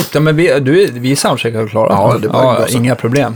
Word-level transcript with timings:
Coolt, 0.00 0.14
ja, 0.14 0.20
men 0.20 0.36
vi, 0.36 0.60
du, 0.60 0.90
vi 0.92 1.12
är 1.12 1.16
soundcheckade 1.16 1.64
och 1.64 1.70
klara. 1.70 1.92
Ja, 1.92 2.18
det 2.18 2.26
är 2.26 2.32
bara 2.32 2.60
ja. 2.60 2.68
Inga 2.68 2.94
problem. 2.94 3.34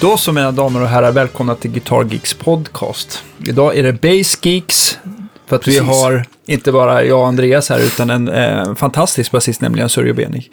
Då 0.00 0.16
så 0.16 0.32
mina 0.32 0.52
damer 0.52 0.82
och 0.82 0.88
herrar, 0.88 1.12
välkomna 1.12 1.54
till 1.54 1.70
Guitar 1.70 2.04
Geeks 2.04 2.34
podcast. 2.34 3.22
Idag 3.46 3.76
är 3.76 3.82
det 3.82 3.92
Bass 3.92 4.38
Geeks, 4.42 4.98
för 5.50 5.56
att 5.56 5.68
vi 5.68 5.78
Precis. 5.78 6.02
har 6.02 6.24
inte 6.46 6.72
bara 6.72 7.04
jag 7.04 7.20
och 7.20 7.26
Andreas 7.26 7.68
här, 7.68 7.80
utan 7.80 8.10
en 8.10 8.28
eh, 8.28 8.74
fantastisk 8.74 9.30
basist, 9.30 9.60
nämligen 9.60 9.88
Sörje 9.88 10.14
Benig. 10.14 10.52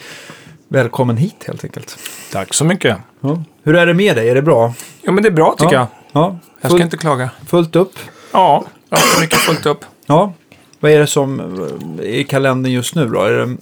Välkommen 0.67 1.17
hit 1.17 1.43
helt 1.47 1.63
enkelt. 1.63 1.97
Tack 2.31 2.53
så 2.53 2.65
mycket. 2.65 2.97
Ja. 3.21 3.43
Hur 3.63 3.75
är 3.75 3.85
det 3.85 3.93
med 3.93 4.15
dig? 4.15 4.29
Är 4.29 4.35
det 4.35 4.41
bra? 4.41 4.73
Ja, 5.01 5.11
men 5.11 5.23
det 5.23 5.29
är 5.29 5.33
bra 5.33 5.55
tycker 5.59 5.75
ja. 5.75 5.87
jag. 6.11 6.21
Ja, 6.23 6.39
Jag 6.61 6.71
ska 6.71 6.83
inte 6.83 6.97
klaga. 6.97 7.29
fullt 7.47 7.75
upp. 7.75 7.93
Ja, 8.31 8.65
jag 8.89 8.97
har 8.97 9.21
mycket 9.21 9.39
fullt 9.39 9.65
upp. 9.65 9.85
Ja. 10.05 10.33
Vad 10.79 10.91
är 10.91 10.99
det 10.99 11.07
som 11.07 11.39
eh, 11.39 12.05
är 12.05 12.09
i 12.09 12.23
kalendern 12.23 12.73
just 12.73 12.95
nu 12.95 13.05
då? 13.09 13.21
Är 13.21 13.31
det 13.31 13.57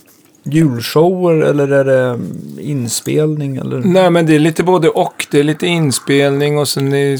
julshower 0.45 1.33
eller 1.41 1.67
är 1.67 1.85
det 1.85 2.09
mm, 2.09 2.59
inspelning? 2.59 3.57
Eller? 3.57 3.79
Nej, 3.79 4.09
men 4.09 4.25
det 4.25 4.35
är 4.35 4.39
lite 4.39 4.63
både 4.63 4.89
och. 4.89 5.27
Det 5.31 5.39
är 5.39 5.43
lite 5.43 5.67
inspelning 5.67 6.57
och 6.57 6.67
sen 6.67 6.93
är 6.93 7.19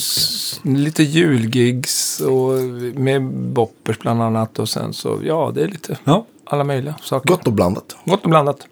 lite 0.77 1.03
julgigs 1.03 2.19
och 2.19 2.51
med 2.99 3.23
boppers 3.31 3.99
bland 3.99 4.21
annat. 4.21 4.59
Och 4.59 4.69
sen 4.69 4.93
så, 4.93 5.19
ja, 5.23 5.51
det 5.55 5.63
är 5.63 5.67
lite 5.67 5.97
Ja, 6.03 6.25
alla 6.45 6.63
möjliga 6.63 6.95
saker. 7.01 7.29
Gott 7.29 7.47
och 7.47 7.53
blandat. 7.53 7.95
Gott 8.05 8.23
och 8.23 8.29
blandat. 8.29 8.67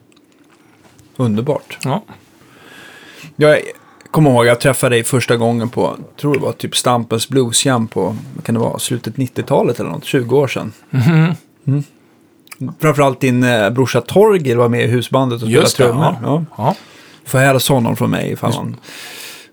underbart. 1.15 1.77
Ja. 1.83 2.03
Jag 3.35 3.59
kommer 4.11 4.29
ihåg, 4.29 4.45
jag 4.45 4.59
träffade 4.59 4.95
dig 4.95 5.03
första 5.03 5.37
gången 5.37 5.69
på, 5.69 5.95
tror 6.21 6.33
det 6.33 6.39
var 6.39 6.51
typ 6.51 6.75
Stampens 6.75 7.29
Blues 7.29 7.65
Jam 7.65 7.87
på, 7.87 8.15
vad 8.35 8.45
kan 8.45 8.55
det 8.55 8.61
vara, 8.61 8.79
slutet 8.79 9.15
90-talet 9.15 9.79
eller 9.79 9.89
något, 9.89 10.03
20 10.03 10.37
år 10.37 10.47
sedan. 10.47 10.71
Mm. 11.65 11.83
Framförallt 12.79 13.19
din 13.19 13.43
eh, 13.43 13.69
brorsa 13.69 14.01
Torgil 14.01 14.57
var 14.57 14.69
med 14.69 14.83
i 14.83 14.87
husbandet 14.87 15.35
och 15.35 15.47
spelade 15.47 15.61
Just 15.63 15.77
det, 15.77 15.83
trummor. 15.83 16.15
ja. 16.23 16.45
Ja. 16.57 16.75
Får 17.25 17.39
hälsa 17.39 17.73
honom 17.73 17.95
från 17.95 18.09
mig 18.11 18.31
ifall, 18.31 18.53
han, 18.53 18.75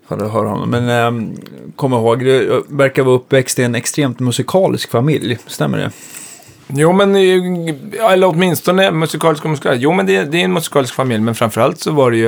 ifall 0.05 0.19
du 0.19 0.25
hör 0.25 0.45
honom. 0.45 0.69
Men 0.69 0.89
ähm, 0.89 1.37
kom 1.75 1.93
ihåg, 1.93 2.19
du 2.19 2.63
verkar 2.69 3.03
vara 3.03 3.15
uppväxt 3.15 3.59
i 3.59 3.63
en 3.63 3.75
extremt 3.75 4.19
musikalisk 4.19 4.91
familj, 4.91 5.37
stämmer 5.47 5.77
det? 5.77 5.91
Jo, 6.67 6.91
men 6.93 7.15
eh, 7.15 8.11
eller 8.11 8.27
åtminstone 8.27 8.91
musikalisk 8.91 9.43
och 9.43 9.49
musikalisk. 9.49 9.83
Jo, 9.83 9.93
men 9.93 10.05
det, 10.05 10.23
det 10.23 10.37
är 10.37 10.43
en 10.45 10.53
musikalisk 10.53 10.93
familj. 10.93 11.21
Men 11.21 11.35
framförallt 11.35 11.79
så 11.79 11.91
var 11.91 12.11
det 12.11 12.17
ju... 12.17 12.27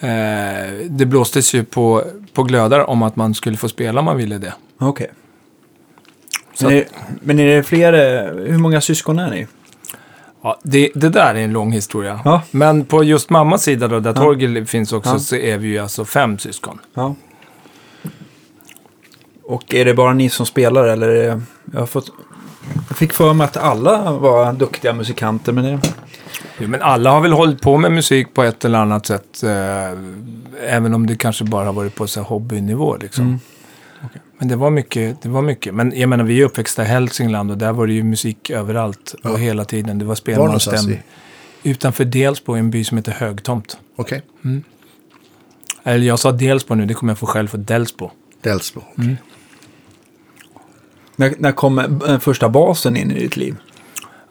Eh, 0.00 0.72
det 0.88 1.06
blåstes 1.06 1.54
ju 1.54 1.64
på, 1.64 2.02
på 2.32 2.42
glödar 2.42 2.90
om 2.90 3.02
att 3.02 3.16
man 3.16 3.34
skulle 3.34 3.56
få 3.56 3.68
spela 3.68 3.98
om 3.98 4.04
man 4.04 4.16
ville 4.16 4.38
det. 4.38 4.52
Okej. 4.78 5.10
Så 6.54 6.64
Men, 6.64 6.76
är, 6.76 6.84
men 7.22 7.38
är 7.38 7.56
det 7.56 7.62
fler, 7.62 7.92
eh, 7.92 8.34
hur 8.50 8.58
många 8.58 8.80
syskon 8.80 9.18
är 9.18 9.30
ni? 9.30 9.46
Ja, 10.46 10.58
det, 10.62 10.90
det 10.94 11.08
där 11.08 11.34
är 11.34 11.38
en 11.44 11.52
lång 11.52 11.72
historia. 11.72 12.20
Ja. 12.24 12.42
Men 12.50 12.84
på 12.84 13.04
just 13.04 13.30
mammas 13.30 13.62
sida 13.62 13.88
då, 13.88 14.00
där 14.00 14.10
Ja. 14.10 14.14
Torgil 14.14 14.66
finns 14.66 14.92
också, 14.92 15.10
Ja. 15.10 15.18
så 15.18 15.36
är 15.36 15.58
vi 15.58 15.68
ju 15.68 15.78
alltså 15.78 16.04
fem 16.04 16.38
syskon. 16.38 16.78
Ja. 16.94 17.14
Och 19.44 19.74
är 19.74 19.84
det 19.84 19.94
bara 19.94 20.12
ni 20.12 20.28
som 20.28 20.46
spelar 20.46 20.84
eller? 20.84 21.08
Är 21.08 21.14
det, 21.34 21.42
jag, 21.72 21.80
har 21.80 21.86
fått, 21.86 22.10
jag 22.88 22.96
fick 22.98 23.12
för 23.12 23.32
mig 23.34 23.44
att 23.44 23.56
alla 23.56 24.12
var 24.12 24.52
duktiga 24.52 24.92
musikanter, 24.92 25.52
men 25.52 25.64
det... 25.64 25.80
Jo, 26.58 26.68
men 26.68 26.82
alla 26.82 27.10
har 27.10 27.20
väl 27.20 27.32
hållit 27.32 27.60
på 27.62 27.76
med 27.76 27.92
musik 27.92 28.34
på 28.34 28.42
ett 28.42 28.64
eller 28.64 28.78
annat 28.78 29.06
sätt. 29.06 29.42
Eh, 29.42 29.98
även 30.68 30.94
om 30.94 31.06
det 31.06 31.16
kanske 31.16 31.44
bara 31.44 31.64
har 31.64 31.72
varit 31.72 31.94
på 31.94 32.06
så 32.06 32.20
här 32.20 32.26
hobbynivå 32.26 32.96
liksom. 32.96 33.24
Mm. 33.24 33.40
Men 34.38 34.48
det 34.48 34.56
var, 34.56 34.70
mycket, 34.70 35.22
det 35.22 35.28
var 35.28 35.42
mycket. 35.42 35.74
Men 35.74 35.92
jag 35.96 36.08
menar, 36.08 36.24
vi 36.24 36.40
är 36.40 36.44
uppväxta 36.44 36.82
i 36.82 36.86
Hälsingland 36.86 37.50
och 37.50 37.58
där 37.58 37.72
var 37.72 37.86
det 37.86 37.92
ju 37.92 38.02
musik 38.02 38.50
överallt 38.50 39.14
Ja. 39.22 39.30
och 39.30 39.38
hela 39.38 39.64
tiden. 39.64 39.98
Det 39.98 40.04
var 40.04 40.36
Var 40.36 40.44
någonstans 40.46 40.80
spelmansstäm. 40.80 41.12
i? 41.62 41.70
Utanför 41.70 42.04
Delsbo 42.04 42.56
i 42.56 42.58
en 42.58 42.70
by 42.70 42.84
som 42.84 42.96
heter 42.96 43.12
Högtomt. 43.12 43.78
Okej. 43.96 44.22
Eller 45.82 46.06
jag 46.06 46.18
sa 46.18 46.32
Delsbo 46.32 46.74
nu, 46.74 46.86
det 46.86 46.94
kommer 46.94 47.10
jag 47.10 47.18
få 47.18 47.26
själv 47.26 47.48
för 47.48 47.58
Delsbo. 47.58 48.10
Delsbo. 48.40 48.82
När, 51.16 51.34
när 51.38 51.52
kom 51.52 51.78
eh, 51.78 52.18
första 52.18 52.48
basen 52.48 52.96
in 52.96 53.10
i 53.10 53.14
ditt 53.20 53.36
liv? 53.36 53.56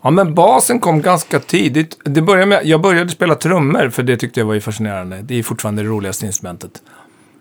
Ja, 0.02 0.10
men 0.12 0.34
basen 0.36 0.80
kom 0.80 1.02
ganska 1.02 1.40
tidigt. 1.40 2.00
Det 2.04 2.22
började 2.22 2.46
med, 2.46 2.66
jag 2.66 2.82
började 2.82 3.10
spela 3.10 3.36
trummor, 3.36 3.90
för 3.90 4.04
det 4.04 4.18
tyckte 4.18 4.40
jag 4.40 4.48
var 4.48 4.54
ju 4.54 4.62
fascinerande. 4.62 5.22
Det 5.22 5.40
är 5.40 5.44
fortfarande 5.44 5.82
det 5.84 5.88
roligaste 5.90 6.26
instrumentet. 6.26 6.82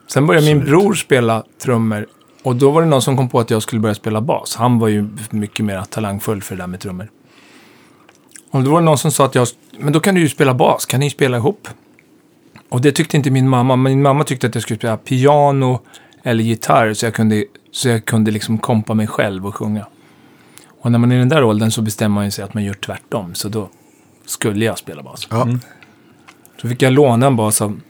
Sen 0.06 0.26
började 0.26 0.46
min 0.46 0.56
Absolut. 0.56 0.80
bror 0.80 0.94
spela 0.94 1.44
trummor. 1.62 2.06
Och 2.44 2.56
då 2.56 2.70
var 2.70 2.82
det 2.82 2.88
någon 2.88 3.02
som 3.02 3.16
kom 3.16 3.28
på 3.28 3.40
att 3.40 3.50
jag 3.50 3.62
skulle 3.62 3.80
börja 3.80 3.94
spela 3.94 4.20
bas. 4.20 4.56
Han 4.56 4.78
var 4.78 4.88
ju 4.88 5.08
mycket 5.30 5.64
mer 5.64 5.82
talangfull 5.82 6.42
för 6.42 6.56
det 6.56 6.62
där 6.62 6.66
med 6.66 6.80
trummor. 6.80 7.10
Och 8.50 8.62
då 8.62 8.70
var 8.70 8.80
det 8.80 8.84
någon 8.84 8.98
som 8.98 9.10
sa 9.10 9.24
att 9.24 9.34
jag, 9.34 9.48
men 9.78 9.92
då 9.92 10.00
kan 10.00 10.14
du 10.14 10.20
ju 10.20 10.28
spela 10.28 10.54
bas, 10.54 10.86
kan 10.86 11.00
ni 11.00 11.10
spela 11.10 11.36
ihop? 11.36 11.68
Och 12.68 12.80
det 12.80 12.92
tyckte 12.92 13.16
inte 13.16 13.30
min 13.30 13.48
mamma. 13.48 13.76
Min 13.76 14.02
mamma 14.02 14.24
tyckte 14.24 14.46
att 14.46 14.54
jag 14.54 14.62
skulle 14.62 14.78
spela 14.78 14.96
piano 14.96 15.80
eller 16.22 16.44
gitarr 16.44 16.94
så 16.94 17.06
jag 17.06 17.14
kunde, 17.14 17.44
så 17.70 17.88
jag 17.88 18.04
kunde 18.04 18.30
liksom 18.30 18.58
kompa 18.58 18.94
mig 18.94 19.06
själv 19.06 19.46
och 19.46 19.54
sjunga. 19.54 19.86
Och 20.80 20.92
när 20.92 20.98
man 20.98 21.12
är 21.12 21.16
i 21.16 21.18
den 21.18 21.28
där 21.28 21.44
åldern 21.44 21.70
så 21.70 21.82
bestämmer 21.82 22.14
man 22.14 22.24
ju 22.24 22.30
sig 22.30 22.44
att 22.44 22.54
man 22.54 22.64
gör 22.64 22.74
tvärtom. 22.74 23.34
Så 23.34 23.48
då 23.48 23.68
skulle 24.26 24.64
jag 24.64 24.78
spela 24.78 25.02
bas. 25.02 25.28
Ja. 25.30 25.48
Så 26.60 26.68
fick 26.68 26.82
jag 26.82 26.92
låna 26.92 27.26
en 27.26 27.36
bas 27.36 27.62
av, 27.62 27.80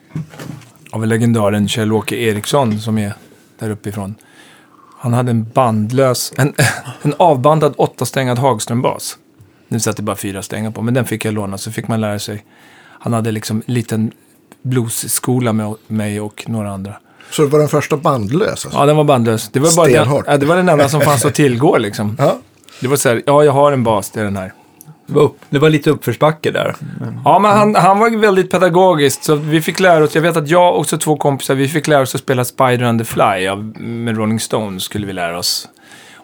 av 0.90 1.06
legendaren 1.06 1.68
Kjell-Åke 1.68 2.16
Eriksson 2.16 2.78
som 2.78 2.98
är 2.98 3.14
där 3.58 3.70
uppifrån. 3.70 4.14
Han 5.04 5.12
hade 5.12 5.30
en 5.30 5.44
bandlös, 5.44 6.32
en, 6.36 6.54
en 7.02 7.14
avbandad 7.16 7.74
åttastängad 7.76 8.38
Hagström-bas. 8.38 9.16
Nu 9.68 9.80
satt 9.80 9.96
det 9.96 10.02
bara 10.02 10.16
fyra 10.16 10.42
strängar 10.42 10.70
på, 10.70 10.82
men 10.82 10.94
den 10.94 11.04
fick 11.04 11.24
jag 11.24 11.34
låna 11.34 11.58
så 11.58 11.72
fick 11.72 11.88
man 11.88 12.00
lära 12.00 12.18
sig. 12.18 12.44
Han 12.76 13.12
hade 13.12 13.32
liksom 13.32 13.62
en 13.66 13.74
liten 13.74 14.12
bluesskola 14.62 15.52
med 15.52 15.74
mig 15.86 16.20
och 16.20 16.44
några 16.46 16.70
andra. 16.70 16.94
Så 17.30 17.42
det 17.42 17.48
var 17.48 17.58
den 17.58 17.68
första 17.68 17.96
bandlös 17.96 18.48
alltså? 18.50 18.70
Ja, 18.72 18.86
den 18.86 18.96
var 18.96 19.04
bandlös. 19.04 19.50
Det 19.52 19.60
var, 19.60 19.76
bara 19.76 19.86
den, 19.86 20.22
ja, 20.26 20.36
det 20.36 20.46
var 20.46 20.56
den 20.56 20.68
enda 20.68 20.88
som 20.88 21.00
fanns 21.00 21.24
att 21.24 21.34
tillgå 21.34 21.78
liksom. 21.78 22.16
Ja. 22.18 22.38
Det 22.80 22.88
var 22.88 22.96
så 22.96 23.08
här, 23.08 23.22
ja 23.26 23.44
jag 23.44 23.52
har 23.52 23.72
en 23.72 23.84
bas, 23.84 24.10
det 24.10 24.20
är 24.20 24.24
den 24.24 24.36
här. 24.36 24.52
Det 25.06 25.12
var, 25.14 25.22
upp, 25.22 25.36
det 25.50 25.58
var 25.58 25.70
lite 25.70 25.90
uppförsbacke 25.90 26.50
där. 26.50 26.76
Ja, 27.24 27.38
men 27.38 27.50
han, 27.50 27.74
han 27.74 27.98
var 27.98 28.20
väldigt 28.20 28.50
pedagogisk. 28.50 29.24
Så 29.24 29.34
vi 29.34 29.60
fick 29.60 29.80
lära 29.80 30.04
oss, 30.04 30.14
jag 30.14 30.22
vet 30.22 30.36
att 30.36 30.48
jag 30.48 30.76
och 30.76 30.86
så 30.86 30.98
två 30.98 31.16
kompisar, 31.16 31.54
vi 31.54 31.68
fick 31.68 31.86
lära 31.86 32.02
oss 32.02 32.14
att 32.14 32.20
spela 32.20 32.44
Spider 32.44 32.82
and 32.82 33.00
the 33.00 33.04
Fly 33.04 33.46
av, 33.48 33.64
med 33.80 34.16
Rolling 34.16 34.40
Stones 34.40 34.82
skulle 34.82 35.06
vi 35.06 35.12
lära 35.12 35.38
oss. 35.38 35.68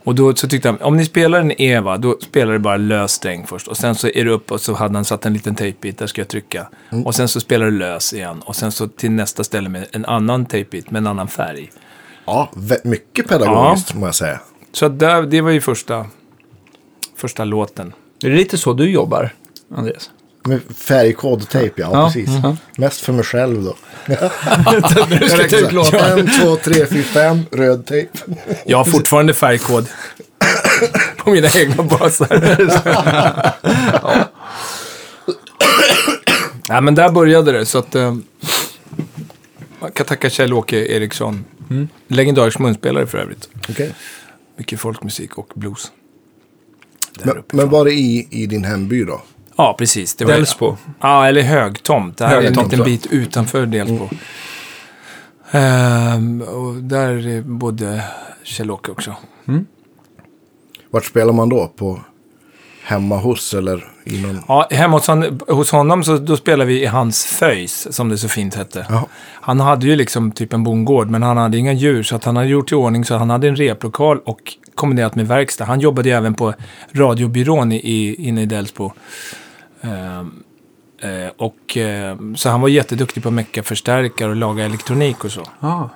Och 0.05 0.15
då 0.15 0.35
så 0.35 0.49
tyckte 0.49 0.69
han, 0.69 0.79
om 0.81 0.97
ni 0.97 1.05
spelar 1.05 1.41
en 1.41 1.63
Eva, 1.63 1.97
då 1.97 2.17
spelar 2.21 2.53
det 2.53 2.59
bara 2.59 2.77
lös 2.77 3.13
sträng 3.13 3.47
först. 3.47 3.69
Och 3.69 3.77
sen 3.77 3.95
så 3.95 4.09
är 4.09 4.25
det 4.25 4.31
upp 4.31 4.53
och 4.53 4.61
så 4.61 4.75
hade 4.75 4.95
han 4.95 5.05
satt 5.05 5.27
en 5.27 5.33
liten 5.33 5.55
tejpbit, 5.55 5.99
där 5.99 6.07
ska 6.07 6.21
jag 6.21 6.29
trycka. 6.29 6.69
Och 7.05 7.15
sen 7.15 7.29
så 7.29 7.41
spelar 7.41 7.67
det 7.67 7.73
lös 7.73 8.13
igen. 8.13 8.43
Och 8.45 8.57
sen 8.57 8.73
så 8.73 8.89
till 8.89 9.11
nästa 9.11 9.45
ställe 9.45 9.69
med 9.69 9.87
en 9.93 10.05
annan 10.05 10.47
tejpbit, 10.47 10.91
med 10.91 11.01
en 11.01 11.07
annan 11.07 11.29
färg. 11.29 11.71
ja, 12.27 12.51
mycket 12.85 13.29
pedagogiskt 13.29 13.95
må 13.95 14.07
jag 14.07 14.15
säga. 14.15 14.41
Så 14.73 14.89
där, 14.89 15.23
det 15.23 15.41
var 15.41 15.51
ju 15.51 15.61
första, 15.61 16.07
första 17.17 17.45
låten. 17.45 17.93
Är 18.25 18.31
det 18.31 18.37
lite 18.37 18.59
så 18.59 18.73
du 18.73 18.91
jobbar, 18.91 19.35
Andreas? 19.77 20.11
Med 20.45 20.61
färgkod 20.77 21.43
och 21.43 21.49
tejp, 21.49 21.83
ja, 21.83 21.89
Ja, 21.93 22.07
precis. 22.07 22.31
ja. 22.43 22.57
Mest 22.77 23.01
för 23.01 23.13
mig 23.13 23.25
själv 23.25 23.63
då. 23.65 23.77
En, 26.19 26.31
två, 26.41 26.57
tre, 26.57 26.87
fyra, 26.87 27.03
fem, 27.03 27.41
röd 27.53 27.87
tejp. 27.87 28.19
Jag 28.67 28.79
har 28.79 28.85
fortfarande 28.85 29.35
färgkod 29.35 29.87
på 31.17 31.31
mina 31.31 31.49
egna 31.59 31.83
basar. 31.83 32.29
Nej, 36.69 36.81
men 36.83 36.95
där 36.95 37.11
började 37.11 37.53
det. 37.53 37.67
Så 37.67 37.79
att, 37.79 37.95
eh, 37.95 38.17
man 39.81 39.93
kan 39.93 40.07
tacka 40.07 40.29
Kjell-Åke 40.29 40.77
Eriksson. 40.77 41.45
Legendarisk 42.09 42.59
munspelare 42.59 43.07
för 43.07 43.19
övrigt. 43.19 43.49
Okej. 43.69 43.95
Mycket 44.57 44.81
folkmusik 44.81 45.39
och 45.39 45.53
blues. 45.55 45.93
Men, 47.23 47.43
men 47.53 47.71
var 47.71 47.85
det 47.85 47.93
i, 47.93 48.29
i 48.31 48.47
din 48.47 48.65
hemby 48.65 49.05
då? 49.05 49.21
Ja, 49.57 49.75
precis. 49.79 50.15
Det 50.15 50.25
var, 50.25 50.33
Delsbo. 50.33 50.77
Ja, 51.01 51.27
eller 51.27 51.43
Högtomt. 51.43 52.19
Det 52.19 52.27
här 52.27 52.33
är 52.33 52.39
en 52.39 52.45
Högtomt, 52.45 52.73
liten 52.73 52.85
bit 52.85 53.07
utanför 53.07 53.67
Delsbo. 53.67 54.09
Ehm, 55.51 56.43
och 56.43 56.75
där 56.75 57.43
bodde 57.43 58.05
Kjell-Åke 58.45 58.91
också. 58.91 59.17
Vart 60.91 61.05
spelar 61.05 61.33
man 61.33 61.49
då? 61.49 61.73
På 61.77 62.01
hemma 62.83 63.17
hos 63.17 63.55
eller 63.55 63.85
i 64.05 64.23
någon... 64.23 64.41
Ja, 64.49 64.69
hemma 64.71 64.97
hos, 64.97 65.09
han, 65.09 65.41
hos 65.49 65.71
honom 65.71 66.05
så 66.05 66.17
då 66.17 66.37
spelade 66.37 66.69
vi 66.69 66.83
i 66.83 66.87
hans 66.87 67.25
föjs, 67.25 67.95
som 67.95 68.09
det 68.09 68.19
så 68.19 68.29
fint 68.29 68.55
hette. 68.55 68.87
Ja. 68.89 69.07
Han 69.33 69.61
hade 69.61 69.87
ju 69.87 69.97
liksom 69.97 70.33
typ 70.33 70.53
en 70.53 70.65
bondgård, 70.65 71.11
men 71.11 71.23
han 71.23 71.37
hade 71.37 71.59
inga 71.59 71.73
djur, 71.73 72.03
så 72.03 72.17
att 72.17 72.25
han 72.25 72.37
hade 72.37 72.49
gjort 72.49 72.73
i 72.73 72.75
ordning 72.75 73.05
så 73.05 73.17
han 73.17 73.31
hade 73.31 73.49
en 73.49 73.57
replokal 73.57 74.19
och 74.25 74.57
kombinerat 74.81 75.15
med 75.15 75.29
verkstad. 75.29 75.65
Han 75.65 75.81
jobbade 75.81 76.09
ju 76.09 76.15
även 76.15 76.35
på 76.35 76.55
radiobyrån 76.93 77.73
i, 77.73 78.15
inne 78.19 78.43
i 78.43 78.47
Delsbo. 78.47 78.93
Eh, 81.01 81.29
och, 81.37 81.77
eh, 81.77 82.17
så 82.37 82.49
han 82.49 82.61
var 82.61 82.69
jätteduktig 82.69 83.23
på 83.23 83.29
att 83.29 83.35
mecka 83.35 83.63
förstärkare 83.63 84.31
och 84.31 84.37
laga 84.37 84.65
elektronik 84.65 85.25
och 85.25 85.33
så. 85.33 85.43
Ah. 85.61 85.89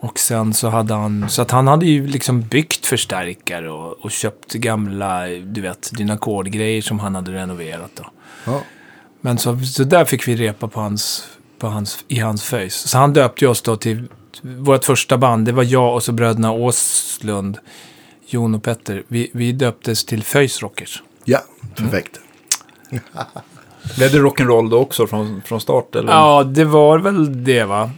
Och 0.00 0.18
sen 0.18 0.54
så 0.54 0.68
hade 0.68 0.94
han, 0.94 1.28
så 1.28 1.42
att 1.42 1.50
han 1.50 1.66
hade 1.66 1.86
ju 1.86 2.06
liksom 2.06 2.42
byggt 2.42 2.86
förstärkare 2.86 3.70
och, 3.70 3.92
och 4.04 4.10
köpt 4.10 4.52
gamla, 4.52 5.26
du 5.26 5.60
vet, 5.60 5.90
Dynacord-grejer 5.92 6.82
som 6.82 7.00
han 7.00 7.14
hade 7.14 7.32
renoverat 7.32 7.90
då. 7.94 8.04
Ja. 8.44 8.60
Men 9.20 9.38
så, 9.38 9.58
så 9.58 9.84
där 9.84 10.04
fick 10.04 10.28
vi 10.28 10.36
repa 10.36 10.68
på 10.68 10.80
hans, 10.80 11.28
på 11.58 11.66
hans, 11.66 12.04
i 12.08 12.18
hans 12.18 12.42
föjs. 12.42 12.74
Så 12.74 12.98
han 12.98 13.12
döpte 13.12 13.48
oss 13.48 13.62
då 13.62 13.76
till, 13.76 14.08
vårt 14.42 14.84
första 14.84 15.18
band, 15.18 15.46
det 15.46 15.52
var 15.52 15.62
jag 15.62 15.94
och 15.94 16.02
så 16.02 16.12
bröderna 16.12 16.52
Åslund, 16.52 17.58
Jon 18.26 18.54
och 18.54 18.62
Petter. 18.62 19.02
Vi, 19.08 19.30
vi 19.34 19.52
döptes 19.52 20.04
till 20.04 20.22
Föjs 20.22 20.62
Rockers. 20.62 21.02
ja, 21.24 21.38
perfekt. 21.76 22.20
Blev 23.96 24.12
det 24.12 24.18
rock'n'roll 24.18 24.70
då 24.70 24.78
också 24.78 25.06
från, 25.06 25.42
från 25.44 25.60
start? 25.60 25.94
Eller? 25.94 26.12
Ja, 26.12 26.44
det 26.44 26.64
var 26.64 26.98
väl 26.98 27.44
det 27.44 27.64
va? 27.64 27.90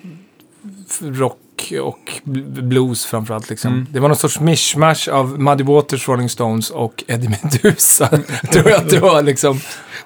Rock 1.01 1.73
och 1.83 2.13
bl- 2.25 2.63
blues 2.63 3.07
framförallt 3.07 3.51
liksom. 3.51 3.87
Det 3.91 4.01
var 4.01 4.09
någon 4.09 4.17
sorts 4.17 4.41
mishmash 4.41 5.09
av 5.13 5.41
Muddy 5.41 5.65
Waters, 5.65 6.09
Rolling 6.09 6.29
Stones 6.29 6.71
och 6.71 7.05
Eddie 7.07 7.29
Meduza. 7.29 8.09
tror 8.53 8.69
jag 8.71 8.81
att 8.81 8.91
det 8.91 9.01
var 9.01 9.23
liksom. 9.23 9.61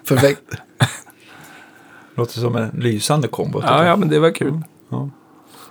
Perfekt. 0.08 0.42
Låter 2.14 2.40
som 2.40 2.56
en 2.56 2.70
lysande 2.70 3.28
kombo. 3.28 3.62
Ja, 3.64 3.84
ja, 3.86 3.96
men 3.96 4.08
det 4.08 4.18
var 4.18 4.30
kul. 4.34 4.60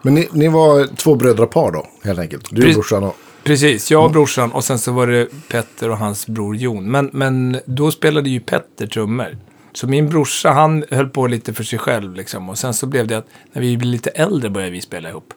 Men 0.01 0.13
ni, 0.13 0.29
ni 0.31 0.47
var 0.47 0.95
två 0.95 1.15
brödrapar 1.15 1.71
då, 1.71 1.87
helt 2.03 2.19
enkelt. 2.19 2.47
Du 2.51 2.67
och 2.67 2.73
brorsan 2.73 3.03
och... 3.03 3.15
Precis, 3.43 3.91
jag 3.91 4.05
och 4.05 4.11
brorsan 4.11 4.51
och 4.51 4.63
sen 4.63 4.79
så 4.79 4.91
var 4.91 5.07
det 5.07 5.27
Petter 5.49 5.89
och 5.89 5.97
hans 5.97 6.27
bror 6.27 6.55
Jon. 6.55 6.91
Men, 6.91 7.09
men 7.13 7.59
då 7.65 7.91
spelade 7.91 8.29
ju 8.29 8.39
Petter 8.39 8.87
trummor. 8.87 9.37
Så 9.73 9.87
min 9.87 10.09
brorsa, 10.09 10.51
han 10.51 10.83
höll 10.89 11.09
på 11.09 11.27
lite 11.27 11.53
för 11.53 11.63
sig 11.63 11.79
själv 11.79 12.15
liksom. 12.15 12.49
Och 12.49 12.57
sen 12.57 12.73
så 12.73 12.85
blev 12.85 13.07
det 13.07 13.17
att 13.17 13.27
när 13.53 13.61
vi 13.61 13.77
blev 13.77 13.91
lite 13.91 14.09
äldre 14.09 14.49
började 14.49 14.71
vi 14.71 14.81
spela 14.81 15.09
ihop. 15.09 15.33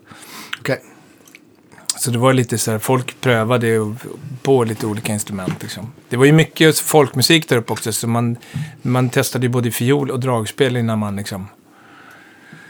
Okej. 0.60 0.82
Så 1.98 2.10
det 2.10 2.18
var 2.18 2.32
lite 2.32 2.58
så 2.58 2.70
här, 2.70 2.78
folk 2.78 3.20
prövade 3.20 3.94
på 4.42 4.64
lite 4.64 4.86
olika 4.86 5.12
instrument 5.12 5.62
liksom. 5.62 5.92
Det 6.08 6.16
var 6.16 6.24
ju 6.24 6.32
mycket 6.32 6.78
folkmusik 6.78 7.48
där 7.48 7.56
uppe 7.56 7.72
också, 7.72 7.92
så 7.92 8.08
man, 8.08 8.36
man 8.82 9.10
testade 9.10 9.46
ju 9.46 9.50
både 9.50 9.70
fiol 9.70 10.10
och 10.10 10.20
dragspel 10.20 10.76
innan 10.76 10.98
man 10.98 11.16
liksom... 11.16 11.46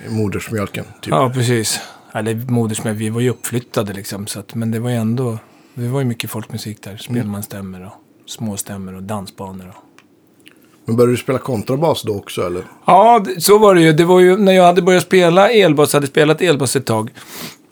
Modersmjölken, 0.09 0.85
typ. 1.01 1.11
Ja, 1.11 1.31
precis. 1.35 1.81
Eller 2.13 2.35
modersmål, 2.35 2.95
vi 2.95 3.11
var 3.11 3.21
ju 3.21 3.31
uppflyttade 3.31 3.93
liksom, 3.93 4.27
så 4.27 4.41
att, 4.41 4.55
men 4.55 4.71
det 4.71 4.79
var 4.79 4.91
ju 4.91 4.97
ändå... 4.97 5.39
Det 5.75 5.89
var 5.89 6.01
ju 6.01 6.07
mycket 6.07 6.31
folkmusik 6.31 6.83
där, 6.83 6.97
spelmansstämmor 6.97 7.87
och 7.87 7.93
småstämmor 8.31 8.95
och 8.95 9.03
dansbanor 9.03 9.69
och... 9.69 9.85
Men 10.85 10.97
började 10.97 11.13
du 11.13 11.17
spela 11.17 11.39
kontrabas 11.39 12.03
då 12.03 12.17
också, 12.17 12.43
eller? 12.47 12.63
Ja, 12.85 13.25
så 13.39 13.59
var 13.59 13.75
det 13.75 13.81
ju. 13.81 13.93
Det 13.93 14.05
var 14.05 14.21
ju 14.21 14.37
när 14.37 14.53
jag 14.53 14.65
hade 14.65 14.83
börjat 14.83 15.03
spela 15.03 15.51
elbas, 15.51 15.93
hade 15.93 16.07
spelat 16.07 16.43
elbas 16.43 16.77
ett 16.77 16.87
tag, 16.87 17.11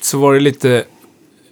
så 0.03 0.19
var 0.19 0.35
det 0.35 0.41
lite... 0.41 0.85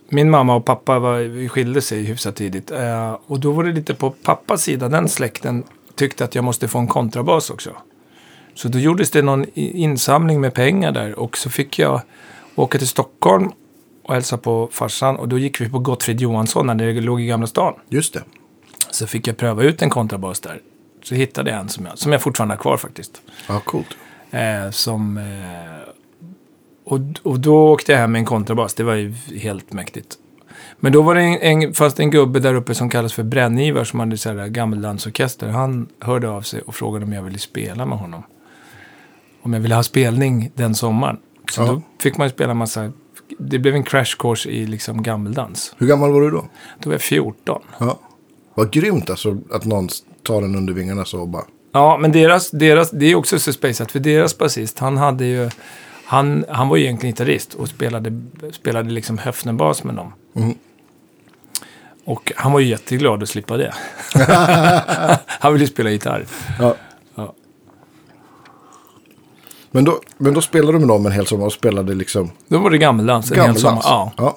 Min 0.08 0.30
mamma 0.30 0.54
och 0.54 0.64
pappa 0.64 0.98
var, 0.98 1.48
skilde 1.48 1.80
sig 1.80 2.02
hyfsat 2.02 2.36
tidigt. 2.36 2.70
Eh, 2.70 3.18
och 3.26 3.40
då 3.40 3.52
var 3.52 3.64
det 3.64 3.72
lite 3.72 3.94
på 3.94 4.10
pappas 4.10 4.62
sida, 4.62 4.88
den 4.88 5.08
släkten 5.08 5.64
tyckte 5.94 6.24
att 6.24 6.34
jag 6.34 6.44
måste 6.44 6.68
få 6.68 6.78
en 6.78 6.86
kontrabas 6.86 7.50
också. 7.50 7.70
Så 8.56 8.68
då 8.68 8.78
gjordes 8.78 9.10
det 9.10 9.22
någon 9.22 9.44
insamling 9.54 10.40
med 10.40 10.54
pengar 10.54 10.92
där 10.92 11.18
och 11.18 11.36
så 11.36 11.50
fick 11.50 11.78
jag 11.78 12.00
åka 12.54 12.78
till 12.78 12.88
Stockholm 12.88 13.50
och 14.04 14.14
hälsa 14.14 14.38
på 14.38 14.68
farsan 14.72 15.16
och 15.16 15.28
då 15.28 15.38
gick 15.38 15.60
vi 15.60 15.68
på 15.68 15.78
Gottfrid 15.78 16.20
Johansson 16.20 16.66
när 16.66 16.74
det 16.74 17.00
låg 17.00 17.20
i 17.20 17.26
Gamla 17.26 17.46
stan. 17.46 17.74
Just 17.88 18.14
det. 18.14 18.22
Så 18.90 19.06
fick 19.06 19.26
jag 19.26 19.36
pröva 19.36 19.62
ut 19.62 19.82
en 19.82 19.90
kontrabas 19.90 20.40
där. 20.40 20.60
Så 21.02 21.14
hittade 21.14 21.50
jag 21.50 21.60
en 21.60 21.68
som 21.68 21.86
jag, 21.86 21.98
som 21.98 22.12
jag 22.12 22.22
fortfarande 22.22 22.54
har 22.54 22.60
kvar 22.60 22.76
faktiskt. 22.76 23.22
Ja, 23.48 23.60
coolt. 23.60 23.96
Eh, 24.30 24.70
som, 24.70 25.18
eh, 25.18 25.90
och, 26.84 27.00
och 27.22 27.40
då 27.40 27.68
åkte 27.68 27.92
jag 27.92 27.98
hem 27.98 28.12
med 28.12 28.18
en 28.18 28.24
kontrabas. 28.24 28.74
Det 28.74 28.84
var 28.84 28.94
ju 28.94 29.14
helt 29.36 29.72
mäktigt. 29.72 30.18
Men 30.80 30.92
då 30.92 31.02
var 31.02 31.14
det 31.14 31.20
en, 31.20 31.62
en, 31.62 31.74
fanns 31.74 31.94
det 31.94 32.02
en 32.02 32.10
gubbe 32.10 32.40
där 32.40 32.54
uppe 32.54 32.74
som 32.74 32.90
kallas 32.90 33.12
för 33.12 33.22
Brännivar 33.22 33.84
som 33.84 34.00
hade 34.00 34.18
så 34.18 34.32
här 34.32 34.48
gammeldansorkester. 34.48 35.48
Han 35.48 35.88
hörde 36.00 36.28
av 36.28 36.42
sig 36.42 36.60
och 36.60 36.74
frågade 36.74 37.04
om 37.04 37.12
jag 37.12 37.22
ville 37.22 37.38
spela 37.38 37.86
med 37.86 37.98
honom. 37.98 38.22
Om 39.46 39.52
jag 39.52 39.60
ville 39.60 39.74
ha 39.74 39.82
spelning 39.82 40.50
den 40.54 40.74
sommaren. 40.74 41.16
Så 41.52 41.62
Ja. 41.62 41.66
då 41.66 41.82
fick 42.00 42.16
man 42.16 42.30
spela 42.30 42.54
massa... 42.54 42.92
Det 43.38 43.58
blev 43.58 43.74
en 43.74 43.84
crash 43.84 44.16
course 44.18 44.48
i 44.48 44.66
liksom 44.66 45.02
gammeldans. 45.02 45.74
Hur 45.78 45.86
gammal 45.86 46.12
var 46.12 46.20
du 46.20 46.30
då? 46.30 46.46
Då 46.80 46.90
var 46.90 46.94
jag 46.94 47.02
14. 47.02 47.62
Ja. 47.78 47.98
Vad 48.54 48.70
grymt 48.70 49.10
alltså 49.10 49.38
att 49.52 49.64
någon 49.64 49.88
tar 50.22 50.42
en 50.42 50.56
under 50.56 50.72
vingarna 50.72 51.04
så 51.04 51.20
och 51.20 51.28
bara... 51.28 51.44
Ja, 51.72 51.98
men 52.00 52.12
deras, 52.12 52.50
deras, 52.50 52.90
det 52.90 53.06
är 53.06 53.14
också 53.14 53.38
så 53.38 53.52
spejsat, 53.52 53.92
för 53.92 53.98
deras 54.00 54.38
basist, 54.38 54.78
han 54.78 54.96
hade 54.96 55.24
ju... 55.24 55.50
Han, 56.04 56.44
han 56.48 56.68
var 56.68 56.76
ju 56.76 56.84
egentligen 56.84 57.12
gitarrist 57.14 57.54
och 57.54 57.68
spelade, 57.68 58.22
spelade 58.52 58.90
liksom 58.90 59.18
höfnebas 59.18 59.84
med 59.84 59.94
dem. 59.94 60.12
Mm. 60.34 60.54
Och 62.04 62.32
han 62.36 62.52
var 62.52 62.60
ju 62.60 62.66
jätteglad 62.66 63.22
att 63.22 63.28
slippa 63.28 63.56
det. 63.56 63.74
han 65.26 65.52
ville 65.52 65.64
ju 65.64 65.70
spela 65.70 65.90
gitarr. 65.90 66.26
Ja. 66.58 66.74
Ja. 69.76 69.82
Men, 69.82 69.84
då, 69.84 70.00
men 70.18 70.34
då 70.34 70.40
spelade 70.40 70.72
du 70.72 70.78
med 70.78 70.88
dem 70.88 71.06
en 71.06 71.12
hel 71.12 71.26
sommar 71.26 71.46
och 71.46 71.52
spelade 71.52 71.94
liksom 71.94 72.30
Då 72.48 72.58
var 72.58 72.70
det 72.70 72.78
gammeldans 72.78 73.30
en 73.30 73.40
hel 73.40 73.56
sommar. 73.56 73.82
gammeldans? 73.82 73.84
Ja. 73.84 74.12
ja. 74.16 74.36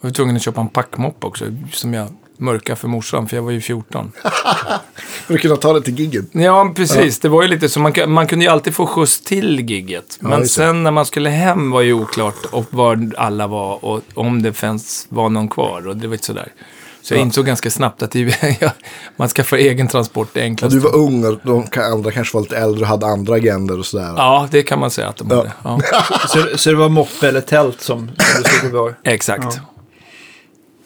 Jag 0.00 0.08
var 0.08 0.14
tvungen 0.14 0.36
att 0.36 0.42
köpa 0.42 0.60
en 0.60 0.68
packmopp 0.68 1.24
också, 1.24 1.44
som 1.72 1.94
jag 1.94 2.08
mörkade 2.38 2.76
för 2.76 2.88
morsan, 2.88 3.28
för 3.28 3.36
jag 3.36 3.42
var 3.42 3.50
ju 3.50 3.60
14. 3.60 4.12
För 5.26 5.34
att 5.34 5.40
kunna 5.40 5.56
ta 5.56 5.72
det 5.72 5.82
till 5.82 5.98
giggen. 6.00 6.28
Ja, 6.32 6.72
precis. 6.76 7.18
Det 7.18 7.28
var 7.28 7.42
ju 7.42 7.48
lite 7.48 7.68
så. 7.68 7.80
Man, 7.80 7.92
man 8.06 8.26
kunde 8.26 8.44
ju 8.44 8.50
alltid 8.50 8.74
få 8.74 8.86
skjuts 8.86 9.20
till 9.20 9.70
gigget. 9.70 10.16
Men 10.20 10.40
just 10.40 10.56
det. 10.56 10.62
sen 10.62 10.82
när 10.82 10.90
man 10.90 11.06
skulle 11.06 11.30
hem 11.30 11.70
var 11.70 11.80
ju 11.80 11.92
oklart 11.92 12.44
och 12.50 12.66
var 12.70 13.10
alla 13.16 13.46
var 13.46 13.84
och 13.84 14.00
om 14.14 14.42
det 14.42 14.52
fanns, 14.52 15.06
var 15.08 15.28
någon 15.28 15.48
kvar. 15.48 15.86
Och 15.88 15.96
det 15.96 16.06
var 16.06 16.14
inte 16.14 16.26
sådär. 16.26 16.52
Så 17.06 17.14
jag 17.14 17.18
Ja. 17.18 17.22
insåg 17.24 17.46
ganska 17.46 17.70
snabbt 17.70 18.02
att 18.02 18.10
det, 18.10 18.20
ja, 18.60 18.70
man 19.16 19.28
ska 19.28 19.44
få 19.44 19.56
egen 19.56 19.88
transport 19.88 20.28
det 20.32 20.40
enklast. 20.40 20.72
du 20.74 20.78
var 20.80 20.94
ung 20.96 21.24
och 21.24 21.38
de 21.42 21.66
andra 21.80 22.10
kanske 22.12 22.36
var 22.36 22.42
lite 22.42 22.56
äldre 22.56 22.80
och 22.80 22.86
hade 22.86 23.06
andra 23.06 23.34
agendor 23.34 23.78
och 23.78 23.86
sådär. 23.86 24.14
Ja, 24.16 24.48
det 24.50 24.62
kan 24.62 24.78
man 24.78 24.90
säga 24.90 25.08
att 25.08 25.16
de 25.16 25.28
Ja. 25.30 25.36
hade. 25.36 25.52
Ja. 25.62 25.80
Så, 26.28 26.58
så 26.58 26.70
det 26.70 26.76
var 26.76 26.88
moppe 26.88 27.28
eller 27.28 27.40
tält 27.40 27.80
som, 27.80 27.98
som 28.18 28.42
du 28.42 28.48
stod 28.58 28.70
var? 28.72 28.94
Exakt. 29.04 29.44
Ja. 29.44 29.60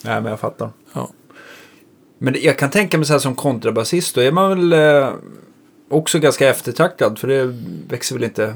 Nej, 0.03 0.21
men 0.21 0.31
jag 0.31 0.41
fattar. 0.41 0.71
Ja. 0.93 1.09
Men 2.19 2.37
jag 2.41 2.59
kan 2.59 2.71
tänka 2.71 2.99
mig 2.99 3.07
så 3.07 3.13
här 3.13 3.21
som 3.21 3.35
kontrabasist, 3.35 4.15
då 4.15 4.21
är 4.21 4.33
man 4.33 4.49
väl 4.49 4.73
eh, 5.03 5.09
också 5.91 6.19
ganska 6.19 6.49
eftertraktad. 6.49 7.19
För 7.19 7.29
det 7.29 7.45
växer 7.89 8.15
väl 8.15 8.25
inte 8.25 8.55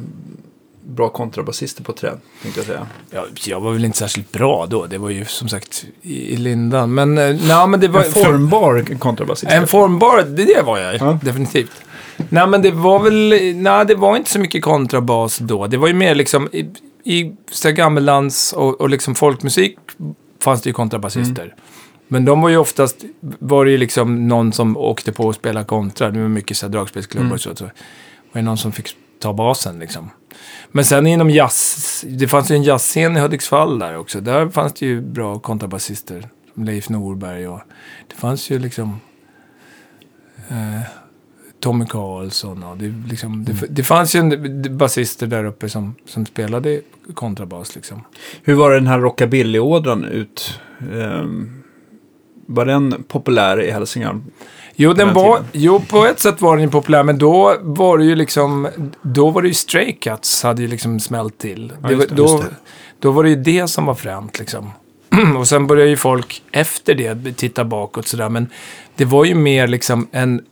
bra 0.84 1.08
kontrabasister 1.08 1.84
på 1.84 1.92
träd, 1.92 2.20
tänkte 2.42 2.60
jag 2.60 2.66
säga. 2.66 2.86
Ja, 3.10 3.24
jag 3.46 3.60
var 3.60 3.72
väl 3.72 3.84
inte 3.84 3.98
särskilt 3.98 4.32
bra 4.32 4.66
då. 4.66 4.86
Det 4.86 4.98
var 4.98 5.10
ju 5.10 5.24
som 5.24 5.48
sagt 5.48 5.84
i, 6.02 6.36
lindan. 6.36 6.94
Men, 6.94 7.18
eh, 7.18 7.36
nej, 7.48 7.68
men 7.68 7.80
det 7.80 7.88
var... 7.88 8.04
En 8.04 8.12
formbar 8.12 8.98
kontrabasist. 8.98 9.52
En 9.52 9.66
formbar, 9.66 10.22
det, 10.22 10.44
det 10.44 10.62
var 10.62 10.78
jag 10.78 10.94
Ja. 10.94 11.18
definitivt. 11.22 11.72
Nej, 12.28 12.46
men 12.46 12.62
det 12.62 12.70
var 12.70 13.02
väl, 13.02 13.34
nej, 13.56 13.86
det 13.86 13.94
var 13.94 14.16
inte 14.16 14.30
så 14.30 14.38
mycket 14.38 14.62
kontrabas 14.62 15.38
då. 15.38 15.66
Det 15.66 15.76
var 15.76 15.88
ju 15.88 15.94
mer 15.94 16.14
liksom, 16.14 16.48
i, 16.52 16.70
i 17.04 17.32
gammeldans 17.74 18.52
och, 18.52 18.80
och 18.80 18.90
liksom 18.90 19.14
folkmusik 19.14 19.76
fanns 20.40 20.62
det 20.62 20.68
ju 20.68 20.74
kontrabasister. 20.74 21.54
Men 22.08 22.24
de 22.24 22.40
var 22.40 22.48
ju 22.48 22.56
oftast, 22.56 23.04
var 23.20 23.64
det 23.64 23.70
ju 23.70 23.76
liksom 23.76 24.28
någon 24.28 24.52
som 24.52 24.76
åkte 24.76 25.12
på 25.12 25.24
och 25.24 25.34
spelade 25.34 25.66
kontra. 25.66 26.10
Det 26.10 26.20
var 26.20 26.28
mycket 26.28 26.56
så 26.56 26.66
här 26.66 26.72
dragspelsklubbar 26.72 27.34
och 27.34 27.40
så. 27.40 27.56
så. 27.56 27.64
var 27.64 27.72
det 28.32 28.42
någon 28.42 28.58
som 28.58 28.72
fick 28.72 28.96
ta 29.24 29.32
basen 29.32 29.78
liksom. 29.78 30.10
Men 30.68 30.84
sen 30.84 31.06
inom 31.06 31.30
jazz, 31.30 32.04
det 32.08 32.28
fanns 32.28 32.50
ju 32.50 32.54
en 32.54 32.62
jazzscen 32.62 33.16
i 33.16 33.20
Hudiksvall 33.20 33.78
där 33.78 33.96
också. 33.96 34.20
Där 34.20 34.48
fanns 34.48 34.72
det 34.72 34.86
ju 34.86 35.00
bra 35.00 35.38
kontrabasister. 35.38 36.28
Som 36.54 36.64
Leif 36.64 36.88
Norberg 36.88 37.48
och 37.48 37.60
det 38.08 38.14
fanns 38.14 38.50
ju 38.50 38.58
liksom 38.58 39.00
eh, 40.48 40.80
Tommy 41.60 41.86
Karlsson 41.86 42.62
och 42.62 42.76
det, 42.76 42.94
liksom, 43.08 43.44
det, 43.44 43.66
det 43.68 43.82
fanns 43.82 44.14
ju 44.14 44.20
en, 44.20 44.78
basister 44.78 45.26
där 45.26 45.44
uppe 45.44 45.68
som, 45.68 45.94
som 46.06 46.26
spelade 46.26 46.80
kontrabas 47.14 47.74
liksom. 47.74 48.04
Hur 48.42 48.54
var 48.54 48.74
den 48.74 48.86
här 48.86 48.98
rockabilly-ådran 48.98 50.04
ut? 50.04 50.60
Ehm, 50.80 51.62
var 52.46 52.66
den 52.66 53.04
populär 53.08 53.62
i 53.62 53.70
Hälsingland? 53.70 54.22
Jo, 54.76 54.92
den 54.92 55.06
den 55.06 55.14
var, 55.14 55.36
tiden. 55.36 55.50
jo, 55.52 55.80
på 55.80 56.06
ett 56.06 56.20
sätt 56.20 56.40
var 56.40 56.56
den 56.56 56.64
ju 56.64 56.70
populär, 56.70 57.02
men 57.02 57.18
då 57.18 57.56
var 57.60 57.98
det 57.98 58.04
ju 58.04 58.14
liksom, 58.14 58.68
då 59.02 59.30
var 59.30 59.42
det 59.42 59.48
ju 59.48 59.54
Stray 59.54 59.92
Cats 59.92 60.42
hade 60.42 60.62
ju 60.62 60.68
liksom 60.68 61.00
smält 61.00 61.38
till. 61.38 61.72
Ja, 61.82 61.88
det, 61.88 61.96
det, 61.96 62.14
då, 62.14 62.44
då 62.98 63.10
var 63.10 63.22
det 63.22 63.28
ju 63.30 63.36
det 63.36 63.68
som 63.68 63.86
var 63.86 63.94
fränt 63.94 64.38
liksom. 64.38 64.70
och 65.38 65.48
sen 65.48 65.66
började 65.66 65.90
ju 65.90 65.96
folk 65.96 66.42
efter 66.52 66.94
det 66.94 67.36
titta 67.36 67.64
bakåt 67.64 68.08
sådär, 68.08 68.28
men 68.28 68.48
det 68.96 69.04
var 69.04 69.24
ju 69.24 69.34
mer 69.34 69.66
liksom 69.66 70.08
en 70.12 70.42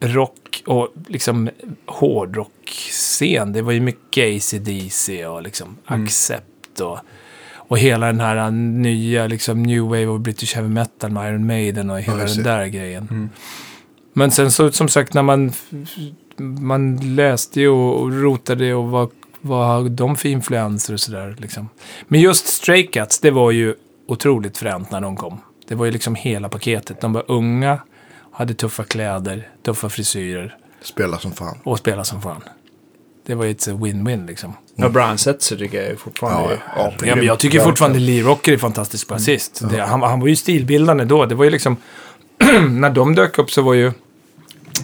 rock 0.00 0.62
och 0.66 0.88
liksom 1.08 1.50
hårdrock-scen. 1.86 3.52
Det 3.52 3.62
var 3.62 3.72
ju 3.72 3.80
mycket 3.80 4.36
AC/DC 4.36 5.26
och 5.26 5.42
liksom 5.42 5.76
Accept 5.84 6.80
och, 6.80 6.98
och 7.54 7.78
hela 7.78 8.06
den 8.06 8.20
här 8.20 8.50
nya 8.50 9.26
liksom 9.26 9.62
New 9.62 9.82
Wave 9.82 10.06
och 10.06 10.20
British 10.20 10.54
Heavy 10.54 10.68
Metal 10.68 11.10
med 11.10 11.30
Iron 11.30 11.46
Maiden 11.46 11.90
och 11.90 12.00
hela 12.00 12.22
just 12.22 12.34
den 12.34 12.44
där 12.44 12.66
grejen. 12.66 13.30
Men 14.18 14.30
sen 14.30 14.52
så 14.52 14.72
som 14.72 14.88
sagt 14.88 15.14
när 15.14 15.22
man 15.22 15.52
man 16.36 16.96
läste 17.16 17.60
ju 17.60 17.68
och, 17.68 18.00
och 18.00 18.12
rotade 18.12 18.74
och 18.74 18.90
vad, 18.90 19.10
vad 19.40 19.66
har 19.66 19.88
de 19.88 20.16
för 20.16 20.28
influenser 20.28 20.94
och 20.94 21.00
sådär. 21.00 21.36
Liksom. 21.38 21.68
Men 22.08 22.20
just 22.20 22.46
Stray 22.46 22.86
Cats, 22.86 23.20
det 23.20 23.30
var 23.30 23.50
ju 23.50 23.74
otroligt 24.08 24.58
fränt 24.58 24.90
när 24.90 25.00
de 25.00 25.16
kom. 25.16 25.38
Det 25.68 25.74
var 25.74 25.86
ju 25.86 25.92
liksom 25.92 26.14
hela 26.14 26.48
paketet. 26.48 27.00
De 27.00 27.12
var 27.12 27.24
unga, 27.28 27.78
hade 28.32 28.54
tuffa 28.54 28.84
kläder, 28.84 29.48
tuffa 29.62 29.88
frisyrer 29.88 30.56
Spela 30.82 31.18
som 31.18 31.32
fan. 31.32 31.58
och 31.64 31.78
spelade 31.78 32.04
som 32.04 32.22
fan. 32.22 32.42
Det 33.26 33.34
var 33.34 33.44
ju 33.44 33.50
ett 33.50 33.68
win-win 33.68 34.26
liksom. 34.26 34.56
Ja, 34.74 34.88
Brian 34.88 35.18
Setzer 35.18 35.56
tycker 35.56 35.82
jag 35.82 35.86
är 35.90 35.96
fortfarande... 35.96 36.54
Ja, 36.54 36.58
ja, 36.76 37.06
Ja, 37.06 37.16
men 37.16 37.24
jag 37.24 37.38
tycker 37.38 37.60
fortfarande 37.60 37.98
Lee 37.98 38.22
Rocker 38.22 38.52
är 38.52 38.58
fantastisk 38.58 39.08
basist. 39.08 39.62
Det, 39.70 39.80
han, 39.82 40.02
han 40.02 40.20
var 40.20 40.28
ju 40.28 40.36
stilbildande 40.36 41.04
då. 41.04 41.26
Det 41.26 41.34
var 41.34 41.44
ju 41.44 41.50
liksom... 41.50 41.76
när 42.70 42.90
de 42.90 43.14
dök 43.14 43.38
upp 43.38 43.50
så 43.50 43.62
var 43.62 43.74
ju... 43.74 43.92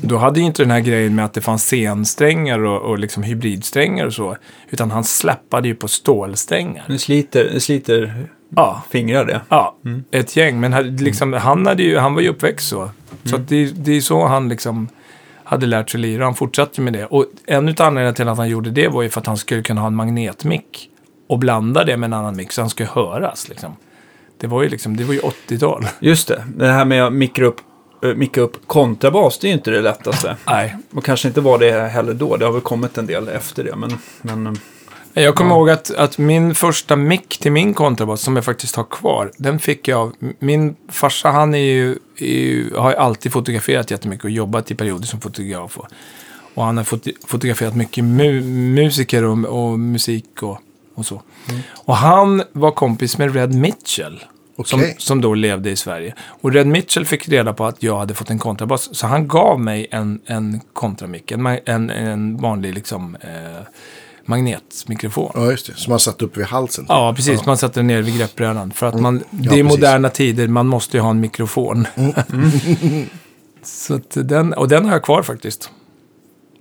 Då 0.03 0.17
hade 0.17 0.41
ju 0.41 0.47
inte 0.47 0.63
den 0.63 0.71
här 0.71 0.81
grejen 0.81 1.15
med 1.15 1.25
att 1.25 1.35
det 1.35 1.41
fanns 1.41 1.63
scensträngar 1.63 2.59
och, 2.65 2.83
och 2.91 2.99
liksom 2.99 3.23
hybridsträngar 3.23 4.07
och 4.07 4.13
så. 4.15 4.37
Utan 4.71 4.91
han 4.91 5.05
släppade 5.05 5.69
ju 5.69 5.75
på 5.75 5.89
stålsträngar. 5.89 6.85
Det 6.89 6.99
sliter, 6.99 7.51
det 7.55 7.61
sliter 7.61 8.27
Ja, 8.57 8.83
fingrar 8.91 9.25
det. 9.25 9.41
ja 9.49 9.77
ett 10.11 10.37
gäng. 10.37 10.61
Men 10.61 10.73
han- 10.73 10.97
liksom, 10.97 11.33
han, 11.33 11.67
hade 11.67 11.83
ju, 11.83 11.99
han 11.99 12.15
var 12.15 12.23
ju 12.23 12.29
uppväxt 12.29 12.69
så. 12.69 12.91
Så 13.25 13.37
att 13.37 13.49
det, 13.49 13.65
det 13.85 13.97
är 13.97 14.01
så 14.01 14.27
han 14.27 14.49
liksom 14.49 14.89
hade 15.45 15.67
lärt 15.67 15.91
sig 15.91 16.01
lira. 16.01 16.25
Han 16.25 16.35
fortsatte 16.35 16.81
med 16.81 16.93
det. 16.93 17.07
Och 17.07 17.27
en 17.47 17.57
av 17.69 17.75
anledningarna 17.79 18.13
till 18.13 18.29
att 18.29 18.37
han 18.39 18.49
gjorde 18.49 18.71
det 18.71 18.89
var 18.89 19.03
ju 19.03 19.09
för 19.09 19.21
att 19.21 19.27
han 19.27 19.37
skulle 19.37 19.63
kunna 19.63 19.81
ha 19.81 19.89
en 19.89 19.95
magnetmick. 19.95 20.89
Och 21.29 21.39
blanda 21.39 21.85
det 21.85 21.97
med 21.97 22.07
en 22.07 22.13
annan 22.13 22.37
mick 22.37 22.53
så 22.53 22.61
han 22.61 22.71
skulle 22.71 22.89
höras. 22.89 23.49
Liksom. 23.49 23.77
Det 24.41 24.47
var 24.47 24.63
ju 24.63 24.69
liksom, 24.69 24.97
det 24.97 25.05
var 25.05 25.15
ju 25.15 25.21
80-tal. 25.21 25.87
Just 26.01 26.29
det, 26.29 26.45
det 26.57 26.67
här 26.73 26.85
med 26.85 27.05
att 27.05 27.13
mikra 27.13 27.47
upp, 27.47 27.57
micka 28.03 28.41
upp 28.41 28.67
kontrabas, 28.67 29.39
det 29.39 29.47
är 29.47 29.49
ju 29.49 29.55
inte 29.55 29.71
det 29.71 29.81
lättaste. 29.81 30.37
Nej. 30.47 30.77
Och 30.95 31.05
kanske 31.05 31.29
inte 31.29 31.41
var 31.41 31.59
det 31.59 31.89
heller 31.89 32.15
då, 32.15 32.37
det 32.37 32.45
har 32.45 32.53
väl 32.53 32.61
kommit 32.61 32.99
en 32.99 33.07
del 33.07 33.29
efter 33.29 33.65
det. 33.65 33.77
Men, 33.77 33.99
men 34.23 34.47
eh, 35.15 35.23
Jag 35.23 35.35
kommer 35.35 35.55
ihåg 35.55 35.71
att, 35.71 35.95
att 35.95 36.19
min 36.19 36.55
första 36.55 36.97
mick 36.97 37.39
till 37.39 37.53
min 37.53 37.75
kontrabas, 37.75 38.21
som 38.21 38.37
jag 38.37 38.45
faktiskt 38.45 38.77
har 38.77 38.85
kvar, 38.85 39.31
den 39.37 39.59
fick 39.59 39.89
jag 39.89 40.01
av... 40.01 40.13
Min 40.39 40.77
farsa, 40.89 41.31
han 41.31 41.55
är 41.55 41.59
ju, 41.59 41.99
är 42.17 42.27
ju, 42.27 42.75
har 42.77 42.91
ju 42.91 42.97
alltid 42.97 43.33
fotograferat 43.33 43.91
jättemycket 43.91 44.25
och 44.25 44.31
jobbat 44.31 44.71
i 44.71 44.75
perioder 44.75 45.07
som 45.07 45.21
fotograf. 45.21 45.79
Och, 45.79 45.87
och 46.55 46.65
han 46.65 46.77
har 46.77 46.85
fot, 46.85 47.07
fotograferat 47.27 47.77
mycket 47.77 48.05
mu, 48.05 48.41
musiker 48.75 49.25
och, 49.25 49.45
och 49.45 49.79
musik 49.79 50.43
och, 50.43 50.59
och 50.95 51.07
så. 51.07 51.23
Och 51.85 51.97
han 51.97 52.43
var 52.53 52.71
kompis 52.71 53.19
med 53.19 53.35
Red 53.35 53.55
Mitchell. 53.55 54.25
Som, 54.65 54.81
Okej. 54.81 54.97
som 54.99 55.21
då 55.21 55.35
levde 55.35 55.71
i 55.71 55.77
Sverige. 55.77 56.15
Och 56.21 56.53
Red 56.53 56.67
Mitchell 56.67 57.07
fick 57.07 57.29
reda 57.29 57.53
på 57.53 57.67
att 57.67 57.83
jag 57.83 57.99
hade 57.99 58.15
fått 58.15 58.31
en 58.31 58.39
kontrabas. 58.39 58.95
Så 58.97 59.07
han 59.07 59.29
gav 59.29 59.61
mig 59.61 59.87
en, 59.91 60.21
en 60.27 60.61
kontramick. 60.73 61.31
En, 61.31 61.47
en, 61.47 61.91
en 61.91 62.37
vanlig 62.37 62.75
liksom, 62.75 63.17
eh, 63.21 63.67
magnetmikrofon. 64.25 65.33
Ja, 65.35 65.51
just 65.51 65.67
det. 65.67 65.75
Som 65.77 65.91
man 65.91 66.01
satt 66.01 66.23
upp 66.23 66.37
vid 66.37 66.45
halsen. 66.45 66.87
Ja, 66.89 67.15
precis. 67.17 67.47
Man 67.47 67.59
sätter 67.59 67.75
den 67.75 67.87
ner 67.87 68.03
vid 68.03 68.19
greppbrädan. 68.19 68.71
För 68.71 68.87
att 68.87 69.01
man, 69.01 69.23
det 69.31 69.45
är 69.45 69.49
precis. 69.49 69.65
moderna 69.65 70.09
tider, 70.09 70.49
man 70.49 70.67
måste 70.67 70.97
ju 70.97 71.01
ha 71.01 71.11
en 71.11 71.21
mikrofon. 71.21 71.87
så 73.63 73.95
att 73.95 74.11
den, 74.11 74.53
och 74.53 74.69
den 74.69 74.85
har 74.85 74.93
jag 74.93 75.03
kvar 75.03 75.23
faktiskt. 75.23 75.71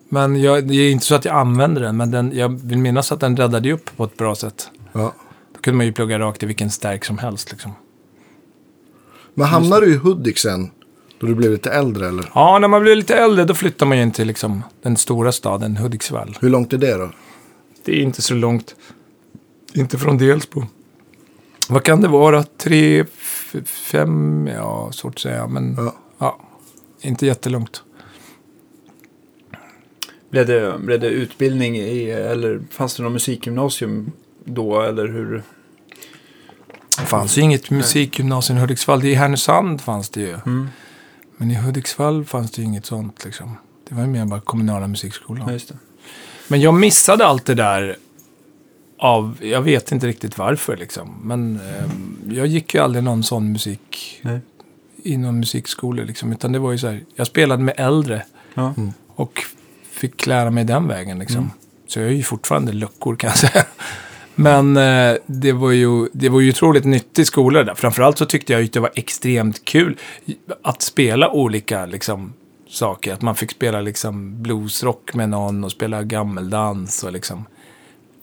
Men 0.09 0.41
jag, 0.41 0.67
det 0.67 0.75
är 0.75 0.91
inte 0.91 1.05
så 1.05 1.15
att 1.15 1.25
jag 1.25 1.35
använder 1.35 1.81
den, 1.81 1.97
men 1.97 2.11
den, 2.11 2.31
jag 2.35 2.61
vill 2.61 2.77
minnas 2.77 3.11
att 3.11 3.19
den 3.19 3.37
räddade 3.37 3.71
upp 3.71 3.97
på 3.97 4.03
ett 4.03 4.17
bra 4.17 4.35
sätt. 4.35 4.69
Ja. 4.93 5.13
Kunde 5.61 5.77
man 5.77 5.85
ju 5.85 5.93
plugga 5.93 6.19
rakt 6.19 6.43
i 6.43 6.45
vilken 6.45 6.69
stärk 6.71 7.05
som 7.05 7.17
helst. 7.17 7.51
Liksom. 7.51 7.71
Men 9.33 9.47
hamnade 9.47 9.85
du 9.85 9.93
i 9.93 9.97
Hudik 9.97 10.37
sen? 10.37 10.71
Då 11.19 11.27
du 11.27 11.35
blev 11.35 11.51
lite 11.51 11.71
äldre 11.71 12.07
eller? 12.07 12.31
Ja, 12.35 12.59
när 12.59 12.67
man 12.67 12.81
blir 12.81 12.95
lite 12.95 13.15
äldre 13.15 13.45
då 13.45 13.53
flyttar 13.53 13.85
man 13.85 13.97
ju 13.97 14.03
in 14.03 14.11
till 14.11 14.27
liksom, 14.27 14.63
den 14.81 14.97
stora 14.97 15.31
staden 15.31 15.77
Hudiksvall. 15.77 16.37
Hur 16.41 16.49
långt 16.49 16.73
är 16.73 16.77
det 16.77 16.93
då? 16.97 17.11
Det 17.85 17.91
är 17.91 18.03
inte 18.03 18.21
så 18.21 18.33
långt. 18.33 18.75
Inte 19.73 19.97
från 19.97 20.17
Delsbo. 20.17 20.63
Vad 21.69 21.83
kan 21.83 22.01
det 22.01 22.07
vara? 22.07 22.43
Tre, 22.43 23.05
fem, 23.65 24.47
ja, 24.47 24.89
svårt 24.91 25.13
att 25.13 25.19
säga. 25.19 25.47
Men 25.47 25.75
Ja. 25.77 25.95
ja, 26.17 26.39
inte 27.01 27.25
jättelångt. 27.25 27.83
blev, 30.29 30.45
det, 30.45 30.79
blev 30.79 30.99
det 30.99 31.07
utbildning 31.07 31.75
i, 31.77 32.09
eller 32.11 32.61
fanns 32.71 32.95
det 32.95 33.03
någon 33.03 33.13
musikgymnasium 33.13 34.11
då, 34.45 34.81
eller 34.81 35.07
hur? 35.07 35.43
Det 36.99 37.05
fanns 37.05 37.37
ju 37.37 37.41
inget 37.41 37.69
musikgymnasium 37.69 38.57
i 38.57 38.61
Hudiksvall. 38.61 39.01
Det 39.01 39.09
I 39.09 39.13
Härnösand 39.13 39.81
fanns 39.81 40.09
det 40.09 40.21
ju. 40.21 40.33
Mm. 40.33 40.67
Men 41.37 41.51
i 41.51 41.55
Hudiksvall 41.55 42.25
fanns 42.25 42.51
det 42.51 42.61
ju 42.61 42.67
inget 42.67 42.85
sånt 42.85 43.25
liksom. 43.25 43.57
Det 43.89 43.95
var 43.95 44.01
ju 44.01 44.07
mer 44.07 44.25
bara 44.25 44.39
kommunala 44.39 44.87
musikskolan. 44.87 45.47
Ja, 45.47 45.53
just 45.53 45.67
det. 45.67 45.77
Men 46.47 46.61
jag 46.61 46.73
missade 46.73 47.25
allt 47.25 47.45
det 47.45 47.55
där 47.55 47.95
av, 48.97 49.37
jag 49.41 49.61
vet 49.61 49.91
inte 49.91 50.07
riktigt 50.07 50.37
varför 50.37 50.77
liksom. 50.77 51.19
Men 51.23 51.59
ehm, 51.59 52.31
jag 52.35 52.47
gick 52.47 52.73
ju 52.73 52.79
aldrig 52.79 53.03
någon 53.03 53.23
sån 53.23 53.51
musik 53.51 54.19
Nej. 54.21 54.39
i 55.03 55.17
någon 55.17 55.39
musikskola 55.39 56.03
liksom. 56.03 56.31
Utan 56.31 56.51
det 56.51 56.59
var 56.59 56.71
ju 56.71 56.77
så 56.77 56.87
här, 56.87 57.03
jag 57.15 57.27
spelade 57.27 57.63
med 57.63 57.73
äldre 57.77 58.25
Ja. 58.53 58.73
och 59.07 59.43
fick 59.91 60.25
lära 60.27 60.51
mig 60.51 60.63
den 60.63 60.87
vägen 60.87 61.19
liksom. 61.19 61.37
Mm. 61.37 61.51
Så 61.87 61.99
jag 61.99 62.07
är 62.07 62.13
ju 62.13 62.23
fortfarande 62.23 62.71
luckor 62.71 63.15
kan 63.15 63.27
jag 63.27 63.37
säga. 63.37 63.65
Men 64.35 64.77
eh, 64.77 65.15
det, 65.25 65.51
var 65.51 65.71
ju, 65.71 66.07
det 66.13 66.29
var 66.29 66.39
ju 66.39 66.49
otroligt 66.49 66.85
nyttig 66.85 67.27
skola 67.27 67.63
där. 67.63 67.75
Framförallt 67.75 68.17
så 68.17 68.25
tyckte 68.25 68.53
jag 68.53 68.63
att 68.63 68.73
det 68.73 68.79
var 68.79 68.91
extremt 68.95 69.65
kul 69.65 69.97
att 70.61 70.81
spela 70.81 71.31
olika 71.31 71.85
liksom, 71.85 72.33
saker. 72.69 73.13
Att 73.13 73.21
man 73.21 73.35
fick 73.35 73.51
spela 73.51 73.81
liksom, 73.81 74.41
bluesrock 74.41 75.13
med 75.13 75.29
någon 75.29 75.63
och 75.63 75.71
spela 75.71 76.03
gammeldans 76.03 77.03
och 77.03 77.11
liksom 77.11 77.45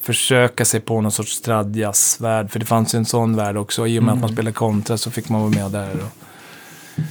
försöka 0.00 0.64
sig 0.64 0.80
på 0.80 1.00
någon 1.00 1.12
sorts 1.12 1.32
stradjazzvärld. 1.32 2.50
För 2.50 2.58
det 2.58 2.66
fanns 2.66 2.94
ju 2.94 2.96
en 2.96 3.04
sån 3.04 3.36
värld 3.36 3.56
också. 3.56 3.86
I 3.86 3.98
och 3.98 4.02
med 4.02 4.14
att 4.14 4.20
man 4.20 4.32
spelade 4.32 4.54
kontra 4.54 4.98
så 4.98 5.10
fick 5.10 5.28
man 5.28 5.40
vara 5.40 5.50
med 5.50 5.70
där. 5.70 5.92
Och... 5.94 7.04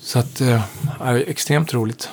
Så 0.00 0.18
att, 0.18 0.40
eh, 0.40 1.14
extremt 1.14 1.74
roligt. 1.74 2.08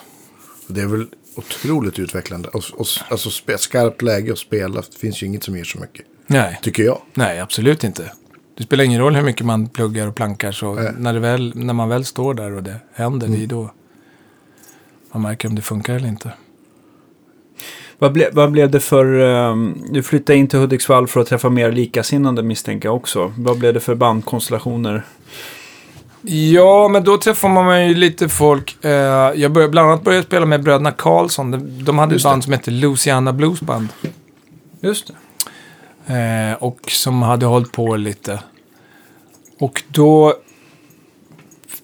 Det 0.68 0.82
är 0.82 0.88
väl 0.88 1.08
otroligt 1.40 2.00
utvecklande. 2.00 2.50
Och, 2.50 2.64
och, 2.74 2.88
alltså 3.10 3.30
spe, 3.30 3.58
skarpt 3.58 4.02
läge 4.02 4.32
att 4.32 4.40
spela. 4.40 4.82
Det 4.82 4.98
finns 5.00 5.24
ju 5.24 5.28
inget 5.28 5.44
som 5.44 5.58
ger 5.58 5.64
så 5.64 5.80
mycket. 5.80 6.06
Nej. 6.28 6.60
Tycker 6.62 6.84
jag. 6.84 7.02
Nej, 7.14 7.40
absolut 7.40 7.84
inte. 7.84 8.12
Det 8.58 8.64
spelar 8.64 8.84
ingen 8.84 9.02
roll 9.02 9.16
hur 9.16 9.24
mycket 9.24 9.46
man 9.46 9.68
pluggar 9.68 10.08
och 10.08 10.16
plankar. 10.16 10.52
Så 10.52 10.74
Nej. 10.74 10.94
när, 10.98 11.14
det 11.14 11.20
väl, 11.20 11.52
när 11.56 11.74
man 11.74 11.90
väl 11.90 12.06
står 12.06 12.34
där 12.34 12.52
och 12.52 12.64
det 12.64 12.80
händer, 12.94 13.28
det 13.28 13.44
är 13.44 13.48
då 13.48 13.72
man 15.12 15.22
märker 15.22 15.48
om 15.48 15.56
det 15.56 15.62
funkar 15.62 15.94
eller 15.94 16.08
inte. 16.08 16.32
Vad, 18.00 18.14
ble, 18.14 18.30
vad 18.34 18.52
blev 18.52 18.72
det 18.72 18.80
för... 18.80 19.20
ehm, 19.20 19.78
du 19.92 20.04
flyttade 20.04 20.40
in 20.40 20.48
till 20.48 20.60
Hudiksvall 20.60 21.08
för 21.08 21.22
att 21.22 21.28
träffa 21.28 21.50
mer 21.50 21.72
likasinnande 21.72 22.44
misstänker 22.44 22.88
jag 22.88 22.96
också. 22.96 23.34
Vad 23.38 23.60
blev 23.60 23.74
det 23.74 23.80
för 23.80 23.96
bandkonstellationer? 23.96 25.04
Ja, 26.22 26.88
men 26.88 27.04
då 27.04 27.18
träffar 27.18 27.50
man 27.50 27.88
ju 27.88 27.96
lite 27.96 28.30
folk. 28.30 28.86
Eh, 28.86 28.92
jag 29.36 29.52
började 29.52 29.72
bland 29.72 29.90
annat 29.90 30.04
började 30.04 30.26
spela 30.26 30.46
med 30.46 30.64
bröderna 30.64 30.92
Karlsson. 30.92 31.52
De, 31.52 31.84
de 31.86 32.00
hade 32.00 32.16
ett 32.16 32.24
det. 32.24 32.30
band 32.30 32.44
som 32.44 32.54
hette 32.54 32.72
Luciana 32.72 33.34
Blues 33.34 33.62
Band. 33.62 33.88
Just 34.82 35.08
det. 35.08 35.14
Eh, 36.14 36.54
och 36.54 36.80
som 36.88 37.22
hade 37.22 37.46
hållit 37.46 37.72
på 37.72 37.96
lite. 37.96 38.40
Och 39.60 39.84
då 39.88 40.34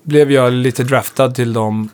blev 0.04 0.32
jag 0.32 0.54
lite 0.54 0.84
draftad 0.84 1.32
till 1.32 1.54
dem. 1.54 1.90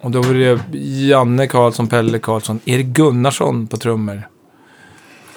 Och 0.00 0.10
då 0.10 0.22
var 0.22 0.34
det 0.34 0.78
Janne 0.78 1.46
Karlsson, 1.46 1.86
Pelle 1.86 2.18
Karlsson, 2.18 2.60
Erik 2.64 2.86
Gunnarsson 2.86 3.66
på 3.66 3.76
trummor. 3.76 4.28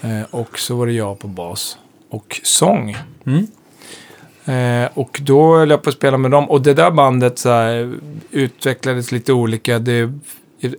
Eh, 0.01 0.21
och 0.31 0.59
så 0.59 0.75
var 0.75 0.86
det 0.86 0.93
jag 0.93 1.19
på 1.19 1.27
bas. 1.27 1.77
Och 2.09 2.41
sång. 2.43 2.97
Mm. 3.25 3.47
Eh, 4.48 4.89
och 4.94 5.20
då 5.24 5.58
höll 5.58 5.70
jag 5.70 5.82
på 5.82 5.89
att 5.89 5.96
spela 5.96 6.18
med 6.18 6.32
dem. 6.32 6.50
Och 6.50 6.62
det 6.62 6.74
där 6.74 6.92
bandet 6.92 7.39
så 7.39 7.50
här, 7.50 7.98
utvecklades 8.32 9.12
lite 9.12 9.34
olika. 9.34 9.80
Det, 9.80 10.12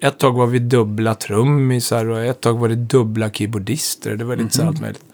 ett 0.01 0.19
tag 0.19 0.33
var 0.33 0.47
vi 0.47 0.59
dubbla 0.59 1.15
trummisar 1.15 2.07
och 2.07 2.25
ett 2.25 2.41
tag 2.41 2.59
var 2.59 2.69
det 2.69 2.75
dubbla 2.75 3.31
keyboardister. 3.31 4.15
Det 4.17 4.25
var 4.25 4.37
lite 4.37 4.57
så 4.57 4.67
allt 4.67 4.81
möjligt. 4.81 5.05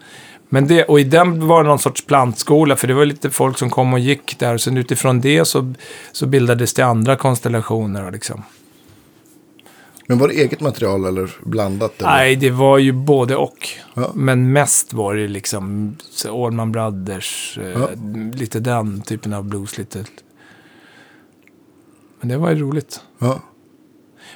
Men 0.49 0.67
det, 0.67 0.83
och 0.83 0.99
i 0.99 1.03
den 1.03 1.47
var 1.47 1.63
det 1.63 1.69
någon 1.69 1.79
sorts 1.79 2.05
plantskola, 2.05 2.75
för 2.75 2.87
det 2.87 2.93
var 2.93 3.05
lite 3.05 3.29
folk 3.29 3.57
som 3.57 3.69
kom 3.69 3.93
och 3.93 3.99
gick 3.99 4.39
där. 4.39 4.53
Och 4.53 4.61
sen 4.61 4.77
utifrån 4.77 5.21
det 5.21 5.45
så, 5.45 5.73
så 6.11 6.25
bildades 6.25 6.73
det 6.73 6.81
andra 6.81 7.15
konstellationer. 7.15 8.11
Liksom. 8.11 8.43
Men 10.07 10.17
var 10.17 10.27
det 10.27 10.33
eget 10.33 10.61
material 10.61 11.05
eller 11.05 11.31
blandat? 11.43 11.99
Eller? 11.99 12.09
Nej, 12.09 12.35
det 12.35 12.49
var 12.49 12.77
ju 12.77 12.91
både 12.91 13.35
och. 13.35 13.69
Ja. 13.93 14.11
Men 14.15 14.51
mest 14.53 14.93
var 14.93 15.15
det 15.15 15.27
liksom 15.27 15.95
Allman 16.29 16.71
Brothers, 16.71 17.59
eh, 17.61 17.69
Ja. 17.69 17.89
lite 18.33 18.59
den 18.59 19.01
typen 19.01 19.33
av 19.33 19.43
blues. 19.43 19.77
Lite. 19.77 20.03
Men 22.19 22.29
det 22.29 22.37
var 22.37 22.49
ju 22.51 22.59
roligt. 22.59 22.99
Ja. 23.19 23.41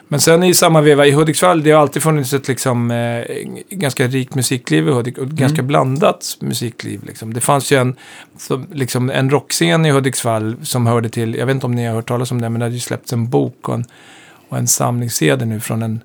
Men 0.07 0.19
sen 0.19 0.43
i 0.43 0.53
samma 0.53 0.81
veva 0.81 1.05
i 1.07 1.11
Hudiksvall, 1.11 1.63
det 1.63 1.71
har 1.71 1.81
alltid 1.81 2.01
funnits 2.03 2.33
ett 2.33 2.47
liksom, 2.47 2.91
eh, 2.91 3.23
ganska 3.69 4.07
rikt 4.07 4.35
musikliv 4.35 4.87
i 4.87 4.91
Hudik 4.91 5.17
och 5.17 5.23
ett 5.23 5.29
ganska 5.29 5.63
blandat 5.63 6.37
musikliv. 6.41 7.03
Liksom. 7.03 7.33
Det 7.33 7.41
fanns 7.41 7.71
ju 7.71 7.77
en, 7.77 7.95
så, 8.37 8.63
liksom, 8.71 9.09
en 9.09 9.29
rockscen 9.29 9.85
i 9.85 9.91
Hudiksvall 9.91 10.55
som 10.63 10.87
hörde 10.87 11.09
till, 11.09 11.35
jag 11.35 11.45
vet 11.45 11.53
inte 11.53 11.65
om 11.65 11.71
ni 11.71 11.85
har 11.85 11.95
hört 11.95 12.07
talas 12.07 12.31
om 12.31 12.41
det, 12.41 12.49
men 12.49 12.59
det 12.59 12.65
hade 12.65 12.75
ju 12.75 12.79
släppts 12.81 13.13
en 13.13 13.29
bok 13.29 13.69
och 13.69 13.75
en, 13.75 13.85
och 14.49 14.57
en 14.57 14.67
samling-CD 14.67 15.45
nu 15.45 15.59
från 15.59 15.83
en 15.83 16.03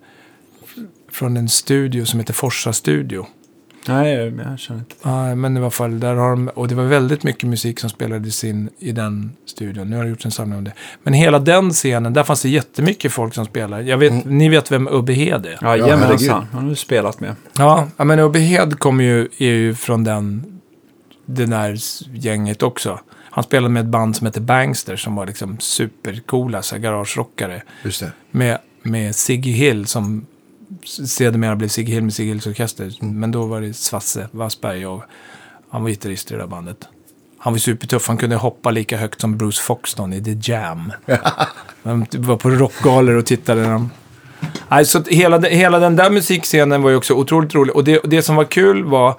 från 1.13 1.37
en 1.37 1.49
studio 1.49 2.05
som 2.05 2.21
heter 2.21 2.35
Forsa 2.35 2.73
Studio. 2.73 3.27
Nej, 3.89 4.15
jag 4.15 4.59
känner 4.59 4.81
inte. 4.81 4.95
Ja, 5.03 5.35
men 5.35 5.57
i 5.57 5.61
alla 5.61 5.71
fall, 5.71 6.01
där 6.01 6.15
har 6.15 6.31
de, 6.31 6.49
och 6.49 6.69
det 6.69 6.75
var 6.75 6.85
väldigt 6.85 7.23
mycket 7.23 7.49
musik 7.49 7.81
som 7.81 7.91
spelades 7.91 8.45
in 8.45 8.71
i 8.79 8.93
den 8.93 9.33
studion. 9.47 9.91
Nu 9.91 9.97
har 9.97 10.05
det 10.05 10.11
gjorts 10.11 10.25
en 10.25 10.31
samling 10.31 10.59
om 10.59 10.65
det. 10.65 10.73
Men 11.03 11.15
hela 11.15 11.39
den 11.39 11.71
scenen, 11.71 12.13
där 12.13 12.23
fanns 12.23 12.43
det 12.43 12.49
jättemycket 12.49 13.13
folk 13.13 13.35
som 13.35 13.45
spelar. 13.45 13.81
Jag 13.81 13.99
vet, 13.99 14.25
Ni 14.25 14.49
vet 14.49 14.73
vem 14.73 14.89
Ubbe 14.89 15.13
Hed 15.13 15.47
är? 15.47 15.59
Ja, 15.61 15.77
jajamensan. 15.77 16.47
Han 16.53 16.63
har 16.63 16.71
du 16.71 16.77
spelat 16.77 17.21
med. 17.21 17.37
Ja, 17.59 17.89
ja, 17.97 18.05
men 18.05 18.19
Ubbe 18.19 18.39
Hed 18.39 18.79
kommer 18.79 19.05
ju, 19.05 19.29
är 19.39 19.53
ju 19.53 19.75
från 19.75 20.05
den, 20.05 20.45
det 21.27 21.47
där 21.47 21.77
gänget 22.17 22.63
också. 22.63 23.01
Han 23.35 23.45
spelade 23.45 23.73
med 23.73 23.81
ett 23.81 23.87
band 23.87 24.17
som 24.17 24.27
heter 24.27 24.41
Bangster 24.41 24.97
som 24.97 25.15
var 25.15 25.27
liksom 25.27 25.59
supercoola, 25.61 26.63
så 26.63 26.75
här 26.75 26.83
garagerockare. 26.83 27.63
Just 27.83 28.01
det. 28.01 28.13
Med, 28.31 28.59
med 28.83 29.17
Siggy 29.17 29.53
Hill 29.53 29.87
som 29.87 30.27
sedermera 31.07 31.57
blev 31.57 31.69
Siggy 31.69 31.93
Hill 31.93 32.03
med 32.03 32.15
Siggy 32.15 32.29
Hills 32.29 32.47
Orkester. 32.47 32.93
Men 33.01 33.33
då 33.33 33.47
var 33.47 33.61
det 33.61 33.75
Svasse 33.75 34.29
Wassberg 34.31 34.87
och 34.87 35.03
han 35.71 35.83
var 35.83 35.91
gitarrist 35.91 36.31
i 36.31 36.35
det 36.35 36.41
där 36.41 36.47
bandet. 36.47 36.89
Han 37.39 37.53
var 37.53 37.59
supertuff, 37.59 38.09
han 38.09 38.17
kunde 38.17 38.37
hoppa 38.37 38.71
lika 38.71 38.97
högt 38.97 39.21
som 39.21 39.37
Bruce 39.37 39.63
Foxton 39.63 40.13
i 40.13 40.25
The 40.25 40.53
Jam. 40.53 40.93
Man 41.83 42.07
var 42.13 42.37
på 42.37 42.51
rockgalor 42.51 43.15
och 43.15 43.27
tittade 43.27 43.63
när 43.63 43.73
de... 43.73 43.91
Nej, 44.69 44.85
så 44.85 45.03
hela, 45.03 45.41
hela 45.41 45.79
den 45.79 45.97
där 45.97 46.11
musikscenen 46.11 46.83
var 46.83 46.91
ju 46.91 46.97
också 46.97 47.15
otroligt 47.15 47.55
rolig. 47.55 47.77
Och 47.77 47.85
det, 47.85 48.01
det 48.05 48.23
som 48.23 48.37
var 48.37 48.45
kul 48.45 48.85
var... 48.85 49.15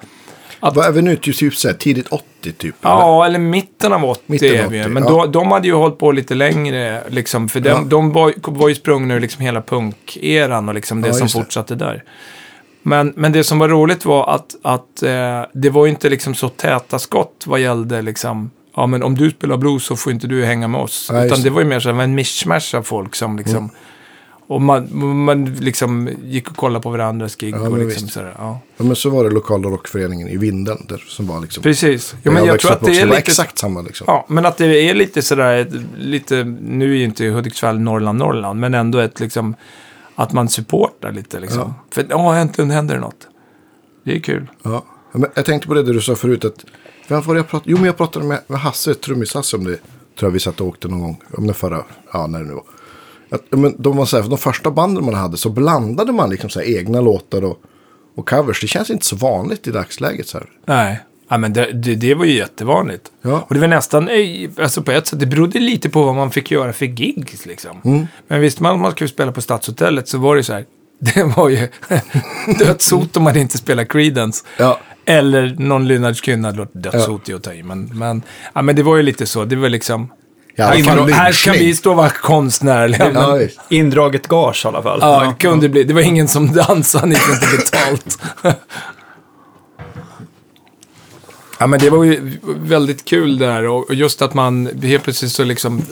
Vad 0.60 0.78
är 0.78 0.92
vi 0.92 1.02
nu? 1.02 1.16
Typ 1.16 1.54
så 1.54 1.68
här, 1.68 1.74
tidigt 1.74 2.08
80 2.08 2.52
typ? 2.52 2.74
Ja, 2.80 3.26
eller 3.26 3.38
mitten 3.38 3.92
av 3.92 4.04
80 4.04 4.22
Mitten 4.26 4.48
av 4.48 4.54
är 4.64 4.68
vi 4.68 4.76
ju. 4.76 4.82
80, 4.82 4.90
Men 4.92 5.02
ja. 5.02 5.08
då, 5.10 5.26
de 5.26 5.50
hade 5.52 5.68
ju 5.68 5.74
hållit 5.74 5.98
på 5.98 6.12
lite 6.12 6.34
längre, 6.34 7.02
liksom, 7.08 7.48
för 7.48 7.60
de, 7.60 7.68
Ja. 7.68 7.82
de 7.86 8.12
var, 8.12 8.32
var 8.42 8.68
ju 8.68 8.74
sprungna 8.74 9.14
ur 9.14 9.20
liksom 9.20 9.42
hela 9.44 9.62
punkeran 9.62 10.68
och 10.68 10.74
liksom 10.74 11.00
det 11.02 11.08
Ja, 11.08 11.14
som 11.14 11.22
just 11.24 11.34
det. 11.34 11.40
fortsatte 11.42 11.74
där. 11.74 12.04
Men, 12.82 13.12
men 13.16 13.32
det 13.32 13.44
som 13.44 13.58
var 13.58 13.68
roligt 13.68 14.04
var 14.04 14.34
att, 14.34 14.56
att 14.62 15.02
eh, 15.02 15.42
det 15.52 15.70
var 15.70 15.86
inte 15.86 16.08
liksom 16.08 16.34
så 16.34 16.48
täta 16.48 16.98
skott 16.98 17.44
vad 17.46 17.60
gällde 17.60 18.02
liksom, 18.02 18.50
ja 18.76 18.86
men 18.86 19.02
om 19.02 19.14
du 19.14 19.30
spelar 19.30 19.56
blues 19.56 19.84
så 19.84 19.96
får 19.96 20.12
inte 20.12 20.26
du 20.26 20.44
hänga 20.44 20.68
med 20.68 20.80
oss. 20.80 21.10
Utan 21.24 21.42
det. 21.42 21.50
var 21.50 21.60
ju 21.60 21.66
mer 21.66 21.80
så 21.80 21.92
här, 21.92 22.02
en 22.02 22.14
mischmasch 22.14 22.74
av 22.74 22.82
folk 22.82 23.14
som 23.14 23.36
liksom, 23.38 23.70
och 24.46 24.62
man, 24.62 24.88
man 25.24 25.44
liksom 25.44 26.10
gick 26.22 26.50
och 26.50 26.56
kollade 26.56 26.82
på 26.82 26.90
varandras 26.90 27.36
gig 27.36 27.54
Ja, 27.54 27.68
och 27.68 27.78
liksom 27.78 28.08
sådär, 28.08 28.34
ja. 28.38 28.60
Ja, 28.76 28.84
men 28.84 28.96
så 28.96 29.10
var 29.10 29.24
det 29.24 29.30
lokala 29.30 29.68
rockföreningen 29.68 30.28
i 30.28 30.36
Vindeln. 30.36 30.86
Där, 30.88 31.04
som 31.08 31.26
var 31.26 31.40
liksom... 31.40 31.62
Precis. 31.62 32.14
Där 32.22 32.30
men 32.30 32.44
jag 32.44 32.52
växte 32.52 32.68
tror 32.68 32.76
att 32.76 32.84
det 32.84 33.00
är 33.00 33.06
lite... 33.06 33.18
exakt 33.18 33.58
samma 33.58 33.82
liksom. 33.82 34.04
Ja, 34.08 34.26
men 34.28 34.46
att 34.46 34.56
det 34.56 34.66
är 34.66 34.94
lite 34.94 35.22
sådär, 35.22 35.70
lite, 35.98 36.44
nu 36.60 36.92
är 36.92 36.96
ju 36.96 37.04
inte 37.04 37.24
Hudiksvall 37.26 37.78
Norrland, 37.78 38.18
Norrland, 38.18 38.60
men 38.60 38.74
ändå 38.74 38.98
ett 38.98 39.20
liksom, 39.20 39.54
att 40.14 40.32
man 40.32 40.48
supportar 40.48 41.12
lite 41.12 41.40
liksom. 41.40 41.60
Ja. 41.60 41.74
För 41.90 42.06
ja, 42.10 42.36
äntligen 42.36 42.70
händer 42.70 42.94
det 42.94 43.00
något. 43.00 43.28
Det 44.04 44.16
är 44.16 44.20
kul. 44.20 44.46
Ja. 44.62 44.84
Ja, 45.12 45.18
Men 45.18 45.30
jag 45.34 45.44
tänkte 45.44 45.68
på 45.68 45.74
det 45.74 45.82
du 45.82 46.00
sa 46.00 46.16
förut. 46.16 46.44
Att, 46.44 46.64
vem 47.08 47.22
var 47.22 47.36
jag 47.36 47.48
pratade, 47.48 47.70
jo, 47.70 47.76
men 47.76 47.86
jag 47.86 47.96
pratade 47.96 48.24
med, 48.26 48.40
med 48.46 48.60
Hasse, 48.60 48.94
trummis-Hasse 48.94 49.56
om 49.56 49.64
det. 49.64 49.76
Tror 50.18 50.28
jag 50.28 50.30
vi 50.30 50.40
satt 50.40 50.60
och 50.60 50.66
åkte 50.66 50.88
någon 50.88 51.00
gång. 51.00 51.22
Om 51.36 51.46
det 51.46 51.54
förra, 51.54 51.84
ja 52.12 52.26
när 52.26 52.38
det 52.38 52.44
nu 52.44 52.54
var. 52.54 52.64
Att, 53.36 53.44
ja, 53.50 53.56
men 53.56 53.74
de, 53.78 53.96
var 53.96 54.06
så 54.06 54.16
här, 54.16 54.22
för 54.22 54.30
de 54.30 54.38
första 54.38 54.70
banden 54.70 55.04
man 55.04 55.14
hade 55.14 55.36
så 55.36 55.50
blandade 55.50 56.12
man 56.12 56.30
liksom 56.30 56.50
så 56.50 56.60
här, 56.60 56.78
egna 56.78 57.00
låtar 57.00 57.44
och, 57.44 57.58
och 58.16 58.28
covers. 58.28 58.60
Det 58.60 58.66
känns 58.66 58.90
inte 58.90 59.06
så 59.06 59.16
vanligt 59.16 59.66
i 59.66 59.70
dagsläget. 59.70 60.28
Så 60.28 60.38
här. 60.38 60.46
Nej, 60.64 61.00
ja, 61.28 61.38
men 61.38 61.52
det, 61.52 61.72
det, 61.72 61.94
det 61.94 62.14
var 62.14 62.24
ju 62.24 62.36
jättevanligt. 62.36 63.10
Ja. 63.22 63.46
Och 63.48 63.54
det 63.54 63.60
var 63.60 63.68
nästan, 63.68 64.08
eh, 64.08 64.50
alltså 64.58 64.82
på 64.82 64.92
ett 64.92 65.06
sätt, 65.06 65.20
det 65.20 65.26
berodde 65.26 65.58
lite 65.58 65.90
på 65.90 66.02
vad 66.02 66.14
man 66.14 66.30
fick 66.30 66.50
göra 66.50 66.72
för 66.72 66.86
gigs 66.86 67.46
liksom. 67.46 68.08
Men 68.28 68.40
visste 68.40 68.62
man 68.62 68.74
att 68.74 68.80
man 68.80 68.92
skulle 68.92 69.08
spela 69.08 69.32
på 69.32 69.40
Stadshotellet 69.40 70.08
så 70.08 70.18
var 70.18 70.36
det 70.36 70.42
så 70.42 70.52
här, 70.52 70.64
det 70.98 71.24
var 71.36 71.48
ju 71.48 71.68
dödshot 72.58 73.16
om 73.16 73.22
man 73.22 73.36
inte 73.36 73.58
spelar 73.58 73.84
Creedence. 73.84 74.44
Ja. 74.58 74.80
Eller 75.04 75.56
någon 75.58 75.88
Lynyrd 75.88 76.16
Skynyrd-låt, 76.16 76.70
dödshot 76.72 77.28
är 77.28 77.34
att 77.34 77.42
ta 77.42 77.54
i. 77.54 77.62
Men, 77.62 77.90
men, 77.94 78.22
ja, 78.54 78.62
men 78.62 78.76
det 78.76 78.82
var 78.82 78.96
ju 78.96 79.02
lite 79.02 79.26
så, 79.26 79.44
det 79.44 79.56
var 79.56 79.68
liksom... 79.68 80.08
Ja, 80.58 80.66
här, 80.66 80.78
i 80.78 80.82
alla 80.82 80.84
fall 80.84 81.08
kan, 81.08 81.12
här 81.12 81.32
lynchning. 81.32 81.54
vi 81.54 81.74
stå 81.74 81.90
och 81.90 81.96
vara 81.96 82.10
konstnärliga. 82.10 83.12
Ja. 83.14 83.40
Indraget 83.68 84.28
gage 84.28 84.64
i 84.64 84.68
alla 84.68 84.82
fall. 84.82 84.98
ja, 85.02 85.24
det 85.24 85.42
kunde 85.46 85.68
bli. 85.68 85.84
Det 85.84 85.94
var 85.94 86.00
ingen 86.00 86.28
som 86.28 86.52
dansade, 86.52 87.06
ni 87.06 87.14
fick 87.14 87.34
inte 87.34 87.56
betalt. 87.56 88.18
ja, 91.58 91.66
men 91.66 91.80
det 91.80 91.90
var 91.90 92.04
ju 92.04 92.38
väldigt 92.44 93.04
kul 93.04 93.38
där 93.38 93.64
och 93.64 93.94
just 93.94 94.22
att 94.22 94.34
man 94.34 94.68
helt 94.82 95.04
plötsligt 95.04 95.32
så 95.32 95.44
liksom 95.44 95.82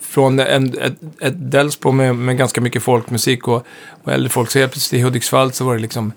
från 0.00 0.40
en, 0.40 0.78
ett, 0.78 0.96
ett 1.20 1.50
Delsbo 1.50 1.92
med, 1.92 2.16
med 2.16 2.36
ganska 2.36 2.60
mycket 2.60 2.82
folkmusik 2.82 3.48
och, 3.48 3.66
och 4.04 4.12
äldre 4.12 4.28
folk, 4.28 4.50
så 4.50 4.58
helt 4.58 4.72
plötsligt 4.72 5.00
i 5.00 5.02
Hudiksvall 5.02 5.52
så 5.52 5.64
var 5.64 5.74
det 5.74 5.80
liksom 5.80 6.12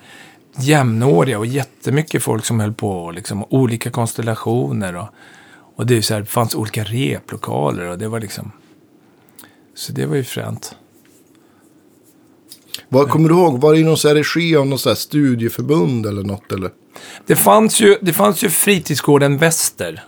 jämnåriga 0.58 1.40
och 1.40 1.46
jättemycket 1.46 2.24
folk 2.24 2.46
som 2.46 2.60
höll 2.60 2.74
på 2.74 3.04
och 3.04 3.14
liksom 3.14 3.46
olika 3.50 3.90
konstellationer 3.90 4.96
och, 4.96 5.08
och 5.76 5.86
det 5.86 5.98
är 5.98 6.02
så 6.02 6.14
här, 6.14 6.24
fanns 6.24 6.56
olika 6.56 6.84
replokaler 6.84 7.86
och 7.86 7.98
det 7.98 8.08
var 8.08 8.20
liksom 8.20 8.52
så 9.76 9.92
det 9.92 10.06
var 10.06 10.16
ju 10.16 10.24
fränt. 10.24 10.76
Vad, 12.90 13.10
kommer 13.10 13.30
du 13.30 13.36
ihåg, 13.36 13.62
var 13.62 13.74
det 13.74 13.80
i 13.80 13.84
någon 13.84 13.98
så 13.98 14.08
här 14.08 14.16
regi 14.16 14.56
av 14.56 14.68
något 14.68 14.82
så 14.82 14.96
studieförbund 14.96 16.06
eller 16.06 16.24
något? 16.24 16.52
Eller? 16.52 16.70
Det 17.26 17.36
fanns 17.36 17.82
ju, 17.82 17.98
det 18.02 18.14
fanns 18.14 18.44
ju 18.44 18.50
fritidsgården 18.50 19.38
Väster. 19.38 20.04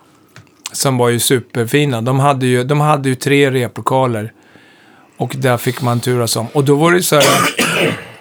Som 0.72 0.98
var 0.98 1.10
ju 1.10 1.20
superfina. 1.20 2.02
De 2.02 2.20
hade 2.20 2.46
ju, 2.46 2.64
de 2.64 2.80
hade 2.80 3.10
ju 3.10 3.16
tre 3.16 3.52
replokaler. 3.52 4.34
Och 5.18 5.36
där 5.38 5.58
fick 5.58 5.82
man 5.82 6.00
turas 6.00 6.36
om. 6.36 6.48
Och 6.54 6.64
då 6.64 6.76
var 6.76 6.92
det 6.92 7.04
så 7.04 7.16
här. 7.16 7.26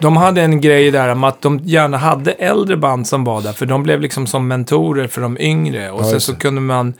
De 0.01 0.17
hade 0.17 0.43
en 0.43 0.61
grej 0.61 0.91
där 0.91 1.09
om 1.09 1.25
att 1.25 1.43
de 1.43 1.59
gärna 1.65 1.97
hade 1.97 2.33
äldre 2.33 2.77
band 2.77 3.07
som 3.07 3.25
var 3.25 3.43
där. 3.43 3.53
För 3.53 3.67
de 3.67 3.83
blev 3.83 4.01
liksom 4.01 4.27
som 4.27 4.49
mentorer 4.49 5.07
för 5.07 5.21
de 5.21 5.39
yngre. 5.41 5.91
Och 5.91 6.01
Ja, 6.01 6.11
sen 6.11 6.21
så 6.21 6.37
kunde 6.37 6.61
man... 6.61 6.95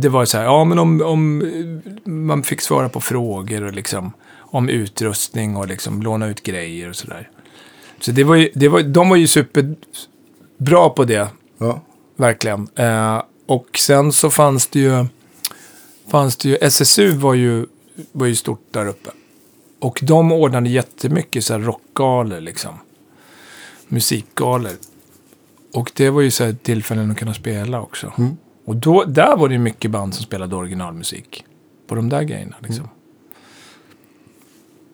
Det 0.00 0.08
var 0.08 0.24
så 0.24 0.38
här, 0.38 0.44
ja 0.44 0.64
men 0.64 0.78
om, 0.78 1.02
om 1.02 1.42
man 2.04 2.42
fick 2.42 2.60
svara 2.60 2.88
på 2.88 3.00
frågor 3.00 3.64
och 3.64 3.72
liksom 3.72 4.12
om 4.36 4.68
utrustning 4.68 5.56
och 5.56 5.68
liksom 5.68 6.02
låna 6.02 6.26
ut 6.26 6.42
grejer 6.42 6.88
och 6.88 6.96
sådär. 6.96 7.30
Så 8.00 8.12
det 8.12 8.24
var 8.24 8.34
ju, 8.34 8.50
det 8.54 8.68
var, 8.68 8.82
de 8.82 9.08
var 9.08 9.16
ju 9.16 9.26
superbra 9.26 10.88
på 10.88 11.04
det. 11.04 11.28
Ja. 11.58 11.80
Verkligen. 12.16 12.68
Eh, 12.74 13.22
och 13.46 13.68
sen 13.78 14.12
så 14.12 14.30
fanns 14.30 14.66
det 14.66 14.80
ju, 14.80 15.06
fanns 16.10 16.36
det 16.36 16.48
ju, 16.48 16.56
SSU 16.56 17.10
var 17.10 17.34
ju, 17.34 17.66
var 18.12 18.26
ju 18.26 18.34
stort 18.34 18.66
där 18.70 18.86
uppe. 18.86 19.10
Och 19.80 20.00
de 20.02 20.32
ordnade 20.32 20.68
jättemycket 20.68 21.44
så 21.44 21.52
här 21.52 21.60
rockgalor 21.60 22.40
liksom. 22.40 22.72
Musikgalor. 23.88 24.72
Och 25.72 25.92
det 25.94 26.10
var 26.10 26.20
ju 26.20 26.30
så 26.30 26.44
här 26.44 26.56
tillfällen 26.62 27.10
att 27.10 27.18
kunna 27.18 27.34
spela 27.34 27.80
också. 27.80 28.12
Och 28.68 28.76
då, 28.76 29.04
där 29.04 29.36
var 29.36 29.48
det 29.48 29.58
mycket 29.58 29.90
band 29.90 30.14
som 30.14 30.24
spelade 30.24 30.56
originalmusik. 30.56 31.44
På 31.86 31.94
de 31.94 32.08
där 32.08 32.22
grejerna 32.22 32.56
liksom. 32.60 32.88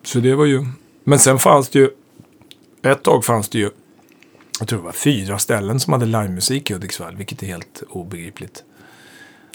Så 0.05 0.21
det 0.21 0.35
var 0.35 0.45
ju, 0.45 0.67
men 1.05 1.19
sen 1.19 1.39
fanns 1.39 1.69
det 1.69 1.79
ju, 1.79 1.89
ett 2.83 3.03
tag 3.03 3.25
fanns 3.25 3.49
det 3.49 3.59
ju 3.59 3.71
jag 4.61 4.69
tror 4.69 4.79
det 4.79 4.85
var 4.85 4.93
fyra 4.93 5.39
ställen 5.39 5.81
som 5.81 5.93
hade 5.93 6.07
livemusik 6.07 6.71
i 6.71 6.73
Hudiksvall, 6.73 7.17
vilket 7.17 7.43
är 7.43 7.47
helt 7.47 7.83
obegripligt. 7.89 8.65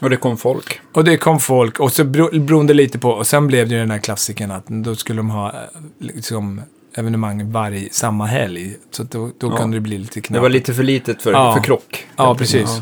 Och 0.01 0.09
det 0.09 0.17
kom 0.17 0.37
folk. 0.37 0.79
Och 0.93 1.03
det 1.03 1.17
kom 1.17 1.39
folk, 1.39 1.79
och 1.79 1.91
så 1.93 2.03
bero- 2.03 2.39
beroende 2.39 2.73
lite 2.73 2.99
på, 2.99 3.09
och 3.09 3.27
sen 3.27 3.47
blev 3.47 3.67
det 3.69 3.73
ju 3.75 3.79
den 3.79 3.91
här 3.91 3.99
klassikern 3.99 4.51
att 4.51 4.67
då 4.67 4.95
skulle 4.95 5.19
de 5.19 5.29
ha 5.29 5.49
eh, 5.49 5.55
liksom 5.99 6.61
evenemang 6.93 7.51
varje, 7.51 7.89
samma 7.91 8.25
helg. 8.25 8.75
Så 8.91 9.03
då, 9.03 9.31
då 9.37 9.47
Ja. 9.51 9.57
kunde 9.57 9.77
det 9.77 9.81
bli 9.81 9.97
lite 9.97 10.21
knappt. 10.21 10.33
Det 10.33 10.39
var 10.41 10.49
lite 10.49 10.73
för 10.73 10.83
litet 10.83 11.21
för, 11.21 11.31
Ja. 11.31 11.53
för 11.55 11.63
krock. 11.63 12.07
Ja, 12.15 12.35
precis. 12.35 12.81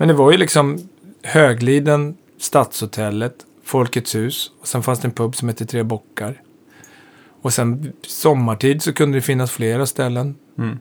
Men 0.00 0.08
det 0.08 0.14
var 0.14 0.32
ju 0.32 0.38
liksom 0.38 0.88
Högliden, 1.22 2.16
Stadshotellet, 2.38 3.34
Folkets 3.64 4.14
hus. 4.14 4.50
Och 4.60 4.68
sen 4.68 4.82
fanns 4.82 5.00
det 5.00 5.08
en 5.08 5.12
pub 5.12 5.36
som 5.36 5.48
hette 5.48 5.66
Tre 5.66 5.82
Bockar. 5.82 6.42
Och 7.42 7.52
sen 7.52 7.92
sommartid 8.06 8.82
så 8.82 8.92
kunde 8.92 9.18
det 9.18 9.22
finnas 9.22 9.50
flera 9.50 9.86
ställen. 9.86 10.34
Mm. 10.58 10.78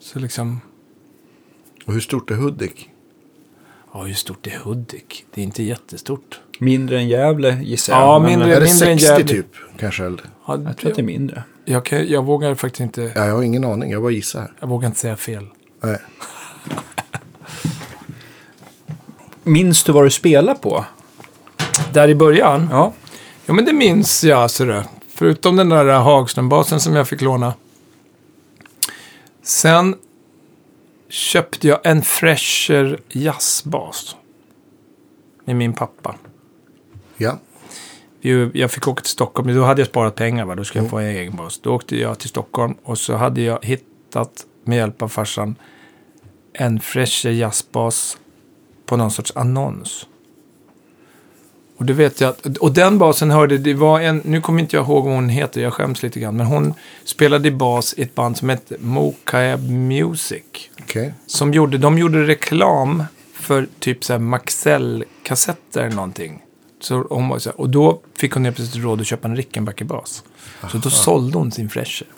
Så 0.00 0.18
liksom, 0.18 0.60
Och 1.86 1.92
hur 1.92 2.00
stort 2.00 2.30
är 2.30 2.34
Hudik? 2.34 2.90
ja 3.94 4.02
hur 4.02 4.14
stort 4.14 4.46
är 4.46 4.58
Hudik? 4.64 5.26
Det 5.34 5.40
är 5.40 5.44
inte 5.44 5.62
jättestort. 5.62 6.40
Mindre 6.60 6.96
än 6.98 7.08
Gävle 7.08 7.62
gissar 7.62 7.92
jag. 7.92 8.02
Ja, 8.02 8.18
mindre- 8.18 8.56
Är 8.56 8.60
det 8.60 8.66
mindre 8.66 8.90
än 8.90 8.98
60 8.98 9.04
Gävle. 9.12 9.24
typ? 9.28 9.46
Kanske 9.78 10.04
eller? 10.04 10.20
Ja, 10.46 10.58
Jag 10.64 10.76
tror 10.76 10.90
att 10.90 10.96
det 10.96 11.02
är 11.02 11.06
mindre. 11.06 11.42
jag, 11.64 11.84
kan, 11.84 12.08
jag 12.08 12.24
vågar 12.24 12.54
faktiskt 12.54 12.80
inte, 12.80 13.12
Ja, 13.14 13.26
jag 13.26 13.34
har 13.34 13.42
ingen 13.42 13.64
aning. 13.64 13.90
Jag 13.90 14.02
bara 14.02 14.10
gissar 14.12 14.52
jag 14.60 14.68
vågar 14.68 14.86
inte 14.88 14.98
säga 15.00 15.16
fel. 15.16 15.46
Nej. 15.80 15.98
Minns 19.48 19.84
du 19.84 19.92
vad 19.92 20.04
du 20.04 20.10
spelade 20.10 20.58
på? 20.58 20.84
Där 21.92 22.08
i 22.08 22.14
början? 22.14 22.68
Ja. 22.70 22.92
Ja, 23.46 23.52
men 23.52 23.64
det 23.64 23.72
minns 23.72 24.24
jag. 24.24 24.50
Så 24.50 24.64
det. 24.64 24.84
Förutom 25.08 25.56
den 25.56 25.68
där 25.68 26.00
Hagström-basen 26.00 26.80
som 26.80 26.94
jag 26.94 27.08
fick 27.08 27.20
låna. 27.20 27.54
Sen 29.42 29.96
köpte 31.08 31.68
jag 31.68 31.86
en 31.86 32.02
Fresher 32.02 33.00
jazzbas. 33.08 34.16
Med 35.44 35.56
min 35.56 35.72
pappa. 35.72 36.14
Ja. 37.16 37.38
jag 38.52 38.70
fick 38.70 38.88
åka 38.88 39.02
till 39.02 39.10
Stockholm. 39.10 39.54
Då 39.54 39.62
hade 39.62 39.80
jag 39.80 39.88
sparat 39.88 40.14
pengar, 40.14 40.44
va? 40.44 40.54
då 40.54 40.64
skulle 40.64 40.84
jag 40.84 40.90
få 40.90 40.98
en 40.98 41.06
egen 41.06 41.36
bas. 41.36 41.58
Då 41.58 41.74
åkte 41.74 41.96
jag 41.96 42.18
till 42.18 42.28
Stockholm 42.28 42.74
och 42.82 42.98
så 42.98 43.14
hade 43.14 43.40
jag 43.40 43.64
hittat, 43.64 44.46
med 44.64 44.78
hjälp 44.78 45.02
av 45.02 45.08
farsan, 45.08 45.54
en 46.52 46.80
Fresher 46.80 47.30
jazzbas 47.30 48.18
på 48.86 48.96
någon 48.96 49.10
sorts 49.10 49.32
annons. 49.34 50.06
Och 51.76 51.84
det 51.84 51.92
vet 51.92 52.20
jag 52.20 52.34
och 52.60 52.72
den 52.72 52.98
basen 52.98 53.30
hörde, 53.30 53.58
det 53.58 53.74
var 53.74 54.00
en, 54.00 54.22
nu 54.24 54.40
kommer 54.40 54.60
inte 54.60 54.76
jag 54.76 54.84
ihåg 54.84 55.04
vad 55.04 55.14
hon 55.14 55.28
heter, 55.28 55.60
jag 55.60 55.72
skäms 55.72 56.02
lite 56.02 56.20
grann, 56.20 56.36
men 56.36 56.46
hon 56.46 56.74
spelade 57.04 57.50
bas 57.50 57.94
i 57.96 58.02
ett 58.02 58.14
band 58.14 58.36
som 58.36 58.48
hette 58.48 58.76
Mokaeb 58.80 59.70
Music. 59.70 60.42
Okej. 60.80 61.14
Som 61.26 61.54
gjorde, 61.54 61.78
de 61.78 61.98
gjorde 61.98 62.26
reklam 62.26 63.04
för 63.32 63.68
typ 63.78 64.04
så 64.04 64.12
här 64.12 64.20
Maxell-kassetter 64.20 65.80
eller 65.80 65.96
någonting. 65.96 66.42
Så 66.80 67.06
hon 67.10 67.28
var 67.28 67.38
så 67.38 67.50
här, 67.50 67.60
och 67.60 67.70
då 67.70 68.00
fick 68.14 68.32
hon 68.32 68.44
helt 68.44 68.56
plötsligt 68.56 68.84
råd 68.84 69.00
att 69.00 69.06
köpa 69.06 69.28
en 69.28 69.36
Rickenbacker-bas. 69.36 70.24
Så 70.72 70.78
då 70.78 70.90
sålde 70.90 71.38
hon 71.38 71.52
sin 71.52 71.68
Fresher. 71.68 72.08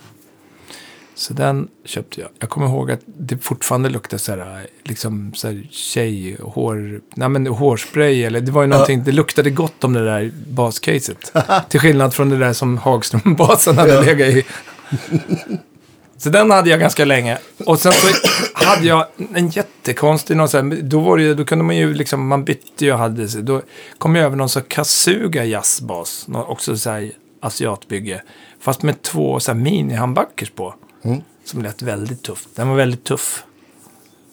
Så 1.19 1.35
den 1.35 1.69
köpte 1.85 2.21
jag. 2.21 2.31
Jag 2.39 2.51
kommer 2.51 2.67
ihåg 2.67 2.91
att 2.91 3.01
det 3.07 3.39
fortfarande 3.39 3.89
luktade 3.89 4.19
så 4.21 4.33
här, 4.37 4.67
liksom 4.85 5.33
så 5.35 5.47
här 5.49 5.63
tjej, 5.71 6.37
hår, 6.43 7.01
nej 7.15 7.29
men 7.29 7.47
hårspray 7.47 8.25
eller 8.25 8.41
det 8.41 8.53
var 8.53 8.63
ju 8.63 8.69
någonting, 8.69 9.05
det 9.05 9.13
luktade 9.13 9.51
gott 9.51 9.85
om 9.85 9.93
det 9.93 10.05
där 10.05 10.33
bascaset. 10.49 11.33
Till 11.69 11.81
skillnad 11.81 12.15
från 12.15 12.29
det 12.29 12.39
där 12.39 12.53
som 12.53 12.79
Hagström-basen 12.79 13.79
hade 13.79 13.95
Ja. 13.95 14.01
legat 14.01 14.29
i. 14.29 14.45
Så 16.17 16.31
den 16.31 16.51
hade 16.51 16.71
jag 16.71 16.81
ganska 16.81 17.05
länge. 17.05 17.39
Och 17.67 17.79
sen 17.81 17.93
så 17.93 18.09
hade 18.53 18.87
jag 18.87 19.07
en 19.35 19.49
jättekonstig, 19.49 20.37
någon 20.37 20.49
så 20.49 20.57
här, 20.63 20.83
då, 20.83 21.01
var 21.01 21.19
det, 21.19 21.35
då 21.35 21.45
kunde 21.45 21.65
man 21.65 21.77
ju 21.77 21.95
liksom, 21.95 22.27
man 22.29 22.45
bytte 22.45 22.85
ju 22.85 22.93
och 22.93 22.99
hade, 22.99 23.29
så- 23.29 23.41
då 23.41 23.63
kom 23.99 24.17
jag 24.17 24.25
över 24.25 24.37
någon 24.37 24.49
så 24.49 24.61
Kasuga 24.61 25.45
jazzbas, 25.45 26.27
också 26.35 26.77
så 26.77 26.91
här 26.91 27.11
asiatbygge. 27.41 28.23
Fast 28.61 28.83
med 28.83 29.03
två 29.03 29.41
så 29.41 29.53
här 29.53 29.59
mini-handbackers 29.59 30.51
på. 30.55 30.75
Mm. 31.09 31.23
Som 31.45 31.63
lät 31.63 31.83
väldigt 31.83 32.23
tufft. 32.23 32.49
Den 32.55 32.69
var 32.69 32.77
väldigt 32.77 33.05
tuff. 33.05 33.45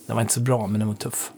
Den 0.08 0.16
var 0.16 0.22
inte 0.22 0.34
så 0.34 0.40
bra, 0.40 0.68
men 0.68 0.80
den 0.80 0.88
var 0.88 0.96
tuff. 0.96 1.32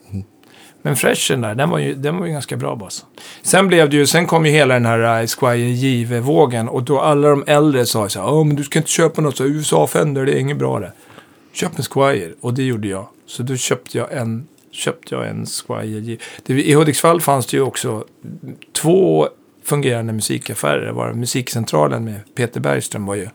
Men 0.81 0.95
Freshen 0.95 1.41
där, 1.41 1.55
den 1.55 1.69
var, 1.69 1.79
ju, 1.79 1.95
den 1.95 2.17
var 2.17 2.25
ju 2.25 2.31
ganska 2.31 2.57
bra 2.57 2.75
bas. 2.75 3.05
Sen 3.41 3.67
blev 3.67 3.89
det 3.89 3.95
ju, 3.95 4.07
sen 4.07 4.27
kom 4.27 4.45
ju 4.45 4.51
hela 4.51 4.73
den 4.73 4.85
här 4.85 5.21
uh, 5.21 5.27
Squire 5.27 5.69
Give-vågen 5.69 6.67
och 6.69 6.83
då 6.83 6.99
alla 6.99 7.29
de 7.29 7.43
äldre 7.47 7.85
sa 7.85 8.09
så 8.09 8.19
här, 8.19 8.27
"Ja, 8.27 8.43
men 8.43 8.55
du 8.55 8.63
ska 8.63 8.79
inte 8.79 8.91
köpa 8.91 9.21
något 9.21 9.37
så 9.37 9.45
USA 9.45 9.87
Fender, 9.87 10.25
det 10.25 10.31
är 10.31 10.39
inget 10.39 10.57
bra 10.57 10.79
det. 10.79 10.91
Köp 11.53 11.77
en 11.77 11.83
Squire, 11.83 12.33
och 12.41 12.53
det 12.53 12.63
gjorde 12.63 12.87
jag. 12.87 13.07
Så 13.25 13.43
då 13.43 13.55
köpte 13.55 13.97
jag 13.97 14.13
en, 14.13 14.47
köpte 14.71 15.15
jag 15.15 15.27
en 15.27 15.45
Squire 15.45 15.99
Give. 15.99 16.21
Det, 16.45 16.53
I 16.53 16.73
Hudiksvall 16.73 17.21
fanns 17.21 17.45
det 17.45 17.57
ju 17.57 17.63
också 17.63 18.05
två 18.73 19.27
fungerande 19.63 20.13
musikaffärer. 20.13 20.85
Det 20.85 20.91
var 20.91 21.13
musikcentralen 21.13 22.05
med 22.05 22.19
Peter 22.35 22.59
Bergström 22.59 23.05
var 23.05 23.15
ju 23.15 23.27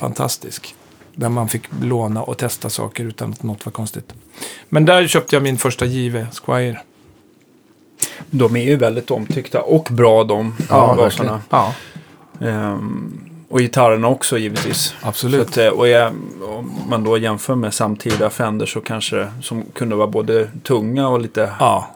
fantastisk. 0.00 0.74
Där 1.14 1.28
man 1.28 1.48
fick 1.48 1.62
låna 1.82 2.22
och 2.22 2.38
testa 2.38 2.70
saker 2.70 3.04
utan 3.04 3.30
att 3.32 3.42
något 3.42 3.64
var 3.66 3.72
konstigt. 3.72 4.12
Men 4.68 4.84
där 4.84 5.06
köpte 5.06 5.36
jag 5.36 5.42
min 5.42 5.58
första 5.58 5.84
Give 5.84 6.26
Squire. 6.32 6.80
De 8.30 8.56
är 8.56 8.62
ju 8.64 8.76
väldigt 8.76 9.10
omtyckta 9.10 9.60
och 9.62 9.88
bra 9.90 10.24
de 10.24 10.56
Ja, 10.68 10.94
basarna. 10.96 11.40
Ja, 11.50 11.74
Ehm, 12.40 13.20
och 13.48 13.58
gitarrerna 13.58 14.08
också 14.08 14.38
givetvis. 14.38 14.94
absolut. 15.02 15.48
Att, 15.48 15.56
eh, 15.56 15.68
och 15.68 15.88
jag, 15.88 16.12
om 16.42 16.72
man 16.88 17.04
då 17.04 17.18
jämför 17.18 17.54
med 17.54 17.74
samtida 17.74 18.30
Fender 18.30 18.66
så 18.66 18.80
kanske 18.80 19.28
som 19.42 19.62
kunde 19.72 19.96
vara 19.96 20.06
både 20.06 20.48
tunga 20.62 21.08
och 21.08 21.20
lite... 21.20 21.52
Ja, 21.60 21.90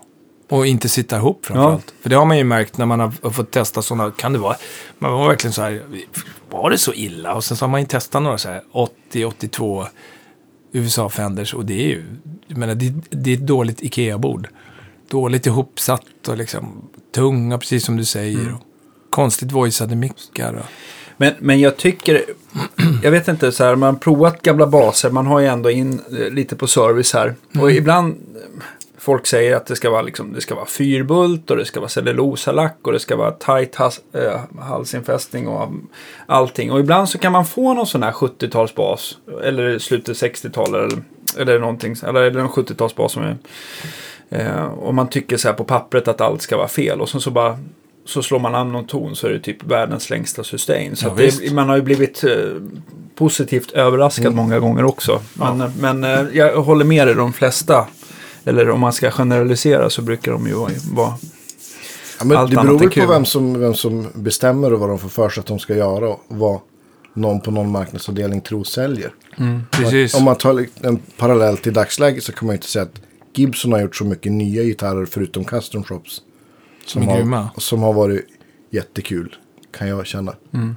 och 0.48 0.66
inte 0.66 0.88
sitta 0.88 1.16
ihop 1.16 1.46
framförallt. 1.46 1.94
För 2.02 2.10
det 2.10 2.16
har 2.16 2.24
man 2.24 2.38
ju 2.38 2.44
märkt 2.44 2.78
när 2.78 2.86
man 2.86 3.00
har 3.00 3.30
fått 3.30 3.50
testa 3.50 3.82
sådana, 3.82 4.10
kan 4.10 4.32
det 4.32 4.38
vara, 4.38 4.56
man 4.98 5.12
var 5.12 5.28
verkligen 5.28 5.52
så 5.52 5.62
här, 5.62 5.82
var 6.50 6.70
det 6.70 6.78
så 6.78 6.92
illa? 6.92 7.34
Och 7.34 7.44
sen 7.44 7.56
så 7.56 7.64
har 7.64 7.70
man 7.70 7.80
ju 7.80 7.86
testat 7.86 8.22
några 8.22 8.38
så 8.38 8.48
här 8.48 8.62
80-82 9.12 9.86
USA 10.72 11.08
Fenders 11.08 11.54
och 11.54 11.64
det 11.64 11.74
är 11.74 11.88
ju, 11.88 12.04
jag 12.46 12.58
menar, 12.58 12.74
det, 12.74 12.94
det 13.10 13.30
är 13.30 13.34
ett 13.34 13.46
dåligt 13.46 13.82
Ikea-bord. 13.82 14.48
Dåligt 15.08 15.46
ihopsatt 15.46 16.28
och 16.28 16.36
liksom 16.36 16.88
tunga, 17.14 17.58
precis 17.58 17.84
som 17.84 17.96
du 17.96 18.04
säger. 18.04 18.54
Och 18.54 18.60
konstigt 19.10 19.52
voiceade 19.52 19.96
mickar. 19.96 20.54
Och, 20.54 20.64
Men, 21.16 21.34
men 21.38 21.60
jag 21.60 21.76
tycker, 21.76 22.24
jag 23.02 23.10
vet 23.10 23.28
inte, 23.28 23.52
så 23.52 23.64
här, 23.64 23.76
man 23.76 23.94
har 23.94 24.00
provat 24.00 24.42
gamla 24.42 24.66
baser, 24.66 25.10
man 25.10 25.26
har 25.26 25.40
ju 25.40 25.46
ändå 25.46 25.70
in 25.70 26.00
eh, 26.10 26.32
lite 26.32 26.56
på 26.56 26.66
service 26.66 27.12
här. 27.12 27.34
Och 27.60 27.72
ibland, 27.72 28.16
folk 29.04 29.26
säger 29.26 29.56
att 29.56 29.66
det 29.66 29.76
ska 29.76 29.90
vara, 29.90 30.02
liksom, 30.02 30.32
det 30.32 30.40
ska 30.40 30.54
vara 30.54 30.66
fyrbult 30.66 31.50
och 31.50 31.56
det 31.56 31.64
ska 31.64 31.80
vara 31.80 31.88
cellulosalack 31.88 32.78
och 32.82 32.92
det 32.92 33.00
ska 33.00 33.16
vara 33.16 33.30
tight 33.30 33.74
has, 33.74 34.00
eh, 34.12 34.40
halsinfästning 34.58 35.48
och 35.48 35.70
allting. 36.26 36.72
Och 36.72 36.80
ibland 36.80 37.08
så 37.08 37.18
kan 37.18 37.32
man 37.32 37.46
få 37.46 37.74
någon 37.74 37.86
sån 37.86 38.02
här 38.02 38.12
70-talsbas, 38.12 39.16
eller 39.44 39.78
slutet 39.78 40.16
60-tal 40.16 40.74
eller, 40.74 41.02
eller 41.38 41.58
någonting, 41.58 41.96
eller, 42.06 42.20
eller 42.20 42.40
en 42.40 42.48
70-talsbas 42.48 43.08
som 43.08 43.22
är 43.22 43.36
Eh, 44.34 44.64
och 44.64 44.94
man 44.94 45.08
tycker 45.08 45.36
så 45.36 45.48
här 45.48 45.54
på 45.54 45.64
pappret 45.64 46.08
att 46.08 46.20
allt 46.20 46.42
ska 46.42 46.56
vara 46.56 46.68
fel. 46.68 47.00
Och 47.00 47.08
sen 47.08 47.20
så 47.20 47.30
bara 47.30 47.58
så 48.06 48.22
slår 48.22 48.38
man 48.38 48.54
an 48.54 48.72
någon 48.72 48.86
ton 48.86 49.16
så 49.16 49.26
är 49.26 49.32
det 49.32 49.38
typ 49.38 49.62
världens 49.64 50.10
längsta 50.10 50.44
sustain. 50.44 50.96
Så 50.96 51.06
Ja, 51.06 51.14
det, 51.16 51.52
man 51.52 51.68
har 51.68 51.76
ju 51.76 51.82
blivit 51.82 52.24
eh, 52.24 52.30
positivt 53.14 53.72
överraskad 53.72 54.34
många 54.34 54.58
gånger 54.58 54.84
också. 54.84 55.20
Men, 55.34 55.72
men 55.80 56.04
eh, 56.04 56.20
jag 56.32 56.62
håller 56.62 56.84
med 56.84 57.06
dig, 57.06 57.14
de 57.14 57.32
flesta, 57.32 57.86
eller 58.44 58.70
om 58.70 58.80
man 58.80 58.92
ska 58.92 59.10
generalisera 59.10 59.90
så 59.90 60.02
brukar 60.02 60.32
de 60.32 60.46
ju 60.46 60.54
vara, 60.54 61.14
Ja, 62.18 62.24
men 62.24 62.36
Allt 62.36 62.50
det 62.50 62.56
beror 62.56 62.78
väl 62.78 62.90
på 62.90 63.06
vem 63.06 63.24
som, 63.24 63.60
vem 63.60 63.74
som 63.74 64.06
bestämmer 64.14 64.72
och 64.72 64.80
vad 64.80 64.88
de 64.88 64.98
får 64.98 65.08
för 65.08 65.28
sig 65.28 65.40
att 65.40 65.46
de 65.46 65.58
ska 65.58 65.74
göra 65.74 66.08
och 66.08 66.24
vad 66.28 66.60
någon 67.14 67.40
på 67.40 67.50
någon 67.50 67.70
marknadsavdelning 67.70 68.40
tror 68.40 68.64
säljer. 68.64 69.14
precis. 69.70 70.14
Om 70.14 70.24
man 70.24 70.36
tar 70.36 70.66
en 70.80 70.96
parallell 71.16 71.56
till 71.56 71.72
dagsläget 71.72 72.24
så 72.24 72.32
kan 72.32 72.46
man 72.46 72.54
ju 72.54 72.56
inte 72.56 72.68
säga 72.68 72.82
att 72.82 73.00
Gibson 73.34 73.72
har 73.72 73.80
gjort 73.80 73.96
så 73.96 74.04
mycket 74.04 74.32
nya 74.32 74.62
gitarrer 74.62 75.06
förutom 75.06 75.44
custom 75.44 75.84
shops. 75.84 76.22
Som 76.86 77.02
är 77.02 77.06
har, 77.06 77.60
som 77.60 77.82
har 77.82 77.92
varit 77.92 78.26
jättekul, 78.70 79.36
kan 79.78 79.88
jag 79.88 80.06
känna. 80.06 80.34
Mm. 80.54 80.76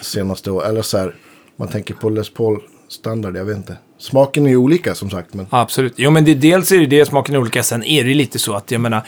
Senaste 0.00 0.50
år. 0.50 0.66
Eller 0.66 0.82
så 0.82 0.98
här, 0.98 1.14
man 1.56 1.68
tänker 1.68 1.94
på 1.94 2.10
Les 2.10 2.30
Paul 2.30 2.62
standard, 2.88 3.36
jag 3.36 3.44
vet 3.44 3.56
inte. 3.56 3.76
Smaken 4.02 4.46
är 4.46 4.50
ju 4.50 4.56
olika 4.56 4.94
som 4.94 5.10
sagt, 5.10 5.34
men 5.34 5.46
Absolut. 5.50 5.92
Jo, 5.96 6.10
men 6.10 6.24
det, 6.24 6.34
dels 6.34 6.72
är 6.72 6.78
det 6.78 6.86
det, 6.86 7.06
smaken 7.06 7.34
är 7.34 7.38
olika. 7.38 7.62
Sen 7.62 7.84
är 7.84 8.04
det 8.04 8.14
lite 8.14 8.38
så 8.38 8.54
att, 8.54 8.70
jag 8.70 8.80
menar, 8.80 9.02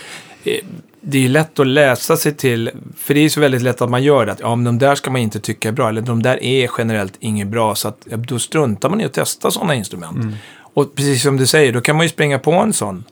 eh, 0.44 0.56
det 1.00 1.24
är 1.24 1.28
lätt 1.28 1.58
att 1.58 1.66
läsa 1.66 2.16
sig 2.16 2.34
till, 2.34 2.70
för 2.96 3.14
det 3.14 3.20
är 3.20 3.28
så 3.28 3.40
väldigt 3.40 3.62
lätt 3.62 3.82
att 3.82 3.90
man 3.90 4.02
gör 4.02 4.26
det, 4.26 4.32
att 4.32 4.40
ja, 4.40 4.56
men 4.56 4.64
de 4.64 4.78
där 4.78 4.94
ska 4.94 5.10
man 5.10 5.20
inte 5.20 5.40
tycka 5.40 5.68
är 5.68 5.72
bra, 5.72 5.88
eller 5.88 6.00
de 6.02 6.22
där 6.22 6.42
är 6.42 6.70
generellt 6.78 7.14
inget 7.20 7.48
bra, 7.48 7.74
så 7.74 7.88
att 7.88 8.06
ja, 8.10 8.16
då 8.16 8.38
struntar 8.38 8.88
man 8.88 9.00
i 9.00 9.04
att 9.04 9.12
testa 9.12 9.50
sådana 9.50 9.74
instrument. 9.74 10.16
Och 10.56 10.94
precis 10.94 11.22
som 11.22 11.36
du 11.36 11.46
säger, 11.46 11.72
då 11.72 11.80
kan 11.80 11.96
man 11.96 12.06
ju 12.06 12.10
springa 12.10 12.38
på 12.38 12.52
en 12.52 12.72
sån. 12.72 13.04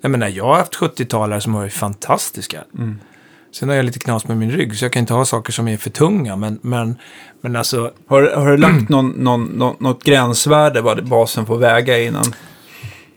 Jag 0.00 0.10
menar, 0.10 0.28
jag 0.28 0.44
har 0.44 0.56
haft 0.56 0.74
70-talare 0.74 1.40
som 1.40 1.54
har 1.54 1.60
varit 1.60 1.72
fantastiska. 1.72 2.64
Sen 3.54 3.68
har 3.68 3.76
jag 3.76 3.84
lite 3.84 3.98
knas 3.98 4.28
med 4.28 4.36
min 4.36 4.50
rygg, 4.50 4.76
så 4.76 4.84
jag 4.84 4.92
kan 4.92 5.00
inte 5.00 5.14
ha 5.14 5.24
saker 5.24 5.52
som 5.52 5.68
är 5.68 5.76
för 5.76 5.90
tunga, 5.90 6.36
men, 6.36 6.58
men, 6.62 6.98
men 7.40 7.56
alltså, 7.56 7.90
har, 8.06 8.22
har 8.22 8.50
du 8.50 8.56
lagt 8.56 8.88
någon, 8.88 9.10
någon, 9.10 9.44
någon, 9.44 9.76
något 9.78 10.04
gränsvärde 10.04 10.80
vad 10.80 11.08
basen 11.08 11.46
får 11.46 11.58
väga 11.58 11.98
innan? 11.98 12.24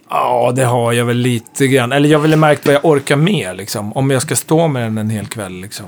Ja, 0.10 0.54
det 0.56 0.64
har 0.64 0.94
jag 0.94 1.06
väl 1.06 1.18
lite 1.18 1.68
grann. 1.68 1.92
Eller 1.92 2.10
jag 2.10 2.20
vill 2.20 2.32
ha 2.32 2.38
märkt 2.38 2.66
vad 2.66 2.76
jag 2.76 2.86
orkar 2.86 3.16
med, 3.16 3.58
liksom. 3.58 3.94
Om 3.94 4.12
jag 4.12 4.22
ska 4.22 4.36
stå 4.36 4.68
med 4.68 4.84
den 4.84 4.98
en 4.98 5.10
hel 5.10 5.28
kväll, 5.28 5.62
liksom. 5.62 5.86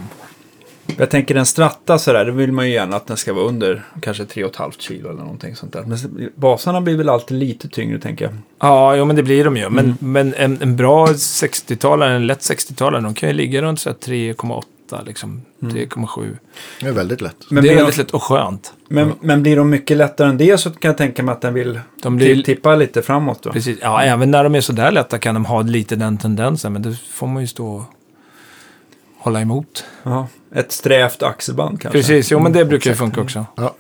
Jag 0.98 1.10
tänker 1.10 1.36
en 1.36 1.46
stratta 1.46 2.00
sådär, 2.00 2.26
då 2.26 2.32
vill 2.32 2.52
man 2.52 2.68
ju 2.68 2.74
gärna 2.74 2.96
att 2.96 3.08
den 3.08 3.18
ska 3.18 3.34
vara 3.34 3.46
under 3.46 3.84
kanske 4.02 4.24
3,5 4.24 4.72
kilo 4.80 5.10
eller 5.10 5.20
någonting 5.22 5.56
sånt 5.56 5.74
där. 5.74 5.84
Men 5.84 6.30
basarna 6.36 6.82
blir 6.82 6.98
väl 6.98 7.10
alltid 7.10 7.38
lite 7.38 7.68
tyngre 7.70 8.00
tänker 8.00 8.26
jag. 8.26 8.34
Ja, 8.60 8.96
jo, 8.96 9.06
men 9.06 9.16
det 9.16 9.24
blir 9.24 9.44
de 9.46 9.58
ju. 9.58 9.70
Men, 9.70 9.98
men 10.00 10.34
en, 10.34 10.58
en 10.62 10.76
bra 10.76 11.08
60-talare, 11.08 12.16
en 12.16 12.28
lätt 12.28 12.40
60-talare, 12.40 13.02
de 13.02 13.14
kan 13.14 13.30
ju 13.30 13.36
ligga 13.36 13.62
runt 13.62 13.80
så 13.80 13.90
här 13.90 13.96
3,8, 13.98 15.06
liksom. 15.06 15.42
3,7. 15.60 16.38
det 16.82 16.88
är 16.88 16.92
väldigt 16.92 17.22
lätt. 17.22 17.36
Men, 17.50 17.64
det 17.64 17.70
är 17.70 17.76
väldigt 17.76 17.96
de, 17.96 18.02
lätt 18.02 18.12
och 18.12 18.24
skönt. 18.24 18.74
men, 18.88 19.14
men 19.22 19.42
blir 19.44 19.56
de 19.58 19.70
mycket 19.70 19.98
lättare 19.98 20.30
än 20.30 20.38
det 20.38 20.58
så 20.58 20.70
kan 20.72 20.90
jag 20.90 20.98
tänka 20.98 21.24
mig 21.24 21.34
att 21.34 21.42
den 21.42 21.54
vill 21.54 21.80
De 22.04 22.16
blir- 22.16 22.36
ti- 22.36 22.44
tippa 22.46 22.76
lite 22.76 23.02
framåt 23.02 23.44
då. 23.44 23.52
Precis. 23.52 23.78
Ja, 23.82 24.02
även 24.02 24.32
när 24.32 24.44
de 24.44 24.56
är 24.56 24.62
så 24.62 24.74
där 24.74 24.92
lätta 24.92 25.20
kan 25.20 25.34
de 25.36 25.46
ha 25.46 25.62
lite 25.62 25.96
den 25.96 26.18
tendensen, 26.18 26.74
men 26.74 26.82
det 26.82 26.96
får 27.10 27.28
man 27.28 27.42
ju 27.44 27.48
stå 27.48 27.68
och 27.68 27.84
hålla 29.18 29.42
emot. 29.42 29.84
Ja, 30.04 30.28
ett 30.56 30.72
strävt 30.72 31.24
axelband 31.24 31.82
kanske. 31.82 32.00
Precis, 32.00 32.32
jo 32.32 32.40
men 32.40 32.54
det 32.54 32.66
brukar 32.66 32.90
ju 32.90 32.96
funka 32.96 33.22
också. 33.22 33.46
Ja. 33.56 33.76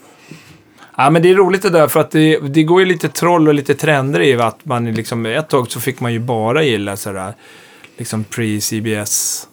Ja, 1.00 1.10
men 1.10 1.22
det 1.22 1.30
är 1.30 1.36
roligt 1.36 1.62
det 1.62 1.70
där 1.70 1.88
för 1.88 2.00
att 2.00 2.12
det, 2.12 2.40
det 2.40 2.64
går 2.64 2.80
ju 2.80 2.86
lite 2.86 3.10
troll 3.10 3.48
och 3.48 3.54
lite 3.54 3.76
trender 3.76 4.22
i 4.22 4.34
att 4.34 4.66
man 4.66 4.88
är 4.88 4.94
liksom, 4.94 5.26
ett 5.26 5.50
tag 5.50 5.72
så 5.72 5.80
fick 5.80 6.00
man 6.00 6.14
ju 6.14 6.20
bara 6.20 6.64
gilla 6.64 6.98
sådär, 6.98 7.34
liksom 7.98 8.24
pre-CBS. 8.24 9.46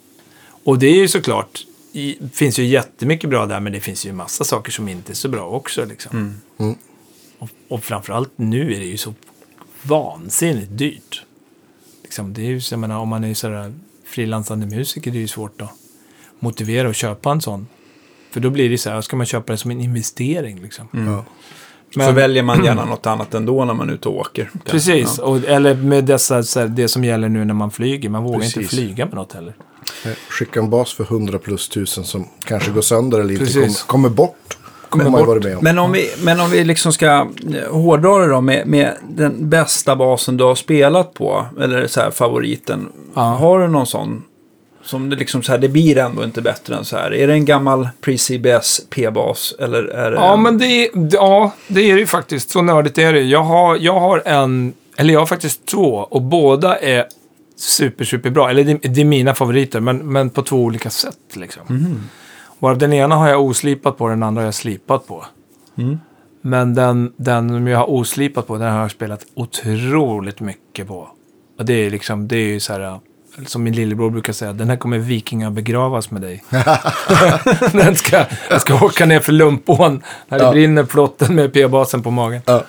Och 0.64 0.78
det 0.78 0.86
är 0.86 0.96
ju 0.96 1.08
såklart, 1.08 1.60
i, 1.92 2.18
finns 2.32 2.58
ju 2.58 2.64
jättemycket 2.64 3.30
bra 3.30 3.46
där, 3.46 3.60
men 3.60 3.72
det 3.72 3.80
finns 3.80 4.06
ju 4.06 4.12
massa 4.12 4.44
saker 4.44 4.72
som 4.72 4.88
inte 4.88 5.12
är 5.12 5.14
så 5.14 5.28
bra 5.28 5.48
också 5.48 5.84
liksom. 5.84 6.40
Mm. 6.58 6.76
Och, 7.38 7.48
och 7.68 7.84
framförallt 7.84 8.32
nu 8.36 8.74
är 8.74 8.78
det 8.78 8.86
ju 8.86 8.96
så 8.96 9.14
vansinnigt 9.82 10.78
dyrt. 10.78 11.22
Liksom, 12.02 12.34
det 12.34 12.42
är 12.42 12.46
ju, 12.46 12.60
så, 12.60 12.72
jag 12.72 12.78
menar, 12.78 12.98
om 12.98 13.08
man 13.08 13.24
är 13.24 13.34
sådär 13.34 13.72
frilansande 14.04 14.66
musiker, 14.66 15.10
det 15.10 15.18
är 15.18 15.20
ju 15.20 15.28
svårt 15.28 15.60
att 15.60 15.72
motivera 16.38 16.88
att 16.88 16.96
köpa 16.96 17.30
en 17.30 17.40
sån. 17.40 17.66
För 18.30 18.40
då 18.40 18.50
blir 18.50 18.70
det 18.70 18.78
så 18.78 18.90
här, 18.90 19.00
ska 19.00 19.16
man 19.16 19.26
köpa 19.26 19.52
det 19.52 19.56
som 19.58 19.70
en 19.70 19.80
investering 19.80 20.60
liksom. 20.62 20.88
Ja. 20.92 21.24
Så 21.94 21.98
Men- 21.98 22.14
väljer 22.14 22.42
man 22.42 22.64
gärna 22.64 22.84
något 22.84 23.06
annat 23.06 23.34
ändå 23.34 23.64
när 23.64 23.74
man 23.74 23.88
är 23.90 23.94
ute 23.94 24.08
och 24.08 24.16
åker. 24.16 24.50
Precis, 24.64 25.14
Ja. 25.18 25.24
och, 25.24 25.44
eller 25.44 25.74
med 25.74 26.04
dessa, 26.04 26.42
så 26.42 26.60
här, 26.60 26.66
det 26.66 26.88
som 26.88 27.04
gäller 27.04 27.28
nu 27.28 27.44
när 27.44 27.54
man 27.54 27.70
flyger. 27.70 28.08
Man 28.08 28.22
vågar 28.24 28.44
inte 28.44 28.54
Precis. 28.60 28.70
flyga 28.70 29.04
med 29.06 29.14
något 29.14 29.32
heller. 29.32 29.54
Eh, 30.04 30.10
Skicka 30.28 30.60
en 30.60 30.70
bas 30.70 30.92
för 30.92 31.04
100 31.04 31.38
plus 31.38 31.68
tusen 31.68 32.04
som 32.04 32.28
kanske 32.44 32.70
går 32.70 32.80
sönder 32.80 33.18
eller 33.20 33.30
inte 33.32 33.44
Precis. 33.44 33.82
kommer, 33.82 34.08
kommer 34.08 34.08
bort. 34.16 34.58
Kommer 34.88 35.10
bort. 35.10 35.44
om. 35.44 35.58
Men 35.62 35.78
om 35.78 35.92
vi, 35.92 36.08
men 36.22 36.40
om 36.40 36.50
vi 36.50 36.64
liksom 36.64 36.92
ska 36.92 37.06
eh, 37.06 37.70
hårdra 37.72 38.18
det 38.18 38.26
då 38.32 38.40
med, 38.40 38.66
med 38.66 38.96
den 39.08 39.48
bästa 39.50 39.96
basen 39.96 40.36
du 40.36 40.44
har 40.44 40.54
spelat 40.54 41.14
på, 41.14 41.46
eller 41.60 41.86
så 41.86 42.00
här 42.00 42.10
favoriten. 42.10 42.88
Ja. 43.14 43.20
Har 43.22 43.60
du 43.60 43.68
någon 43.68 43.86
sån 43.86 44.22
som 44.86 45.10
det 45.10 45.16
liksom 45.16 45.42
så 45.42 45.52
här, 45.52 45.58
det 45.58 45.68
blir 45.68 45.98
ändå 45.98 46.24
inte 46.24 46.42
bättre 46.42 46.76
än 46.76 46.84
så 46.84 46.96
här. 46.96 47.14
Är 47.14 47.26
det 47.26 47.32
en 47.32 47.44
gammal 47.44 47.88
pre-CBS 48.00 48.80
P-bas 48.90 49.54
eller 49.58 49.84
är 49.84 50.10
det... 50.10 50.16
Ja, 50.16 50.36
men 50.36 50.58
det, 50.58 50.90
ja, 51.12 51.52
det 51.68 51.80
är 51.80 51.94
det 51.94 52.00
ju 52.00 52.06
faktiskt. 52.06 52.50
Så 52.50 52.62
nördigt 52.62 52.98
är 52.98 53.12
det. 53.12 53.22
Jag 53.22 53.42
har, 53.42 53.76
jag 53.76 54.00
har 54.00 54.22
en, 54.24 54.74
eller 54.96 55.12
jag 55.12 55.20
har 55.20 55.26
faktiskt 55.26 55.66
två 55.66 56.06
och 56.10 56.22
båda 56.22 56.78
är 56.78 57.04
super, 57.56 58.04
super 58.04 58.30
bra. 58.30 58.50
Eller 58.50 58.64
det, 58.64 58.74
det 58.74 59.00
är 59.00 59.04
mina 59.04 59.34
favoriter, 59.34 59.80
men, 59.80 60.12
men 60.12 60.30
på 60.30 60.42
två 60.42 60.56
olika 60.56 60.90
sätt 60.90 61.36
liksom. 61.36 61.62
Varav 62.58 62.78
den 62.78 62.92
ena 62.92 63.14
har 63.14 63.28
jag 63.28 63.42
oslipat 63.42 63.98
på, 63.98 64.08
den 64.08 64.22
andra 64.22 64.42
har 64.42 64.46
jag 64.46 64.54
slipat 64.54 65.06
på. 65.06 65.24
Mm. 65.78 65.98
Men 66.40 66.74
den, 66.74 67.12
den 67.16 67.48
som 67.48 67.66
jag 67.66 67.78
har 67.78 67.90
oslipat 67.90 68.46
på, 68.46 68.58
den 68.58 68.72
har 68.72 68.80
jag 68.80 68.90
spelat 68.90 69.26
otroligt 69.34 70.40
mycket 70.40 70.88
på. 70.88 71.08
Och 71.58 71.64
det 71.64 71.74
är 71.74 71.90
liksom, 71.90 72.28
det 72.28 72.36
är 72.36 72.46
ju 72.46 72.60
så 72.60 72.72
här, 72.72 73.00
som 73.46 73.62
min 73.64 73.74
lillebror 73.74 74.10
brukar 74.10 74.32
säga, 74.32 74.52
den 74.52 74.70
här 74.70 74.76
kommer 74.76 74.98
vikingar 74.98 75.50
begravas 75.50 76.10
med 76.10 76.22
dig. 76.22 76.44
den 77.72 77.96
ska, 77.96 78.24
den 78.50 78.60
ska 78.60 78.84
åka 78.84 79.06
ner 79.06 79.20
för 79.20 79.32
Lumpån 79.32 80.02
när 80.28 80.38
det 80.38 80.44
Ja. 80.44 80.50
brinner 80.52 80.84
plotten 80.84 81.34
med 81.34 81.52
P-basen 81.52 82.02
på 82.02 82.10
magen. 82.10 82.42
Ja. 82.46 82.64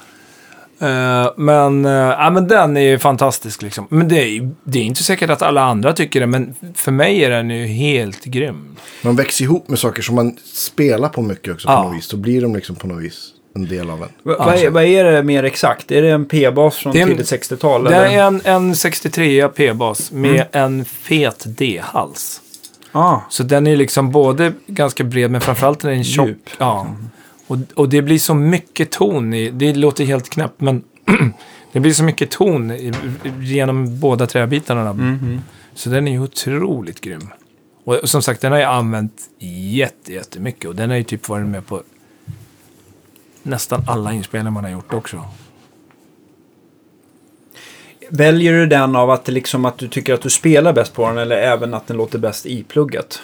Eh, 0.80 1.32
men, 1.38 1.86
uh, 1.86 1.92
ja, 1.92 2.30
men 2.30 2.48
den 2.48 2.78
är 2.78 2.82
ju 2.82 3.00
fantastisk 3.00 3.62
liksom. 3.62 3.88
Men 3.90 4.08
det 4.08 4.16
är, 4.24 4.52
det 4.64 4.80
är 4.80 4.84
inte 4.84 5.04
säkert 5.04 5.30
att 5.30 5.42
alla 5.42 5.62
andra 5.64 5.94
tycker 5.94 6.20
det, 6.20 6.28
men 6.28 6.56
för 6.76 6.92
mig 6.92 7.24
är 7.26 7.30
den 7.30 7.50
ju 7.50 7.66
helt 7.66 8.24
grym. 8.24 8.76
Man 9.04 9.16
växer 9.16 9.44
ihop 9.46 9.70
med 9.70 9.80
saker 9.80 10.02
som 10.02 10.16
man 10.16 10.38
spelar 10.54 11.10
på 11.10 11.22
mycket 11.22 11.54
också 11.54 11.68
på 11.68 11.74
Ja. 11.74 11.84
något 11.84 11.98
vis. 11.98 12.08
Då 12.08 12.18
blir 12.18 12.42
de 12.42 12.56
liksom 12.56 12.76
på 12.76 12.88
något 12.88 13.04
vis 13.04 13.30
en 13.58 13.68
del 13.68 13.90
av 13.90 14.04
en. 14.04 14.10
Va- 14.24 14.36
vad, 14.40 14.56
är, 14.56 14.70
vad 14.70 14.84
är 14.84 15.04
det 15.04 15.24
mer 15.24 15.44
exakt? 15.44 15.92
Är 15.92 16.02
det 16.02 16.10
en 16.10 16.26
P-bas 16.26 16.78
från 16.78 16.94
Det 16.94 17.00
är 17.00 17.04
en- 17.04 17.10
tidigt 17.10 17.26
60-tal? 17.52 17.84
Det 17.84 17.96
eller? 17.96 18.18
är 18.18 18.24
en, 18.28 18.42
en 18.46 18.76
63 18.76 19.48
P-bas 19.48 20.12
med 20.12 20.46
en 20.52 20.86
fet 20.86 21.44
D-hals. 21.48 22.42
Ah, 22.92 23.20
Så 23.30 23.44
den 23.44 23.68
är 23.68 23.76
liksom 23.76 24.12
både 24.12 24.54
ganska 24.68 25.04
bred, 25.04 25.32
men 25.32 25.42
framförallt 25.42 25.84
är 25.84 25.90
den 25.90 26.04
tjock. 26.04 26.28
Djup. 26.28 26.50
Ja. 26.58 26.88
Och, 27.48 27.58
och 27.76 27.90
det 27.90 28.02
blir 28.02 28.20
så 28.20 28.34
mycket 28.34 28.92
ton 28.92 29.34
i, 29.34 29.50
det 29.50 29.74
låter 29.76 30.06
helt 30.06 30.30
knäppt, 30.30 30.62
men 30.62 30.84
det 31.72 31.80
blir 31.80 31.92
så 31.94 32.04
mycket 32.04 32.32
ton 32.32 32.72
i, 32.72 32.94
genom 33.42 34.00
båda 34.00 34.28
träbitarna. 34.28 34.94
mhm. 34.94 35.42
Så 35.74 35.90
den 35.90 36.08
är 36.08 36.12
ju 36.12 36.20
otroligt 36.20 37.02
grym. 37.02 37.30
Och 37.84 38.00
som 38.04 38.22
sagt, 38.22 38.42
den 38.42 38.52
har 38.52 38.60
jag 38.60 38.74
använt 38.74 39.14
jätte, 39.72 40.14
jättemycket. 40.14 40.66
Och 40.66 40.76
den 40.76 40.90
har 40.90 40.98
ju 40.98 41.04
typ 41.04 41.30
varit 41.30 41.48
med 41.48 41.68
på 41.68 41.82
nästan 43.48 43.84
alla 43.88 44.14
inspelningar 44.14 44.52
man 44.52 44.64
har 44.64 44.72
gjort 44.72 44.94
också. 44.94 45.24
Väljer 48.10 48.54
du 48.54 48.66
den 48.66 48.96
av 48.96 49.10
att, 49.10 49.28
liksom, 49.28 49.66
att 49.66 49.78
du 49.78 49.88
tycker 49.88 50.14
att 50.14 50.22
du 50.22 50.30
spelar 50.30 50.74
bäst 50.74 50.94
på 50.94 51.08
den 51.08 51.18
eller 51.18 51.38
även 51.38 51.74
att 51.74 51.88
den 51.88 51.98
låter 51.98 52.20
bäst 52.20 52.46
i 52.46 52.64
plugget? 52.64 53.22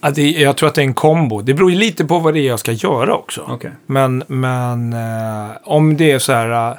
Ja, 0.00 0.10
det, 0.10 0.30
jag 0.30 0.56
tror 0.56 0.68
att 0.68 0.74
det 0.74 0.80
är 0.80 0.84
en 0.86 0.94
kombo. 0.94 1.42
Det 1.42 1.54
beror 1.54 1.70
ju 1.70 1.76
lite 1.76 2.04
på 2.04 2.18
vad 2.18 2.34
det 2.34 2.40
är 2.40 2.46
jag 2.46 2.58
ska 2.60 2.72
göra 2.72 3.14
också. 3.14 3.46
Okej. 3.48 3.70
Men, 3.86 4.24
men 4.26 4.92
eh, 4.92 5.56
om 5.64 5.96
det 5.96 6.10
är 6.10 6.18
så 6.18 6.32
här, 6.32 6.70
eh, 6.70 6.78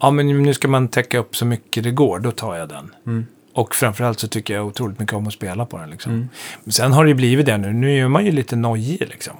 ja 0.00 0.10
men 0.10 0.42
nu 0.42 0.54
ska 0.54 0.68
man 0.68 0.88
täcka 0.88 1.18
upp 1.18 1.36
så 1.36 1.44
mycket 1.44 1.84
det 1.84 1.90
går, 1.90 2.18
då 2.18 2.30
tar 2.30 2.56
jag 2.56 2.68
den. 2.68 2.94
Mm. 3.06 3.26
Och 3.52 3.74
framförallt 3.74 4.20
så 4.20 4.28
tycker 4.28 4.54
jag 4.54 4.66
otroligt 4.66 4.98
mycket 4.98 5.14
om 5.14 5.26
att 5.26 5.32
spela 5.32 5.66
på 5.66 5.78
den. 5.78 5.90
Liksom. 5.90 6.12
Mm. 6.12 6.28
Men 6.64 6.72
sen 6.72 6.92
har 6.92 7.04
det 7.04 7.08
ju 7.08 7.14
blivit 7.14 7.46
det 7.46 7.58
nu, 7.58 7.72
nu 7.72 8.00
är 8.00 8.08
man 8.08 8.24
ju 8.24 8.32
lite 8.32 8.56
nojig 8.56 9.08
liksom. 9.08 9.36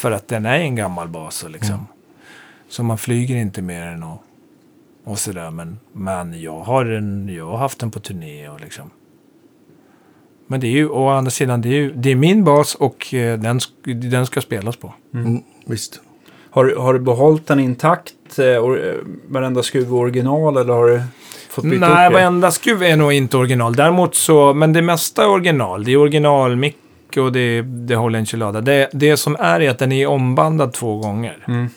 För 0.00 0.10
att 0.10 0.28
den 0.28 0.46
är 0.46 0.58
en 0.58 0.76
gammal 0.76 1.08
bas 1.08 1.44
liksom. 1.48 1.74
Mm. 1.74 1.86
Så 2.68 2.82
man 2.82 2.98
flyger 2.98 3.36
inte 3.36 3.62
mer 3.62 3.82
än 3.86 4.02
och, 4.02 4.22
och 5.04 5.18
sådär. 5.18 5.50
Men, 5.50 5.78
men 5.92 6.40
jag, 6.42 6.60
har 6.60 6.84
en, 6.86 7.28
jag 7.34 7.46
har 7.46 7.58
haft 7.58 7.78
den 7.78 7.90
på 7.90 8.00
turné 8.00 8.48
och 8.48 8.60
liksom. 8.60 8.90
Men 10.46 10.60
det 10.60 10.66
är 10.66 10.70
ju, 10.70 10.88
å 10.88 11.08
andra 11.08 11.30
sidan, 11.30 11.60
det 11.60 11.68
är, 11.68 11.72
ju, 11.72 11.92
det 11.92 12.10
är 12.10 12.14
min 12.16 12.44
bas 12.44 12.74
och 12.74 13.14
eh, 13.14 13.38
den, 13.38 13.60
den 14.10 14.26
ska 14.26 14.40
spelas 14.40 14.76
på. 14.76 14.94
Mm, 15.14 15.42
visst. 15.66 16.00
Har, 16.50 16.64
du- 16.64 16.76
har 16.76 16.94
du 16.94 17.00
behållit 17.00 17.46
den 17.46 17.60
intakt? 17.60 18.38
Eh, 18.38 18.44
or, 18.44 18.88
eh, 18.88 18.94
varenda 19.28 19.62
skruv 19.62 19.94
original 19.94 20.56
eller 20.56 20.74
har 20.74 20.86
du 20.88 21.02
fått 21.48 21.64
byta 21.64 21.88
Nej, 21.88 22.06
upp 22.08 22.12
varenda 22.14 22.50
skruv 22.50 22.82
är 22.82 22.96
nog 22.96 23.12
inte 23.12 23.36
original. 23.36 23.74
Däremot 23.76 24.14
så, 24.14 24.54
men 24.54 24.72
det 24.72 24.82
mesta 24.82 25.22
är 25.22 25.28
original. 25.28 25.84
Det 25.84 25.92
är 25.92 25.96
originalmick 25.96 26.76
och 27.16 27.32
det, 27.32 27.62
det 27.62 27.96
håller 27.96 28.18
enchilada. 28.18 28.60
Det, 28.60 28.88
det 28.92 29.16
som 29.16 29.36
är 29.40 29.60
är 29.60 29.70
att 29.70 29.78
den 29.78 29.92
är 29.92 30.06
ombandad 30.06 30.72
två 30.72 30.98
gånger. 30.98 31.44
Mm. 31.48 31.68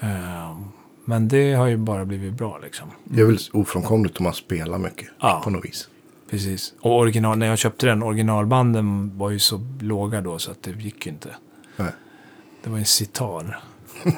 Eh, 0.00 0.58
men 1.04 1.28
det 1.28 1.52
har 1.52 1.66
ju 1.66 1.76
bara 1.76 2.04
blivit 2.04 2.32
bra 2.32 2.58
liksom. 2.62 2.88
Det 3.04 3.20
är 3.20 3.24
väl 3.24 3.38
ofrånkomligt 3.52 4.18
om 4.18 4.24
man 4.24 4.34
spelar 4.34 4.78
mycket. 4.78 5.08
Ja. 5.20 5.40
På 5.44 5.50
något 5.50 5.64
vis. 5.64 5.88
Precis. 6.30 6.72
Och 6.80 6.98
original, 6.98 7.38
när 7.38 7.46
jag 7.46 7.58
köpte 7.58 7.86
den, 7.86 8.02
originalbanden 8.02 9.18
var 9.18 9.30
ju 9.30 9.38
så 9.38 9.60
låga 9.80 10.20
då 10.20 10.38
så 10.38 10.50
att 10.50 10.62
det 10.62 10.70
gick 10.70 11.06
ju 11.06 11.12
inte. 11.12 11.28
Nej. 11.76 11.92
Det 12.64 12.70
var 12.70 12.78
en 12.78 12.84
sitar. 12.84 13.60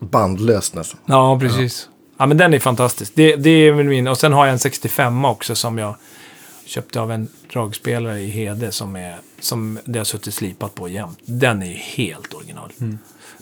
Bandlöst 0.00 0.74
nästan. 0.74 1.00
Ja, 1.06 1.38
precis. 1.40 1.88
Ja. 2.16 2.26
men 2.26 2.36
den 2.36 2.54
är 2.54 2.58
fantastisk. 2.58 3.12
Det, 3.14 3.36
det 3.36 3.50
är 3.50 3.72
väl 3.72 3.86
min. 3.86 4.08
Och 4.08 4.18
sen 4.18 4.32
har 4.32 4.46
jag 4.46 4.52
en 4.52 4.58
65 4.58 5.24
också 5.24 5.54
som 5.54 5.78
jag 5.78 5.94
köpte 6.68 7.00
av 7.00 7.12
en 7.12 7.28
dragspelare 7.52 8.20
i 8.20 8.26
Hede 8.26 8.72
som, 8.72 8.96
är, 8.96 9.18
som 9.40 9.78
det 9.84 9.98
har 9.98 10.04
suttit 10.04 10.34
slipat 10.34 10.74
på 10.74 10.88
jämt. 10.88 11.18
Den 11.24 11.62
är 11.62 11.66
ju 11.66 11.74
helt 11.74 12.34
original. 12.34 12.72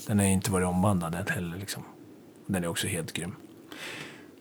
Den 0.06 0.18
har 0.18 0.26
inte 0.26 0.50
varit 0.50 0.66
ombandad 0.66 1.30
heller 1.30 1.56
liksom. 1.56 1.82
Den 2.46 2.64
är 2.64 2.68
också 2.68 2.86
helt 2.86 3.12
grym. 3.12 3.34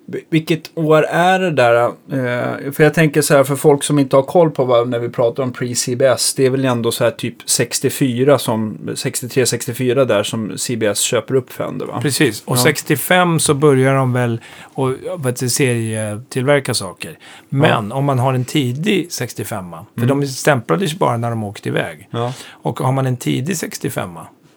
Vil- 0.08 0.22
Vilket 0.30 0.72
år 0.76 1.04
är 1.04 1.40
det 1.40 1.52
där? 1.52 1.84
Eh, 1.86 2.72
för 2.72 2.84
jag 2.84 2.94
tänker 2.94 3.22
så 3.22 3.34
här, 3.36 3.44
för 3.44 3.56
folk 3.56 3.84
som 3.84 4.00
inte 4.00 4.16
har 4.16 4.24
koll 4.24 4.52
på 4.52 4.66
vad, 4.66 4.90
när 4.90 5.00
vi 5.00 5.10
pratar 5.10 5.44
om 5.44 5.52
pre-CBS, 5.54 6.34
det 6.38 6.46
är 6.46 6.50
väl 6.50 6.66
ändå 6.66 6.92
så 6.92 7.04
här 7.04 7.12
typ 7.12 7.36
64 7.50 8.38
som, 8.38 8.78
63-64 8.86 10.06
där 10.06 10.24
som 10.24 10.58
CBS 10.58 11.00
köper 11.00 11.36
upp 11.36 11.52
Fender 11.52 11.86
va? 11.86 12.00
Precis. 12.02 12.44
Och 12.46 12.58
Ja. 12.58 12.62
65 12.64 13.40
så 13.40 13.54
börjar 13.54 13.94
de 13.96 14.14
väl 14.14 14.42
och 14.74 14.92
det 15.40 15.50
serietillverka 15.50 16.74
saker. 16.74 17.18
Men 17.50 17.92
om 17.92 18.06
man 18.06 18.20
har 18.20 18.34
en 18.34 18.46
tidig 18.46 19.08
65 19.12 19.66
för 20.00 20.06
de 20.06 20.28
stämplades 20.28 20.94
ju 20.94 20.98
bara 20.98 21.18
när 21.18 21.30
de 21.30 21.44
åkte 21.44 21.70
iväg. 21.70 22.08
Ja. 22.12 22.34
Och 22.50 22.80
har 22.80 22.92
man 22.92 23.06
en 23.06 23.18
tidig 23.18 23.58
65 23.58 24.10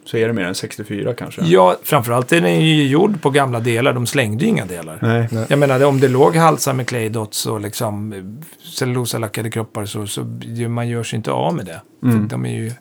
Så 0.09 0.17
är 0.17 0.27
det 0.27 0.33
mer 0.33 0.43
än 0.43 0.55
64 0.55 1.13
kanske? 1.13 1.41
Ja, 1.45 1.77
framförallt 1.83 2.31
är 2.31 2.41
den 2.41 2.61
ju 2.61 2.87
gjord 2.87 3.21
på 3.21 3.29
gamla 3.29 3.59
delar. 3.59 3.93
De 3.93 4.07
slängde 4.07 4.43
ju 4.43 4.49
inga 4.49 4.65
delar. 4.65 4.99
Nej. 5.01 5.27
Nej. 5.31 5.45
Jag 5.49 5.59
menar, 5.59 5.83
om 5.83 5.99
det 5.99 6.07
låg 6.07 6.35
halsar 6.35 6.73
med 6.73 6.87
clay 6.87 7.09
dots 7.09 7.45
och 7.45 7.61
liksom 7.61 8.13
eh, 8.13 8.19
cellulosalackade 8.69 9.51
kroppar 9.51 9.85
så, 9.85 10.07
så 10.07 10.21
man 10.69 10.87
gör 10.87 11.03
sig 11.03 11.17
inte 11.17 11.31
av 11.31 11.55
med 11.55 11.65
det. 11.65 11.81
Mm. 12.03 12.21
För 12.21 12.29
de 12.29 12.45
är 12.45 12.53
ju 12.53 12.71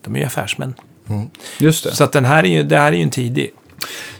de 0.00 0.16
är 0.16 0.20
ju 0.20 0.26
affärsmän. 0.26 0.74
Just 1.58 1.84
det. 1.84 1.94
Så 1.94 2.04
att 2.04 2.12
den 2.12 2.24
här 2.24 2.44
är 2.44 2.48
ju, 2.48 2.62
det 2.62 2.78
här 2.78 2.92
är 2.92 2.96
ju 2.96 3.02
en 3.02 3.10
tidig. 3.10 3.50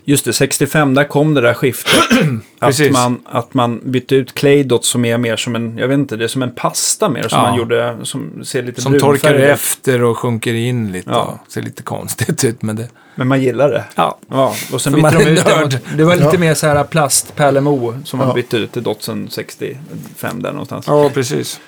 Just 0.05 0.25
det, 0.25 0.33
65 0.33 0.95
där 0.95 1.05
kom 1.05 1.35
det 1.35 1.40
där 1.40 1.55
skiftet. 1.55 1.92
att, 2.59 2.92
man, 2.92 3.21
att 3.25 3.55
man 3.55 3.81
bytte 3.85 4.14
ut 4.14 4.35
clay 4.35 4.62
dots 4.62 4.88
som 4.88 5.05
är 5.05 5.19
mer 5.19 5.37
som 5.37 5.55
en, 5.57 5.79
jag 5.79 5.88
vet 5.88 5.95
inte, 5.99 6.16
det 6.16 6.25
är 6.25 6.29
som 6.29 6.42
en 6.42 6.51
pasta 6.55 7.09
mer 7.09 7.29
som 7.29 7.38
Ja. 7.38 7.42
man 7.49 7.59
gjorde, 7.59 7.97
som 8.03 8.45
ser 8.45 8.62
lite 8.62 8.81
Som 8.81 8.99
torkar 8.99 9.35
ut. 9.35 9.40
efter 9.51 10.03
och 10.03 10.19
sjunker 10.19 10.55
in 10.55 10.92
lite. 10.92 11.11
Ja. 11.11 11.38
Ser 11.49 11.62
lite 11.62 11.83
konstigt 11.83 12.45
ut, 12.45 12.62
men 12.62 12.77
det... 12.77 12.88
Men 13.14 13.29
man 13.29 13.42
gillar 13.42 13.69
det. 13.71 13.85
Ja, 13.95 14.19
Ja, 14.31 14.55
och 14.73 14.81
sen 14.81 14.92
För 14.92 15.01
bytte 15.11 15.25
de 15.25 15.31
ut 15.64 15.71
det. 15.71 15.81
Det 15.97 16.05
var 16.05 16.14
lite 16.16 16.29
Ja. 16.33 16.38
mer 16.38 16.55
så 16.55 16.66
här 16.66 16.85
plastpärlemo 16.85 17.95
som 18.05 18.19
man 18.19 18.35
bytte 18.35 18.57
ut 18.57 18.73
till 18.73 18.83
Dotsen 18.83 19.29
65 19.31 20.42
där 20.42 20.51
någonstans. 20.51 20.85
ja 20.88 21.11
precis. 21.14 21.61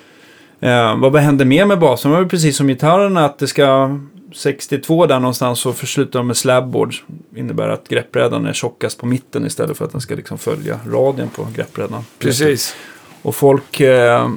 Eh, 0.61 0.97
vad 0.99 1.17
hände 1.17 1.45
mer 1.45 1.65
med 1.65 1.79
basen? 1.79 2.11
Det 2.11 2.17
var 2.17 2.25
precis 2.25 2.57
som 2.57 2.67
gitarrerna 2.69 3.25
att 3.25 3.39
det 3.39 3.47
ska 3.47 3.99
62 4.35 5.07
där 5.07 5.21
någonstans 5.21 5.61
så 5.61 5.73
förslutar 5.73 6.19
de 6.19 6.27
med 6.27 6.37
slabboard. 6.37 6.95
Innebär 7.37 7.69
att 7.69 7.89
greppbrädan 7.89 8.47
är 8.47 8.53
tjockast 8.53 8.99
på 8.99 9.07
mitten 9.07 9.47
istället 9.47 9.77
för 9.77 9.85
att 9.85 9.93
den 9.93 10.01
ska 10.01 10.15
liksom 10.15 10.39
följa 10.39 10.81
radien 10.87 11.29
på 11.29 11.47
greppbrädan. 11.55 12.05
Precis. 12.19 12.77
Och 13.23 13.35
folk 13.35 13.81
eh, 13.81 14.29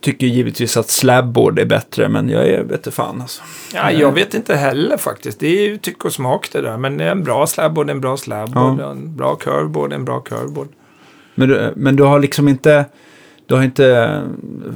tycker 0.00 0.26
givetvis 0.26 0.76
att 0.76 0.90
slabboard 0.90 1.58
är 1.58 1.64
bättre 1.64 2.08
men 2.08 2.28
jag 2.28 2.48
är, 2.48 2.72
inte 2.72 2.90
fan 2.90 3.20
alltså. 3.20 3.42
Ja, 3.74 3.90
jag 3.90 4.12
vet 4.12 4.34
inte 4.34 4.56
heller 4.56 4.96
faktiskt. 4.96 5.40
Det 5.40 5.46
är 5.46 5.68
ju 5.68 5.78
tycke 5.78 6.06
och 6.06 6.12
smak 6.12 6.48
det 6.52 6.60
där. 6.60 6.76
Men 6.76 7.00
en 7.00 7.24
bra 7.24 7.46
slabboard 7.46 7.88
är 7.88 7.94
en 7.94 8.00
bra 8.00 8.16
slabboard. 8.16 8.80
Ja. 8.80 8.90
En 8.90 9.16
bra 9.16 9.34
curveboard 9.34 9.92
är 9.92 9.96
en 9.96 10.04
bra 10.04 10.20
curveboard. 10.20 10.68
Men 11.34 11.48
du, 11.48 11.72
men 11.76 11.96
du 11.96 12.02
har 12.02 12.18
liksom 12.18 12.48
inte... 12.48 12.84
du 13.46 13.54
har 13.54 13.62
inte 13.62 14.22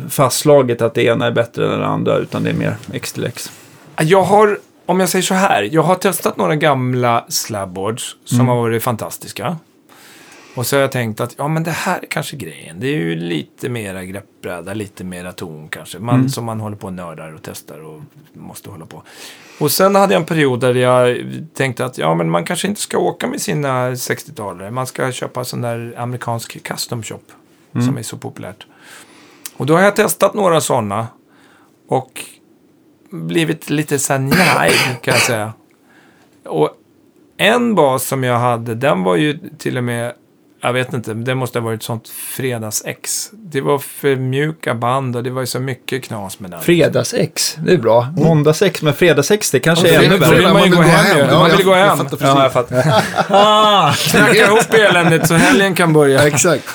fastslagit 0.09 0.83
att 0.83 0.95
det 0.95 1.03
ena 1.03 1.27
är 1.27 1.33
bättre 1.33 1.75
än 1.75 1.81
det 1.81 1.87
andra, 1.87 2.17
utan 2.17 2.43
det 2.43 2.51
är 2.51 2.55
mer 2.55 2.77
X-till-X. 2.93 3.53
Jag 4.01 4.23
har, 4.23 4.59
om 4.87 5.01
jag 5.01 5.09
säger 5.09 5.23
så 5.23 5.35
här, 5.35 5.69
jag 5.73 5.83
har 5.83 5.95
testat 5.95 6.37
några 6.37 6.57
gamla 6.57 7.25
slabboards 7.29 8.17
som 8.25 8.49
har 8.49 8.57
varit 8.57 8.83
fantastiska. 8.83 9.57
Och 10.55 10.67
så 10.67 10.77
har 10.77 10.81
jag 10.81 10.93
tänkt 10.93 11.21
att 11.21 11.35
ja, 11.39 11.49
men 11.49 11.63
det 11.63 11.71
här 11.71 11.99
är 12.03 12.07
kanske 12.07 12.37
grejen. 12.37 12.81
Det 12.81 12.87
är 12.87 12.97
ju 12.97 13.17
lite 13.17 13.69
mera 13.69 14.05
greppbräda, 14.05 14.75
lite 14.75 15.05
mera 15.05 15.33
ton 15.33 15.69
kanske. 15.69 15.99
Man, 15.99 16.31
Som 16.31 16.45
man 16.45 16.61
håller 16.61 16.77
på 16.77 16.87
och 16.87 16.93
nördar 16.93 17.35
och 17.35 17.41
testar 17.43 17.85
och 17.85 18.03
måste 18.33 18.71
hålla 18.71 18.87
på. 18.87 19.03
Och 19.61 19.71
sen 19.71 19.95
hade 19.95 20.13
jag 20.15 20.21
en 20.21 20.27
period 20.27 20.61
där 20.61 20.75
jag 20.75 21.19
tänkte 21.55 21.85
att 21.85 21.99
ja, 21.99 22.15
men 22.15 22.31
man 22.31 22.45
kanske 22.45 22.69
inte 22.69 22.81
ska 22.81 22.99
åka 22.99 23.27
med 23.27 23.41
sina 23.41 23.91
60-talare. 23.91 24.71
Man 24.71 24.87
ska 24.87 25.13
köpa 25.13 25.45
sån 25.45 25.61
där 25.61 25.95
amerikansk 25.97 26.63
custom 26.63 27.03
shop 27.03 27.23
som 27.73 27.99
är 27.99 28.03
så 28.03 28.17
populärt. 28.17 28.67
Och 29.57 29.67
då 29.67 29.75
har 29.75 29.83
jag 29.83 29.97
testat 29.97 30.35
några 30.35 30.61
sådana 30.61 31.07
och 31.89 32.25
blivit 33.11 33.71
lite 33.71 33.99
så 33.99 34.13
här 34.13 34.21
nej, 34.21 34.73
kan 35.03 35.15
jag 35.15 35.23
säga. 35.23 35.53
Och 36.47 36.71
en 37.37 37.75
bas 37.75 38.05
som 38.07 38.25
jag 38.25 38.39
hade, 38.39 38.75
den 38.75 39.03
var 39.03 39.17
ju 39.17 39.39
till 39.59 39.77
och 39.79 39.85
med, 39.85 40.13
jag 40.61 40.73
vet 40.73 40.93
inte, 40.93 41.15
det 41.15 41.35
måste 41.35 41.59
ha 41.59 41.65
varit 41.65 41.83
sånt 41.83 42.09
fredags-ex. 42.09 43.31
Det 43.33 43.61
var 43.61 43.79
för 43.79 44.17
mjuka 44.17 44.75
band 44.75 45.17
och 45.17 45.23
det 45.23 45.31
var 45.31 45.41
ju 45.41 45.47
så 45.47 45.61
mycket 45.61 46.05
knas 46.05 46.41
med 46.41 46.51
den. 46.51 46.61
Fredags-X, 46.61 47.57
det 47.65 47.73
är 47.73 47.79
bra. 47.79 48.09
Måndags-X, 48.17 48.83
men 48.83 48.95
fredags-X, 48.95 49.51
det 49.51 49.61
kanske 49.61 49.89
är 49.89 49.99
ännu 50.03 50.19
Då 50.19 50.31
vill 50.31 50.41
värre. 50.43 50.53
man 50.53 50.65
ju 50.65 50.77
gå 50.77 50.83
hem 50.83 51.17
ju. 51.19 51.23
Ja, 51.25 51.39
Man 51.39 51.51
vill 51.51 51.59
jag- 51.59 51.67
gå 51.67 51.77
jag 51.77 51.87
hem. 51.87 51.97
fattar 51.99 52.11
precis. 52.11 52.27
Ja, 52.35 52.43
jag 52.43 52.53
fattar. 52.53 53.03
ah, 53.29 53.93
Knacka 53.93 54.35
ihop 54.35 54.75
eländet 54.75 55.29
så 55.29 55.35
helgen 55.35 55.75
kan 55.75 55.93
börja. 55.93 56.27
Exakt. 56.27 56.65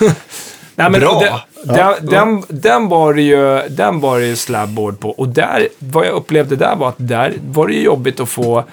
Nej, 0.76 0.90
men, 0.90 1.00
Bra. 1.00 1.40
Den, 1.64 1.74
den, 1.74 2.06
den, 2.10 2.42
den 2.48 2.88
var 2.88 3.14
det 3.14 3.22
ju, 3.22 3.68
den 3.68 4.00
var 4.00 4.18
det 4.18 4.26
ju 4.26 4.36
slabboard 4.36 5.00
på. 5.00 5.10
Och 5.10 5.28
där, 5.28 5.68
vad 5.78 6.06
jag 6.06 6.12
upplevde 6.12 6.56
där 6.56 6.76
var 6.76 6.88
att 6.88 6.94
där 6.98 7.34
var 7.48 7.66
det 7.66 7.74
ju 7.74 7.82
jobbigt 7.82 8.20
att 8.20 8.28
få, 8.28 8.64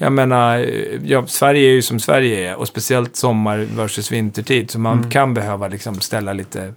jag 0.00 0.12
menar, 0.12 0.66
ja, 1.04 1.26
Sverige 1.26 1.68
är 1.68 1.72
ju 1.72 1.82
som 1.82 2.00
Sverige 2.00 2.50
är. 2.50 2.56
Och 2.56 2.68
speciellt 2.68 3.16
sommar 3.16 3.58
versus 3.76 4.12
vintertid. 4.12 4.70
Så 4.70 4.78
man 4.78 5.10
kan 5.10 5.34
behöva 5.34 5.68
liksom 5.68 6.00
ställa 6.00 6.32
lite 6.32 6.74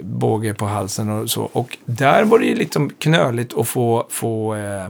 båge 0.00 0.54
på 0.54 0.66
halsen 0.66 1.10
och 1.10 1.30
så. 1.30 1.42
Och 1.52 1.78
där 1.84 2.24
var 2.24 2.38
det 2.38 2.44
ju 2.44 2.54
liksom 2.54 2.90
knöligt 2.90 3.58
att 3.58 3.68
få, 3.68 4.06
få 4.10 4.54
eh, 4.54 4.88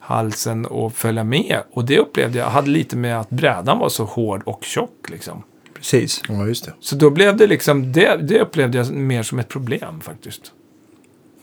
halsen 0.00 0.66
att 0.66 0.94
följa 0.94 1.24
med. 1.24 1.58
Och 1.72 1.84
det 1.84 1.98
upplevde 1.98 2.38
jag 2.38 2.46
hade 2.46 2.70
lite 2.70 2.96
med 2.96 3.20
att 3.20 3.30
brädan 3.30 3.78
var 3.78 3.88
så 3.88 4.04
hård 4.04 4.42
och 4.46 4.64
tjock 4.64 5.10
liksom. 5.10 5.42
Precis. 5.80 6.22
Ja, 6.28 6.46
just 6.46 6.64
det. 6.64 6.72
Så 6.80 6.96
då 6.96 7.10
blev 7.10 7.36
det 7.36 7.46
liksom, 7.46 7.92
det, 7.92 8.16
det 8.16 8.40
upplevde 8.40 8.78
jag 8.78 8.90
mer 8.90 9.22
som 9.22 9.38
ett 9.38 9.48
problem 9.48 10.00
faktiskt. 10.00 10.52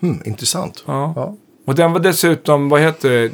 Hmm, 0.02 0.22
intressant. 0.26 0.84
Ja. 0.88 1.14
Ja. 1.16 1.36
Och 1.66 1.76
den 1.76 1.94
var 1.94 2.00
dessutom, 2.00 2.70
vad 2.70 2.82
heter 2.82 3.10
det, 3.10 3.32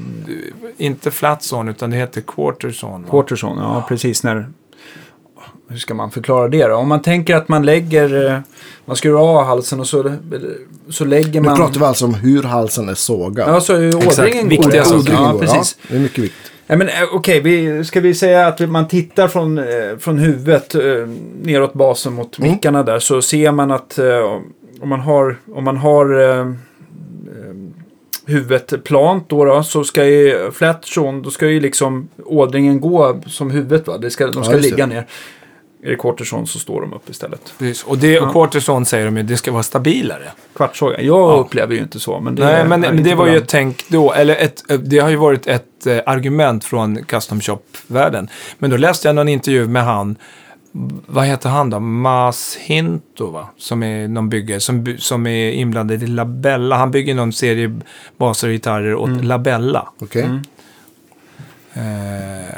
inte 0.78 1.12
flat 1.12 1.42
zone 1.54 1.72
utan 1.72 1.90
det 1.90 1.98
heter 1.98 2.22
quarter 2.22 2.70
zone. 2.70 3.04
va? 3.06 3.10
Quarterson, 3.10 3.58
ja 3.58 3.86
precis. 3.88 4.24
När, 4.24 4.50
hur 5.70 5.78
ska 5.78 5.94
man 5.94 6.12
förklara 6.12 6.48
det 6.48 6.68
då? 6.68 6.76
Om 6.76 6.88
man 6.90 7.02
tänker 7.02 7.36
att 7.36 7.48
man 7.48 7.66
lägger, 7.66 8.32
eh, 8.32 8.40
man 8.86 8.96
skruvar 8.96 9.22
av 9.40 9.46
halsen 9.46 9.80
och 9.80 9.88
så, 9.88 10.16
så 10.90 11.06
lägger 11.06 11.42
Nu 11.42 11.48
man... 11.48 11.58
pratar 11.58 11.80
vi 11.80 11.86
alltså 11.86 12.06
om 12.06 12.14
hur 12.14 12.44
halsen 12.44 12.90
är 12.90 12.94
sågad. 12.94 13.50
Ja, 13.50 13.62
så 13.62 13.74
är 13.74 13.96
ådringen 14.08 14.50
viktiga 14.50 14.72
går. 14.78 14.84
saker. 14.84 14.98
Odringen 14.98 15.24
Ja, 15.24 15.38
precis. 15.40 15.78
Ja, 15.82 15.88
det 15.90 15.96
är 15.96 16.00
mycket 16.00 16.24
vikt. 16.24 16.52
Ja, 16.68 16.76
men, 16.76 16.88
eh, 16.88 16.94
Okej, 17.14 17.42
vi, 17.42 17.84
ska 17.86 18.00
vi 18.00 18.14
säga 18.14 18.48
att 18.48 18.70
man 18.70 18.88
tittar 18.88 19.28
från, 19.28 19.58
eh, 19.58 19.98
från 20.00 20.18
huvudet 20.18 20.76
eh, 20.76 20.82
neråt 21.42 21.74
basen 21.74 22.14
mot 22.14 22.38
Mm. 22.40 22.52
mickarna 22.52 22.84
där 22.84 23.00
så 23.00 23.22
ser 23.22 23.52
man 23.52 23.72
att 23.72 24.00
om 24.82 24.90
man 24.90 25.00
har, 25.00 25.36
om 25.54 25.64
man 25.64 25.78
har 25.78 26.06
huvudet 28.26 28.84
plant 28.84 29.30
då, 29.30 29.46
då 29.46 29.64
så 29.64 29.84
ska 29.84 30.06
ju 30.06 30.52
flat 30.52 30.84
zone, 30.98 31.22
då 31.22 31.30
ska 31.32 31.48
ju 31.48 31.60
liksom 31.60 32.10
ådringen 32.26 32.80
gå 32.82 33.22
som 33.28 33.52
huvudet 33.52 33.88
va? 33.88 33.98
Det 33.98 34.10
ska, 34.10 34.26
de 34.28 34.34
Ja, 34.38 34.44
ska 34.44 34.54
det. 34.56 34.62
ligga 34.62 34.86
ner. 34.86 35.06
Är 35.86 35.90
det 35.90 35.96
quarterson 35.96 36.48
så 36.48 36.60
står 36.60 36.82
de 36.82 36.94
upp 36.94 37.10
istället. 37.10 37.54
Precis. 37.60 37.84
Och 37.84 37.98
det, 37.98 38.20
och 38.20 38.56
zone 38.56 38.86
säger 38.86 39.06
de 39.06 39.18
ju, 39.18 39.24
det 39.24 39.38
ska 39.38 39.52
vara 39.52 39.64
stabilare. 39.64 40.32
Kvartssåga, 40.56 41.02
jag 41.02 41.40
upplever 41.40 41.76
ju 41.76 41.82
inte 41.82 42.00
så. 42.00 42.20
Men 42.20 42.36
det 42.36 42.46
Nej, 42.46 42.66
men, 42.66 42.82
men 42.82 43.04
det 43.04 43.16
var 43.16 43.28
ju 43.28 43.38
ett 43.38 43.48
tänk 43.48 43.84
då, 43.88 44.14
eller 44.14 44.36
ett, 44.36 44.64
det 44.84 45.00
har 45.00 45.10
ju 45.10 45.16
varit 45.16 45.48
ett 45.48 45.88
eh, 45.88 45.98
argument 46.06 46.66
från 46.66 47.04
custom 47.04 47.42
shop-världen. 47.42 48.30
Men 48.58 48.70
då 48.70 48.78
läste 48.78 49.08
jag 49.08 49.16
någon 49.16 49.30
intervju 49.30 49.68
med 49.68 49.84
han, 49.84 50.16
vad 51.06 51.26
heter 51.26 51.50
han 51.50 51.70
då? 51.70 51.80
Mas 51.80 52.58
Hinto 52.62 53.32
va? 53.32 53.48
Som 53.58 53.84
är 53.84 54.08
någon 54.08 54.30
byggare 54.30 54.60
som, 54.60 54.96
som 55.00 55.28
är 55.28 55.52
inblandad 55.52 56.04
i 56.04 56.08
Labella. 56.08 56.76
Han 56.76 56.92
bygger 56.92 57.16
någon 57.16 57.34
serie 57.34 57.80
baser 58.18 58.48
och 58.48 58.54
gitarrer 58.54 58.96
åt 58.96 59.10
Mm. 59.10 59.24
Labella. 59.24 59.88
Okej. 60.00 60.30
Eh, 61.74 62.56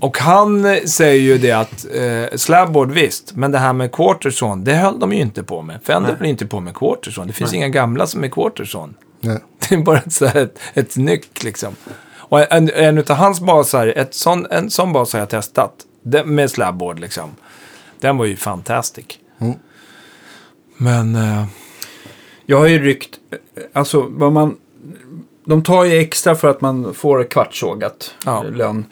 och 0.00 0.18
han 0.18 0.76
säger 0.86 1.22
ju 1.22 1.38
det 1.38 1.52
att 1.52 1.86
eh, 1.94 2.36
slabboard 2.36 2.90
visst, 2.90 3.36
men 3.36 3.52
det 3.52 3.58
här 3.58 3.72
med 3.72 3.92
quarterzone, 3.92 4.64
det 4.64 4.74
höll 4.74 4.98
de 5.00 5.12
ju 5.12 5.20
inte 5.20 5.42
på 5.42 5.62
med. 5.62 5.80
Fender 5.82 6.16
höll 6.18 6.26
inte 6.26 6.46
på 6.46 6.60
med 6.60 6.74
quarterzone. 6.74 7.26
Det 7.26 7.32
finns 7.32 7.54
inga 7.54 7.68
gamla 7.68 8.06
som 8.06 8.24
är 8.24 8.28
quarterzone. 8.28 8.92
Nej. 9.20 9.38
Det 9.68 9.74
är 9.74 9.78
bara 9.78 9.98
ett, 9.98 10.12
så 10.12 10.24
ett, 10.24 10.58
ett 10.74 10.96
nyck 10.96 11.42
liksom. 11.44 11.76
Och 12.16 12.52
en, 12.52 12.70
en 12.70 12.98
av 12.98 13.10
hans 13.10 13.40
basar, 13.40 13.86
ett 13.96 14.14
sån, 14.14 14.46
en 14.50 14.70
sån 14.70 14.92
bas 14.92 15.12
har 15.12 15.20
jag 15.20 15.28
testat. 15.28 15.74
Den, 16.02 16.34
med 16.34 16.50
slabboard 16.50 16.98
liksom. 16.98 17.30
Den 18.00 18.16
var 18.16 18.24
ju 18.24 18.36
fantastisk. 18.36 19.18
Mm. 19.38 19.54
Men... 20.76 21.14
Eh, 21.16 21.44
Jag 22.46 22.58
har 22.58 22.66
ju 22.66 22.78
ryckt, 22.84 23.10
alltså 23.72 24.06
vad 24.10 24.32
man, 24.32 24.56
de 25.44 25.62
tar 25.62 25.84
ju 25.84 25.98
extra 25.98 26.34
för 26.34 26.48
att 26.48 26.60
man 26.60 26.94
får 26.94 27.24
kvartssågat 27.24 28.14
Ja. 28.26 28.44
eh, 28.44 28.50
lön. 28.52 28.84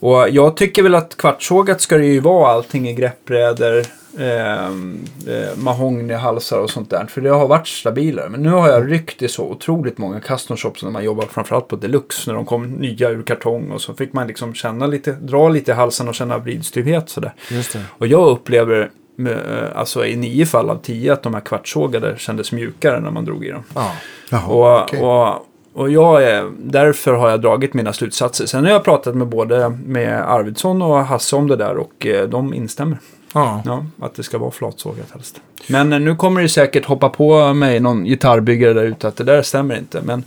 Och 0.00 0.28
jag 0.30 0.56
tycker 0.56 0.82
väl 0.82 0.94
att 0.94 1.16
kvartssågat 1.16 1.80
ska 1.80 1.96
det 1.98 2.06
ju 2.06 2.20
vara 2.20 2.52
allting 2.52 2.88
i 2.88 2.92
greppbrädor, 2.94 3.82
eh, 4.18 4.66
eh, 4.66 5.56
mahognyhalsar 5.56 6.58
och 6.58 6.70
sånt 6.70 6.90
där. 6.90 7.06
För 7.06 7.20
det 7.20 7.30
har 7.30 7.48
varit 7.48 7.66
stabilare. 7.68 8.28
Men 8.28 8.42
nu 8.42 8.48
har 8.50 8.68
jag 8.68 8.90
ryckt 8.92 9.22
i 9.22 9.28
så 9.28 9.42
otroligt 9.44 9.98
många 9.98 10.20
custom 10.20 10.56
shops 10.56 10.82
när 10.82 10.90
man 10.90 11.04
jobbar 11.04 11.24
framförallt 11.26 11.68
på 11.68 11.76
deluxe. 11.76 12.30
När 12.30 12.34
de 12.34 12.44
kom 12.46 12.66
nya 12.70 13.08
ur 13.10 13.22
kartong 13.22 13.70
och 13.70 13.80
så 13.80 13.94
fick 13.94 14.12
man 14.12 14.26
liksom 14.26 14.54
känna 14.54 14.86
lite, 14.86 15.12
dra 15.12 15.48
lite 15.48 15.70
i 15.70 15.74
halsen 15.74 16.08
och 16.08 16.14
känna 16.14 16.38
vridstyvhet 16.38 17.08
sådär. 17.10 17.32
just 17.50 17.72
det. 17.72 17.80
Och 17.98 18.06
jag 18.06 18.28
upplever 18.28 18.90
med, 19.16 19.32
eh, 19.32 19.68
alltså 19.78 20.06
i 20.06 20.16
nio 20.16 20.46
fall 20.46 20.70
av 20.70 20.76
tio 20.82 21.12
att 21.12 21.22
de 21.22 21.34
här 21.34 21.40
kvartssågade 21.40 22.14
kändes 22.18 22.52
mjukare 22.52 23.00
när 23.00 23.10
man 23.10 23.24
drog 23.24 23.44
i 23.44 23.50
dem. 23.50 23.62
Ja. 23.74 23.92
Jaha, 24.30 24.46
Och, 24.46 24.82
okej. 24.82 25.00
och, 25.00 25.46
och 25.74 25.90
jag 25.90 26.24
är, 26.24 26.50
därför 26.58 27.12
har 27.12 27.30
jag 27.30 27.40
dragit 27.40 27.74
mina 27.74 27.92
slutsatser. 27.92 28.46
Sen 28.46 28.64
har 28.64 28.72
jag 28.72 28.84
pratat 28.84 29.14
med 29.14 29.26
både 29.26 29.68
med 29.86 30.30
Arvidsson 30.30 30.82
och 30.82 31.04
Hasse 31.04 31.36
om 31.36 31.48
det 31.48 31.56
där 31.56 31.76
och 31.76 32.06
eh, 32.06 32.28
de 32.28 32.54
instämmer. 32.54 32.98
Ja. 33.34 33.62
Ja, 33.64 33.86
att 34.00 34.14
det 34.14 34.22
ska 34.22 34.38
vara 34.38 34.50
flatsågat 34.50 35.10
helst. 35.10 35.40
Men 35.68 35.92
eh, 35.92 36.00
nu 36.00 36.16
kommer 36.16 36.42
det 36.42 36.48
säkert 36.48 36.84
hoppa 36.84 37.08
på 37.08 37.54
mig 37.54 37.80
någon 37.80 38.04
gitarrbyggare 38.04 38.72
där 38.72 38.84
ute 38.84 39.08
att 39.08 39.16
det 39.16 39.24
där 39.24 39.42
stämmer 39.42 39.78
inte. 39.78 40.02
Men 40.02 40.24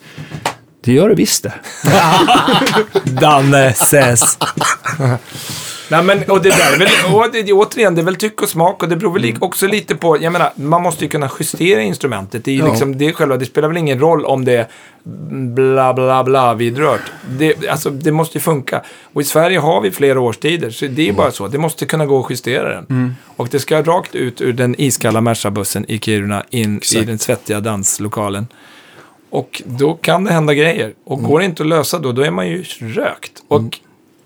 det 0.85 0.91
gör 0.93 1.09
det 1.09 1.15
visst 1.15 1.43
det. 1.43 1.53
Danne 3.03 3.67
ses. 3.69 4.37
Nej 5.89 6.03
men, 6.03 6.23
och 6.23 6.41
det 6.41 6.49
där 6.49 6.73
är 6.73 6.79
väl, 6.79 7.13
och 7.15 7.25
det, 7.31 7.53
återigen, 7.53 7.95
det 7.95 8.01
är 8.01 8.05
väl 8.05 8.15
tyck 8.15 8.41
och 8.41 8.49
smak 8.49 8.83
och 8.83 8.89
det 8.89 8.95
beror 8.95 9.13
väl 9.13 9.21
li- 9.21 9.35
också 9.39 9.67
lite 9.67 9.95
på, 9.95 10.21
jag 10.21 10.33
menar, 10.33 10.49
man 10.55 10.81
måste 10.81 11.03
ju 11.05 11.09
kunna 11.09 11.29
justera 11.39 11.81
instrumentet. 11.81 12.45
Det 12.45 12.51
är 12.51 12.55
Ja. 12.59 12.67
liksom, 12.69 12.97
det 12.97 13.13
själva, 13.13 13.37
det 13.37 13.45
spelar 13.45 13.67
väl 13.67 13.77
ingen 13.77 13.99
roll 13.99 14.25
om 14.25 14.45
det 14.45 14.53
är 14.53 14.67
bla 15.55 15.93
bla 15.93 16.23
bla 16.23 16.53
vidrört. 16.53 17.01
Det, 17.29 17.67
alltså, 17.69 17.89
det 17.89 18.11
måste 18.11 18.37
ju 18.37 18.41
funka. 18.41 18.81
Och 19.13 19.21
i 19.21 19.23
Sverige 19.25 19.59
har 19.59 19.81
vi 19.81 19.91
flera 19.91 20.19
årstider, 20.19 20.69
så 20.69 20.85
det 20.87 21.09
är 21.09 21.13
bara 21.13 21.31
så. 21.31 21.47
Det 21.47 21.57
måste 21.57 21.85
kunna 21.85 22.05
gå 22.05 22.19
att 22.25 22.29
justera 22.31 22.69
den. 22.81 23.15
Och 23.35 23.47
det 23.51 23.59
ska 23.59 23.81
rakt 23.83 24.15
ut 24.15 24.41
ur 24.41 24.53
den 24.53 24.75
iskalla 24.81 25.21
Merca-bussen 25.21 25.85
i 25.87 25.99
Kiruna 25.99 26.43
in 26.49 26.73
i 26.73 26.77
Exakt. 26.77 27.07
den 27.07 27.19
svettiga 27.19 27.59
danslokalen. 27.59 28.47
Och 29.35 29.61
då 29.65 29.93
kan 29.93 30.23
det 30.23 30.33
hända 30.33 30.53
grejer. 30.53 30.93
Och 31.03 31.23
går 31.23 31.39
det 31.39 31.45
inte 31.45 31.63
att 31.63 31.69
lösa 31.69 31.99
då, 31.99 32.11
då 32.11 32.21
är 32.21 32.31
man 32.31 32.47
ju 32.47 32.63
rökt. 32.79 33.43
Och 33.47 33.79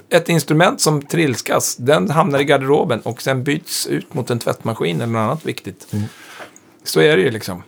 ett 0.10 0.30
instrument 0.30 0.82
som 0.82 1.02
trilskas, 1.02 1.76
den 1.76 2.10
hamnar 2.10 2.40
i 2.40 2.44
garderoben 2.44 3.00
och 3.00 3.22
sen 3.22 3.44
byts 3.44 3.88
ut 3.88 4.14
mot 4.14 4.30
en 4.30 4.40
tvättmaskin 4.40 5.02
eller 5.02 5.14
något 5.14 5.20
annat 5.20 5.46
viktigt. 5.46 5.88
Så 6.84 7.02
är 7.02 7.18
det 7.18 7.24
ju 7.24 7.32
liksom. 7.32 7.64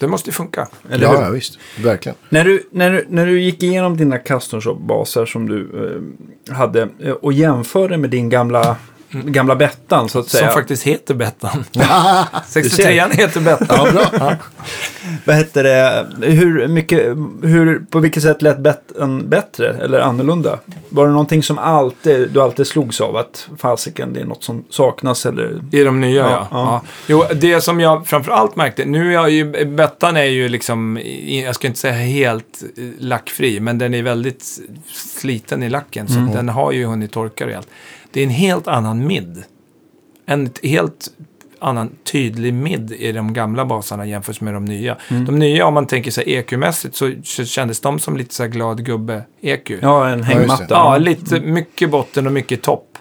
Det 0.00 0.06
måste 0.06 0.30
ju 0.30 0.34
funka. 0.34 0.68
Eller 0.90 1.04
ja, 1.04 1.16
hur? 1.16 1.22
ja, 1.22 1.30
visst. 1.30 1.58
Verkligen. 1.82 2.16
När 2.28 2.44
du, 2.44 2.68
när, 2.70 2.90
du, 2.90 3.06
när 3.08 3.26
du 3.26 3.40
gick 3.40 3.62
igenom 3.62 3.96
dina 3.96 4.18
custom 4.18 4.60
shop-baser 4.60 5.26
som 5.26 5.48
du 5.48 5.60
eh, 6.48 6.54
hade 6.56 6.88
eh, 7.00 7.12
och 7.12 7.32
jämförde 7.32 7.96
med 7.96 8.10
din 8.10 8.28
gamla, 8.28 8.76
gamla 9.12 9.56
Bettan 9.56 10.08
så 10.08 10.18
att 10.18 10.28
säga. 10.28 10.46
Som 10.46 10.54
faktiskt 10.54 10.82
heter 10.82 11.14
Bettan. 11.14 11.64
Du 11.72 11.80
63 12.46 13.08
heter 13.12 13.40
Bettan. 13.40 13.88
Ja, 13.94 14.08
bra. 14.18 14.36
Vad 15.24 15.36
hette 15.36 15.62
det? 15.62 16.06
Hur 16.20 16.68
mycket, 16.68 17.06
hur, 17.42 17.86
på 17.90 17.98
vilket 17.98 18.22
sätt 18.22 18.42
lät 18.42 18.58
Bettan 18.58 19.28
bättre 19.28 19.68
eller 19.68 20.00
annorlunda? 20.00 20.58
var 20.88 21.06
det 21.06 21.12
någonting 21.12 21.42
som 21.42 21.58
alltid, 21.58 22.30
du 22.30 22.40
alltid 22.40 22.66
slogs 22.66 23.00
av? 23.00 23.16
Att 23.16 23.48
fasiken, 23.58 24.12
det 24.12 24.20
är 24.20 24.24
något 24.24 24.44
som 24.44 24.64
saknas 24.70 25.26
eller? 25.26 25.60
I 25.72 25.84
de 25.84 26.00
nya, 26.00 26.20
ja. 26.20 26.28
Ja, 26.30 26.48
ja. 26.50 26.50
ja. 26.50 26.82
Jo, 27.06 27.24
det 27.34 27.60
som 27.60 27.80
jag 27.80 28.06
framförallt 28.06 28.56
märkte, 28.56 28.84
nu 28.84 29.08
är 29.08 29.12
jag 29.12 29.30
ju, 29.30 29.64
Bettan 29.64 30.16
är 30.16 30.24
ju 30.24 30.48
liksom, 30.48 31.00
jag 31.26 31.54
ska 31.54 31.66
inte 31.66 31.80
säga 31.80 31.94
helt 31.94 32.62
eh, 32.76 32.84
lackfri, 32.98 33.60
men 33.60 33.78
den 33.78 33.94
är 33.94 34.02
väldigt 34.02 34.60
sliten 34.94 35.62
i 35.62 35.70
lacken, 35.70 36.08
så 36.08 36.18
att 36.18 36.32
den 36.32 36.48
har 36.48 36.72
ju 36.72 36.84
hunnit 36.84 37.12
torka 37.12 37.46
rejält. 37.46 37.68
Det 38.12 38.20
är 38.20 38.24
en 38.24 38.30
helt 38.30 38.68
annan 38.68 39.06
midd. 39.06 39.44
En 40.26 40.50
helt 40.62 41.08
annan 41.58 41.90
tydlig 42.04 42.54
midd 42.54 42.92
i 42.92 43.12
de 43.12 43.32
gamla 43.32 43.64
basarna 43.64 44.06
jämfört 44.06 44.40
med 44.40 44.54
de 44.54 44.64
nya. 44.64 44.96
De 45.08 45.38
nya, 45.38 45.66
om 45.66 45.74
man 45.74 45.86
tänker 45.86 46.10
sig 46.10 46.24
EQ-mässigt, 46.26 46.94
så 47.24 47.44
kändes 47.44 47.80
de 47.80 47.98
som 47.98 48.16
lite 48.16 48.34
så 48.34 48.46
glad 48.46 48.86
gubbe-EQ. 48.86 49.78
Ja, 49.82 50.08
en 50.08 50.22
hängmatta. 50.22 50.66
Ja, 50.70 50.98
lite 50.98 51.40
mycket 51.40 51.90
botten 51.90 52.26
och 52.26 52.32
mycket 52.32 52.62
topp. 52.62 52.98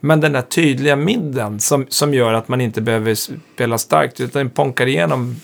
Men 0.00 0.20
den 0.20 0.32
där 0.32 0.42
tydliga 0.42 0.96
midden 0.96 1.60
som, 1.60 1.86
som 1.88 2.14
gör 2.14 2.32
att 2.32 2.48
man 2.48 2.60
inte 2.60 2.80
behöver 2.80 3.14
spela 3.14 3.78
starkt 3.78 4.20
utan 4.20 4.50
ponkar 4.50 4.86
igenom 4.86 5.36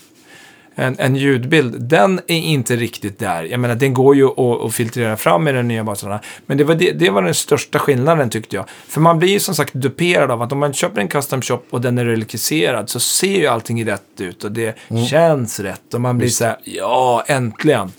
en, 0.78 0.96
en 0.98 1.16
ljudbild, 1.16 1.82
den 1.82 2.20
är 2.26 2.38
inte 2.38 2.76
riktigt 2.76 3.18
där. 3.18 3.42
Jag 3.42 3.60
menar, 3.60 3.74
den 3.74 3.94
går 3.94 4.16
ju 4.16 4.26
att, 4.26 4.38
att 4.38 4.74
filtrera 4.74 5.16
fram 5.16 5.48
i 5.48 5.52
de 5.52 5.68
nya 5.68 5.84
basarna. 5.84 6.20
Men 6.46 6.58
det 6.58 6.64
var, 6.64 6.74
det, 6.74 6.92
det 6.92 7.10
var 7.10 7.22
den 7.22 7.34
största 7.34 7.78
skillnaden 7.78 8.30
tyckte 8.30 8.56
jag. 8.56 8.64
För 8.68 9.00
man 9.00 9.18
blir 9.18 9.28
ju 9.28 9.40
som 9.40 9.54
sagt 9.54 9.74
duperad 9.74 10.30
av 10.30 10.42
att 10.42 10.52
om 10.52 10.58
man 10.58 10.72
köper 10.72 11.00
en 11.00 11.08
custom 11.08 11.42
shop 11.42 11.62
och 11.70 11.80
den 11.80 11.98
är 11.98 12.04
relikiserad 12.04 12.90
så 12.90 13.00
ser 13.00 13.38
ju 13.38 13.46
allting 13.46 13.86
rätt 13.86 14.20
ut 14.20 14.44
och 14.44 14.52
det 14.52 14.78
känns 15.10 15.60
rätt. 15.60 15.94
Och 15.94 16.00
man 16.00 16.18
blir 16.18 16.28
så 16.28 16.44
här, 16.44 16.56
ja, 16.64 17.24
äntligen. 17.26 17.92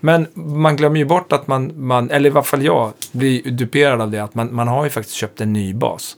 Men 0.00 0.26
man 0.34 0.76
glömmer 0.76 0.98
ju 0.98 1.04
bort 1.04 1.32
att 1.32 1.46
man, 1.46 1.86
man 1.86 2.10
eller 2.10 2.30
i 2.30 2.32
alla 2.32 2.42
fall 2.42 2.64
jag, 2.64 2.92
blir 3.12 3.50
duperad 3.50 4.00
av 4.00 4.10
det. 4.10 4.24
Att 4.24 4.34
man, 4.34 4.54
man 4.54 4.68
har 4.68 4.84
ju 4.84 4.90
faktiskt 4.90 5.16
köpt 5.16 5.40
en 5.40 5.52
ny 5.52 5.74
bas. 5.74 6.16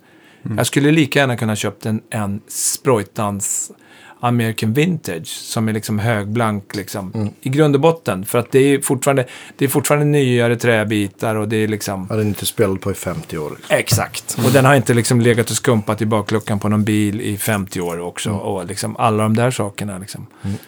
Jag 0.57 0.67
skulle 0.67 0.91
lika 0.91 1.19
gärna 1.19 1.37
kunna 1.37 1.57
köpt 1.57 1.87
en, 1.87 2.01
en 2.11 2.41
Sproitans 2.49 3.73
American 4.21 4.73
Vintage 4.73 5.27
som 5.29 5.69
är 5.69 5.73
liksom 5.73 5.99
högblank 5.99 6.75
liksom, 6.77 7.31
i 7.41 7.49
grund 7.49 7.75
och 7.75 7.81
botten. 7.81 8.25
För 8.25 8.39
att 8.39 8.51
det 8.53 8.59
är 8.59 8.81
fortfarande, 8.81 9.27
det 9.57 9.65
är 9.65 9.69
fortfarande 9.69 10.07
nyare 10.07 10.57
träbitar 10.57 11.35
och 11.35 11.49
det 11.49 11.57
är 11.57 11.69
liksom... 11.69 12.07
Jag 12.09 12.17
hade 12.17 12.29
inte 12.29 12.47
spelat 12.47 12.81
på 12.81 12.91
i 12.91 12.95
50 12.95 13.39
år. 13.39 13.59
Exakt. 13.69 14.39
Och 14.45 14.51
den 14.53 14.65
har 14.65 14.75
inte 14.75 14.95
liksom 14.95 15.21
legat 15.21 15.51
och 15.51 15.57
skumpat 15.57 16.03
i 16.03 16.07
bakluckan 16.07 16.59
på 16.59 16.69
någon 16.69 16.85
bil 16.85 17.21
i 17.21 17.37
50 17.37 17.81
år 17.81 18.01
också. 18.01 18.31
Och 18.31 18.67
liksom 18.67 18.97
alla 18.97 19.23
de 19.23 19.37
där 19.37 19.51
sakerna 19.51 19.99
liksom. 19.99 20.27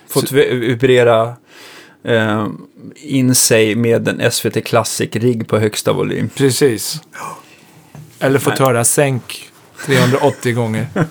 Fått 0.09 0.33
vi- 0.33 0.55
vibrera 0.55 1.35
eh, 2.05 2.47
in 2.97 3.35
sig 3.35 3.75
med 3.75 4.09
en 4.09 4.31
SVT 4.31 4.65
Classic-rigg 4.65 5.49
på 5.49 5.59
högsta 5.59 5.93
volym. 5.93 6.29
Precis. 6.29 7.01
Eller 8.21 8.39
fått 8.39 8.59
höra 8.59 8.85
sänk 8.85 9.50
380 9.87 10.53
gånger. 10.53 10.87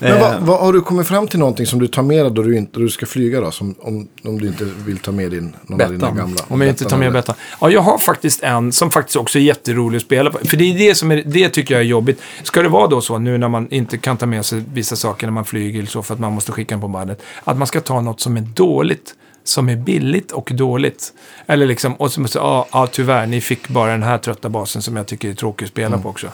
Men 0.00 0.20
vad, 0.20 0.40
vad, 0.40 0.60
har 0.60 0.72
du 0.72 0.80
kommit 0.80 1.08
fram 1.08 1.28
till 1.28 1.38
någonting 1.38 1.66
som 1.66 1.78
du 1.78 1.86
tar 1.86 2.02
med 2.02 2.24
dig 2.24 2.32
då 2.34 2.42
du, 2.42 2.56
inte, 2.56 2.72
då 2.78 2.80
du 2.80 2.88
ska 2.88 3.06
flyga 3.06 3.40
då? 3.40 3.50
Som, 3.50 3.74
om, 3.78 4.08
om 4.24 4.40
du 4.40 4.46
inte 4.46 4.64
vill 4.64 4.98
ta 4.98 5.12
med 5.12 5.30
din, 5.30 5.56
någon 5.66 5.80
av 5.80 5.90
dina 5.90 5.98
Bettan. 5.98 6.16
gamla? 6.16 6.40
Om 6.48 6.60
jag 6.60 6.70
inte 6.70 6.84
tar 6.84 6.96
med 6.96 7.12
Bettan. 7.12 7.34
Ja, 7.60 7.70
jag 7.70 7.80
har 7.80 7.98
faktiskt 7.98 8.42
en 8.42 8.72
som 8.72 8.90
faktiskt 8.90 9.16
också 9.16 9.38
är 9.38 9.42
jätterolig 9.42 9.96
att 9.96 10.02
spela 10.02 10.30
på. 10.30 10.38
För 10.48 10.56
det 10.56 10.64
är 10.64 10.78
det 10.78 10.94
som 10.94 11.10
är, 11.10 11.22
det 11.26 11.48
tycker 11.48 11.74
jag 11.74 11.80
är 11.80 11.86
jobbigt. 11.86 12.20
Ska 12.42 12.62
det 12.62 12.68
vara 12.68 12.86
då 12.86 13.00
så, 13.00 13.18
nu 13.18 13.38
när 13.38 13.48
man 13.48 13.68
inte 13.70 13.98
kan 13.98 14.16
ta 14.16 14.26
med 14.26 14.44
sig 14.44 14.64
vissa 14.72 14.96
saker 14.96 15.26
när 15.26 15.32
man 15.32 15.44
flyger 15.44 15.78
eller 15.78 15.90
så, 15.90 16.02
för 16.02 16.14
att 16.14 16.20
man 16.20 16.32
måste 16.32 16.52
skicka 16.52 16.74
den 16.74 16.80
på 16.80 16.88
bandet, 16.88 17.22
att 17.44 17.58
man 17.58 17.66
ska 17.66 17.80
ta 17.80 18.00
något 18.00 18.20
som 18.20 18.36
är 18.36 18.40
dåligt, 18.40 19.14
som 19.44 19.68
är 19.68 19.76
billigt 19.76 20.32
och 20.32 20.50
dåligt. 20.54 21.12
Eller 21.46 21.66
liksom, 21.66 21.94
och 21.94 22.12
så 22.12 22.20
måste 22.20 22.38
ja, 22.38 22.68
ja 22.72 22.86
tyvärr, 22.86 23.26
ni 23.26 23.40
fick 23.40 23.68
bara 23.68 23.90
den 23.90 24.02
här 24.02 24.18
trötta 24.18 24.48
basen 24.48 24.82
som 24.82 24.96
jag 24.96 25.06
tycker 25.06 25.28
är 25.28 25.34
tråkig 25.34 25.64
att 25.64 25.70
spela 25.70 25.98
på 25.98 26.08
också. 26.08 26.28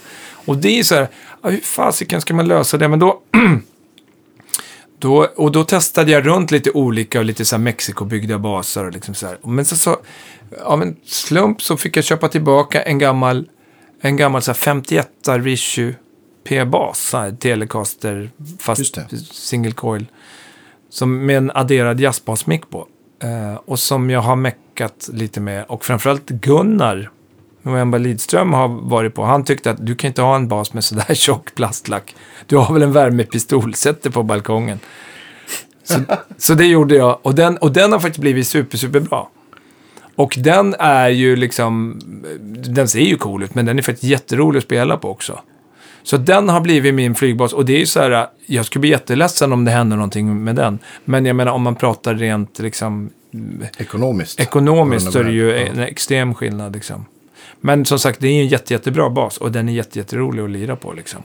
Och 0.46 0.56
det 0.56 0.78
är 0.78 0.82
så 0.82 0.94
här, 0.94 1.08
ja, 1.42 1.48
hur 1.50 1.60
fasiken 1.60 2.20
ska 2.20 2.34
man 2.34 2.48
lösa 2.48 2.78
det? 2.78 2.88
Men 2.88 2.98
då... 2.98 3.20
Då, 4.98 5.28
och 5.36 5.52
då 5.52 5.64
testade 5.64 6.12
jag 6.12 6.26
runt 6.26 6.50
lite 6.50 6.70
olika 6.70 7.18
och 7.18 7.24
lite 7.24 7.44
så 7.44 7.56
här 7.56 7.62
Mexikobyggda 7.62 8.38
baser 8.38 8.84
och 8.84 8.92
liksom 8.92 9.14
så 9.14 9.26
här. 9.26 9.38
Men 9.42 9.64
så, 9.64 9.76
så 9.76 9.96
av 10.64 10.82
en 10.82 10.96
slump 11.04 11.62
så 11.62 11.76
fick 11.76 11.96
jag 11.96 12.04
köpa 12.04 12.28
tillbaka 12.28 12.82
en 12.82 12.98
gammal, 12.98 13.48
en 14.00 14.16
gammal 14.16 14.42
så 14.42 14.50
här 14.50 14.56
51 14.56 15.08
Rishu 15.28 15.94
P-bas, 16.44 17.14
Telecaster, 17.40 18.30
fast 18.58 18.98
single 19.32 19.72
coil. 19.72 20.06
Som 20.90 21.26
med 21.26 21.36
en 21.36 21.50
adderad 21.54 22.00
jazzbasmick 22.00 22.70
på. 22.70 22.88
Eh, 23.22 23.54
och 23.64 23.78
som 23.78 24.10
jag 24.10 24.20
har 24.20 24.36
meckat 24.36 25.10
lite 25.12 25.40
med. 25.40 25.64
Och 25.68 25.84
framförallt 25.84 26.28
Gunnar, 26.28 27.10
November 27.62 27.98
Lidström 27.98 28.52
har 28.52 28.68
varit 28.68 29.14
på. 29.14 29.24
Han 29.24 29.44
tyckte 29.44 29.70
att 29.70 29.86
du 29.86 29.94
kan 29.94 30.08
inte 30.08 30.22
ha 30.22 30.36
en 30.36 30.48
bas 30.48 30.72
med 30.72 30.84
sådär 30.84 31.06
tjock 31.14 31.54
plastlack. 31.54 32.14
Du 32.46 32.56
har 32.56 32.74
väl 32.74 32.82
en 32.82 32.92
värmepistol, 32.92 33.74
sätt 33.74 34.02
det 34.02 34.10
på 34.10 34.22
balkongen. 34.22 34.78
Så, 35.84 36.00
så 36.38 36.54
det 36.54 36.66
gjorde 36.66 36.94
jag. 36.94 37.18
Och 37.22 37.34
den, 37.34 37.56
och 37.56 37.72
den 37.72 37.92
har 37.92 37.98
faktiskt 37.98 38.20
blivit 38.20 38.46
super, 38.46 38.78
super 38.78 39.00
bra. 39.00 39.30
Och 40.16 40.34
den 40.38 40.74
är 40.78 41.08
ju 41.08 41.36
liksom, 41.36 42.00
den 42.66 42.88
ser 42.88 43.00
ju 43.00 43.16
cool 43.16 43.42
ut, 43.42 43.54
men 43.54 43.66
den 43.66 43.78
är 43.78 43.82
faktiskt 43.82 44.10
jätterolig 44.10 44.58
att 44.58 44.64
spela 44.64 44.96
på 44.96 45.10
också. 45.10 45.40
Så 46.06 46.16
den 46.16 46.48
har 46.48 46.60
blivit 46.60 46.94
min 46.94 47.14
flygbas 47.14 47.52
och 47.52 47.64
det 47.64 47.72
är 47.72 47.78
ju 47.78 47.86
så 47.86 48.00
här, 48.00 48.26
jag 48.46 48.66
skulle 48.66 48.80
bli 48.80 48.90
jätteledsen 48.90 49.52
om 49.52 49.64
det 49.64 49.70
händer 49.70 49.96
någonting 49.96 50.44
med 50.44 50.56
den. 50.56 50.78
Men 51.04 51.26
jag 51.26 51.36
menar 51.36 51.52
om 51.52 51.62
man 51.62 51.74
pratar 51.74 52.14
rent 52.14 52.58
liksom 52.58 53.10
Ekonomiskt. 53.78 54.40
ekonomiskt 54.40 55.12
så 55.12 55.18
är 55.18 55.24
det 55.24 55.30
ju 55.32 55.48
Ja. 55.50 55.56
en 55.56 55.78
extrem 55.78 56.34
skillnad 56.34 56.72
liksom. 56.74 57.04
Men 57.60 57.84
som 57.84 57.98
sagt, 57.98 58.20
det 58.20 58.28
är 58.28 58.32
ju 58.32 58.40
en 58.40 58.46
jätte, 58.48 58.72
jättebra 58.72 59.10
bas 59.10 59.38
och 59.38 59.52
den 59.52 59.68
är 59.68 59.72
jätte, 59.72 59.98
jätterolig 59.98 60.42
att 60.42 60.50
lira 60.50 60.76
på 60.76 60.92
liksom. 60.92 61.22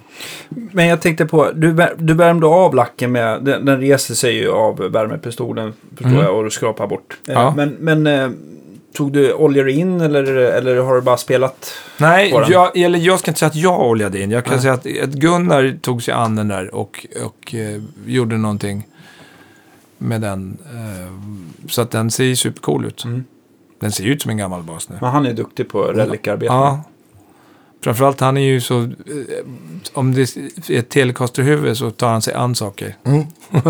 Men 0.49 0.87
jag 0.87 1.01
tänkte 1.01 1.25
på, 1.25 1.51
du, 1.55 1.87
du 1.97 2.13
värmde 2.13 2.47
av 2.47 2.75
lacken 2.75 3.11
med, 3.11 3.43
den, 3.43 3.65
den 3.65 3.79
reser 3.81 4.13
sig 4.15 4.35
ju 4.35 4.51
av 4.51 4.77
värmepistolen 4.77 5.73
förstår 5.89 6.09
Mm. 6.09 6.21
jag 6.23 6.37
och 6.37 6.43
du 6.43 6.49
skrapar 6.49 6.87
bort. 6.87 7.17
Eh, 7.27 7.33
Ja. 7.33 7.53
Men, 7.57 7.69
men 7.79 8.07
eh, 8.07 8.29
tog 8.93 9.11
du 9.13 9.33
oljor 9.33 9.69
in 9.69 10.01
eller, 10.01 10.23
eller 10.23 10.77
har 10.77 10.95
du 10.95 11.01
bara 11.01 11.17
spelat? 11.17 11.73
Nej, 11.97 12.33
jag, 12.49 12.77
eller 12.77 12.99
jag 12.99 13.19
ska 13.19 13.31
inte 13.31 13.39
säga 13.39 13.49
att 13.49 13.55
jag 13.55 13.81
oljade 13.81 14.21
in. 14.21 14.31
Jag 14.31 14.45
kan 14.45 14.53
Nej. 14.53 14.61
säga 14.61 14.73
att, 14.73 15.09
att 15.09 15.13
Gunnar 15.13 15.77
tog 15.81 16.03
sig 16.03 16.13
an 16.13 16.35
den 16.35 16.47
där 16.47 16.75
och, 16.75 17.05
och 17.23 17.55
eh, 17.55 17.81
gjorde 18.05 18.37
någonting 18.37 18.87
med 19.97 20.21
den. 20.21 20.57
Eh, 20.65 21.11
så 21.69 21.81
att 21.81 21.91
den 21.91 22.11
ser 22.11 22.23
ju 22.23 22.35
supercool 22.35 22.85
ut. 22.85 23.03
Mm. 23.03 23.23
Den 23.79 23.91
ser 23.91 24.03
ju 24.03 24.11
ut 24.11 24.21
som 24.21 24.31
en 24.31 24.37
gammal 24.37 24.63
bas 24.63 24.89
nu. 24.89 24.95
Men 25.01 25.09
han 25.09 25.25
är 25.25 25.33
duktig 25.33 25.69
på 25.69 25.83
relikarbete. 25.83 26.53
Ja. 26.53 26.83
Framförallt 27.83 28.19
han 28.19 28.37
är 28.37 28.41
ju 28.41 28.61
så... 28.61 28.81
Eh, 28.81 28.87
om 29.93 30.13
det 30.13 30.21
är 30.21 30.79
ett 30.79 30.89
Telecaster-huvud 30.89 31.77
så 31.77 31.91
tar 31.91 32.09
han 32.09 32.21
sig 32.21 32.33
an 32.33 32.55
saker. 32.55 32.95
Mm. 33.03 33.23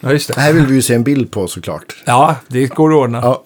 ja 0.00 0.12
just 0.12 0.28
Det 0.28 0.34
det. 0.34 0.40
här 0.40 0.52
vill 0.52 0.66
vi 0.66 0.74
ju 0.74 0.82
se 0.82 0.94
en 0.94 1.02
bild 1.02 1.30
på 1.30 1.48
såklart. 1.48 2.02
Ja, 2.06 2.36
det 2.48 2.66
går 2.66 2.90
att 2.92 2.96
ordna. 2.96 3.20
Ja, 3.22 3.44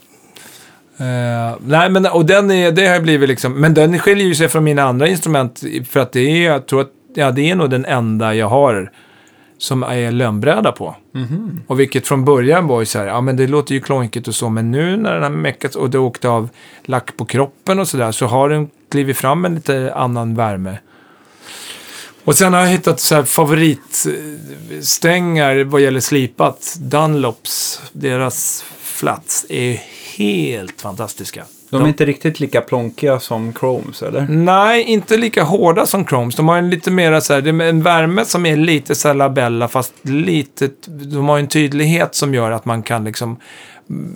Eh, 0.98 1.56
nej, 1.66 1.90
men 1.90 2.06
och 2.06 2.26
den 2.26 2.50
är, 2.50 2.72
det 2.72 2.86
har 2.86 3.00
blivit 3.00 3.28
liksom, 3.28 3.52
men 3.52 3.74
den 3.74 3.98
skiljer 3.98 4.26
ju 4.26 4.34
sig 4.34 4.48
från 4.48 4.64
mina 4.64 4.82
andra 4.82 5.08
instrument 5.08 5.62
för 5.88 6.00
att 6.00 6.12
det 6.12 6.20
är, 6.20 6.50
jag 6.50 6.66
tror 6.66 6.80
att, 6.80 6.90
ja 7.14 7.30
det 7.30 7.50
är 7.50 7.54
nog 7.54 7.70
den 7.70 7.84
enda 7.84 8.34
jag 8.34 8.48
har 8.48 8.90
som 9.58 9.82
är 9.82 10.12
lönnbräda 10.12 10.72
på. 10.72 10.96
Och 11.66 11.80
vilket 11.80 12.06
från 12.06 12.24
början 12.24 12.66
var 12.66 12.80
ju 12.80 12.86
så 12.86 12.98
här, 12.98 13.06
ja 13.06 13.20
men 13.20 13.36
det 13.36 13.46
låter 13.46 13.74
ju 13.74 13.80
klonkigt 13.80 14.28
och 14.28 14.34
så, 14.34 14.48
men 14.48 14.70
nu 14.70 14.96
när 14.96 15.14
den 15.14 15.22
har 15.22 15.30
meckats 15.30 15.76
och 15.76 15.90
det 15.90 15.98
åkte 15.98 16.28
av 16.28 16.48
lack 16.84 17.16
på 17.16 17.24
kroppen 17.24 17.78
och 17.78 17.88
sådär 17.88 18.12
så 18.12 18.26
har 18.26 18.48
den 18.48 18.68
klivit 18.90 19.16
fram 19.16 19.44
en 19.44 19.54
lite 19.54 19.92
annan 19.94 20.34
värme. 20.34 20.78
Och 22.24 22.34
sen 22.34 22.52
har 22.52 22.60
jag 22.60 22.68
hittat 22.68 23.00
så 23.00 23.14
här 23.14 23.22
favoritsträngar 23.22 25.64
vad 25.64 25.80
gäller 25.80 26.00
slipat. 26.00 26.76
Dunlops, 26.80 27.82
deras 27.92 28.64
flats 28.98 29.46
är 29.48 29.80
helt 30.16 30.80
fantastiska. 30.80 31.44
De 31.70 31.82
är 31.82 31.88
inte 31.88 32.04
riktigt 32.04 32.40
lika 32.40 32.60
plonkiga 32.60 33.20
som 33.20 33.52
Chromes 33.52 34.02
eller? 34.02 34.26
Nej, 34.28 34.82
inte 34.82 35.16
lika 35.16 35.42
hårda 35.42 35.86
som 35.86 36.06
Chromes. 36.06 36.36
De 36.36 36.48
har 36.48 36.58
en 36.58 36.70
lite 36.70 36.90
mera 36.90 37.20
så 37.20 37.34
här, 37.34 37.40
det 37.40 37.50
är 37.50 37.60
en 37.60 37.82
värme 37.82 38.24
som 38.24 38.46
är 38.46 38.56
lite 38.56 38.94
så 38.94 39.08
här 39.08 39.14
labella, 39.14 39.68
fast 39.68 39.94
lite, 40.02 40.70
de 40.86 41.28
har 41.28 41.38
en 41.38 41.48
tydlighet 41.48 42.14
som 42.14 42.34
gör 42.34 42.50
att 42.50 42.64
man 42.64 42.82
kan 42.82 43.04
liksom, 43.04 43.36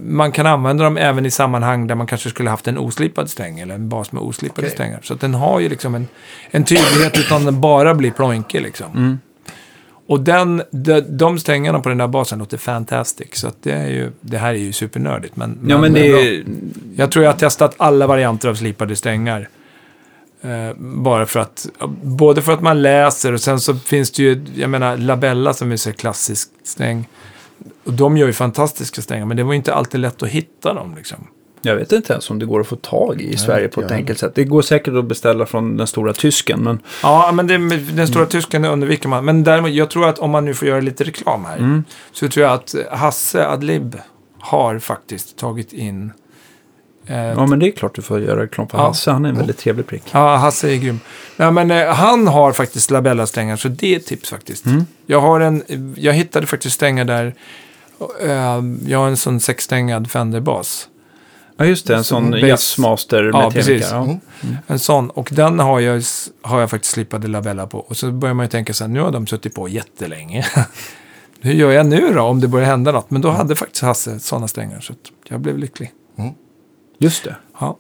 man 0.03 0.33
kan 0.33 0.47
använda 0.47 0.85
dem 0.85 0.97
även 0.97 1.27
i 1.27 1.31
sammanhang 1.31 1.87
där 1.87 1.95
man 1.95 2.07
kanske 2.07 2.31
skulle 2.31 2.51
haft 2.51 2.69
en 2.69 2.79
oslipad 2.79 3.31
sträng 3.31 3.61
eller 3.61 3.75
en 3.75 3.89
bas 3.89 4.13
med 4.13 4.23
oslipade 4.23 4.61
Okej. 4.61 4.71
strängar. 4.71 5.01
Så 5.03 5.15
den 5.15 5.35
har 5.35 5.61
ju 5.61 5.69
liksom 5.69 5.95
en, 5.95 6.09
en 6.51 6.65
tydlighet 6.65 7.19
utan 7.19 7.45
den 7.45 7.61
bara 7.61 7.95
blir 7.95 8.11
plonkig 8.11 8.63
liksom. 8.63 9.19
Och 10.13 10.21
den, 10.21 10.63
de, 10.71 11.01
de 11.01 11.39
strängarna 11.39 11.81
på 11.81 11.89
den 11.89 11.99
där 11.99 12.09
basen 12.09 12.39
låter 12.39 12.59
fantastic. 12.59 13.29
Så 13.33 13.51
det, 13.63 13.73
är 13.73 13.87
ju, 13.87 14.11
det 14.21 14.39
här 14.39 14.55
är 14.55 14.59
ju 14.59 14.73
supernördigt. 14.73 15.37
Men, 15.37 15.59
Ja 15.69 15.79
men 15.79 15.93
det 15.93 16.11
bra. 16.11 16.21
är... 16.21 16.45
Jag 16.97 17.11
tror 17.11 17.25
jag 17.25 17.33
har 17.33 17.39
testat 17.39 17.75
alla 17.77 18.07
varianter 18.07 18.49
av 18.49 18.55
slipade 18.55 18.97
strängar. 18.97 19.49
Eh, 20.43 20.75
bara 20.79 21.27
för 21.27 21.41
att, 21.41 21.67
både 22.03 22.43
för 22.43 22.53
att 22.53 22.61
man 22.63 22.83
läser 22.83 23.33
och 23.33 23.41
sen 23.41 23.61
så 23.61 23.75
finns 23.75 24.11
det 24.11 24.23
ju, 24.23 24.45
jag 24.55 24.71
menar, 24.71 24.97
Labella 24.97 25.53
som 25.53 25.73
är 25.73 25.77
så 25.77 25.93
klassisk 25.93 26.49
sträng. 26.65 27.09
Och 27.85 27.93
de 27.93 28.17
gör 28.17 28.27
ju 28.27 28.33
fantastiska 28.33 29.03
strängar, 29.03 29.27
men 29.27 29.37
det 29.37 29.43
var 29.43 29.53
ju 29.53 29.57
inte 29.57 29.75
alltid 29.75 30.01
lätt 30.01 30.23
att 30.23 30.29
hitta 30.29 30.75
dem 30.75 30.95
liksom. 30.97 31.27
Jag 31.63 31.77
vet 31.77 31.93
inte 31.93 32.13
ens 32.13 32.31
om 32.31 32.39
det 32.39 32.47
går 32.47 32.61
att 32.61 32.67
få 32.67 32.77
tag 32.77 33.21
i 33.21 33.33
i 33.33 33.37
Sverige 33.37 33.69
på 33.69 33.81
ett 33.81 33.91
jag 33.91 33.97
enkelt 33.99 34.19
sätt. 34.19 34.35
Det 34.35 34.45
går 34.45 34.63
säkert 34.63 34.95
att 34.95 35.05
beställa 35.05 35.47
från 35.47 35.77
den 35.77 35.87
stora 35.87 36.13
tysken, 36.13 36.61
men 36.61 36.79
Ja, 37.03 37.31
men 37.35 37.47
det, 37.47 37.59
den 37.93 38.07
stora 38.07 38.23
Mm. 38.23 38.31
tysken 38.31 38.65
undviker 38.65 39.09
man. 39.09 39.25
Men 39.25 39.45
däremot, 39.45 39.71
jag 39.71 39.91
tror 39.91 40.09
att 40.09 40.19
om 40.19 40.31
man 40.31 40.45
nu 40.45 40.55
får 40.55 40.69
göra 40.69 40.81
lite 40.81 41.05
reklam 41.05 41.45
här. 41.45 41.57
Mm. 41.59 41.85
Så 42.13 42.29
tror 42.29 42.47
jag 42.47 42.55
att 42.55 42.75
Hasse 42.91 43.47
Adlib 43.49 43.99
har 44.39 44.79
faktiskt 44.79 45.37
tagit 45.39 45.73
in... 45.73 46.13
Eh, 47.07 47.17
ja, 47.19 47.47
men 47.47 47.59
det 47.59 47.69
är 47.69 47.71
klart 47.73 47.95
du 47.95 48.03
får 48.03 48.21
göra 48.21 48.43
reklam 48.43 48.69
för 48.69 48.79
Ja. 48.79 48.87
Hasse. 48.87 49.11
Han 49.11 49.25
är 49.25 49.29
en 49.29 49.37
väldigt 49.37 49.59
trevlig 49.59 49.87
prick. 49.87 50.03
Ja, 50.13 50.37
Hasse 50.37 50.69
är 50.73 50.77
grym. 50.77 51.01
Nej, 51.37 51.51
men 51.53 51.71
eh, 51.71 51.87
han 51.89 52.27
har 52.29 52.53
faktiskt 52.53 52.91
labella-strängar, 52.91 53.57
så 53.57 53.69
det 53.69 53.93
är 53.95 53.97
ett 53.97 54.07
tips 54.07 54.31
faktiskt. 54.31 54.67
Mm. 54.67 54.87
Jag, 55.07 55.21
har 55.21 55.41
en, 55.41 55.63
jag 55.97 56.13
hittade 56.13 56.47
faktiskt 56.47 56.75
strängar 56.75 57.05
där. 57.05 57.35
Eh, 58.21 58.63
jag 58.87 58.99
har 58.99 59.09
en 59.09 59.17
sån 59.17 59.41
sexstängad 59.41 60.11
Fender-bas. 60.11 60.89
Ja, 61.57 61.65
just 61.65 61.87
det. 61.87 61.97
En 61.97 62.05
sån 62.05 62.33
jazzmaster 62.33 63.25
Ja, 63.25 63.41
med 63.41 63.53
precis. 63.53 63.89
Ja. 63.91 64.03
Mm. 64.03 64.19
En 64.67 64.79
sån. 64.79 65.11
Och 65.11 65.29
den 65.33 65.59
har 65.59 65.81
jag, 65.81 66.03
har 66.43 66.61
jag 66.61 66.71
faktiskt 66.71 66.95
slipade 66.95 67.29
labella 67.29 67.67
på. 67.67 67.79
Och 67.79 67.97
så 67.97 68.11
börjar 68.11 68.35
man 68.35 68.47
ju 68.47 68.51
tänka 68.51 68.75
så 68.75 68.85
här, 68.85 68.89
nu 68.89 69.01
har 69.01 69.11
de 69.11 69.27
suttit 69.27 69.55
på 69.55 69.69
jättelänge. 69.69 70.47
Hur 71.41 71.53
gör 71.53 71.73
jag 71.73 71.87
nu 71.87 72.15
då 72.15 72.23
om 72.23 72.41
det 72.41 72.49
börjar 72.49 72.67
hända 72.67 72.93
något? 72.93 73.11
Men 73.11 73.23
då 73.23 73.31
hade 73.31 73.57
faktiskt 73.57 73.83
Hasse 73.83 74.21
sådana 74.21 74.49
strängar, 74.49 74.81
så 74.81 74.95
jag 75.29 75.41
blev 75.41 75.59
lycklig. 75.59 75.93
Just 76.99 77.25
det. 77.25 77.37
Ja. 77.61 77.77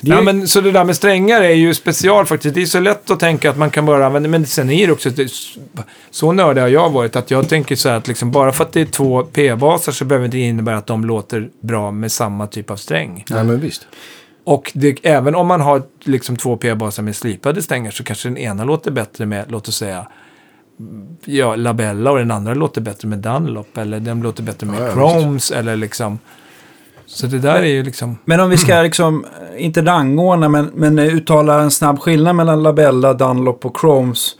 Det 0.00 0.10
Ja, 0.10 0.22
men, 0.22 0.48
så 0.48 0.60
det 0.60 0.72
där 0.72 0.84
med 0.84 0.96
strängar 0.96 1.40
är 1.40 1.54
ju 1.54 1.74
special 1.74 2.26
faktiskt. 2.26 2.54
Det 2.54 2.62
är 2.62 2.66
så 2.66 2.80
lätt 2.80 3.10
att 3.10 3.20
tänka 3.20 3.50
att 3.50 3.58
man 3.58 3.70
kan 3.70 3.86
bara 3.86 4.06
använda, 4.06 4.28
men 4.28 4.46
sen 4.46 4.70
är 4.70 4.86
det 4.86 4.92
också, 4.92 5.10
så 6.10 6.32
nördig 6.32 6.62
har 6.62 6.68
jag 6.68 6.90
varit 6.90 7.16
att 7.16 7.30
jag 7.30 7.48
tänker 7.48 7.76
så 7.76 7.88
här 7.88 7.96
att 7.96 8.08
liksom, 8.08 8.30
bara 8.30 8.52
för 8.52 8.64
att 8.64 8.72
det 8.72 8.80
är 8.80 8.86
två 8.86 9.22
P-baser 9.22 9.92
så 9.92 10.04
behöver 10.04 10.22
det 10.22 10.26
inte 10.26 10.38
innebära 10.38 10.76
att 10.76 10.86
de 10.86 11.04
låter 11.04 11.48
bra 11.60 11.90
med 11.90 12.12
samma 12.12 12.46
typ 12.46 12.70
av 12.70 12.76
sträng. 12.76 13.24
Nej, 13.30 13.44
men 13.44 13.60
visst. 13.60 13.86
Och 14.44 14.72
det, 14.74 14.98
även 15.02 15.34
om 15.34 15.46
man 15.46 15.60
har 15.60 15.82
liksom 16.04 16.36
två 16.36 16.56
P-baser 16.56 17.02
med 17.02 17.16
slipade 17.16 17.62
strängar 17.62 17.90
så 17.90 18.04
kanske 18.04 18.28
den 18.28 18.38
ena 18.38 18.64
låter 18.64 18.90
bättre 18.90 19.26
med, 19.26 19.44
låt 19.48 19.68
oss 19.68 19.76
säga, 19.76 20.06
ja, 21.24 21.56
Labella 21.56 22.10
och 22.10 22.18
den 22.18 22.30
andra 22.30 22.54
låter 22.54 22.80
bättre 22.80 23.08
med 23.08 23.18
Dunlop. 23.18 23.78
Eller 23.78 24.00
den 24.00 24.20
låter 24.20 24.42
bättre 24.42 24.66
med 24.66 24.80
ja, 24.80 24.92
Chromes 24.92 25.50
eller 25.50 25.76
liksom. 25.76 26.18
Så 27.12 27.26
det 27.26 27.38
där 27.38 27.62
är 27.62 27.66
ju 27.66 27.82
liksom... 27.82 28.18
Men 28.24 28.40
om 28.40 28.50
vi 28.50 28.56
ska 28.56 28.82
liksom, 28.82 29.26
inte 29.56 29.82
rangordna, 29.82 30.48
men, 30.48 30.70
men 30.74 30.98
uttala 30.98 31.60
en 31.60 31.70
snabb 31.70 31.98
skillnad 31.98 32.36
mellan 32.36 32.62
Labella, 32.62 33.14
Dunlop 33.14 33.64
och 33.64 33.76
Chromes 33.80 34.36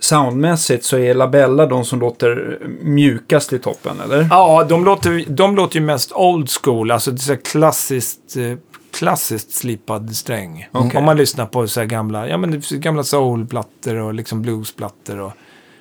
soundmässigt 0.00 0.84
så 0.84 0.98
är 0.98 1.14
Labella 1.14 1.66
de 1.66 1.84
som 1.84 2.00
låter 2.00 2.58
mjukast 2.82 3.52
i 3.52 3.58
toppen, 3.58 4.00
eller? 4.04 4.26
Ja, 4.30 4.66
de 4.68 4.84
låter, 4.84 5.24
de 5.28 5.56
låter 5.56 5.80
ju 5.80 5.86
mest 5.86 6.12
old 6.12 6.50
school, 6.50 6.90
alltså 6.90 7.10
det 7.10 7.28
är 7.28 7.36
klassiskt, 7.36 8.36
eh, 8.36 8.58
klassiskt 8.92 9.52
slipad 9.52 10.16
sträng. 10.16 10.68
Okej. 10.72 10.98
Om 10.98 11.04
man 11.04 11.16
lyssnar 11.16 11.46
på 11.46 11.66
så 11.68 11.80
här 11.80 11.86
gamla, 11.86 12.28
ja, 12.28 12.36
men 12.36 12.50
det 12.50 12.56
är 12.56 12.76
gamla 12.76 13.04
soulplattor 13.04 13.96
och 13.96 14.14
liksom 14.14 14.42
bluesplattor. 14.42 15.20
Och, 15.20 15.32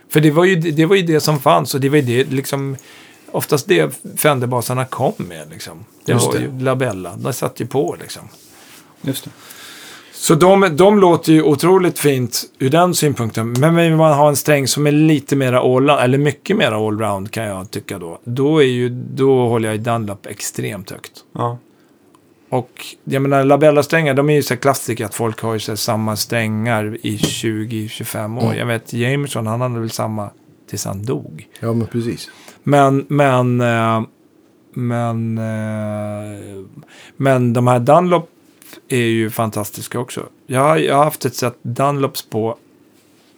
för 0.10 0.20
det 0.20 0.32
var, 0.32 0.46
ju, 0.46 0.56
det 0.56 0.86
var 0.86 0.96
ju 0.96 1.02
det 1.02 1.20
som 1.20 1.40
fanns 1.40 1.74
och 1.74 1.82
det 1.82 1.90
var 1.90 1.98
ju 1.98 2.24
det, 2.24 2.32
liksom, 2.32 2.76
oftast 3.32 3.68
det 3.68 4.00
Fenderbasarna 4.18 4.86
kom 4.86 5.14
med. 5.18 5.50
Liksom. 5.50 5.86
Det 6.06 6.12
Just 6.12 6.26
var 6.26 6.34
det. 6.34 6.40
ju 6.40 6.60
Labella, 6.60 7.16
de 7.16 7.34
satt 7.34 7.60
ju 7.60 7.68
på 7.68 7.96
liksom. 8.00 8.24
Just 9.02 9.24
det. 9.24 9.32
Så 10.14 10.36
de, 10.36 10.76
de 10.76 11.00
låter 11.00 11.34
ju 11.34 11.44
otroligt 11.44 12.00
fint 12.00 12.44
ur 12.60 12.70
den 12.70 12.96
synpunkten. 12.96 13.52
Men 13.60 13.76
vill 13.76 13.96
man 13.96 14.14
ha 14.14 14.30
en 14.30 14.36
sträng 14.36 14.68
som 14.68 14.88
är 14.88 14.92
lite 14.92 15.36
mera 15.36 15.60
allround, 15.60 16.02
eller 16.02 16.18
mycket 16.18 16.58
mera 16.58 16.76
allround 16.76 17.32
kan 17.32 17.44
jag 17.44 17.72
tycka 17.72 18.00
då. 18.00 18.20
Då, 18.24 18.58
är 18.58 18.68
ju, 18.68 18.90
då 18.90 19.48
håller 19.48 19.68
jag 19.70 19.76
i 19.76 19.78
Dunlop 19.78 20.26
extremt 20.26 20.92
högt. 20.92 21.12
Ja. 21.34 21.58
Och 22.50 22.86
jag 23.04 23.22
menar, 23.22 23.44
Labella-strängar, 23.44 24.14
de 24.14 24.30
är 24.30 24.34
ju 24.34 24.44
så 24.44 24.58
klassiker 24.58 25.06
att 25.06 25.16
folk 25.16 25.42
har 25.42 25.54
ju 25.54 25.60
så 25.60 25.78
samma 25.78 26.16
strängar 26.16 26.98
i 27.02 27.18
20-25 27.18 28.38
år. 28.38 28.44
Mm. 28.44 28.58
Jag 28.58 28.66
vet, 28.66 28.94
Jameson, 28.94 29.48
han 29.48 29.62
hade 29.62 29.80
väl 29.80 29.92
samma 29.92 30.30
tills 30.70 30.86
han 30.86 31.06
dog. 31.06 31.48
Ja, 31.60 31.74
men 31.74 31.88
precis. 31.88 32.30
Men, 32.64 33.06
men, 33.08 33.62
eh, 33.62 34.02
men, 34.74 35.38
eh, 35.38 36.64
men 37.18 37.54
de 37.54 37.68
här 37.68 37.80
Dunlop 37.80 38.30
är 38.90 38.98
ju 38.98 39.30
fantastiska 39.30 40.00
också. 40.00 40.24
Jag, 40.48 40.60
har- 40.60 40.78
jag 40.78 40.96
har 40.96 41.04
haft 41.04 41.26
ett 41.26 41.36
set 41.36 41.58
Dunlops 41.62 42.22
på 42.30 42.58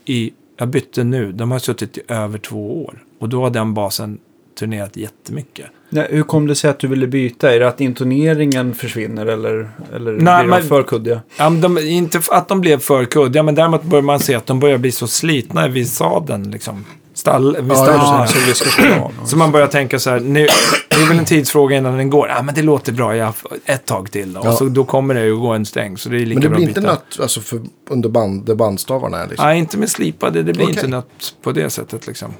i, 0.05 0.31
jag 0.57 0.67
bytte 0.67 1.03
nu, 1.03 1.31
de 1.31 1.51
har 1.51 1.59
suttit 1.59 1.97
i 1.97 2.01
över 2.07 2.37
två 2.37 2.83
år. 2.85 3.03
Och 3.19 3.29
då 3.29 3.41
har 3.43 3.49
den 3.49 3.73
basen 3.73 4.19
turnerat 4.59 4.97
jättemycket. 4.97 5.65
Nej, 5.89 6.07
hur 6.11 6.23
kom 6.23 6.47
det 6.47 6.55
sig 6.55 6.69
att 6.69 6.79
du 6.79 6.87
ville 6.87 7.07
byta? 7.07 7.53
Är 7.55 7.59
det 7.59 7.67
att 7.67 7.81
intoneringen 7.81 8.73
försvinner 8.73 9.25
eller, 9.25 9.69
eller 9.95 10.11
Nej, 10.11 10.43
blir 10.45 10.55
de 10.57 10.61
för 10.67 10.83
kuddiga? 10.83 11.21
Ja, 11.37 11.49
men 11.49 11.61
de, 11.61 11.77
inte 11.77 12.21
att 12.31 12.47
de 12.47 12.61
blev 12.61 12.79
för 12.79 13.05
kuddiga, 13.05 13.43
men 13.43 13.55
däremot 13.55 13.83
börjar 13.83 14.01
man 14.03 14.19
se 14.19 14.35
att 14.35 14.45
de 14.45 14.59
börjar 14.59 14.77
bli 14.77 14.91
så 14.91 15.07
slitna 15.07 15.67
vid 15.67 15.89
sadeln. 15.89 16.51
Liksom. 16.51 16.85
Stall, 17.13 17.55
vid 17.55 17.71
Ja, 17.71 17.75
stallarna. 17.75 18.27
Så 18.27 18.39
vi 18.47 18.53
ska 18.53 18.69
slå 18.69 18.93
av. 18.93 19.13
Så 19.25 19.37
man 19.37 19.51
börjar 19.51 19.67
tänka 19.67 19.99
så 19.99 20.09
här, 20.09 20.19
nu, 20.19 20.47
det 20.89 20.95
är 20.95 21.07
väl 21.07 21.19
en 21.19 21.25
tidsfråga 21.25 21.77
innan 21.77 21.97
den 21.97 22.09
går. 22.09 22.27
Ja, 22.27 22.41
men 22.41 22.55
det 22.55 22.61
låter 22.61 22.91
bra, 22.91 23.15
jag 23.15 23.33
ett 23.65 23.85
tag 23.85 24.11
till. 24.11 24.33
Då. 24.33 24.41
Ja. 24.43 24.51
Och 24.51 24.57
så, 24.57 24.65
då 24.65 24.83
kommer 24.83 25.13
det 25.13 25.25
ju 25.25 25.37
gå 25.37 25.47
en 25.47 25.65
sträng, 25.65 25.97
så 25.97 26.09
det 26.09 26.17
är 26.17 26.25
lika 26.25 26.33
Men 26.33 26.41
det 26.41 26.49
bra 26.49 26.57
blir 26.57 26.67
inte 26.67 26.81
nött 26.81 27.19
alltså, 27.19 27.41
för, 27.41 27.61
under 27.89 28.09
band, 28.09 28.45
där 28.45 28.55
bandstavarna 28.55 29.17
är 29.17 29.27
liksom. 29.27 29.45
Nej, 29.45 29.59
inte 29.59 29.77
med 29.77 29.89
slipade, 29.89 30.43
det 30.43 30.53
blir 30.53 30.63
Okej. 30.63 30.75
inte 30.75 30.87
nött 30.87 31.35
på 31.41 31.51
det 31.51 31.69
sättet 31.69 32.07
liksom. 32.07 32.33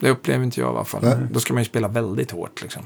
Det 0.00 0.10
upplever 0.10 0.44
inte 0.44 0.60
jag 0.60 0.68
i 0.72 0.76
alla 0.76 0.84
fall. 0.84 1.00
Nej. 1.02 1.16
Då 1.32 1.40
ska 1.40 1.54
man 1.54 1.62
ju 1.62 1.68
spela 1.68 1.88
väldigt 1.88 2.30
hårt 2.30 2.62
liksom. 2.62 2.82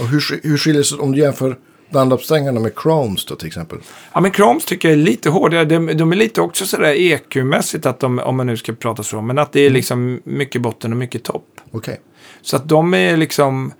Och 0.00 0.08
hur, 0.08 0.40
hur 0.48 0.58
skiljer 0.58 0.82
sig 0.82 0.98
om 0.98 1.12
du 1.12 1.20
jämför 1.20 1.58
Dunlop-strängarna 1.90 2.60
med 2.60 2.72
Chromes 2.82 3.24
då 3.24 3.36
till 3.36 3.46
exempel? 3.46 3.78
Ja, 4.12 4.20
men 4.20 4.32
Chromes 4.32 4.64
tycker 4.64 4.88
jag 4.88 4.98
är 4.98 5.02
lite 5.02 5.30
hårdare. 5.30 5.64
De, 5.64 5.86
de 5.86 6.12
är 6.12 6.16
lite 6.16 6.40
också 6.40 6.66
sådär 6.66 6.94
EQ-mässigt, 6.94 7.86
att 7.86 8.00
de, 8.00 8.18
om 8.18 8.36
man 8.36 8.46
nu 8.46 8.56
ska 8.56 8.72
prata 8.72 9.02
så. 9.02 9.20
Men 9.20 9.38
att 9.38 9.52
det 9.52 9.60
är 9.60 9.70
liksom 9.70 10.20
mycket 10.24 10.62
botten 10.62 10.92
och 10.92 10.98
mycket 10.98 11.24
topp. 11.24 11.46
Okej. 11.72 12.00
Så 12.42 12.56
att 12.56 12.68
de 12.68 12.94
är 12.94 13.16
liksom... 13.16 13.72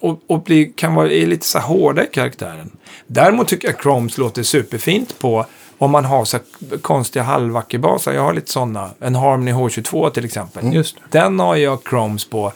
Och, 0.00 0.20
och 0.26 0.42
blir, 0.42 0.72
kan 0.72 0.94
vara 0.94 1.12
är 1.12 1.26
lite 1.26 1.46
så 1.46 1.58
här 1.58 1.66
hårda 1.66 2.04
i 2.04 2.06
karaktären. 2.06 2.70
Däremot 3.06 3.48
tycker 3.48 3.68
jag 3.68 3.82
Chromes 3.82 4.18
låter 4.18 4.42
superfint 4.42 5.18
på 5.18 5.46
om 5.78 5.90
man 5.90 6.04
har 6.04 6.24
så 6.24 6.38
konstiga 6.80 7.22
halvvackerbaser. 7.22 8.12
Jag 8.12 8.22
har 8.22 8.34
lite 8.34 8.52
sådana. 8.52 8.90
En 9.00 9.14
Harmony 9.14 9.52
H22 9.52 10.10
till 10.10 10.24
exempel. 10.24 10.74
Just 10.74 10.96
det. 10.96 11.18
Den 11.18 11.40
har 11.40 11.56
jag 11.56 11.78
Chromes 11.88 12.24
på 12.24 12.52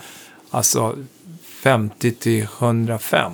alltså 0.51 0.97
50 1.63 2.13
till 2.13 2.43
105. 2.43 3.33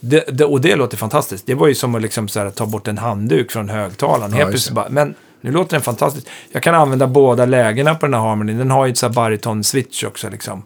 Det, 0.00 0.24
det, 0.32 0.44
och 0.44 0.60
det 0.60 0.76
låter 0.76 0.96
fantastiskt. 0.96 1.46
Det 1.46 1.54
var 1.54 1.68
ju 1.68 1.74
som 1.74 1.94
att 1.94 2.02
liksom 2.02 2.28
här, 2.34 2.50
ta 2.50 2.66
bort 2.66 2.88
en 2.88 2.98
handduk 2.98 3.52
från 3.52 3.68
högtalaren. 3.68 4.30
Ja, 4.30 4.36
Helt 4.36 4.50
plötsligt 4.50 4.74
bara, 4.74 4.88
men 4.88 5.14
nu 5.40 5.50
låter 5.52 5.72
den 5.72 5.82
fantastiskt. 5.82 6.28
Jag 6.52 6.62
kan 6.62 6.74
använda 6.74 7.06
båda 7.06 7.46
lägena 7.46 7.94
på 7.94 8.06
den 8.06 8.14
här 8.14 8.20
Harmony. 8.20 8.52
Den 8.52 8.70
har 8.70 8.86
ju 8.86 8.92
ett 8.92 9.02
bariton-switch 9.02 10.06
också 10.06 10.30
liksom. 10.30 10.62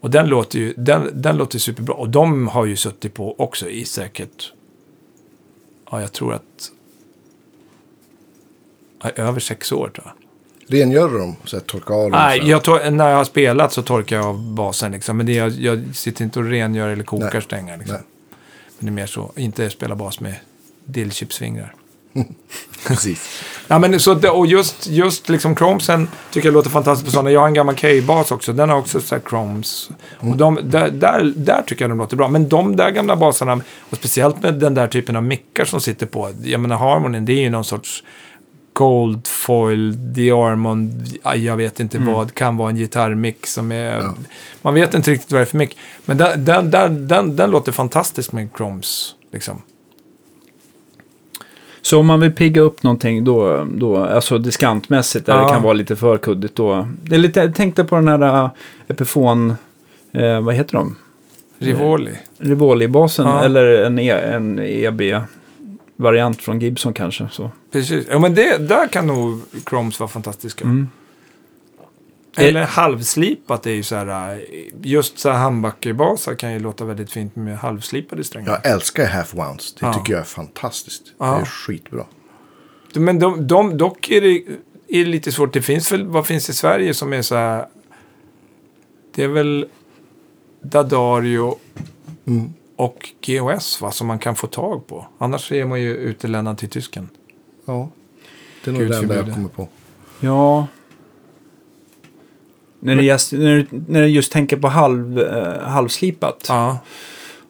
Och 0.00 0.10
den 0.10 0.26
låter 0.26 0.58
ju 0.58 0.74
den, 0.76 1.10
den 1.22 1.36
låter 1.36 1.58
superbra. 1.58 1.94
Och 1.94 2.08
de 2.08 2.48
har 2.48 2.64
ju 2.66 2.76
suttit 2.76 3.14
på 3.14 3.40
också 3.40 3.68
i 3.68 3.84
säkert, 3.84 4.52
ja 5.90 6.00
jag 6.00 6.12
tror 6.12 6.34
att, 6.34 6.70
ja, 9.02 9.10
över 9.10 9.40
sex 9.40 9.72
år 9.72 9.90
tror 9.94 10.06
jag. 10.06 10.14
Rengör 10.78 11.08
du 11.08 11.18
dem? 11.18 11.36
Så 11.44 11.56
här, 11.56 11.64
torka 11.64 11.94
av 11.94 12.10
dem? 12.10 12.20
Nej, 12.20 12.48
jag 12.48 12.64
tor- 12.64 12.90
när 12.90 13.10
jag 13.10 13.16
har 13.16 13.24
spelat 13.24 13.72
så 13.72 13.82
torkar 13.82 14.16
jag 14.16 14.26
av 14.26 14.42
basen 14.54 14.92
liksom. 14.92 15.16
Men 15.16 15.26
det 15.26 15.32
jag, 15.32 15.50
jag 15.50 15.96
sitter 15.96 16.24
inte 16.24 16.38
och 16.38 16.44
rengör 16.44 16.88
eller 16.88 17.04
kokar 17.04 17.30
Nej. 17.32 17.42
strängar 17.42 17.76
liksom. 17.76 17.96
Nej. 17.96 18.04
Men 18.80 18.86
det 18.86 19.00
är 19.00 19.02
mer 19.02 19.06
så, 19.06 19.32
inte 19.36 19.70
spela 19.70 19.94
bas 19.94 20.20
med 20.20 20.34
dillchipsfingrar. 20.84 21.74
Precis. 22.86 23.42
Ja, 23.68 23.78
men 23.78 24.00
så, 24.00 24.30
och 24.30 24.46
just, 24.46 24.86
just 24.86 25.28
liksom 25.28 25.56
Chromesen 25.56 26.08
tycker 26.30 26.48
jag 26.48 26.54
låter 26.54 26.70
fantastiskt 26.70 27.06
på 27.06 27.12
sådana. 27.12 27.30
Jag 27.30 27.40
har 27.40 27.46
en 27.46 27.54
gammal 27.54 27.76
K-bas 27.76 28.30
också. 28.30 28.52
Den 28.52 28.68
har 28.68 28.76
också 28.76 29.00
så 29.00 29.14
här 29.14 29.22
Chromes. 29.28 29.90
Och 30.18 30.36
de, 30.36 30.58
där, 30.62 30.90
där, 30.90 31.32
där 31.36 31.62
tycker 31.66 31.82
jag 31.84 31.90
de 31.90 31.98
låter 31.98 32.16
bra. 32.16 32.28
Men 32.28 32.48
de 32.48 32.76
där 32.76 32.90
gamla 32.90 33.16
basarna, 33.16 33.60
och 33.90 33.96
speciellt 33.96 34.42
med 34.42 34.54
den 34.54 34.74
där 34.74 34.88
typen 34.88 35.16
av 35.16 35.22
mickar 35.22 35.64
som 35.64 35.80
sitter 35.80 36.06
på. 36.06 36.32
Jag 36.42 36.60
menar 36.60 36.76
Harmonin, 36.76 37.24
det 37.24 37.32
är 37.32 37.40
ju 37.40 37.50
någon 37.50 37.64
sorts 37.64 38.04
Gold 38.72 39.26
Foil, 39.26 40.12
Diarmond, 40.12 41.06
ja, 41.22 41.34
jag 41.34 41.56
vet 41.56 41.80
inte 41.80 41.98
vad, 41.98 42.34
kan 42.34 42.56
vara 42.56 42.70
en 42.70 42.76
gitarrmick 42.76 43.46
som 43.46 43.72
är... 43.72 43.98
Ja. 43.98 44.14
Man 44.62 44.74
vet 44.74 44.94
inte 44.94 45.10
riktigt 45.10 45.32
vad 45.32 45.40
det 45.40 45.44
är 45.44 45.46
för 45.46 45.58
mick. 45.58 45.76
Men 46.04 46.16
den, 46.16 46.44
den, 46.44 46.70
den, 46.70 47.08
den, 47.08 47.36
den 47.36 47.50
låter 47.50 47.72
fantastiskt 47.72 48.32
med 48.32 48.48
Chromes. 48.56 49.14
Liksom. 49.32 49.62
Så 51.82 52.00
om 52.00 52.06
man 52.06 52.20
vill 52.20 52.32
pigga 52.32 52.60
upp 52.62 52.82
någonting 52.82 53.24
då, 53.24 53.66
då 53.74 53.96
alltså 53.96 54.38
diskantmässigt, 54.38 55.26
där 55.26 55.36
Ja. 55.36 55.44
det 55.46 55.52
kan 55.52 55.62
vara 55.62 55.72
lite 55.72 55.96
för 55.96 56.18
kuddigt 56.18 56.56
då. 56.56 56.88
Det 57.02 57.14
är 57.14 57.18
lite, 57.18 57.40
jag 57.40 57.54
tänkte 57.54 57.84
på 57.84 57.94
den 57.96 58.08
här 58.08 58.44
uh, 58.44 58.50
Epiphone, 58.88 59.54
eh, 60.12 60.40
vad 60.40 60.54
heter 60.54 60.72
de? 60.72 60.96
Rivoli. 61.58 62.12
Rivoli-basen, 62.38 63.26
Ja. 63.26 63.44
eller 63.44 63.82
en, 63.82 63.98
e, 63.98 64.10
en 64.10 64.58
EB-variant 66.00 66.42
från 66.42 66.60
Gibson 66.60 66.92
kanske. 66.94 67.28
Så. 67.32 67.50
Precis. 67.72 68.06
Ja, 68.10 68.18
men 68.18 68.34
det, 68.34 68.58
där 68.58 68.88
kan 68.88 69.06
nog 69.06 69.40
Chromes 69.68 70.00
vara 70.00 70.08
fantastiska. 70.10 70.64
Mm. 70.64 70.88
Eller 72.36 72.62
halvslipat 72.62 73.66
är 73.66 73.70
ju 73.70 73.82
så 73.82 73.94
här, 73.94 74.44
just 74.82 75.18
så 75.18 75.30
här 75.30 75.38
handbackebasar 75.38 76.34
kan 76.34 76.52
ju 76.52 76.58
låta 76.58 76.84
väldigt 76.84 77.12
fint 77.12 77.36
med 77.36 77.58
halvslipade 77.58 78.24
strängar. 78.24 78.60
Jag 78.62 78.72
älskar 78.72 79.06
half 79.06 79.34
wounds. 79.34 79.74
Det 79.74 79.86
Ja. 79.86 79.92
tycker 79.94 80.12
jag 80.12 80.20
är 80.20 80.24
fantastiskt. 80.24 81.02
Ja. 81.18 81.34
Det 81.34 81.40
är 81.40 81.44
skitbra. 81.44 82.04
Men 82.94 83.18
de, 83.18 83.46
de, 83.46 83.76
dock 83.76 84.10
är 84.10 84.20
det, 84.20 84.42
är 84.88 85.04
det 85.04 85.10
lite 85.10 85.32
svårt. 85.32 85.52
Det 85.52 85.62
finns 85.62 85.92
väl, 85.92 86.06
vad 86.06 86.26
finns 86.26 86.50
i 86.50 86.52
Sverige 86.54 86.94
som 86.94 87.12
är 87.12 87.22
så 87.22 87.34
här, 87.34 87.66
det 89.14 89.22
är 89.24 89.28
väl 89.28 89.66
Dadario 90.62 91.58
Mm. 92.26 92.52
Och 92.80 93.08
GOS 93.26 93.80
va, 93.80 93.90
som 93.90 94.06
man 94.06 94.18
kan 94.18 94.34
få 94.36 94.46
tag 94.46 94.86
på. 94.86 95.06
Annars 95.18 95.52
är 95.52 95.64
man 95.64 95.80
ju 95.80 95.94
utelämnad 95.96 96.58
till 96.58 96.68
tysken. 96.70 97.08
Ja. 97.64 97.88
Det 98.64 98.70
är 98.70 98.72
nog 98.72 98.82
Gud 98.82 98.90
det 98.90 98.96
enda 98.98 99.14
jag 99.16 99.34
kommer 99.34 99.48
på. 99.48 99.68
Ja. 100.20 100.66
När 102.80 102.96
du 102.96 103.02
just, 103.02 103.32
när, 103.32 103.56
du- 103.56 103.66
när 103.88 104.02
du 104.02 104.08
just 104.08 104.32
tänker 104.32 104.56
på 104.56 104.68
halv, 104.68 105.18
eh, 105.20 105.60
halvslipat. 105.62 106.46
Ja, 106.48 106.78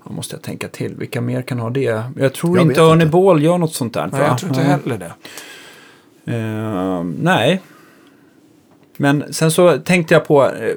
Då 0.04 0.12
måste 0.12 0.34
jag 0.36 0.42
tänka 0.42 0.68
till. 0.68 0.94
Vilka 0.94 1.20
mer 1.20 1.42
kan 1.42 1.58
ha 1.58 1.70
det? 1.70 2.02
Jag 2.16 2.34
tror 2.34 2.56
Jag 2.58 2.66
inte 2.66 2.80
inte. 2.82 3.06
Ball 3.06 3.42
gör 3.42 3.58
något 3.58 3.74
sånt 3.74 3.94
där. 3.94 4.08
nej, 4.12 4.20
va? 4.20 4.26
jag 4.26 4.38
tror 4.38 4.48
inte 4.50 4.62
Ja. 4.62 4.68
heller 4.68 4.98
det. 4.98 5.12
Eh, 6.36 7.04
nej. 7.04 7.60
Men 8.96 9.32
sen 9.34 9.50
så 9.50 9.78
tänkte 9.78 10.14
jag 10.14 10.26
på, 10.26 10.44
eh, 10.46 10.74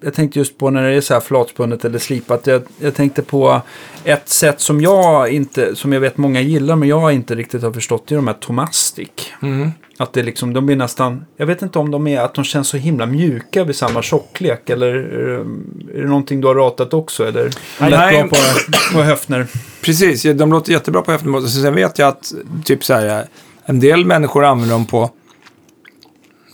jag 0.00 0.14
tänkte 0.14 0.38
just 0.38 0.58
på 0.58 0.70
när 0.70 0.82
det 0.82 0.96
är 0.96 1.00
så 1.00 1.14
här 1.14 1.20
flatspunnet 1.20 1.84
eller 1.84 1.98
slipat. 1.98 2.46
Jag, 2.46 2.62
jag 2.78 2.94
tänkte 2.94 3.22
på 3.22 3.62
ett 4.04 4.28
sätt 4.28 4.60
som 4.60 4.80
jag 4.80 5.32
inte, 5.32 5.76
som 5.76 5.92
jag 5.92 6.00
vet 6.00 6.16
många 6.16 6.40
gillar, 6.40 6.76
men 6.76 6.88
jag 6.88 7.12
inte 7.12 7.34
riktigt 7.34 7.62
har 7.62 7.72
förstått, 7.72 8.04
det 8.06 8.14
är 8.14 8.16
de 8.16 8.26
här 8.26 8.34
Tomastic. 8.34 9.08
Mm. 9.42 9.70
Att 9.98 10.12
det 10.12 10.22
liksom, 10.22 10.52
de 10.52 10.66
blir 10.66 10.76
nästan, 10.76 11.24
jag 11.36 11.46
vet 11.46 11.62
inte 11.62 11.78
om 11.78 11.90
de 11.90 12.06
är, 12.06 12.20
att 12.20 12.34
de 12.34 12.44
känns 12.44 12.68
så 12.68 12.76
himla 12.76 13.06
mjuka 13.06 13.64
vid 13.64 13.76
samma 13.76 14.02
tjocklek. 14.02 14.70
Eller 14.70 14.94
eh, 14.96 15.98
är 15.98 16.02
det 16.02 16.08
någonting 16.08 16.40
du 16.40 16.46
har 16.46 16.54
ratat 16.54 16.94
också? 16.94 17.28
Eller 17.28 17.50
Nej, 17.80 17.90
lätt 17.90 18.30
bra 18.30 18.38
på, 18.38 18.96
på 18.96 19.02
höftner? 19.02 19.46
Precis, 19.82 20.22
de 20.22 20.52
låter 20.52 20.72
jättebra 20.72 21.02
på 21.02 21.12
eftermål. 21.12 21.48
Sen 21.48 21.74
vet 21.74 21.98
jag 21.98 22.08
att 22.08 22.32
typ 22.64 22.84
så 22.84 22.94
här, 22.94 23.24
en 23.64 23.80
del 23.80 24.04
människor 24.04 24.44
använder 24.44 24.74
dem 24.74 24.86
på 24.86 25.10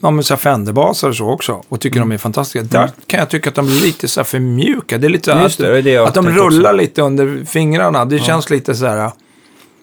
ja, 0.04 0.22
så 0.22 0.34
här 0.34 0.38
Fenderbaser 0.38 1.08
och 1.08 1.16
så 1.16 1.30
också. 1.30 1.62
Och 1.68 1.80
tycker 1.80 2.00
de 2.00 2.12
är 2.12 2.18
fantastiska. 2.18 2.62
Där 2.62 2.90
kan 3.06 3.20
jag 3.20 3.30
tycka 3.30 3.48
att 3.50 3.56
de 3.56 3.66
blir 3.66 3.80
lite 3.80 4.08
så 4.08 4.24
för 4.24 4.38
mjuka. 4.38 4.98
Det 4.98 5.06
är 5.06 5.08
lite 5.08 5.40
Just 5.42 5.58
det, 5.58 5.66
det 5.66 5.74
är 5.74 5.78
att, 5.78 5.84
det 5.84 5.90
jag 5.90 6.08
att 6.08 6.14
de 6.14 6.28
rullar 6.28 6.72
lite 6.72 7.02
under 7.02 7.44
fingrarna. 7.44 8.04
Det 8.04 8.18
känns 8.18 8.50
lite 8.50 8.74
så 8.74 8.86
här. 8.86 9.10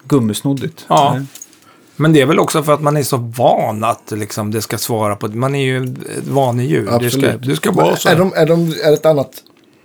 Gummisnoddigt. 0.04 0.84
Ja. 0.88 1.14
Nej. 1.16 1.26
Men 1.96 2.12
det 2.12 2.20
är 2.20 2.26
väl 2.26 2.38
också 2.38 2.62
för 2.62 2.72
att 2.72 2.82
man 2.82 2.96
är 2.96 3.02
så 3.02 3.16
van 3.16 3.84
att 3.84 4.10
liksom, 4.10 4.50
det 4.50 4.62
ska 4.62 4.78
svara 4.78 5.16
på... 5.16 5.28
Man 5.28 5.54
är 5.54 5.64
ju 5.64 5.84
ett 6.18 6.26
vanedjur. 6.28 6.98
Det 7.00 7.10
ska, 7.10 7.20
det 7.20 7.56
ska 7.56 7.70
vara 7.70 7.96
så. 7.96 8.08
Är 8.08 8.16
de, 8.16 8.32
är 8.36 8.46
de 8.46 8.60
är 8.84 8.88
det 8.88 8.94
ett 8.94 9.06
annat, 9.06 9.30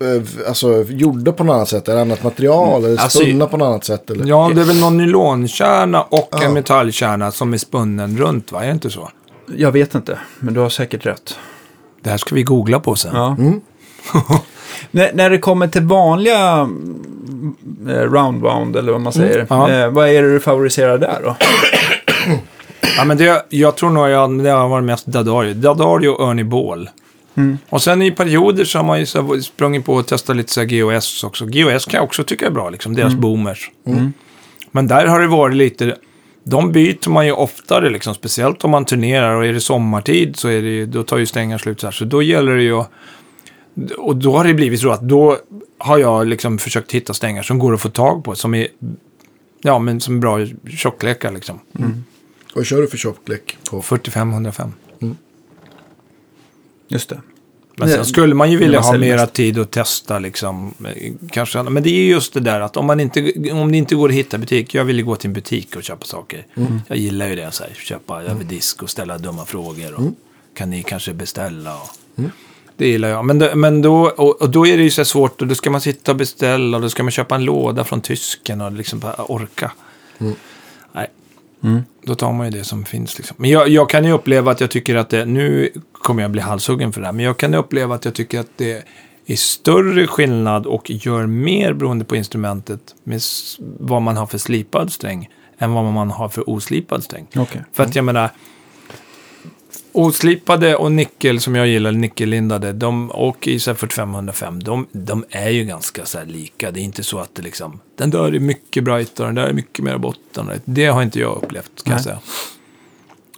eh, 0.01 0.47
alltså 0.47 0.83
gjorda 0.83 1.31
på 1.31 1.43
något 1.43 1.53
annat 1.53 1.69
sätt? 1.69 1.87
Är 1.87 1.95
det 1.95 2.01
annat 2.01 2.23
material? 2.23 2.85
Eller 2.85 3.01
Alltså, 3.01 3.19
spunna 3.19 3.47
på 3.47 3.57
något 3.57 3.65
annat 3.65 3.85
sätt? 3.85 4.09
Eller? 4.09 4.25
Ja, 4.25 4.51
det 4.55 4.61
är 4.61 4.65
väl 4.65 4.79
någon 4.79 4.97
nylonkärna 4.97 6.01
och 6.01 6.29
Ja. 6.31 6.43
en 6.43 6.53
metallkärna 6.53 7.31
som 7.31 7.53
är 7.53 7.57
spunnen 7.57 8.17
runt, 8.17 8.51
va? 8.51 8.63
Är 8.63 8.67
det 8.67 8.73
inte 8.73 8.89
så? 8.89 9.09
Jag 9.55 9.71
vet 9.71 9.95
inte, 9.95 10.19
men 10.39 10.53
du 10.53 10.59
har 10.59 10.69
säkert 10.69 11.05
rätt. 11.05 11.39
Det 12.01 12.09
här 12.09 12.17
ska 12.17 12.35
vi 12.35 12.43
googla 12.43 12.79
på 12.79 12.95
sen. 12.95 13.11
Ja. 13.15 13.35
Mm. 14.13 14.41
när, 14.91 15.13
när 15.13 15.29
det 15.29 15.37
kommer 15.37 15.67
till 15.67 15.81
vanliga 15.81 16.39
mm, 16.39 17.55
eh, 17.89 17.93
roundwound, 17.93 18.75
eller 18.75 18.91
vad 18.91 19.01
man 19.01 19.13
säger. 19.13 19.47
ja. 19.49 19.71
eh, 19.71 19.89
vad 19.89 20.09
är 20.09 20.23
det 20.23 20.33
du 20.33 20.39
favoriserar 20.39 20.97
där 20.97 21.19
då? 21.23 21.35
Ja, 22.97 23.05
men 23.05 23.17
det, 23.17 23.45
jag 23.49 23.75
tror 23.75 23.89
nog 23.89 24.09
jag, 24.09 24.43
det 24.43 24.49
har 24.49 24.67
varit 24.67 24.85
mest 24.85 25.05
Dadario. 25.05 25.53
Dadario 25.53 26.09
och 26.09 26.29
Ernie 26.31 26.43
Ball. 26.45 26.89
Mm. 27.35 27.57
Och 27.69 27.81
sen 27.81 28.01
i 28.01 28.11
perioder 28.11 28.65
så 28.65 28.79
har 28.79 28.85
man 28.85 28.99
ju 28.99 29.05
så 29.05 29.21
här 29.21 29.39
sprungit 29.41 29.85
på 29.85 29.93
och 29.93 30.07
testat 30.07 30.35
lite 30.35 30.53
så 30.53 30.59
här 30.61 30.67
GOS 30.67 31.23
också. 31.23 31.45
GOS 31.45 31.85
kan 31.85 31.97
jag 31.97 32.03
också 32.03 32.23
tycka 32.23 32.45
är 32.47 32.51
bra, 32.51 32.69
liksom, 32.69 32.95
deras 32.95 33.13
boomers. 33.13 33.71
Men 34.71 34.87
där 34.87 35.05
har 35.05 35.19
det 35.19 35.27
varit 35.27 35.55
lite, 35.55 35.95
de 36.49 36.71
byter 36.71 37.09
man 37.09 37.25
ju 37.25 37.31
oftare, 37.31 37.89
liksom, 37.89 38.15
speciellt 38.15 38.63
om 38.63 38.71
man 38.71 38.85
turnerar 38.85 39.35
och 39.35 39.45
är 39.45 39.53
det 39.53 39.61
sommartid 39.61 40.35
så 40.35 40.47
är 40.47 40.61
det, 40.61 40.85
då 40.85 41.03
tar 41.03 41.17
ju 41.17 41.25
stängar 41.25 41.57
slut 41.57 41.79
så 41.79 41.87
här. 41.87 41.91
Så 41.91 42.05
då 42.05 42.21
gäller 42.21 42.55
det 42.55 42.63
ju 42.63 42.83
och 43.97 44.15
då 44.15 44.37
har 44.37 44.43
det 44.43 44.53
blivit 44.53 44.79
så 44.79 44.91
att 44.91 45.01
då 45.01 45.37
har 45.77 45.97
jag 45.97 46.27
liksom 46.27 46.57
försökt 46.57 46.91
hitta 46.91 47.13
stängar 47.13 47.43
som 47.43 47.59
går 47.59 47.73
att 47.73 47.81
få 47.81 47.89
tag 47.89 48.23
på, 48.23 48.35
som 48.35 48.53
är, 48.53 48.67
ja, 49.61 49.79
men 49.79 50.01
som 50.01 50.15
är 50.15 50.19
bra 50.19 50.45
tjocklekar 50.69 51.31
liksom. 51.31 51.59
Vad 52.55 52.65
kör 52.65 52.81
du 52.81 52.87
för 52.87 52.97
tjocklek 52.97 53.57
på? 53.69 53.81
45-105. 53.81 54.71
Just 56.87 57.09
det. 57.09 57.21
Men 57.79 57.89
sen 57.89 58.05
skulle 58.05 58.35
man 58.35 58.51
ju 58.51 58.57
vilja 58.57 58.79
man 58.81 58.89
ha 58.89 58.97
mera 58.97 59.21
mest. 59.21 59.33
tid 59.33 59.59
att 59.59 59.71
testa 59.71 60.19
liksom. 60.19 60.73
eh, 60.95 61.13
Kanske, 61.31 61.63
men 61.63 61.83
det 61.83 61.89
är 61.89 61.93
ju 61.93 62.09
just 62.09 62.33
det 62.33 62.39
där 62.39 62.61
att 62.61 62.77
om, 62.77 62.85
man 62.85 62.99
inte, 62.99 63.33
om 63.53 63.71
det 63.71 63.77
inte 63.77 63.95
går 63.95 64.09
att 64.09 64.15
hitta 64.15 64.37
butik. 64.37 64.73
Jag 64.73 64.85
vill 64.85 64.97
ju 64.97 65.05
gå 65.05 65.15
till 65.15 65.27
en 65.29 65.33
butik 65.33 65.75
och 65.75 65.83
köpa 65.83 66.05
saker. 66.05 66.45
Jag 66.87 66.97
gillar 66.97 67.27
ju 67.27 67.35
det. 67.35 67.51
Så 67.51 67.63
här, 67.63 67.73
köpa 67.73 68.21
över 68.23 68.43
disk 68.43 68.83
och 68.83 68.89
ställa 68.89 69.17
dumma 69.17 69.45
frågor. 69.45 69.93
Och, 69.93 70.03
Kan 70.55 70.69
ni 70.69 70.83
kanske 70.83 71.13
beställa? 71.13 71.75
Och, 71.75 71.89
Det 72.77 72.87
gillar 72.87 73.09
jag. 73.09 73.25
Men, 73.25 73.39
då- 73.39 73.55
men 73.55 73.81
då, 73.81 74.09
och, 74.09 74.41
och 74.41 74.49
då 74.49 74.67
är 74.67 74.77
det 74.77 74.83
ju 74.83 74.89
så 74.89 75.05
svårt. 75.05 75.41
Och 75.41 75.47
då 75.47 75.55
ska 75.55 75.69
man 75.69 75.81
sitta 75.81 76.11
och 76.11 76.17
beställa. 76.17 76.77
Och 76.77 76.83
då 76.83 76.89
ska 76.89 77.03
man 77.03 77.11
köpa 77.11 77.35
en 77.35 77.43
låda 77.45 77.83
från 77.83 78.01
tysken. 78.01 78.61
Och 78.61 78.71
liksom 78.71 78.99
bara 78.99 79.13
orka. 79.31 79.71
Nej. 80.93 81.07
Då 82.03 82.15
tar 82.15 82.33
man 82.33 82.51
ju 82.51 82.57
det 82.57 82.63
som 82.63 82.85
finns. 82.85 83.17
Liksom. 83.17 83.35
Men 83.39 83.49
jag, 83.49 83.69
jag 83.69 83.89
kan 83.89 84.05
ju 84.05 84.11
uppleva 84.11 84.51
att 84.51 84.61
jag 84.61 84.71
tycker 84.71 84.95
att 84.95 85.09
det, 85.09 85.25
nu 85.25 85.69
kommer 85.91 86.21
jag 86.21 86.31
bli 86.31 86.41
halshuggen 86.41 86.93
för 86.93 87.01
det 87.01 87.07
här, 87.07 87.13
men 87.13 87.25
jag 87.25 87.37
kan 87.37 87.53
uppleva 87.53 87.95
att 87.95 88.05
jag 88.05 88.15
tycker 88.15 88.39
att 88.39 88.51
det 88.55 88.83
är 89.25 89.35
större 89.35 90.07
skillnad 90.07 90.65
och 90.65 90.91
gör 90.91 91.25
mer 91.25 91.73
beroende 91.73 92.05
på 92.05 92.15
instrumentet 92.15 92.95
med 93.03 93.21
vad 93.79 94.01
man 94.01 94.17
har 94.17 94.25
för 94.25 94.37
slipad 94.37 94.91
sträng 94.91 95.29
än 95.57 95.73
vad 95.73 95.85
man 95.85 96.11
har 96.11 96.29
för 96.29 96.49
oslipad 96.49 97.03
sträng. 97.03 97.27
Okej. 97.35 97.63
För 97.73 97.83
att 97.83 97.95
jag 97.95 98.05
menar, 98.05 98.29
oslipade 99.97 100.75
och 100.75 100.91
nickel 100.91 101.39
som 101.39 101.55
jag 101.55 101.67
gillar, 101.67 101.91
nickellindade, 101.91 102.73
de, 102.73 103.11
och 103.11 103.47
i 103.47 103.59
så 103.59 103.69
här 103.71 103.75
4505, 103.75 104.63
de, 104.63 104.87
de 104.91 105.25
är 105.29 105.49
ju 105.49 105.63
ganska 105.63 106.05
så 106.05 106.17
här 106.17 106.25
lika. 106.25 106.71
Det 106.71 106.79
är 106.79 106.83
inte 106.83 107.03
så 107.03 107.19
att 107.19 107.35
det 107.35 107.41
liksom, 107.41 107.79
den 107.97 108.09
där 108.09 108.35
är 108.35 108.39
mycket 108.39 108.83
bright 108.83 109.19
och 109.19 109.25
den 109.25 109.35
där 109.35 109.47
är 109.47 109.53
mycket 109.53 109.85
mer 109.85 109.97
botten. 109.97 110.49
Det 110.65 110.85
har 110.85 111.03
inte 111.03 111.19
jag 111.19 111.39
upplevt, 111.43 111.83
kan 111.83 111.91
jag 111.91 111.95
Nej. 111.95 112.03
säga. 112.03 112.19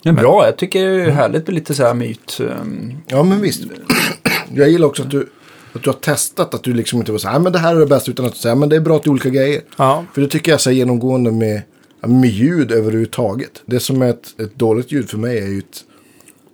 Men 0.04 0.16
bra, 0.16 0.46
jag 0.46 0.58
tycker 0.58 0.86
det 0.88 1.04
är 1.04 1.10
härligt 1.10 1.48
med 1.48 1.54
lite 1.54 1.74
så 1.76 1.84
här 1.84 1.94
myt. 1.94 2.40
ehm, 2.40 2.94
Ja, 3.08 3.24
men 3.24 3.42
visst. 3.42 3.64
Jag 4.54 4.70
gillar 4.70 4.88
också 4.88 5.04
att 5.04 5.10
du, 5.12 5.30
att 5.74 5.84
du 5.84 5.90
har 5.90 5.98
testat. 5.98 6.54
Att 6.54 6.64
du 6.64 6.74
liksom 6.74 7.00
inte 7.00 7.12
var 7.12 7.20
så 7.20 7.28
här, 7.28 7.34
"Nej, 7.36 7.44
men 7.44 7.54
det 7.54 7.60
här 7.60 7.76
är 7.76 7.80
det 7.80 7.86
bästa. 7.86 8.12
Utan 8.12 8.26
att 8.26 8.34
du 8.34 8.40
säger, 8.40 8.56
men 8.56 8.70
det 8.70 8.76
är 8.76 8.80
bra 8.80 9.00
till 9.00 9.12
olika 9.12 9.30
grejer. 9.30 9.62
Ja, 9.78 10.06
För 10.14 10.22
det 10.22 10.28
tycker 10.28 10.52
jag 10.52 10.68
är 10.68 10.72
genomgående 10.72 11.32
med, 11.32 11.62
med 12.02 12.30
ljud 12.30 12.72
överhuvudtaget. 12.72 13.62
Det 13.66 13.80
som 13.80 14.02
är 14.02 14.10
ett, 14.10 14.40
ett 14.40 14.56
dåligt 14.56 14.92
ljud 14.92 15.10
för 15.10 15.18
mig 15.18 15.38
är 15.38 15.48
ju 15.48 15.60
ett, 15.60 15.84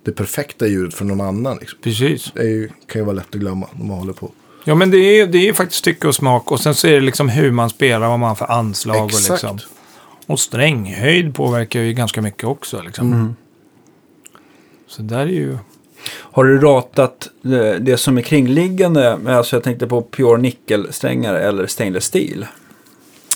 det 0.06 0.12
perfekta 0.12 0.68
ljudet 0.68 0.94
för 0.94 1.06
någon 1.06 1.22
annan. 1.22 1.58
Liksom. 1.58 1.80
precis. 1.82 2.32
Det 2.36 2.44
ju, 2.44 2.70
kan 2.88 3.02
ju 3.02 3.06
vara 3.06 3.16
lätt 3.16 3.28
att 3.30 3.42
glömma 3.42 3.68
när 3.74 3.86
man 3.86 3.98
håller 3.98 4.14
på. 4.14 4.32
Ja, 4.64 4.76
men 4.76 4.92
det 4.92 4.98
är, 4.98 5.28
det 5.28 5.50
är 5.50 5.54
faktiskt 5.54 5.84
tycke 5.84 6.08
och 6.08 6.16
smak. 6.16 6.52
Och 6.52 6.60
sen 6.60 6.76
så 6.76 6.88
är 6.88 6.92
det 6.92 7.02
liksom 7.02 7.30
hur 7.30 7.52
man 7.52 7.70
spelar, 7.70 8.10
vad 8.10 8.20
man 8.20 8.30
har 8.30 8.36
för 8.36 8.52
anslag. 8.52 9.06
Exakt. 9.10 9.44
Och, 9.44 9.56
liksom. 9.56 9.70
och 10.26 10.40
stränghöjd 10.40 11.36
påverkar 11.36 11.80
ju 11.80 11.94
ganska 11.94 12.22
mycket 12.22 12.44
också. 12.44 12.82
Liksom. 12.82 13.36
Så 14.88 15.02
där 15.02 15.20
är 15.20 15.26
ju... 15.26 15.58
Har 16.12 16.44
du 16.44 16.60
ratat 16.60 17.30
eh, 17.44 17.80
det 17.80 17.98
som 17.98 18.18
är 18.18 18.22
kringliggande? 18.22 19.20
Alltså 19.28 19.56
jag 19.56 19.64
tänkte 19.64 19.88
på 19.88 20.02
pure 20.02 20.42
nickelsträngar 20.42 21.34
eller 21.34 21.68
stainless 21.68 22.06
steel. 22.06 22.46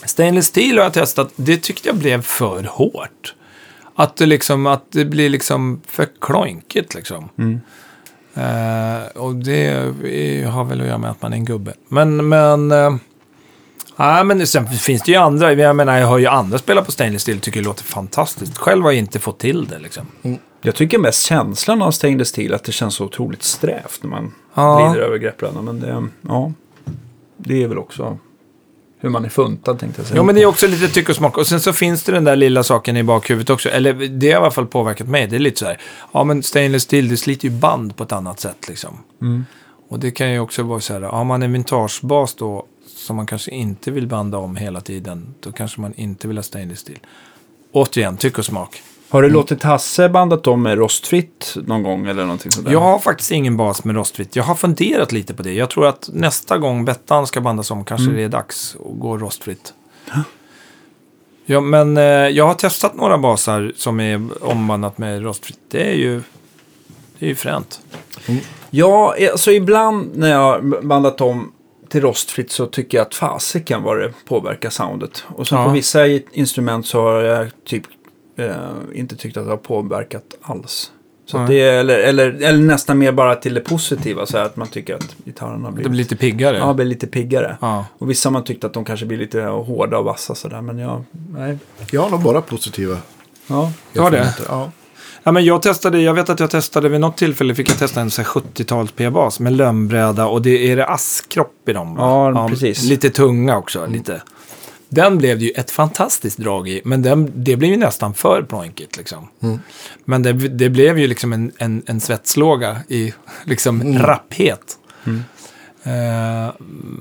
Stainless 0.05 0.45
steel 0.45 0.77
har 0.77 0.83
jag 0.83 0.93
testat. 0.93 1.31
Det 1.35 1.57
tyckte 1.57 1.89
jag 1.89 1.97
blev 1.97 2.21
för 2.21 2.63
hårt. 2.63 3.35
Att 3.99 4.15
det, 4.15 4.25
liksom, 4.25 4.65
att 4.67 4.83
det 4.91 5.05
blir 5.05 5.29
liksom 5.29 5.81
för 5.87 6.07
klonkigt 6.21 6.93
liksom. 6.95 7.29
Eh, 8.33 9.21
och 9.21 9.35
det 9.35 9.65
är, 9.65 10.45
har 10.45 10.63
väl 10.63 10.81
att 10.81 10.87
göra 10.87 10.97
med 10.97 11.11
att 11.11 11.21
man 11.21 11.33
är 11.33 11.37
en 11.37 11.45
gubbe. 11.45 11.73
Men, 11.87 12.29
men... 12.29 12.71
Uh, 12.71 12.95
Nej, 13.95 14.23
men 14.23 14.47
sen 14.47 14.67
finns 14.67 15.01
det 15.01 15.11
ju 15.11 15.17
andra. 15.17 15.53
Jag 15.53 15.75
menar, 15.75 15.97
jag 15.97 16.07
har 16.07 16.17
ju 16.17 16.27
andra 16.27 16.57
spela 16.57 16.81
på 16.81 16.91
stainless 16.91 17.21
steel 17.21 17.39
tycker 17.39 17.59
det 17.59 17.65
låter 17.65 17.83
fantastiskt. 17.83 18.57
Själv 18.57 18.83
har 18.83 18.91
jag 18.91 18.99
inte 18.99 19.19
fått 19.19 19.39
till 19.39 19.67
det 19.67 19.79
liksom. 19.79 20.07
Jag 20.61 20.75
tycker 20.75 20.97
mest 20.97 21.23
känslan 21.25 21.81
av 21.81 21.91
stainless 21.91 22.27
steel 22.27 22.53
att 22.53 22.63
det 22.63 22.71
känns 22.71 22.95
så 22.95 23.05
otroligt 23.05 23.43
strävt 23.43 23.99
när 24.03 24.09
man 24.09 24.33
Ja. 24.53 24.89
glider 24.89 25.05
över 25.05 25.17
greppbrädan. 25.17 25.65
Men 25.65 25.79
det, 25.79 26.07
ja, 26.21 26.51
det 27.37 27.63
är 27.63 27.67
väl 27.67 27.77
också 27.77 28.17
hur 28.99 29.09
man 29.09 29.25
är 29.25 29.29
funtad 29.29 29.79
tänkte 29.79 30.01
jag 30.01 30.07
säga. 30.07 30.17
Jo, 30.17 30.23
men 30.23 30.35
det 30.35 30.41
är 30.41 30.45
också 30.45 30.67
lite 30.67 30.87
tycke 30.87 31.11
och 31.11 31.15
smak. 31.15 31.37
Och 31.37 31.47
sen 31.47 31.61
så 31.61 31.73
finns 31.73 32.03
det 32.03 32.11
den 32.11 32.23
där 32.23 32.35
lilla 32.35 32.63
saken 32.63 32.97
i 32.97 33.03
bakhuvudet 33.03 33.49
också. 33.49 33.69
Eller 33.69 33.93
det 33.93 34.31
har 34.31 34.41
i 34.41 34.43
alla 34.43 34.51
fall 34.51 34.67
påverkat 34.67 35.07
mig. 35.07 35.27
Det 35.27 35.35
är 35.35 35.39
lite 35.39 35.59
så 35.59 35.65
här. 35.65 35.81
Ja, 36.11 36.23
men 36.23 36.43
stainless 36.43 36.83
steel, 36.83 37.09
det 37.09 37.17
sliter 37.17 37.47
ju 37.47 37.53
band 37.53 37.95
på 37.95 38.03
ett 38.03 38.11
annat 38.11 38.39
sätt 38.39 38.67
liksom. 38.67 38.97
Och 39.89 39.99
det 39.99 40.11
kan 40.11 40.31
ju 40.31 40.39
också 40.39 40.63
vara 40.63 40.79
så 40.79 40.93
här. 40.93 41.01
Har 41.01 41.23
man 41.23 41.43
en 41.43 41.53
vintagebas 41.53 42.35
då 42.35 42.65
som 42.87 43.15
man 43.15 43.25
kanske 43.25 43.51
inte 43.51 43.91
vill 43.91 44.07
banda 44.07 44.37
om 44.37 44.55
hela 44.55 44.81
tiden. 44.81 45.35
Då 45.39 45.51
kanske 45.51 45.81
man 45.81 45.93
inte 45.93 46.27
vill 46.27 46.37
ha 46.37 46.43
stainless 46.43 46.79
steel. 46.79 46.99
Återigen, 47.71 48.17
tycke 48.17 48.37
och 48.37 48.45
smak. 48.45 48.81
Har 49.09 49.21
du 49.21 49.29
låtit 49.29 49.63
Hasse 49.63 50.09
bandat 50.09 50.47
om 50.47 50.63
med 50.63 50.77
rostfritt 50.77 51.55
någon 51.65 51.83
gång 51.83 52.07
eller 52.07 52.23
någonting 52.23 52.51
sådär? 52.51 52.71
Jag 52.71 52.79
har 52.79 52.99
faktiskt 52.99 53.31
ingen 53.31 53.57
bas 53.57 53.83
med 53.83 53.95
rostfritt. 53.95 54.35
Jag 54.35 54.43
har 54.43 54.55
funderat 54.55 55.11
lite 55.11 55.33
på 55.33 55.43
det. 55.43 55.53
Jag 55.53 55.69
tror 55.69 55.87
att 55.87 56.09
nästa 56.13 56.57
gång 56.57 56.85
Bettan 56.85 57.27
ska 57.27 57.41
bandas 57.41 57.71
om 57.71 57.85
kanske 57.85 58.11
det 58.11 58.23
är 58.23 58.29
dags 58.29 58.75
att 58.75 58.99
gå 58.99 59.17
rostfritt. 59.17 59.73
Ja, 61.45 61.61
men 61.61 61.97
eh, 61.97 62.03
jag 62.03 62.47
har 62.47 62.53
testat 62.53 62.95
några 62.95 63.17
basar 63.17 63.71
som 63.75 63.99
är 63.99 64.27
ombandat 64.41 64.97
med 64.97 65.23
rostfritt. 65.23 65.59
Det 65.69 65.89
är 65.91 65.95
ju, 65.95 66.21
det 67.19 67.25
är 67.25 67.29
ju 67.29 67.35
fränt. 67.35 67.81
Ja, 68.69 69.15
alltså 69.31 69.51
ibland 69.51 70.17
när 70.17 70.29
jag 70.31 70.85
bandat 70.87 71.21
om 71.21 71.51
till 71.89 72.01
rostfritt 72.01 72.51
så 72.51 72.65
tycker 72.65 72.97
jag 72.97 73.07
att 73.07 73.15
fasiken 73.15 73.83
vad 73.83 73.97
det 73.99 74.13
påverkar 74.27 74.69
soundet. 74.69 75.23
Och 75.35 75.47
sen 75.47 75.57
Ja. 75.57 75.65
på 75.65 75.71
vissa 75.71 76.07
instrument 76.31 76.87
så 76.87 77.01
har 77.01 77.19
jag 77.21 77.47
typ 77.65 77.83
eh, 78.39 78.55
inte 78.93 79.15
tyckt 79.15 79.37
att 79.37 79.43
det 79.45 79.49
har 79.49 79.57
påverkat 79.57 80.23
alls. 80.41 80.91
Så 81.25 81.37
Nej. 81.37 81.47
det 81.47 81.61
är, 81.61 81.79
eller, 81.79 81.99
eller, 81.99 82.29
eller 82.31 82.59
nästan 82.59 82.97
mer 82.97 83.11
bara 83.11 83.35
till 83.35 83.53
det 83.53 83.61
positiva, 83.61 84.25
så 84.25 84.37
här 84.37 84.45
att 84.45 84.55
man 84.55 84.67
tycker 84.67 84.95
att 84.95 85.15
gitarrerna 85.25 85.67
har 85.67 85.71
blivit, 85.71 85.91
blir 85.91 85.97
lite 85.97 86.15
piggare. 86.15 86.57
ja, 86.57 86.73
blir 86.73 86.85
lite 86.85 87.07
piggare. 87.07 87.57
Ja. 87.61 87.85
Och 87.97 88.09
vissa 88.09 88.29
har 88.29 88.31
man 88.31 88.43
tyckt 88.43 88.63
att 88.63 88.73
de 88.73 88.85
kanske 88.85 89.05
blir 89.05 89.17
lite 89.17 89.41
hårda 89.41 89.97
och 89.97 90.05
vassa 90.05 90.35
sådär, 90.35 90.61
men 90.61 90.77
jag, 90.79 91.03
nej. 91.35 91.57
Jag 91.91 92.01
har 92.01 92.09
nog 92.09 92.21
bara 92.23 92.41
positiva 92.41 92.97
Ja. 93.47 93.71
Du 93.93 94.01
har 94.01 94.11
det? 94.11 94.35
Ja. 94.47 94.71
Ja, 95.23 95.31
men 95.31 95.45
jag 95.45 95.61
testade, 95.61 96.01
jag 96.01 96.13
vet 96.13 96.29
att 96.29 96.39
jag 96.39 96.49
testade 96.49 96.89
vid 96.89 97.01
något 97.01 97.17
tillfälle 97.17 97.55
fick 97.55 97.69
jag 97.69 97.77
testa 97.77 98.01
en 98.01 98.11
så 98.11 98.21
här 98.21 98.29
70-tals 98.29 98.91
P-bas 98.91 99.39
med 99.39 99.53
lönnbräda 99.53 100.27
och 100.27 100.41
det 100.41 100.71
är 100.71 100.75
det 100.75 100.85
askkropp 100.85 101.69
i 101.69 101.73
dem. 101.73 101.95
va? 101.95 102.31
Ja, 102.35 102.47
precis. 102.47 102.83
Lite 102.83 103.09
tunga 103.09 103.57
också, 103.57 103.85
lite. 103.85 104.21
Den 104.89 105.17
blev 105.17 105.39
det 105.39 105.45
ju 105.45 105.51
ett 105.51 105.71
fantastiskt 105.71 106.37
drag 106.37 106.69
i, 106.69 106.81
men 106.85 107.01
den, 107.01 107.31
det 107.35 107.55
blev 107.55 107.71
ju 107.71 107.77
nästan 107.77 108.13
för 108.13 108.43
plonkigt 108.43 108.97
liksom. 108.97 109.27
Men 110.05 110.23
det, 110.23 110.33
det 110.33 110.69
blev 110.69 110.99
ju 110.99 111.07
liksom 111.07 111.33
en, 111.33 111.51
en, 111.57 111.83
en 111.85 111.99
svetslåga 111.99 112.77
i 112.87 113.13
liksom 113.45 113.99
rapphet. 113.99 114.77
Eh, 115.83 116.53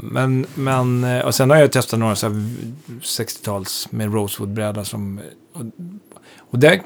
men, 0.02 0.46
men, 0.54 1.04
eh, 1.04 1.24
och 1.24 1.34
sen 1.34 1.50
har 1.50 1.56
jag 1.56 1.72
testat 1.72 2.00
några 2.00 2.16
så 2.16 2.28
här 2.28 2.34
60-tals 3.02 3.88
med 3.90 4.14
Rosewood-bräda 4.14 4.84
som... 4.84 5.20
Och, 5.52 5.64
och 6.50 6.58
där 6.58 6.80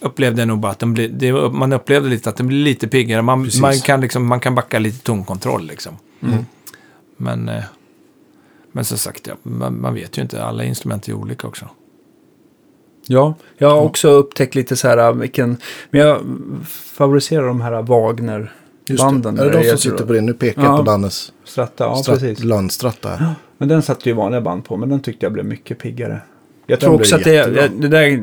upplevde 0.00 0.40
jag 0.40 0.48
nog 0.48 0.58
bara 0.58 0.72
att 0.72 0.78
den 0.78 0.94
blir, 0.94 1.08
det, 1.08 1.32
man 1.32 1.72
upplevde 1.72 2.08
lite 2.08 2.30
att 2.30 2.36
den 2.36 2.46
blir 2.46 2.64
lite 2.64 2.88
piggare. 2.88 3.22
Man, 3.22 3.44
Precis. 3.44 3.60
man, 3.60 3.80
kan, 3.80 4.00
liksom, 4.00 4.26
man 4.26 4.40
kan 4.40 4.54
backa 4.54 4.78
lite 4.78 5.04
tonkontroll 5.04 5.66
liksom. 5.66 5.96
Men, 7.16 7.48
eh, 7.48 7.64
men 8.74 8.84
som 8.84 8.98
sagt, 8.98 9.26
ja, 9.26 9.34
man, 9.42 9.80
man 9.80 9.94
vet 9.94 10.18
ju 10.18 10.22
inte. 10.22 10.42
Alla 10.44 10.64
instrument 10.64 11.08
är 11.08 11.12
olika 11.12 11.46
också. 11.48 11.68
Ja, 13.06 13.34
jag 13.58 13.70
har 13.70 13.80
också 13.82 14.08
upptäckt 14.08 14.54
lite 14.54 14.76
så 14.76 14.88
här 14.88 15.12
vilken, 15.12 15.56
men 15.90 16.00
jag 16.00 16.20
favoriserar 16.70 17.46
de 17.46 17.60
här 17.60 17.72
Just 17.78 17.88
Wagner-banden. 17.88 19.34
det. 19.36 19.42
Är 19.42 19.50
det 19.50 19.58
de 19.62 19.68
som 19.68 19.78
sitter 19.78 20.06
på 20.06 20.12
det? 20.12 20.20
Nu 20.20 20.32
pekar 20.34 20.62
Ja. 20.62 20.68
jag 20.68 20.76
på 20.76 20.82
Dannes 20.82 21.32
Stratta, 21.44 21.84
ja 21.84 21.94
Strat- 21.94 22.14
precis. 22.14 22.44
Lundstratta. 22.44 23.08
här. 23.08 23.34
Men 23.58 23.68
den 23.68 23.82
satte 23.82 24.08
ju 24.08 24.14
vanliga 24.14 24.40
band 24.40 24.64
på, 24.64 24.76
men 24.76 24.88
den 24.88 25.00
tyckte 25.00 25.26
jag 25.26 25.32
blev 25.32 25.44
mycket 25.46 25.78
piggare. 25.78 26.20
Jag 26.66 26.78
Den 26.80 26.86
tror 26.88 26.94
också 27.00 27.16
att 27.16 27.24
det, 27.24 27.34
jag- 27.34 27.70
det 27.70 27.88
där 27.88 28.22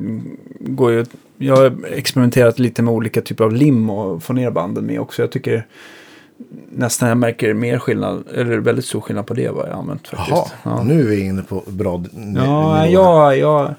går 0.60 0.92
ju... 0.92 1.06
Jag 1.38 1.56
har 1.56 1.86
experimenterat 1.86 2.60
lite 2.60 2.82
med 2.82 2.94
olika 2.94 3.22
typer 3.22 3.44
av 3.44 3.54
lim 3.54 3.90
och 3.90 4.24
få 4.24 4.34
ner 4.34 4.52
banden 4.52 4.86
med 4.86 5.00
också. 5.00 5.22
Jag 5.22 5.32
tycker 5.32 5.68
nästan 6.70 7.10
jag 7.10 7.18
märker 7.18 7.54
mer 7.54 7.80
skillnad, 7.80 8.24
eller 8.36 8.58
väldigt 8.58 8.86
stor 8.86 9.02
skillnad 9.02 9.26
på 9.26 9.34
det 9.34 9.50
vad 9.50 9.68
jag 9.68 9.74
har 9.74 9.80
använt 9.80 10.08
faktiskt. 10.08 10.30
Jaha, 10.30 10.78
Ja, 10.78 10.84
nu 10.84 11.00
är 11.00 11.06
vi 11.06 11.20
inne 11.20 11.44
på 11.44 11.64
bra 11.68 12.04
ja 12.36 12.88
jag, 12.88 13.38
jag, 13.38 13.74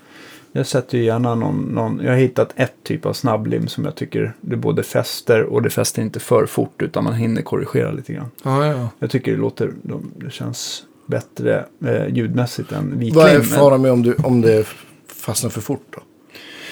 jag 0.52 0.66
sätter 0.66 0.98
ju 0.98 1.04
gärna 1.04 1.34
någon, 1.34 1.62
någon... 1.62 2.00
Jag 2.02 2.10
har 2.10 2.18
hittat 2.18 2.52
ett 2.56 2.74
typ 2.82 3.06
av 3.06 3.12
snabblim 3.12 3.68
som 3.68 3.84
jag 3.84 3.94
tycker 3.94 4.34
det 4.40 4.56
både 4.56 4.82
fäster 4.82 5.42
och 5.42 5.62
det 5.62 5.70
fäster 5.70 6.02
inte 6.02 6.20
för 6.20 6.46
fort 6.46 6.82
utan 6.82 7.04
man 7.04 7.14
hinner 7.14 7.42
korrigera 7.42 7.92
lite 7.92 8.12
grann. 8.12 8.30
Ja, 8.42 8.66
ja. 8.66 8.88
Jag 8.98 9.10
tycker 9.10 9.32
det 9.32 9.38
låter, 9.38 9.72
det 10.16 10.30
känns 10.32 10.84
bättre 11.06 11.64
eh, 11.86 12.06
ljudmässigt 12.08 12.72
än 12.72 12.98
vitlim. 12.98 13.14
Vad 13.14 13.30
är 13.30 13.40
faran 13.40 13.82
med 13.82 13.92
om, 13.92 14.02
du, 14.02 14.14
om 14.14 14.40
det 14.40 14.66
fastnar 15.06 15.50
för 15.50 15.60
fort 15.60 15.86
då? 15.90 16.00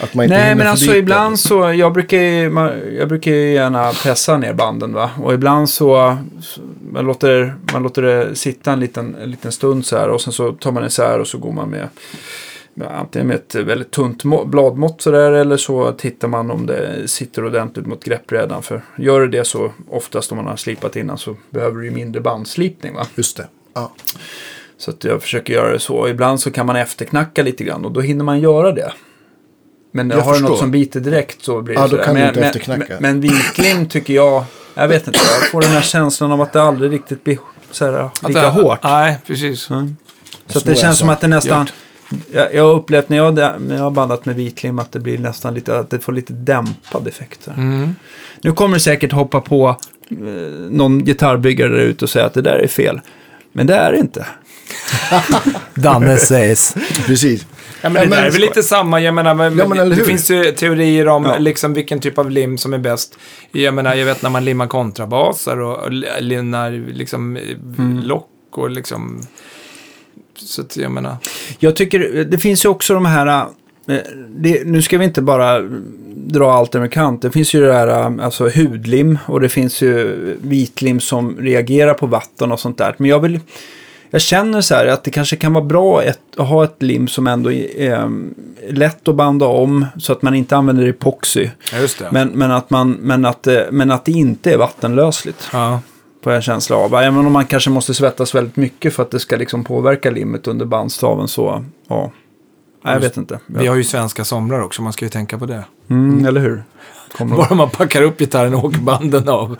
Att 0.00 0.14
man 0.14 0.24
inte 0.24 0.36
Nej, 0.36 0.54
men 0.54 0.66
alltså 0.66 0.90
det. 0.90 0.98
ibland 0.98 1.38
så, 1.38 1.72
jag 1.72 1.92
brukar, 1.92 2.18
ju, 2.18 2.42
jag 2.98 3.08
brukar 3.08 3.30
ju 3.30 3.52
gärna 3.52 3.92
pressa 3.92 4.36
ner 4.36 4.52
banden 4.52 4.92
va. 4.92 5.10
Och 5.22 5.34
ibland 5.34 5.70
så, 5.70 6.16
man, 6.92 7.04
låter, 7.04 7.54
man 7.72 7.82
låter 7.82 8.02
det 8.02 8.36
sitta 8.36 8.72
en 8.72 8.80
liten, 8.80 9.16
en 9.22 9.30
liten 9.30 9.52
stund 9.52 9.86
så 9.86 9.96
här. 9.96 10.08
Och 10.08 10.20
sen 10.20 10.32
så 10.32 10.52
tar 10.52 10.72
man 10.72 10.84
isär 10.84 11.18
och 11.18 11.28
så 11.28 11.38
går 11.38 11.52
man 11.52 11.70
med, 11.70 11.88
antingen 12.90 13.28
med 13.28 13.36
ett 13.36 13.54
väldigt 13.54 13.90
tunt 13.90 14.24
må, 14.24 14.44
bladmått 14.44 15.02
så 15.02 15.10
där. 15.10 15.32
Eller 15.32 15.56
så 15.56 15.92
tittar 15.92 16.28
man 16.28 16.50
om 16.50 16.66
det 16.66 17.08
sitter 17.08 17.44
ordentligt 17.44 17.86
mot 17.86 18.04
greppbrädan. 18.04 18.62
För 18.62 18.82
gör 18.98 19.20
det 19.20 19.28
det 19.28 19.44
så 19.44 19.72
oftast 19.90 20.32
om 20.32 20.36
man 20.36 20.46
har 20.46 20.56
slipat 20.56 20.96
innan 20.96 21.18
så 21.18 21.36
behöver 21.50 21.76
du 21.76 21.84
ju 21.84 21.90
mindre 21.90 22.20
bandslipning 22.20 22.94
va. 22.94 23.06
Just 23.14 23.36
det. 23.36 23.46
Ja. 23.74 23.92
Så 24.78 24.90
att 24.90 25.04
jag 25.04 25.22
försöker 25.22 25.52
göra 25.52 25.72
det 25.72 25.78
så. 25.78 26.08
Ibland 26.08 26.40
så 26.40 26.50
kan 26.50 26.66
man 26.66 26.76
efterknacka 26.76 27.42
lite 27.42 27.64
grann 27.64 27.84
och 27.84 27.92
då 27.92 28.00
hinner 28.00 28.24
man 28.24 28.40
göra 28.40 28.72
det. 28.72 28.92
Men 29.92 30.10
Jag 30.10 30.20
har 30.20 30.34
du 30.34 30.40
något 30.40 30.58
som 30.58 30.70
biter 30.70 31.00
direkt 31.00 31.44
så 31.44 31.62
blir 31.62 31.74
det 31.74 31.80
Ja, 31.80 31.86
då 31.86 31.96
kan 31.96 32.14
du 32.14 32.20
men, 32.20 32.28
inte 32.28 32.40
men, 32.40 32.48
efterknacka. 32.48 32.84
Men, 33.00 33.02
men 33.02 33.20
vitlim 33.20 33.86
tycker 33.86 34.14
jag, 34.14 34.44
jag 34.74 34.88
vet 34.88 35.06
inte, 35.06 35.18
jag 35.40 35.50
får 35.50 35.60
den 35.60 35.70
här 35.70 35.82
känslan 35.82 36.32
av 36.32 36.40
att 36.40 36.52
det 36.52 36.62
aldrig 36.62 36.92
riktigt 36.92 37.24
blir 37.24 37.38
så 37.70 37.84
här, 37.84 38.10
lika 38.28 38.42
det, 38.42 38.48
hårt. 38.48 38.82
Nej, 38.82 39.18
precis. 39.26 39.70
Mm. 39.70 39.96
Så 40.46 40.58
att 40.58 40.64
Så 40.64 40.70
det 40.70 40.76
känns 40.76 40.98
som 40.98 41.08
att 41.08 41.20
det 41.20 41.28
nästan, 41.28 41.60
Gjort. 41.60 42.24
jag, 42.32 42.54
jag 42.54 42.64
har 42.64 42.74
upplevt 42.74 43.08
när 43.08 43.16
jag, 43.16 43.34
när 43.34 43.76
jag 43.76 43.82
har 43.82 43.90
bandat 43.90 44.24
med 44.24 44.36
vitlim 44.36 44.78
att 44.78 44.92
det 44.92 45.00
blir 45.00 45.18
nästan 45.18 45.54
lite, 45.54 45.78
att 45.78 45.90
det 45.90 45.98
får 45.98 46.12
lite 46.12 46.32
dämpad 46.32 47.08
effekt. 47.08 47.48
Mm. 47.56 47.94
Nu 48.42 48.52
kommer 48.52 48.74
det 48.74 48.80
säkert 48.80 49.12
hoppa 49.12 49.40
på 49.40 49.76
eh, 50.10 50.16
någon 50.70 51.04
gitarrbyggare 51.04 51.68
där 51.68 51.78
ute 51.78 52.04
och 52.04 52.10
säga 52.10 52.26
att 52.26 52.34
det 52.34 52.42
där 52.42 52.58
är 52.58 52.68
fel. 52.68 53.00
Men 53.52 53.66
det 53.66 53.74
är 53.74 53.92
det 53.92 53.98
inte. 53.98 54.26
Danne 55.74 56.16
sägs. 56.16 56.74
Precis. 57.06 57.46
Ja, 57.82 57.88
men 57.88 57.94
det 57.94 58.16
Ja, 58.16 58.20
där 58.20 58.26
är 58.26 58.30
väl 58.30 58.40
lite 58.40 58.62
samma, 58.62 59.00
jag 59.00 59.14
menar, 59.14 59.34
men, 59.34 59.58
Ja, 59.58 59.68
men 59.68 59.88
det 59.88 60.04
finns 60.04 60.30
ju 60.30 60.44
teorier 60.44 61.08
om 61.08 61.24
Ja. 61.24 61.38
liksom, 61.38 61.74
vilken 61.74 62.00
typ 62.00 62.18
av 62.18 62.30
lim 62.30 62.58
som 62.58 62.74
är 62.74 62.78
bäst. 62.78 63.18
Jag 63.52 63.74
menar, 63.74 63.94
jag 63.94 64.06
vet 64.06 64.22
när 64.22 64.30
man 64.30 64.44
limmar 64.44 64.66
kontrabasar 64.66 65.60
och, 65.60 65.78
och 65.78 65.92
limmar 66.20 66.92
liksom, 66.92 67.36
mm. 67.36 68.00
lock 68.04 68.28
och 68.50 68.70
liksom... 68.70 69.22
Så 70.36 70.62
att 70.62 70.76
jag 70.76 70.90
menar... 70.90 71.16
Jag 71.58 71.76
tycker 71.76 72.24
det 72.24 72.38
finns 72.38 72.64
ju 72.64 72.68
också 72.68 72.94
de 72.94 73.06
här, 73.06 73.46
eh, 73.88 73.96
det, 74.28 74.66
nu 74.66 74.82
ska 74.82 74.98
vi 74.98 75.04
inte 75.04 75.22
bara 75.22 75.60
dra 76.14 76.52
allt 76.52 76.74
över 76.74 76.88
kant. 76.88 77.22
Det 77.22 77.30
finns 77.30 77.54
ju 77.54 77.60
det 77.60 77.72
här 77.72 78.20
alltså 78.20 78.48
hudlim 78.48 79.18
och 79.26 79.40
det 79.40 79.48
finns 79.48 79.82
ju 79.82 80.16
vitlim 80.42 81.00
som 81.00 81.36
reagerar 81.38 81.94
på 81.94 82.06
vatten 82.06 82.52
och 82.52 82.60
sånt 82.60 82.78
där. 82.78 82.94
Men 82.98 83.10
jag 83.10 83.20
vill, 83.20 83.40
jag 84.10 84.20
känner 84.20 84.60
så 84.60 84.74
här 84.74 84.86
att 84.86 85.04
det 85.04 85.10
kanske 85.10 85.36
kan 85.36 85.52
vara 85.52 85.64
bra 85.64 86.02
ett, 86.02 86.20
att 86.36 86.48
ha 86.48 86.64
ett 86.64 86.82
lim 86.82 87.08
som 87.08 87.26
ändå 87.26 87.52
är 87.52 87.92
eh, 87.92 88.08
lätt 88.70 89.08
att 89.08 89.14
banda 89.14 89.46
om 89.46 89.86
så 89.98 90.12
att 90.12 90.22
man 90.22 90.34
inte 90.34 90.56
använder 90.56 90.88
epoxy. 90.88 91.48
Ja. 91.72 92.08
Men, 92.10 92.28
men, 92.28 92.50
att 92.50 92.70
man, 92.70 92.90
men, 92.92 93.24
att, 93.24 93.42
det- 93.42 93.68
men 93.72 93.90
att 93.90 94.04
det 94.04 94.12
inte 94.12 94.52
är 94.52 94.56
vattenlösligt. 94.58 95.48
ja. 95.52 95.80
Jag 96.24 96.34
en 96.34 96.42
känsla 96.42 96.76
av. 96.76 96.94
Även 96.94 97.26
om 97.26 97.32
man 97.32 97.46
kanske 97.46 97.70
måste 97.70 97.94
svettas 97.94 98.34
väldigt 98.34 98.56
mycket 98.56 98.94
för 98.94 99.02
att 99.02 99.10
det 99.10 99.20
ska 99.20 99.36
liksom 99.36 99.64
påverka 99.64 100.10
limmet 100.10 100.46
under 100.46 100.66
bandstaven 100.66 101.28
så, 101.28 101.64
ja. 101.88 102.10
Nej, 102.84 102.94
jag 102.94 103.00
vet 103.00 103.16
inte. 103.16 103.38
Vi 103.46 103.66
har 103.66 103.76
ju 103.76 103.84
svenska 103.84 104.24
somrar 104.24 104.60
också, 104.62 104.82
man 104.82 104.92
ska 104.92 105.04
ju 105.04 105.08
tänka 105.08 105.38
på 105.38 105.46
det. 105.46 105.64
Mm, 105.90 106.26
eller 106.26 106.40
hur? 106.40 106.62
Kommer 107.16 107.36
Bara 107.36 107.54
man 107.54 107.70
packar 107.70 108.02
upp 108.02 108.18
gitarren 108.18 108.54
och 108.54 108.64
åker 108.64 108.78
banden 108.78 109.28
av. 109.28 109.56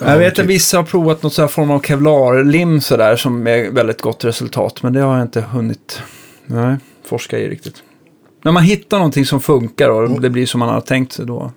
jag 0.00 0.18
vet 0.18 0.38
att 0.38 0.46
vissa 0.46 0.76
har 0.76 0.84
provat 0.84 1.22
något 1.22 1.32
sån 1.32 1.42
här 1.42 1.48
form 1.48 1.70
av 1.70 1.80
kevlarlim 1.80 2.80
sådär 2.80 3.16
som 3.16 3.42
med 3.42 3.72
väldigt 3.72 4.00
gott 4.00 4.24
resultat. 4.24 4.82
Men 4.82 4.92
det 4.92 5.00
har 5.00 5.16
jag 5.16 5.24
inte 5.24 5.40
hunnit 5.40 6.02
nej, 6.46 6.76
forska 7.04 7.38
i 7.38 7.48
riktigt. 7.48 7.82
När 8.42 8.52
man 8.52 8.62
hittar 8.62 8.98
någonting 8.98 9.26
som 9.26 9.40
funkar 9.40 9.90
och 9.90 10.20
det 10.20 10.30
blir 10.30 10.46
som 10.46 10.58
man 10.58 10.68
har 10.68 10.80
tänkt 10.80 11.12
sig 11.12 11.26
då, 11.26 11.52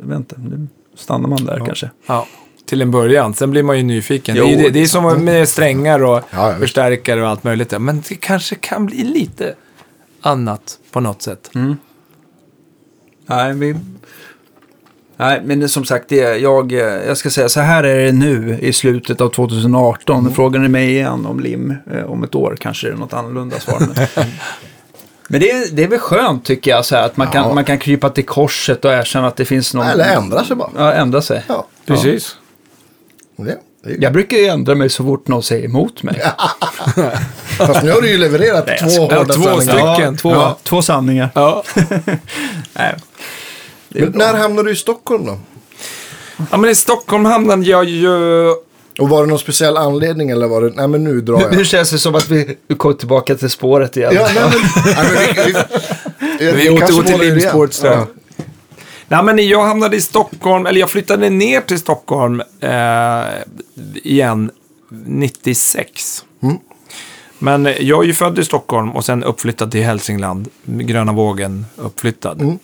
jag 0.00 0.06
vet 0.06 0.16
inte, 0.16 0.36
då 0.38 0.66
stannar 0.96 1.28
man 1.28 1.44
där 1.44 1.62
kanske. 1.66 1.90
Ja, 2.06 2.26
till 2.66 2.82
en 2.82 2.90
början. 2.90 3.34
Sen 3.34 3.50
blir 3.50 3.62
man 3.62 3.76
ju 3.76 3.82
nyfiken. 3.82 4.36
Jo. 4.36 4.44
Det, 4.44 4.54
är, 4.54 4.62
det, 4.62 4.70
det 4.70 4.82
är 4.82 4.86
som 4.86 5.24
med 5.24 5.48
strängar 5.48 6.04
och 6.04 6.22
Ja, 6.30 6.54
förstärkare 6.58 7.22
och 7.22 7.28
allt 7.28 7.44
möjligt. 7.44 7.80
Men 7.80 8.02
det 8.08 8.14
kanske 8.14 8.54
kan 8.54 8.86
bli 8.86 9.04
lite 9.04 9.54
annat 10.20 10.78
på 10.92 11.00
något 11.00 11.22
sätt. 11.22 11.50
Nej, 13.26 13.54
vi... 13.54 13.76
Nej, 15.20 15.40
men 15.44 15.60
det, 15.60 15.68
som 15.68 15.84
sagt, 15.84 16.04
det, 16.08 16.16
jag, 16.38 16.72
eh, 16.72 16.78
jag 16.78 17.16
ska 17.16 17.30
säga 17.30 17.48
så 17.48 17.60
här 17.60 17.84
är 17.84 18.04
det 18.04 18.12
nu 18.12 18.58
i 18.60 18.72
slutet 18.72 19.20
av 19.20 19.28
2018. 19.28 20.18
Mm. 20.20 20.34
Frågar 20.34 20.60
ni 20.60 20.68
mig 20.68 20.90
igen 20.90 21.26
om 21.26 21.40
lim 21.40 21.74
eh, 21.94 22.04
om 22.04 22.24
ett 22.24 22.34
år 22.34 22.56
kanske 22.60 22.86
det 22.86 22.92
är 22.92 22.96
något 22.96 23.12
annorlunda 23.12 23.60
svar. 23.60 23.78
Men, 23.80 24.06
men 25.28 25.40
det, 25.40 25.50
är- 25.50 25.70
det 25.76 25.84
är 25.84 25.88
väl 25.88 25.98
skönt 25.98 26.44
tycker 26.44 26.70
jag, 26.70 26.84
så 26.84 26.96
här, 26.96 27.02
att 27.02 27.16
man, 27.16 27.26
Ja. 27.26 27.42
kan, 27.42 27.54
man 27.54 27.64
kan 27.64 27.78
krypa 27.78 28.10
till 28.10 28.26
korset 28.26 28.84
och 28.84 28.92
erkänna 28.92 29.26
att 29.28 29.36
det 29.36 29.44
finns 29.44 29.74
någon... 29.74 29.86
Eller 29.86 30.04
ändra 30.16 30.44
sig 30.44 30.56
bara. 30.56 30.70
Ja, 30.76 30.92
ändra 30.92 31.22
sig. 31.22 31.44
Ja. 31.48 31.66
Precis. 31.86 32.36
Det, 33.36 33.44
det 33.44 33.50
är, 33.90 33.96
Jag 34.02 34.12
brukar 34.12 34.36
ju 34.36 34.46
ändra 34.46 34.74
mig 34.74 34.88
så 34.88 35.04
fort 35.04 35.28
någon 35.28 35.42
säger 35.42 35.64
emot 35.64 36.02
mig. 36.02 36.22
Fast 37.58 37.82
nu 37.82 37.90
har 37.92 38.00
du 38.00 38.08
ju 38.10 38.18
levererat 38.18 38.66
två 38.66 38.88
Ja, 39.10 39.16
hårda 39.18 39.34
två 39.34 39.42
sanningar. 39.42 39.94
stycken. 39.94 40.12
Ja, 40.12 40.18
två, 40.20 40.32
Ja. 40.32 40.58
två 40.62 40.82
sanningar. 40.82 41.30
Ja. 41.34 41.62
Nej. 42.72 42.94
Men 43.88 44.12
bra. 44.12 44.18
när 44.26 44.38
hamnade 44.38 44.68
du 44.68 44.72
i 44.72 44.76
Stockholm 44.76 45.26
då? 45.26 45.38
Ja, 46.50 46.56
men 46.56 46.70
i 46.70 46.74
Stockholm 46.74 47.24
hamnade 47.24 47.62
jag 47.66 47.84
ju... 47.84 48.08
Och 48.98 49.08
var 49.08 49.20
det 49.22 49.28
någon 49.28 49.38
speciell 49.38 49.76
anledning 49.76 50.30
eller 50.30 50.46
var 50.48 50.62
det, 50.62 50.72
nej 50.74 50.88
men 50.88 51.04
nu 51.04 51.20
drar 51.20 51.50
Nu 51.50 51.56
jag. 51.56 51.66
känns 51.66 51.90
det 51.90 51.98
som 51.98 52.14
att 52.14 52.30
vi 52.30 52.56
kommer 52.76 52.94
tillbaka 52.94 53.34
till 53.34 53.50
spåret 53.50 53.96
igen. 53.96 54.12
ja, 54.14 54.28
nej 54.34 54.44
men, 54.44 54.84
nej, 54.96 55.06
men 55.14 55.44
vi, 55.46 55.52
vi, 56.38 56.52
Vi 56.52 56.70
återgår 56.70 57.02
kanske 57.02 57.30
till 57.30 57.40
strax. 57.40 57.82
Ja. 57.84 58.06
Nej, 59.08 59.22
men 59.22 59.48
jag 59.48 59.64
hamnade 59.64 59.96
i 59.96 60.00
Stockholm, 60.00 60.66
eller 60.66 60.80
jag 60.80 60.90
flyttade 60.90 61.30
ner 61.30 61.60
till 61.60 61.78
Stockholm 61.78 62.42
eh, 62.60 63.24
igen 64.04 64.50
96. 65.06 66.24
Mm. 66.42 66.56
Men 67.38 67.64
jag 67.80 68.02
är 68.02 68.06
ju 68.06 68.14
född 68.14 68.38
i 68.38 68.44
Stockholm 68.44 68.90
och 68.90 69.04
sen 69.04 69.24
uppflyttad 69.24 69.70
till 69.70 69.82
Hälsingland. 69.82 70.48
Gröna 70.64 71.12
vågen 71.12 71.66
uppflyttad. 71.76 72.40
Mm. 72.40 72.58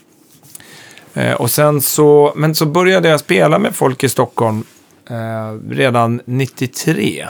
Eh, 1.14 1.32
och 1.32 1.50
sen 1.50 1.80
så, 1.80 2.32
men 2.36 2.54
så 2.54 2.66
började 2.66 3.08
jag 3.08 3.20
spela 3.20 3.58
med 3.58 3.74
folk 3.74 4.04
i 4.04 4.08
Stockholm 4.08 4.64
eh, 5.10 5.70
redan 5.70 6.20
93. 6.24 7.26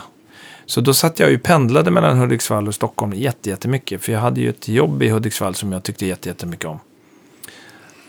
Så 0.65 0.81
då 0.81 0.93
satt 0.93 1.19
jag 1.19 1.29
ju 1.31 1.37
pendlade 1.39 1.91
mellan 1.91 2.17
Hudiksvall 2.17 2.67
och 2.67 2.75
Stockholm 2.75 3.13
jätte- 3.13 3.49
jättemycket. 3.49 4.01
För 4.01 4.11
jag 4.11 4.19
hade 4.19 4.41
ju 4.41 4.49
ett 4.49 4.67
jobb 4.67 5.03
i 5.03 5.09
Hudiksvall 5.09 5.55
som 5.55 5.71
jag 5.71 5.83
tyckte 5.83 6.05
jätte- 6.05 6.29
jättemycket 6.29 6.65
om. 6.65 6.79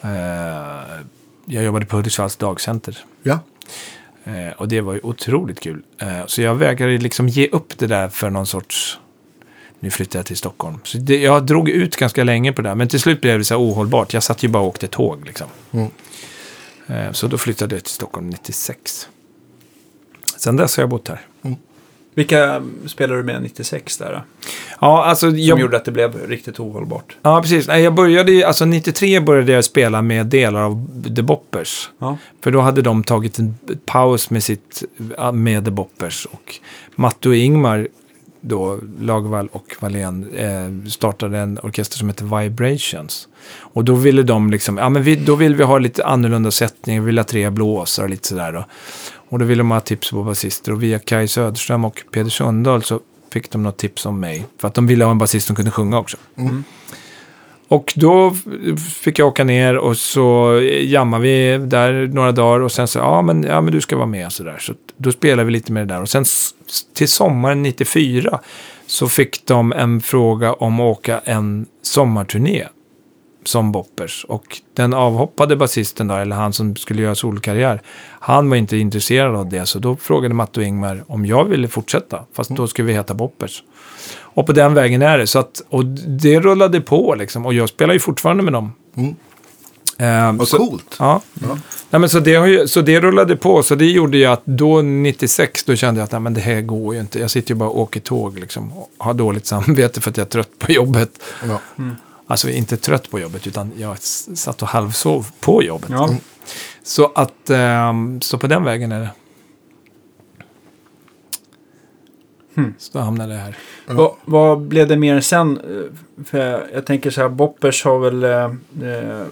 Eh, 0.03 0.11
jag 1.47 1.64
jobbade 1.64 1.87
på 1.87 1.97
Hudiksvalls 1.97 2.37
dagcenter. 2.37 2.99
Ja. 3.22 3.39
Eh, 4.24 4.53
och 4.57 4.68
det 4.68 4.81
var 4.81 4.95
ju 4.95 5.01
otroligt 5.03 5.61
kul. 5.61 5.83
Eh, 5.99 6.27
så 6.27 6.43
jag 6.43 6.55
vägrade 6.55 6.99
liksom 6.99 7.29
ge 7.29 7.49
upp 7.49 7.79
det 7.79 7.87
där 7.87 8.09
för 8.09 8.31
någon 8.31 8.47
sorts... 8.47 8.99
Nu 9.81 9.91
flyttar 9.91 10.18
jag 10.18 10.27
till 10.27 10.37
Stockholm. 10.37 10.79
Så 10.85 10.99
det, 10.99 11.18
jag 11.22 11.47
drog 11.47 11.68
ut 11.68 11.97
ganska 11.97 12.24
länge 12.24 12.53
på 12.53 12.62
det 12.62 12.68
där. 12.68 12.74
Men 12.74 12.89
till 12.89 13.01
slut 13.01 13.20
blev 13.20 13.39
det 13.39 13.45
så 13.45 13.55
här 13.55 13.61
ohållbart. 13.61 14.14
Jag 14.14 14.22
satt 14.22 14.43
ju 14.43 14.49
bara 14.49 14.62
och 14.62 14.68
åkte 14.68 14.87
tåg 14.89 15.27
liksom. 15.27 15.47
Mm. 15.72 15.89
Eh, 16.87 17.12
så 17.12 17.27
då 17.27 17.39
flyttade 17.39 17.74
jag 17.74 17.85
till 17.85 17.93
Stockholm 17.93 18.31
96. 18.31 19.09
Sen 20.37 20.57
dess 20.57 20.77
har 20.77 20.83
jag 20.83 20.91
bott 20.91 21.09
här. 21.09 21.20
Vilka 22.14 22.62
spelade 22.87 23.20
du 23.20 23.24
med 23.24 23.43
96 23.43 23.97
där? 23.99 24.12
då? 24.12 24.22
Ja, 24.81 25.05
alltså 25.05 25.31
Som 25.31 25.39
jag, 25.39 25.61
gjorde 25.61 25.77
att 25.77 25.85
det 25.85 25.93
blev 25.93 26.29
riktigt 26.29 26.61
ohållbart. 26.61 27.16
ja, 27.22 27.43
precis. 27.43 27.66
Nej, 27.68 27.83
jag 27.83 27.95
började, 27.95 28.33
ju- 28.33 28.43
alltså 28.43 28.64
93 28.64 29.20
började 29.20 29.53
jag 29.53 29.64
spela 29.64 30.03
med 30.03 30.27
delar 30.27 30.61
av 30.62 31.05
The 31.16 31.22
Boppers. 31.22 31.91
Ja. 31.99 32.18
För 32.41 32.51
då 32.51 32.61
hade 32.61 32.83
de 32.83 33.05
tagit 33.05 33.39
en 33.39 33.55
paus 33.87 34.31
med 34.31 34.43
sitt, 34.45 34.83
med 35.33 35.64
The 35.64 35.70
Boppers. 35.70 36.27
Och 36.27 36.55
Matte 36.95 37.29
och 37.29 37.37
Ingmar, 37.37 37.89
då, 38.47 38.78
Lagerwall 39.01 39.49
och 39.53 39.76
Wallén, 39.80 40.34
eh, 40.34 40.88
startade 40.90 41.38
en 41.38 41.59
orkester 41.62 41.99
som 41.99 42.09
heter 42.09 42.40
Vibrations. 42.40 43.28
Och 43.59 43.84
då 43.84 43.94
ville 43.94 44.22
de 44.22 44.51
liksom, 44.51 44.78
ja 44.78 44.88
men 44.88 45.03
vi, 45.03 45.16
då 45.16 45.34
vill 45.34 45.55
vi 45.55 45.64
ha 45.64 45.78
lite 45.78 46.05
annorlunda 46.05 46.51
sättning, 46.51 47.01
vi 47.01 47.07
vill 47.07 47.18
ha 47.18 47.24
tre 47.24 47.51
blåsare 47.51 48.05
och 48.05 48.11
lite 48.11 48.28
sådär 48.28 48.53
då. 48.53 48.64
Och 49.28 49.38
då 49.38 49.44
ville 49.44 49.61
de 49.61 49.70
ha 49.70 49.80
tips 49.80 50.11
på 50.11 50.22
basister 50.22 50.72
och 50.72 50.82
via 50.82 50.99
Kaj 50.99 51.28
Söderström 51.28 51.84
och 51.84 52.03
Peder 52.11 52.30
Sundahl 52.30 52.82
så 52.82 53.01
fick 53.32 53.51
de 53.51 53.62
något 53.62 53.76
tips 53.76 54.07
om 54.07 54.20
mig. 54.20 54.47
För 54.61 54.68
att 54.68 54.74
de 54.74 54.86
ville 54.86 55.05
ha 55.05 55.11
en 55.11 55.18
basist 55.18 55.47
som 55.47 55.57
kunde 55.57 55.70
sjunga 55.70 55.99
också. 55.99 56.16
Mm. 56.36 56.64
Och 57.68 57.92
då 57.96 58.34
fick 59.00 59.18
jag 59.18 59.28
åka 59.28 59.44
ner 59.44 59.76
och 59.76 59.96
så 59.96 60.60
jammade 60.82 61.22
vi 61.22 61.58
där 61.58 62.06
några 62.06 62.32
dagar 62.32 62.60
och 62.60 62.72
sen 62.72 62.88
så, 62.88 62.98
ja 62.98 63.22
men, 63.22 63.42
ja, 63.42 63.60
men 63.60 63.72
du 63.72 63.80
ska 63.80 63.96
vara 63.96 64.06
med 64.06 64.32
så 64.32 64.42
där. 64.42 64.58
Så 64.58 64.74
då 64.96 65.12
spelade 65.12 65.44
vi 65.44 65.52
lite 65.52 65.72
med 65.72 65.88
det 65.88 65.94
där. 65.94 66.02
Och 66.02 66.08
sen 66.08 66.24
till 66.94 67.08
sommaren 67.08 67.62
94 67.62 68.40
så 68.86 69.08
fick 69.08 69.46
de 69.46 69.72
en 69.72 70.00
fråga 70.00 70.52
om 70.52 70.80
att 70.80 70.98
åka 70.98 71.20
en 71.24 71.66
sommarturné 71.82 72.64
som 73.49 73.72
Boppers. 73.72 74.26
Och 74.28 74.61
den 74.74 74.94
avhoppade 74.94 75.57
basisten 75.57 76.09
då, 76.09 76.14
eller 76.14 76.36
han 76.36 76.53
som 76.53 76.76
skulle 76.76 77.03
göra 77.03 77.14
solkarriär, 77.14 77.82
han 78.20 78.51
var 78.51 78.57
inte 78.57 78.76
intresserad 78.76 79.36
av 79.36 79.49
det. 79.49 79.66
Så 79.66 79.78
då 79.78 79.97
frågade 79.97 80.34
Matte 80.34 80.61
och 80.61 80.66
Ingmar 80.66 81.05
om 81.07 81.26
jag 81.26 81.44
ville 81.44 81.68
fortsätta, 81.68 82.24
fast 82.32 82.51
då 82.51 82.66
skulle 82.66 82.88
vi 82.88 82.94
heta 82.94 83.14
Boppers. 83.14 83.62
Och 84.18 84.47
på 84.47 84.53
den 84.53 84.74
vägen 84.74 85.03
är 85.03 85.18
det. 85.18 85.26
Så 85.26 85.38
att, 85.38 85.62
och 85.68 85.84
det 85.84 86.40
rullade 86.40 86.80
på 86.80 87.14
liksom. 87.18 87.47
Och 87.47 87.55
jag 87.55 87.68
spelar 87.68 87.94
ju 87.94 88.01
fortfarande 88.01 88.42
med 88.42 88.53
dem. 88.53 88.72
Mm. 88.97 89.14
Ehm, 89.99 90.36
Vad 90.36 90.49
så, 90.49 90.57
coolt. 90.57 90.97
Ja. 90.99 91.20
Ja. 91.34 91.59
Nej, 91.90 92.01
men 92.01 92.09
så, 92.09 92.20
det 92.20 92.30
ju, 92.30 92.68
så 92.68 92.80
det 92.80 93.01
rullade 93.01 93.36
på. 93.36 93.62
Så 93.62 93.74
det 93.74 93.86
gjorde 93.86 94.18
ju 94.18 94.24
att 94.24 94.42
då 94.44 94.82
96, 94.82 95.64
då 95.64 95.76
kände 95.76 96.01
jag 96.01 96.05
att 96.05 96.12
nej, 96.12 96.20
men 96.20 96.34
det 96.34 96.40
här 96.40 96.61
går 96.61 96.94
ju 96.94 97.01
inte. 97.01 97.18
Jag 97.18 97.30
sitter 97.30 97.51
ju 97.51 97.55
bara 97.55 97.68
och 97.68 97.80
åker 97.80 98.01
tåg 98.01 98.38
liksom. 98.38 98.72
Och 98.72 98.90
har 98.99 99.14
dåligt 99.14 99.47
samvete 99.47 100.01
för 100.01 100.11
att 100.11 100.16
jag 100.16 100.24
är 100.24 100.30
trött 100.30 100.59
på 100.59 100.72
jobbet. 100.72 101.11
Ja. 101.49 101.61
Alltså 102.27 102.51
inte 102.51 102.77
trött 102.77 103.11
på 103.11 103.20
jobbet, 103.20 103.47
utan 103.47 103.72
jag 103.77 103.99
satt 103.99 104.62
och 104.62 104.68
halvsov 104.68 105.27
på 105.41 105.62
jobbet. 105.62 105.91
Ja. 105.91 106.16
Så 106.83 107.12
att, 107.14 107.51
ehm, 107.51 108.20
så 108.20 108.39
på 108.39 108.47
den 108.47 108.64
vägen 108.64 108.93
är 108.93 109.01
det. 109.01 109.11
Så 112.79 112.99
då 112.99 113.05
hamnade 113.05 113.35
jag 113.35 113.41
här. 113.41 113.57
Vad, 113.87 114.12
vad 114.24 114.61
blev 114.61 114.89
det 114.89 114.97
mer 114.97 115.20
sen? 115.20 115.61
För 116.24 116.39
jag, 116.39 116.62
jag 116.74 116.87
tänker 116.87 117.11
så 117.11 117.20
här, 117.20 117.29
Boppers 117.29 117.85
har 117.85 117.99
väl... 117.99 118.24
Eh, 118.24 118.45
eh, 118.91 119.24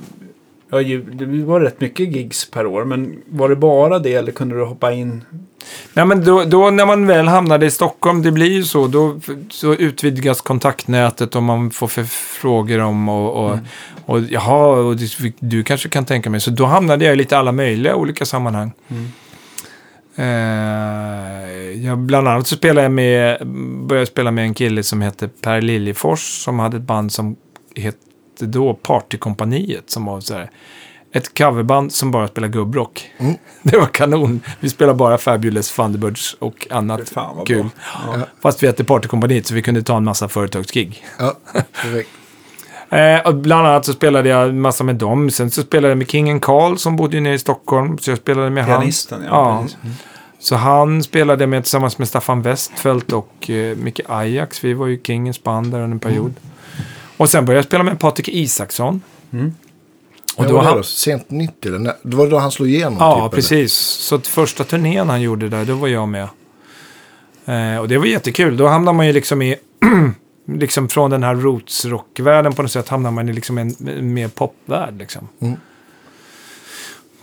ja, 0.70 0.78
det 1.12 1.44
var 1.44 1.60
rätt 1.60 1.80
mycket 1.80 2.08
gigs 2.08 2.50
per 2.50 2.66
år. 2.66 2.84
Men 2.84 3.22
var 3.26 3.48
det 3.48 3.56
bara 3.56 3.98
det 3.98 4.14
eller 4.14 4.32
kunde 4.32 4.54
du 4.54 4.64
hoppa 4.64 4.92
in? 4.92 5.24
Nej, 5.92 6.04
men 6.04 6.24
då, 6.24 6.44
då 6.44 6.70
när 6.70 6.86
man 6.86 7.06
väl 7.06 7.28
hamnade 7.28 7.66
i 7.66 7.70
Stockholm, 7.70 8.22
det 8.22 8.32
blir 8.32 8.52
ju 8.52 8.64
så, 8.64 8.86
då 8.86 9.20
så 9.50 9.74
utvidgas 9.74 10.40
kontaktnätet 10.40 11.36
och 11.36 11.42
man 11.42 11.70
får 11.70 11.88
förfrågor 11.88 12.78
om 12.78 13.08
och, 13.08 13.44
och, 13.44 13.58
och 14.04 14.20
jaha, 14.20 14.66
och 14.66 14.96
du, 14.96 15.32
du 15.38 15.64
kanske 15.64 15.88
kan 15.88 16.04
tänka 16.04 16.30
mig. 16.30 16.40
Så 16.40 16.50
då 16.50 16.64
hamnade 16.64 17.04
jag 17.04 17.14
i 17.14 17.16
lite 17.16 17.38
alla 17.38 17.52
möjliga 17.52 17.96
olika 17.96 18.24
sammanhang. 18.24 18.72
Eh, 20.16 21.84
jag, 21.84 21.98
bland 21.98 22.28
annat 22.28 22.46
så 22.46 22.56
spelade 22.56 22.82
jag 22.82 22.92
med, 22.92 23.46
började 23.86 24.00
jag 24.00 24.08
spela 24.08 24.30
med 24.30 24.44
en 24.44 24.54
kille 24.54 24.82
som 24.82 25.00
hette 25.02 25.28
Per 25.28 25.60
Liljefors 25.60 26.44
som 26.44 26.58
hade 26.58 26.76
ett 26.76 26.82
band 26.82 27.12
som 27.12 27.36
hette 27.76 27.98
då 28.38 28.74
Partykompaniet 28.74 29.90
som 29.90 30.04
var 30.04 30.20
så 30.20 30.34
här, 30.34 30.50
ett 31.14 31.38
coverband 31.38 31.92
som 31.92 32.10
bara 32.10 32.28
spelade 32.28 32.52
gubbrock. 32.52 33.10
Mm. 33.18 33.34
Det 33.62 33.76
var 33.76 33.86
kanon. 33.86 34.40
Vi 34.60 34.70
spelade 34.70 34.98
bara 34.98 35.18
Fabulous 35.18 35.74
Thunderbirds 35.76 36.36
och 36.38 36.66
annat 36.70 37.12
kul. 37.46 37.68
Ja. 38.06 38.16
Fast 38.42 38.62
vi 38.62 38.66
hette 38.66 38.84
Partykompaniet 38.84 39.46
så 39.46 39.54
vi 39.54 39.62
kunde 39.62 39.82
ta 39.82 39.96
en 39.96 40.04
massa 40.04 40.28
företagsgig. 40.28 41.04
Ja, 41.18 41.34
perfekt. 41.82 42.10
Eh, 42.90 43.26
och 43.26 43.34
bland 43.34 43.66
annat 43.66 43.86
så 43.86 43.92
spelade 43.92 44.28
jag 44.28 44.54
massa 44.54 44.84
med 44.84 44.96
dem. 44.96 45.30
Sen 45.30 45.50
så 45.50 45.62
spelade 45.62 45.88
jag 45.88 45.98
med 45.98 46.10
Kingen 46.10 46.40
Karl 46.40 46.76
som 46.76 46.96
bodde 46.96 47.16
ju 47.16 47.20
nere 47.20 47.34
i 47.34 47.38
Stockholm. 47.38 47.98
Så 47.98 48.10
jag 48.10 48.18
spelade 48.18 48.50
med 48.50 48.64
han. 48.64 48.80
Pianisten, 48.80 49.22
ja. 49.22 49.28
Ja. 49.30 49.62
precis. 49.62 49.78
Mm. 49.82 49.94
Så 50.38 50.56
han 50.56 51.02
spelade 51.02 51.46
med 51.46 51.62
tillsammans 51.62 51.98
med 51.98 52.08
Staffan 52.08 52.42
Westfeldt 52.42 53.12
och 53.12 53.50
eh, 53.50 53.76
Micke 53.76 54.00
Ajax. 54.08 54.64
Vi 54.64 54.74
var 54.74 54.86
ju 54.86 55.00
Kingens 55.02 55.42
band 55.42 55.72
där 55.72 55.80
under 55.80 55.94
en 55.94 55.98
period. 55.98 56.34
Och 57.16 57.30
sen 57.30 57.44
började 57.44 57.58
jag 57.58 57.64
spela 57.64 57.84
med 57.84 58.00
Patrik 58.00 58.28
Isaksson. 58.28 59.02
Mm. 59.32 59.54
Och 60.36 60.46
då 60.46 60.54
var 60.54 60.62
han, 60.62 60.72
det 60.72 60.78
då? 60.78 60.82
Sent 60.82 61.30
90 61.30 61.68
eller? 61.68 61.78
när- 61.78 61.96
Det 62.02 62.16
var 62.16 62.26
då 62.26 62.38
han 62.38 62.50
slog 62.52 62.68
igenom? 62.68 62.96
Ja, 63.00 63.14
typ, 63.14 63.20
eller? 63.20 63.28
precis. 63.28 63.72
Så 63.74 64.14
att 64.14 64.26
första 64.26 64.64
turnén 64.64 65.08
han 65.08 65.20
gjorde 65.22 65.48
där, 65.48 65.64
då 65.64 65.74
var 65.74 65.88
jag 65.88 66.08
med. 66.08 66.28
Eh, 67.44 67.80
och 67.80 67.88
det 67.88 67.98
var 67.98 68.06
jättekul. 68.06 68.56
Då 68.56 68.66
hamnar 68.66 68.92
man 68.92 69.06
ju 69.06 69.12
liksom 69.12 69.42
i... 69.42 69.56
liksom 70.58 70.88
från 70.88 71.10
den 71.10 71.22
här 71.22 71.34
roots-rockvärlden 71.34 72.52
på 72.52 72.62
något 72.62 72.70
sätt 72.70 72.88
hamnar 72.88 73.10
man 73.10 73.28
i 73.28 73.32
liksom 73.32 73.58
en, 73.58 73.74
en 73.88 74.14
mer 74.14 74.28
popvärld 74.28 74.98
liksom. 74.98 75.28
Mm. 75.40 75.56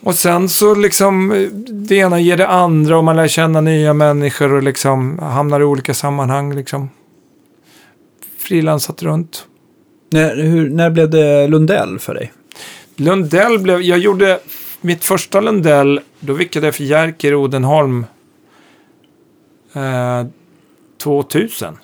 Och 0.04 0.16
sen 0.16 0.50
så 0.50 0.76
liksom 0.76 1.30
det 1.70 1.96
ena 1.96 2.20
ger 2.20 2.38
det 2.38 2.48
andra 2.48 2.98
och 2.98 3.04
man 3.04 3.16
lär 3.16 3.28
känna 3.28 3.62
nya 3.62 3.94
människor 3.94 4.54
och 4.54 4.64
liksom 4.64 5.20
hamnar 5.20 5.60
i 5.62 5.64
olika 5.64 5.94
sammanhang 5.94 6.56
liksom. 6.56 6.90
Frilansat 8.40 9.04
runt. 9.04 9.46
När, 10.12 10.36
hur, 10.36 10.70
när 10.70 10.90
blev 10.90 11.10
det 11.10 11.48
Lundell 11.48 12.00
för 12.00 12.14
dig? 12.14 12.32
Lundell 12.96 13.60
blev, 13.60 13.82
jag 13.82 14.00
gjorde 14.00 14.40
mitt 14.82 15.04
första 15.04 15.42
Lundell, 15.42 16.02
då 16.20 16.34
vickade 16.34 16.68
jag 16.68 16.76
för 16.76 16.84
Jerker 16.84 17.36
Odenholm 17.36 18.06
eh, 19.74 20.26
2000. 20.98 21.78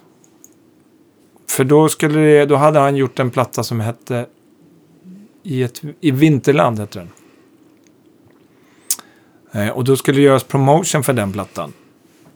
För 1.50 1.64
då, 1.64 1.90
skulle 1.90 2.20
det, 2.20 2.46
då 2.46 2.56
hade 2.56 2.80
han 2.80 2.96
gjort 2.96 3.20
en 3.20 3.30
platta 3.30 3.64
som 3.64 3.80
hette 3.80 4.26
I, 5.44 5.64
ett, 5.64 5.82
i 6.00 6.12
Vinterland, 6.12 6.80
heter 6.80 7.00
den. 7.00 7.10
Eh, 9.52 9.70
och 9.70 9.84
då 9.84 9.96
skulle 9.96 10.18
det 10.18 10.24
göras 10.24 10.44
promotion 10.44 11.04
för 11.04 11.14
den 11.14 11.34
plattan. 11.34 11.74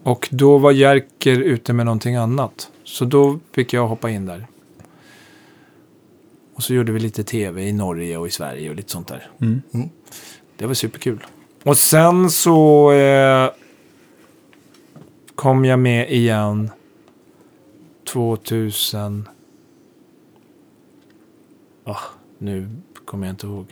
Och 0.03 0.27
då 0.31 0.57
var 0.57 0.71
Jerker 0.71 1.39
ute 1.39 1.73
med 1.73 1.85
någonting 1.85 2.15
annat. 2.15 2.71
Så 2.83 3.05
då 3.05 3.39
fick 3.51 3.73
jag 3.73 3.87
hoppa 3.87 4.09
in 4.09 4.25
där. 4.25 4.47
Och 6.61 6.65
så 6.65 6.73
gjorde 6.73 6.91
vi 6.91 6.99
lite 6.99 7.23
tv 7.23 7.67
i 7.67 7.73
Norge 7.73 8.17
och 8.17 8.27
i 8.27 8.31
Sverige 8.31 8.69
och 8.69 8.75
lite 8.75 8.91
sånt 8.91 9.07
där. 9.07 9.27
Mm. 9.41 9.61
Det 10.57 10.65
var 10.65 10.73
superkul. 10.73 11.23
Och 11.63 11.77
sen 11.77 12.29
så 12.29 12.91
eh, 12.91 13.49
kom 15.35 15.65
jag 15.65 15.79
med 15.79 16.11
igen 16.11 16.69
2000. 18.13 19.29
Ah, 21.83 21.97
nu 22.37 22.69
kommer 23.05 23.27
jag 23.27 23.33
inte 23.33 23.47
ihåg. 23.47 23.65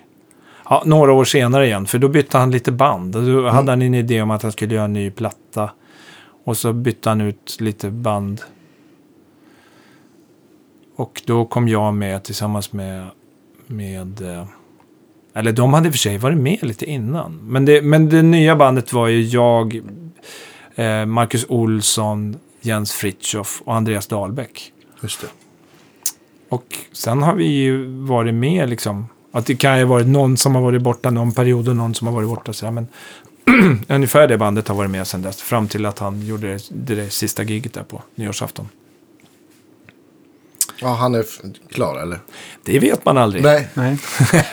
Ja, 0.69 0.83
några 0.85 1.13
år 1.13 1.25
senare 1.25 1.65
igen, 1.65 1.85
för 1.85 1.97
då 1.97 2.07
bytte 2.07 2.37
han 2.37 2.51
lite 2.51 2.71
band. 2.71 3.13
Då 3.13 3.49
hade 3.49 3.71
han 3.71 3.81
en 3.81 3.93
idé 3.93 4.21
om 4.21 4.31
att 4.31 4.43
han 4.43 4.51
skulle 4.51 4.75
göra 4.75 4.85
en 4.85 4.93
ny 4.93 5.11
platta. 5.11 5.71
Och 6.43 6.57
så 6.57 6.73
bytte 6.73 7.09
han 7.09 7.21
ut 7.21 7.57
lite 7.59 7.89
band. 7.91 8.41
Och 10.99 11.21
då 11.25 11.45
kom 11.45 11.67
jag 11.67 11.93
med 11.93 12.23
tillsammans 12.23 12.73
med... 12.73 13.07
med 13.67 14.21
eh, 14.21 14.45
eller 15.33 15.51
de 15.51 15.73
hade 15.73 15.87
i 15.87 15.89
och 15.89 15.93
för 15.93 15.99
sig 15.99 16.17
varit 16.17 16.37
med 16.37 16.63
lite 16.63 16.85
innan. 16.85 17.39
Men 17.43 17.65
det, 17.65 17.81
men 17.81 18.09
det 18.09 18.21
nya 18.21 18.55
bandet 18.55 18.93
var 18.93 19.07
ju 19.07 19.21
jag, 19.21 19.81
eh, 20.75 21.05
Marcus 21.05 21.45
Olsson, 21.49 22.35
Jens 22.61 22.93
Fritjof 22.93 23.61
och 23.65 23.75
Andreas 23.75 24.07
Dahlbäck. 24.07 24.71
Just 25.01 25.21
det. 25.21 25.27
Och 26.49 26.65
sen 26.91 27.23
har 27.23 27.35
vi 27.35 27.45
ju 27.45 27.85
varit 27.85 28.33
med 28.33 28.69
liksom. 28.69 29.07
Att 29.31 29.45
det 29.45 29.55
kan 29.55 29.77
ju 29.77 29.83
ha 29.85 29.89
varit 29.89 30.07
någon 30.07 30.37
som 30.37 30.55
har 30.55 30.61
varit 30.61 30.81
borta 30.81 31.09
någon 31.09 31.31
period 31.31 31.67
och 31.67 31.75
någon 31.75 31.95
som 31.95 32.07
har 32.07 32.13
varit 32.13 32.29
borta. 32.29 32.53
Så 32.53 32.65
här, 32.65 32.73
men 32.73 32.87
ungefär 33.87 34.27
det 34.27 34.37
bandet 34.37 34.67
har 34.67 34.75
varit 34.75 34.91
med 34.91 35.07
sedan 35.07 35.21
dess. 35.21 35.41
Fram 35.41 35.67
till 35.67 35.85
att 35.85 35.99
han 35.99 36.25
gjorde 36.25 36.47
det, 36.47 36.63
det, 36.71 36.95
där 36.95 37.09
sista 37.09 37.43
giget 37.43 37.73
där 37.73 37.83
på 37.83 38.01
nyårsafton. 38.15 38.69
Ja, 40.81 40.87
han 40.87 41.15
är 41.15 41.25
klar 41.71 41.99
eller? 42.01 42.19
Det 42.63 42.79
vet 42.79 43.05
man 43.05 43.17
aldrig. 43.17 43.43
Nej. 43.43 43.67
Nej. 43.73 43.97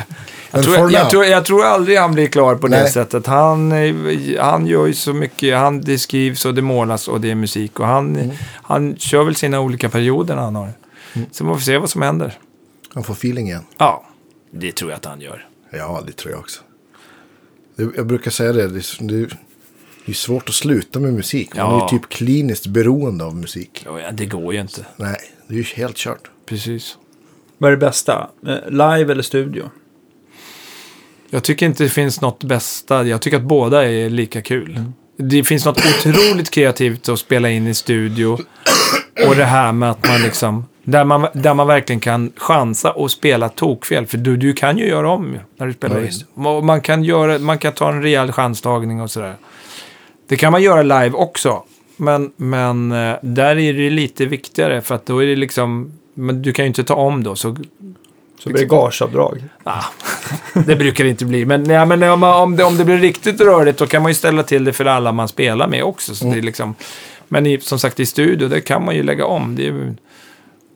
Jag 0.51 0.65
tror, 0.65 0.93
jag, 0.93 1.11
tror, 1.11 1.25
jag 1.25 1.45
tror 1.45 1.65
aldrig 1.65 1.99
han 1.99 2.13
blir 2.15 2.27
klar 2.27 2.55
på 2.55 2.67
det 2.69 2.81
Nej. 2.83 2.91
sättet. 2.91 3.27
Han, 3.27 3.73
eh, 3.73 3.95
han 4.41 4.67
gör 4.67 4.87
ju 4.87 4.95
så 4.95 5.13
mycket. 5.13 5.57
Han, 5.57 5.81
det 5.81 5.99
skrivs 5.99 6.45
och 6.45 6.55
det 6.55 6.63
målas 6.63 7.09
och 7.09 7.21
det 7.21 7.31
är 7.31 7.35
musik. 7.35 7.81
Och 7.81 7.87
han, 7.87 8.17
Mm. 8.17 8.37
han 8.63 8.97
kör 8.97 9.25
väl 9.25 9.37
sina 9.37 9.61
olika 9.61 9.89
perioder 9.89 10.35
när 10.35 10.43
han 10.43 10.57
har. 10.57 10.73
Så 11.31 11.45
man 11.45 11.55
får 11.55 11.61
se 11.63 11.79
vad 11.79 11.91
som 11.91 12.03
händer. 12.03 12.39
Han 12.95 13.05
får 13.05 13.15
feeling 13.15 13.47
igen. 13.49 13.65
Ja, 13.79 14.05
det 14.51 14.73
tror 14.73 14.91
jag 14.91 14.97
att 14.97 15.05
han 15.05 15.21
gör. 15.21 15.47
Ja, 15.73 16.03
det 16.07 16.13
tror 16.13 16.31
jag 16.33 16.41
också. 16.41 16.61
Det, 17.77 17.89
jag 17.97 18.07
brukar 18.07 18.31
säga 18.31 18.53
det, 18.53 18.69
det, 18.69 18.83
det, 19.01 19.27
det 20.07 20.13
är 20.13 20.13
svårt 20.13 20.49
att 20.49 20.55
sluta 20.55 20.99
med 21.01 21.13
musik. 21.15 21.57
Man 21.57 21.65
Ja. 21.71 21.89
är 21.89 21.93
ju 21.93 21.99
typ 21.99 22.09
kliniskt 22.09 22.67
beroende 22.67 23.25
av 23.25 23.37
musik. 23.37 23.87
Ja, 23.87 24.11
det 24.13 24.27
går 24.27 24.55
ju 24.55 24.61
inte. 24.61 24.87
Nej, 24.97 25.17
det 25.49 25.55
är 25.55 25.59
ju 25.59 25.65
helt 25.65 25.97
kört. 25.97 26.31
Precis. 26.47 26.97
Vad 27.59 27.69
är 27.69 27.77
det 27.77 27.87
bästa? 27.87 28.29
Eh, 28.47 28.71
Live 28.71 29.13
eller 29.13 29.23
studio? 29.23 29.71
Jag 31.31 31.45
tycker 31.45 31.67
inte 31.67 31.83
det 31.83 31.89
finns 31.89 32.21
något 32.21 32.45
bästa. 32.45 33.05
Jag 33.05 33.21
tycker 33.21 33.37
att 33.37 33.43
båda 33.43 33.91
är 33.91 34.11
lika 34.11 34.43
kul. 34.43 34.83
Det 35.17 35.45
finns 35.45 35.65
något 35.65 35.79
otroligt 35.79 36.51
kreativt 36.51 37.09
att 37.09 37.19
spela 37.19 37.51
in 37.51 37.67
i 37.67 37.75
studio. 37.75 38.39
Och 39.29 39.37
det 39.37 39.45
här 39.45 39.73
med 39.73 39.91
att 39.91 40.09
man 40.09 40.23
liksom... 40.23 40.65
Där 40.85 41.05
man, 41.05 41.27
där 41.33 41.55
man 41.55 41.67
verkligen 41.67 42.01
kan 42.01 42.33
chansa 42.37 42.93
och 42.93 43.11
spela 43.11 43.49
tokfel. 43.49 44.07
För 44.07 44.19
du, 44.19 44.37
du 44.37 44.53
kan 44.53 44.79
ju 44.79 44.87
göra 44.89 45.11
om 45.11 45.39
när 45.57 45.67
du 45.67 45.73
spelar 45.73 46.01
Ja, 46.01 46.07
in. 46.61 46.65
Man 46.67 46.81
kan, 46.81 47.05
göra, 47.05 47.39
man 47.39 47.59
kan 47.59 47.73
ta 47.73 47.93
en 47.93 48.03
rejäl 48.03 48.33
chanstagning 48.33 49.01
och 49.01 49.11
sådär. 49.11 49.37
Det 50.29 50.37
kan 50.37 50.53
man 50.53 50.63
göra 50.63 50.83
live 50.83 51.11
också. 51.17 51.63
Men, 51.97 52.33
men 52.37 52.93
eh, 52.93 53.17
där 53.23 53.59
är 53.59 53.73
det 53.73 53.91
lite 53.91 54.27
viktigare. 54.27 54.81
För 54.81 54.95
att 54.95 55.07
då 55.07 55.23
är 55.23 55.27
det 55.27 55.37
liksom... 55.37 55.93
Men 56.15 56.43
du 56.43 56.53
kan 56.53 56.65
ju 56.65 56.67
inte 56.67 56.85
ta 56.85 56.95
om 56.95 57.25
då. 57.25 57.37
Så 57.37 57.57
Så 58.39 58.49
blir 58.49 58.61
det 58.61 58.69
gageavdrag. 58.69 59.45
Ah, 59.65 59.85
det 60.67 60.77
brukar 60.77 61.05
det 61.05 61.11
inte 61.11 61.25
bli. 61.25 61.45
Men, 61.45 61.63
nej, 61.63 61.87
men 61.87 62.03
om, 62.03 62.23
om, 62.23 62.57
det, 62.57 62.65
om 62.65 62.77
det 62.77 62.85
blir 62.85 62.99
riktigt 62.99 63.41
rörigt 63.41 63.79
då 63.79 63.87
kan 63.87 64.03
man 64.03 64.11
ju 64.11 64.15
ställa 64.15 64.43
till 64.43 64.65
det 64.65 64.73
för 64.73 64.85
alla 64.85 65.13
man 65.13 65.29
spelar 65.29 65.69
med 65.69 65.85
också. 65.85 66.15
Så 66.15 66.25
det 66.25 66.39
är 66.39 66.43
liksom, 66.43 66.75
men 67.29 67.47
i, 67.47 67.61
som 67.61 67.79
sagt 67.79 68.01
i 68.01 68.07
studio, 68.07 68.49
där 68.49 68.61
kan 68.61 68.85
man 68.85 68.95
ju 68.95 69.03
lägga 69.03 69.27
om. 69.27 69.57
Det 69.57 69.67
är, 69.67 69.95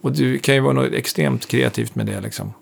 och 0.02 0.12
det 0.12 0.42
kan 0.42 0.54
ju 0.54 0.60
vara 0.60 0.72
något 0.72 0.92
extremt 0.92 1.46
kreativt 1.46 1.94
med 1.94 2.06
det. 2.06 2.20
Liksom. 2.20 2.52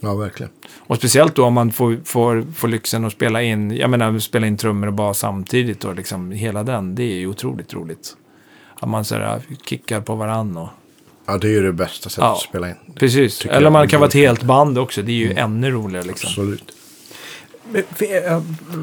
Ja, 0.00 0.14
verkligen. 0.14 0.52
Och 0.78 0.96
speciellt 0.96 1.34
då 1.34 1.44
om 1.44 1.54
man 1.54 1.72
får, 1.72 1.96
får, 2.04 2.46
får 2.56 2.68
lyxen 2.68 3.04
att 3.04 3.12
spela 3.12 3.42
in, 3.42 3.76
jag 3.76 3.90
menar 3.90 4.18
spela 4.18 4.46
in 4.46 4.56
trummor 4.56 4.86
och 4.86 4.92
bas 4.92 5.18
samtidigt. 5.18 5.84
Och 5.84 5.94
liksom, 5.96 6.30
hela 6.30 6.62
den, 6.62 6.94
det 6.94 7.02
är 7.02 7.16
ju 7.16 7.26
otroligt 7.26 7.74
roligt. 7.74 8.16
Att 8.80 8.88
man 8.88 9.04
sådär, 9.04 9.42
kickar 9.64 10.00
på 10.00 10.14
varann 10.14 10.56
och... 10.56 10.68
Ja, 11.26 11.38
det 11.38 11.46
är 11.46 11.50
ju 11.50 11.62
det 11.62 11.72
bästa 11.72 12.08
sättet 12.10 12.24
Ja. 12.24 12.32
att 12.32 12.40
spela 12.40 12.68
in. 12.68 12.74
Precis. 12.94 13.38
tycker 13.38 13.54
Eller 13.54 13.70
man 13.70 13.88
kan 13.88 14.00
vara 14.00 14.08
ett 14.08 14.12
bra. 14.12 14.20
helt 14.22 14.42
band 14.42 14.78
också. 14.78 15.02
Det 15.02 15.12
är 15.12 15.16
ju 15.16 15.32
ännu 15.32 15.70
roligare 15.70 16.04
liksom. 16.06 16.28
Absolut. 16.28 16.72
Eh, 17.74 18.42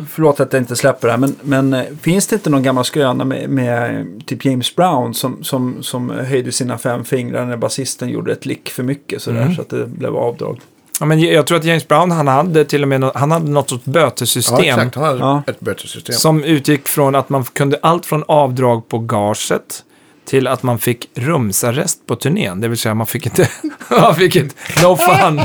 Förlåt 0.10 0.40
att 0.40 0.54
jag 0.54 0.62
inte 0.62 0.76
släpper 0.76 1.08
det 1.08 1.12
här, 1.12 1.20
men, 1.20 1.36
men 1.42 1.74
eh, 1.74 1.84
finns 2.02 2.28
det 2.28 2.36
inte 2.36 2.50
någon 2.50 2.64
gammal 2.64 2.86
skröna 2.86 3.26
med, 3.26 3.50
med 3.50 4.06
typ 4.26 4.46
James 4.46 4.76
Brown 4.76 5.14
som, 5.14 5.44
som, 5.44 5.84
som 5.84 6.10
höjde 6.10 6.52
sina 6.52 6.78
fem 6.78 7.06
fingrar 7.06 7.46
när 7.46 7.58
basisten 7.58 8.10
gjorde 8.10 8.32
ett 8.32 8.46
lick 8.46 8.70
för 8.70 8.84
mycket 8.84 9.22
sådär 9.22 9.42
Mm. 9.42 9.56
så 9.56 9.62
att 9.62 9.70
det 9.70 9.86
blev 9.86 10.16
avdrag? 10.16 10.60
Ja, 11.04 11.08
men 11.08 11.20
jag 11.20 11.48
tror 11.48 11.58
att 11.58 11.64
James 11.66 11.88
Brown, 11.88 12.12
han 12.12 12.28
hade 12.28 12.66
till 12.66 12.82
och 12.82 12.88
med 12.88 13.00
nå- 13.02 13.12
han 13.16 13.32
hade 13.32 13.52
något 13.52 13.70
sorts 13.70 13.86
bötesystem. 13.86 14.56
Ja, 14.66 14.74
exakt. 14.74 14.96
Han 14.96 15.04
hade 15.04 15.20
Ja. 15.20 15.44
ett 15.48 15.60
bättre 15.60 15.88
system. 15.88 16.16
Som 16.16 16.44
utgick 16.44 16.88
från 16.88 17.16
att 17.16 17.30
man 17.30 17.44
kunde 17.44 17.80
allt 17.82 18.06
från 18.06 18.24
avdrag 18.28 18.88
på 18.90 19.00
gaget 19.00 19.84
till 20.26 20.48
att 20.48 20.64
man 20.64 20.80
fick 20.80 21.10
rumsarrest 21.16 22.08
på 22.08 22.16
turnén. 22.16 22.62
Det 22.62 22.68
vill 22.68 22.78
säga 22.78 22.96
man 22.96 23.08
fick 23.08 23.26
inte, 23.26 23.50
man 23.90 24.16
fick 24.16 24.36
inte, 24.36 24.56
no 24.84 24.96
fun, 24.96 25.36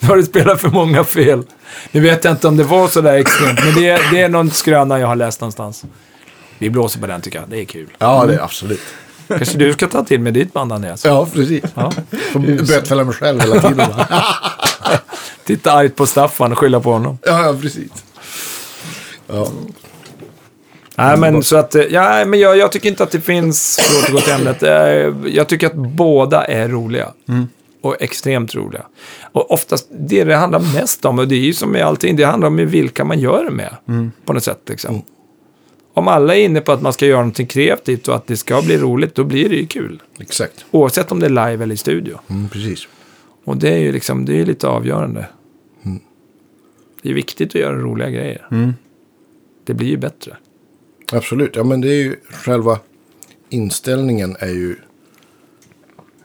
nu 0.00 0.08
har 0.08 0.16
du 0.16 0.22
spelat 0.22 0.60
för 0.60 0.68
många 0.68 1.04
fel. 1.04 1.42
Nu 1.92 2.00
vet 2.00 2.24
jag 2.24 2.32
inte 2.32 2.48
om 2.48 2.56
det 2.56 2.64
var 2.64 2.88
så 2.88 3.00
där 3.00 3.14
extremt, 3.14 3.64
men 3.64 3.74
det, 3.74 3.88
är- 3.88 4.10
det 4.12 4.20
är 4.20 4.28
någon 4.28 4.50
skröna 4.50 4.98
jag 5.00 5.06
har 5.06 5.16
läst 5.16 5.40
någonstans. 5.40 5.84
Vi 6.58 6.70
blåser 6.70 7.00
på 7.00 7.06
den 7.06 7.20
tycker 7.20 7.38
jag, 7.38 7.48
det 7.48 7.60
är 7.60 7.64
kul. 7.64 7.88
Ja, 7.98 8.24
det 8.26 8.34
är 8.34 8.40
absolut. 8.44 8.80
Kanske 9.28 9.58
du 9.58 9.72
ska 9.72 9.86
ta 9.86 10.04
till 10.04 10.20
med 10.20 10.34
ditt 10.34 10.52
band 10.52 10.72
Andreas? 10.72 11.04
Ja, 11.04 11.26
precis. 11.32 11.64
Ja. 11.74 11.92
Får 12.32 12.66
bötfälla 12.68 13.04
mig 13.04 13.14
själv 13.14 13.40
hela 13.40 13.60
tiden. 13.60 13.90
Titta 15.46 15.72
argt 15.72 15.96
på 15.96 16.06
Staffan 16.06 16.52
och 16.52 16.58
skylla 16.58 16.80
på 16.80 16.92
honom. 16.92 17.18
ja, 17.26 17.44
ja, 17.46 17.56
precis. 17.62 17.90
Ja. 19.26 19.48
Nej, 20.96 21.16
men 21.16 21.42
så 21.42 21.56
att, 21.56 21.74
eh, 21.74 21.82
ja, 21.82 22.24
men 22.24 22.40
jag, 22.40 22.56
jag 22.56 22.72
tycker 22.72 22.88
inte 22.88 23.02
att 23.02 23.10
det 23.10 23.20
finns, 23.20 23.76
för 23.80 23.98
att 23.98 24.04
återgå 24.04 24.20
till 24.20 24.32
ämnet, 24.32 24.62
eh, 24.62 25.30
jag 25.34 25.48
tycker 25.48 25.66
att 25.66 25.74
båda 25.74 26.44
är 26.44 26.68
roliga. 26.68 27.08
Och 27.82 27.96
extremt 28.02 28.54
roliga. 28.54 28.86
Och 29.32 29.50
oftast, 29.50 29.86
det 29.90 30.24
det 30.24 30.36
handlar 30.36 30.60
mest 30.74 31.04
om, 31.04 31.18
och 31.18 31.28
det 31.28 31.34
är 31.34 31.38
ju 31.40 31.52
som 31.52 31.70
med 31.70 31.82
allting, 31.86 32.16
det 32.16 32.24
handlar 32.24 32.48
om 32.48 32.56
vilka 32.56 33.04
man 33.04 33.20
gör 33.20 33.44
det 33.44 33.50
med. 33.50 33.76
På 34.24 34.32
något 34.32 34.44
sätt 34.44 34.60
liksom. 34.66 35.02
Om 35.94 36.08
alla 36.08 36.34
är 36.34 36.40
inne 36.44 36.60
på 36.60 36.72
att 36.72 36.82
man 36.82 36.92
ska 36.92 37.06
göra 37.06 37.18
någonting 37.18 37.46
kreativt 37.46 38.08
och 38.08 38.14
att 38.14 38.26
det 38.26 38.36
ska 38.36 38.62
bli 38.62 38.78
roligt, 38.78 39.14
då 39.14 39.24
blir 39.24 39.48
det 39.48 39.56
ju 39.56 39.66
kul. 39.66 40.02
Exakt. 40.20 40.64
Oavsett 40.70 41.12
om 41.12 41.20
det 41.20 41.26
är 41.26 41.30
live 41.30 41.62
eller 41.62 41.74
i 41.74 41.76
studio. 41.76 42.18
Mm, 42.30 42.48
precis. 42.48 42.88
Och 43.44 43.56
det 43.56 43.68
är 43.68 43.78
ju 43.78 43.92
liksom, 43.92 44.24
det 44.24 44.40
är 44.40 44.46
lite 44.46 44.68
avgörande. 44.68 45.28
Det 47.02 47.10
är 47.10 47.14
viktigt 47.14 47.48
att 47.48 47.54
göra 47.54 47.78
roliga 47.78 48.10
grejer. 48.10 48.74
Det 49.64 49.74
blir 49.74 49.88
ju 49.88 49.96
bättre. 49.96 50.36
Absolut. 51.12 51.56
Ja, 51.56 51.64
men 51.64 51.80
det 51.80 51.88
är 51.88 52.02
ju 52.02 52.16
själva 52.30 52.78
inställningen 53.48 54.36
är 54.38 54.48
ju 54.52 54.76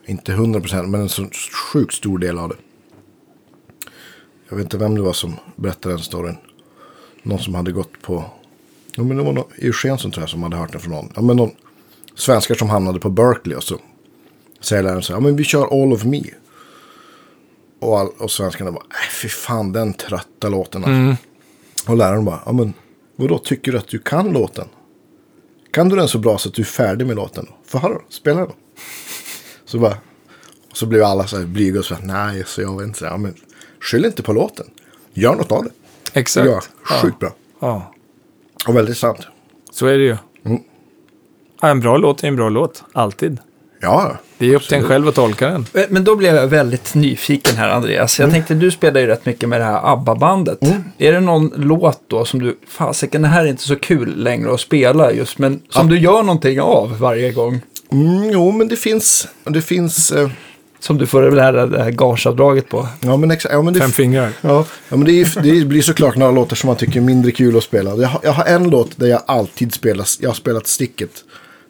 inte 0.06 0.32
100% 0.32 0.88
men 0.88 1.02
en 1.02 1.10
så 1.10 1.30
sjukt 1.74 1.94
stor 1.94 2.18
del 2.18 2.38
av 2.38 2.50
det. 2.50 2.56
Jag 4.50 4.58
vet 4.58 4.64
inte 4.64 4.78
vem 4.78 4.96
det 4.96 5.02
var 5.02 5.14
som 5.14 5.36
berättade 5.56 5.96
den 5.96 6.04
storyn. 6.04 6.38
Någon 7.24 7.40
som 7.40 7.56
hade 7.56 7.72
gått 7.72 8.02
på, 8.02 8.26
ja, 8.96 9.04
men 9.04 9.18
det 9.18 9.24
var 9.24 9.34
någon, 9.34 9.52
Eugensson 9.58 10.12
tror 10.12 10.22
jag 10.22 10.30
som 10.30 10.44
hade 10.44 10.58
hört 10.58 10.72
den 10.72 10.82
från 10.82 10.94
någon. 10.94 11.12
Ja, 11.16 11.22
men 11.22 11.38
någon 11.38 11.52
svenskar 12.16 12.56
som 12.56 12.70
hamnade 12.70 13.00
på 13.00 13.10
Berkeley 13.10 13.58
och 13.58 13.64
så 13.64 13.80
säger 14.60 14.84
läraren 14.84 15.02
så 15.02 15.14
här, 15.14 15.18
ja 15.18 15.24
men 15.24 15.36
vi 15.36 15.44
kör 15.44 15.84
All 15.84 15.94
of 15.94 16.04
Me. 16.04 16.22
Och, 17.80 18.00
all, 18.00 18.08
och 18.18 18.32
svenskarna 18.32 18.72
bara, 18.72 18.84
nej 18.90 19.10
fy 19.22 19.30
fan 19.30 19.72
den 19.72 19.94
trötta 19.94 20.50
låten 20.50 20.84
alltså. 20.84 21.26
Och 21.92 21.98
läraren 21.98 22.26
bara, 22.26 22.42
ja 22.46 22.52
men 22.52 22.74
vadå, 23.16 23.38
tycker 23.38 23.72
du 23.72 23.78
att 23.78 23.88
du 23.88 24.00
kan 24.00 24.34
låten? 24.34 24.68
Kan 25.72 25.90
du 25.90 25.96
den 25.96 26.08
så 26.08 26.18
bra 26.18 26.38
så 26.38 26.50
att 26.50 26.56
du 26.56 26.62
är 26.62 26.66
färdig 26.66 27.08
med 27.08 27.16
låten? 27.16 27.48
höra 27.72 27.94
då, 27.94 28.02
spela 28.10 28.42
då. 28.42 28.52
Så 29.66 29.80
bara, 29.80 29.98
och 30.70 30.78
så 30.78 30.86
blev 30.86 31.04
alla 31.04 31.28
så 31.28 31.38
här 31.38 31.46
blyga 31.46 31.80
och 31.80 31.86
så 31.86 31.96
här, 31.96 32.04
nej, 32.04 32.44
så 32.46 32.62
jag 32.62 32.78
vet 32.78 32.88
inte. 32.88 33.00
Så 33.00 33.06
här, 33.06 33.12
Ja, 33.12 33.18
men 33.18 33.36
skyll 33.80 34.06
inte 34.06 34.24
på 34.24 34.34
låten. 34.34 34.66
Gör 35.14 35.36
något 35.36 35.52
av 35.52 35.64
det. 35.64 35.72
Exakt. 36.14 36.48
Ja, 36.48 36.62
sjukt 37.02 37.20
bra. 37.20 37.34
Ja. 37.60 37.94
Och 38.68 38.76
väldigt 38.76 38.98
sant. 38.98 39.28
Så 39.72 39.86
är 39.86 39.98
det 39.98 40.04
ju. 40.04 40.18
Mm. 40.44 40.62
Ja, 41.62 41.68
en 41.68 41.80
bra 41.80 41.98
låt 41.98 42.24
är 42.24 42.28
en 42.28 42.36
bra 42.36 42.50
låt. 42.50 42.84
Alltid. 42.94 43.38
Ja, 43.82 44.18
Det 44.38 44.46
är 44.52 44.56
upp 44.56 44.68
till 44.68 44.78
en 44.78 44.84
själv 44.84 45.08
att 45.08 45.16
tolka 45.16 45.48
den. 45.50 45.66
Eh, 45.74 45.84
Men 45.90 46.04
då 46.04 46.16
blev 46.16 46.36
jag 46.36 46.48
väldigt 46.48 46.96
nyfiken 46.96 47.58
här 47.58 47.70
Andreas. 47.70 48.20
Jag 48.20 48.32
tänkte 48.32 48.54
du 48.54 48.72
spelar 48.72 49.02
ju 49.02 49.08
rätt 49.08 49.26
mycket 49.26 49.50
med 49.50 49.62
det 49.62 49.66
här 49.66 49.94
ABBA-bandet. 49.94 50.58
Är 50.98 51.12
det 51.14 51.20
någon 51.20 51.52
låt 51.56 52.02
då 52.08 52.26
som 52.26 52.42
du, 52.42 52.58
fasiken 52.68 53.22
det 53.22 53.28
här 53.28 53.46
är 53.46 53.48
inte 53.48 53.64
så 53.64 53.76
kul 53.76 54.24
längre 54.24 54.54
att 54.54 54.60
spela 54.60 55.12
just, 55.12 55.38
men 55.38 55.62
som 55.70 55.90
du 55.90 56.00
gör 56.00 56.24
någonting 56.24 56.62
av 56.62 57.00
varje 57.00 57.32
gång? 57.32 57.62
mm, 57.92 58.30
jo 58.32 58.52
men 58.52 58.68
det 58.68 58.76
finns, 58.76 59.28
det 59.44 59.62
finns, 59.62 60.12
eh, 60.12 60.30
Som 60.80 60.98
du 60.98 61.06
får 61.08 61.22
det 61.22 61.42
här, 61.42 61.54
det 61.54 61.84
här 61.84 61.92
gageavdraget 61.92 62.70
på. 62.70 62.88
ja 63.02 63.18
men 63.18 63.32
exakt, 63.32 63.54
ja 63.54 63.62
men 63.62 63.74
det 63.74 63.80
Fem 63.80 63.92
fingrar. 63.92 64.30
Ja, 64.42 64.66
ja 64.90 64.98
men 64.98 65.06
det, 65.06 65.12
är, 65.22 65.42
det 65.60 65.66
blir 65.66 65.82
såklart 65.82 66.16
några 66.16 66.32
låtar 66.32 66.56
som 66.56 66.68
man 66.68 66.76
tycker 66.76 66.98
är 67.00 67.04
mindre 67.04 67.32
kul 67.32 67.58
att 67.58 67.64
spela. 67.64 67.96
Jag 67.96 68.08
har, 68.08 68.20
jag 68.24 68.32
har 68.32 68.46
en 68.46 68.70
låt 68.70 68.98
där 68.98 69.08
jag 69.08 69.22
alltid 69.26 69.74
spelar, 69.74 70.06
jag 70.20 70.30
har 70.30 70.36
spelat 70.36 70.68
sticket. 70.68 71.10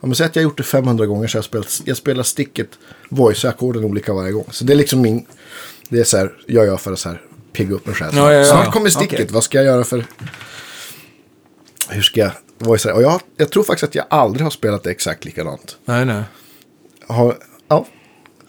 Om 0.01 0.09
man 0.09 0.15
säger 0.15 0.29
att 0.29 0.35
jag 0.35 0.43
har 0.43 0.49
gjort 0.49 0.57
det 0.57 0.63
500 0.63 1.05
gånger 1.05 1.27
så 1.27 1.37
jag 1.37 1.45
spelat, 1.45 1.81
jag 1.85 1.97
spelar 1.97 2.23
sticket, 2.23 2.69
voice-ackorden 3.09 3.83
olika 3.83 4.13
varje 4.13 4.31
gång. 4.31 4.45
Så 4.51 4.63
det 4.63 4.73
är 4.73 4.77
liksom 4.77 5.01
min, 5.01 5.25
det 5.89 5.99
är 5.99 6.03
så 6.03 6.17
här, 6.17 6.31
jag 6.45 6.65
gör 6.65 6.77
för 6.77 6.93
att 6.93 6.99
så 6.99 7.09
här, 7.09 7.21
pigga 7.53 7.75
upp 7.75 7.85
mig 7.85 7.95
själv. 7.95 8.11
Ja, 8.15 8.33
ja, 8.33 8.39
ja. 8.39 8.45
Snart 8.45 8.73
kommer 8.73 8.89
sticket. 8.89 9.13
Okej. 9.13 9.27
Vad 9.31 9.43
ska 9.43 9.57
jag 9.57 9.65
göra 9.65 9.83
för... 9.83 10.05
Hur 11.89 12.01
ska 12.01 12.19
jag... 12.19 12.31
Det? 12.57 12.93
Och 12.93 13.01
jag, 13.01 13.21
jag 13.37 13.49
tror 13.49 13.63
faktiskt 13.63 13.83
att 13.83 13.95
jag 13.95 14.05
aldrig 14.09 14.43
har 14.43 14.51
spelat 14.51 14.83
det 14.83 14.91
exakt 14.91 15.25
likadant. 15.25 15.77
Nej, 15.85 16.05
nej. 16.05 16.23
Har, 17.07 17.37
ja, 17.67 17.85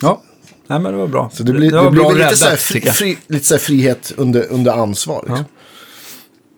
Ja, 0.01 0.23
nej 0.67 0.81
men 0.81 0.93
det 0.93 0.99
var 0.99 1.07
bra. 1.07 1.31
så 1.33 1.43
det 1.43 1.53
blir, 1.53 1.71
det 1.71 1.77
var 1.77 1.91
blir 1.91 2.01
bra 2.01 2.09
väl 2.09 2.19
lite, 2.19 2.27
räddat, 2.27 2.39
så 2.39 2.49
här 2.49 2.57
fri, 2.57 2.83
jag. 2.85 2.97
fri, 2.97 3.19
lite 3.27 3.47
så 3.47 3.55
här 3.55 3.61
frihet 3.61 4.13
under, 4.17 4.47
under 4.51 4.73
ansvar. 4.73 5.25
Liksom. 5.29 5.45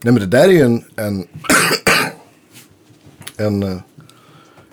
Nej, 0.03 0.13
men 0.13 0.15
det 0.15 0.27
där 0.27 0.45
är 0.49 0.53
ju 0.53 0.61
en, 0.61 0.85
en, 0.97 1.27
en, 3.37 3.63
eh, 3.63 3.79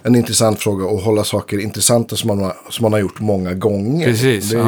en 0.09 0.15
intressant 0.15 0.59
fråga 0.59 0.85
att 0.85 1.03
hålla 1.03 1.23
saker 1.23 1.59
intressanta 1.59 2.15
som 2.15 2.27
man, 2.27 2.39
har, 2.39 2.57
som 2.69 2.83
man 2.83 2.93
har 2.93 2.99
gjort 2.99 3.19
många 3.19 3.53
gånger. 3.53 4.05
Precis. 4.05 4.53
Ju, 4.53 4.59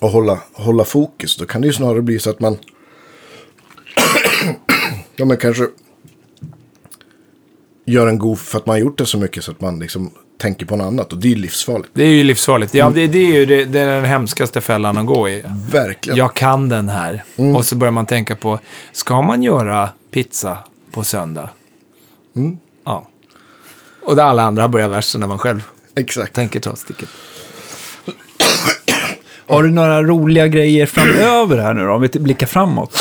att 0.00 0.12
hålla, 0.12 0.38
hålla 0.52 0.84
fokus. 0.84 1.36
Då 1.36 1.46
kan 1.46 1.60
det 1.60 1.66
ju 1.66 1.72
snarare 1.72 2.02
bli 2.02 2.18
så 2.18 2.30
att 2.30 2.40
man... 2.40 2.56
ja, 5.16 5.24
men 5.24 5.36
kanske 5.36 5.66
gör 7.86 8.06
en 8.06 8.18
god 8.18 8.38
för 8.38 8.58
att 8.58 8.66
man 8.66 8.74
har 8.74 8.80
gjort 8.80 8.98
det 8.98 9.06
så 9.06 9.18
mycket 9.18 9.44
så 9.44 9.50
att 9.50 9.60
man 9.60 9.78
liksom 9.78 10.10
tänker 10.38 10.66
på 10.66 10.76
något 10.76 10.86
annat. 10.86 11.12
Och 11.12 11.18
det 11.18 11.32
är 11.32 11.36
livsfarligt. 11.36 11.90
Det 11.94 12.04
är 12.04 12.12
ju 12.12 12.24
livsfarligt. 12.24 12.74
Ja, 12.74 12.90
det, 12.94 13.06
det 13.06 13.18
är 13.18 13.32
ju 13.32 13.46
det, 13.46 13.64
det 13.64 13.80
är 13.80 13.86
den 13.86 14.04
hemskaste 14.04 14.60
fällan 14.60 14.98
att 14.98 15.06
gå 15.06 15.28
i. 15.28 15.44
Verkligen. 15.72 16.16
Jag 16.18 16.34
kan 16.34 16.68
den 16.68 16.88
här. 16.88 17.24
Och 17.56 17.64
så 17.64 17.76
börjar 17.76 17.92
man 17.92 18.06
tänka 18.06 18.36
på, 18.36 18.58
ska 18.92 19.22
man 19.22 19.42
göra 19.42 19.88
pizza 20.10 20.58
på 20.90 21.04
söndag? 21.04 21.50
Ja. 22.32 22.56
Och 24.08 24.16
där 24.16 24.22
alla 24.22 24.42
andra 24.42 24.68
börjar 24.68 24.88
värst 24.88 25.18
när 25.18 25.26
man 25.26 25.38
själv 25.38 25.62
Exakt. 25.94 26.34
tänker 26.34 26.60
ta 26.60 26.76
sticket. 26.76 27.08
Har 29.46 29.62
du 29.62 29.70
några 29.70 30.02
roliga 30.02 30.48
grejer 30.48 30.86
framöver 30.86 31.58
här 31.58 31.74
nu 31.74 31.86
då? 31.86 31.92
Om 31.92 32.00
vi 32.00 32.08
blickar 32.08 32.46
framåt. 32.46 32.98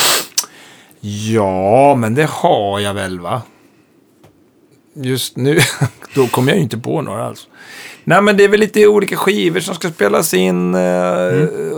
Ja, 1.00 1.96
men 1.96 2.16
det 2.16 2.30
har 2.30 2.80
jag 2.80 2.94
väl 2.94 3.20
va? 3.20 3.42
Just 4.94 5.38
nu, 5.38 5.60
då 6.16 6.28
kommer 6.28 6.52
jag 6.52 6.58
ju 6.58 6.64
inte 6.64 6.78
på 6.78 7.02
några 7.02 7.26
alls. 7.26 7.48
Nej, 8.04 8.22
men 8.22 8.38
det 8.38 8.44
är 8.44 8.50
väl 8.50 8.60
lite 8.60 8.88
olika 8.88 9.16
skivor 9.16 9.60
som 9.60 9.76
ska 9.76 9.90
spelas 9.90 10.34
in 10.34 10.76
eh, 10.76 11.32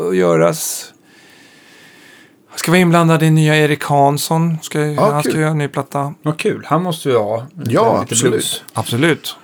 och 0.06 0.16
göras. 0.16 0.94
Jag 2.52 2.60
ska 2.60 2.72
vara 2.72 2.80
inblandad 2.82 3.24
i 3.24 3.30
nya 3.30 3.56
Erik 3.58 3.84
Hansson. 3.84 4.58
Ska, 4.62 4.80
han 4.80 5.24
ska 5.24 5.32
kul. 5.32 5.40
göra 5.42 5.52
en 5.52 5.58
ny 5.58 5.68
platta. 5.68 6.14
Vad 6.22 6.38
kul, 6.40 6.64
han 6.66 6.84
måste 6.84 7.10
ju 7.10 7.18
ha 7.18 7.46
lite- 7.58 7.72
Ja, 7.72 8.02
lite 8.02 8.14
absolut. 8.14 8.32
blues. 8.34 8.64
Absolut. 8.74 9.36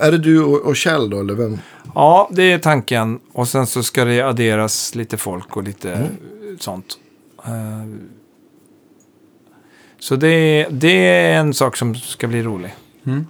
Är 0.00 0.12
det 0.12 0.18
du 0.18 0.42
och, 0.44 0.60
och 0.60 0.76
Kjell 0.76 1.10
då, 1.10 1.20
eller 1.20 1.34
vem? 1.34 1.58
Ja, 1.94 2.28
det 2.32 2.52
är 2.52 2.58
tanken. 2.58 3.18
Och 3.32 3.48
sen 3.48 3.66
så 3.66 3.82
ska 3.82 4.04
det 4.04 4.20
adderas 4.22 4.94
lite 4.94 5.16
folk 5.16 5.56
och 5.56 5.62
lite 5.62 5.92
eh, 5.92 6.00
sånt. 6.58 6.86
Eh, 7.46 7.52
Så 9.98 10.16
det, 10.16 10.28
är- 10.28 10.66
det 10.70 11.08
är 11.08 11.38
en 11.38 11.54
sak 11.54 11.76
som 11.76 11.94
ska 11.94 12.26
bli 12.28 12.42
rolig. 12.42 12.74
Mm. 13.06 13.26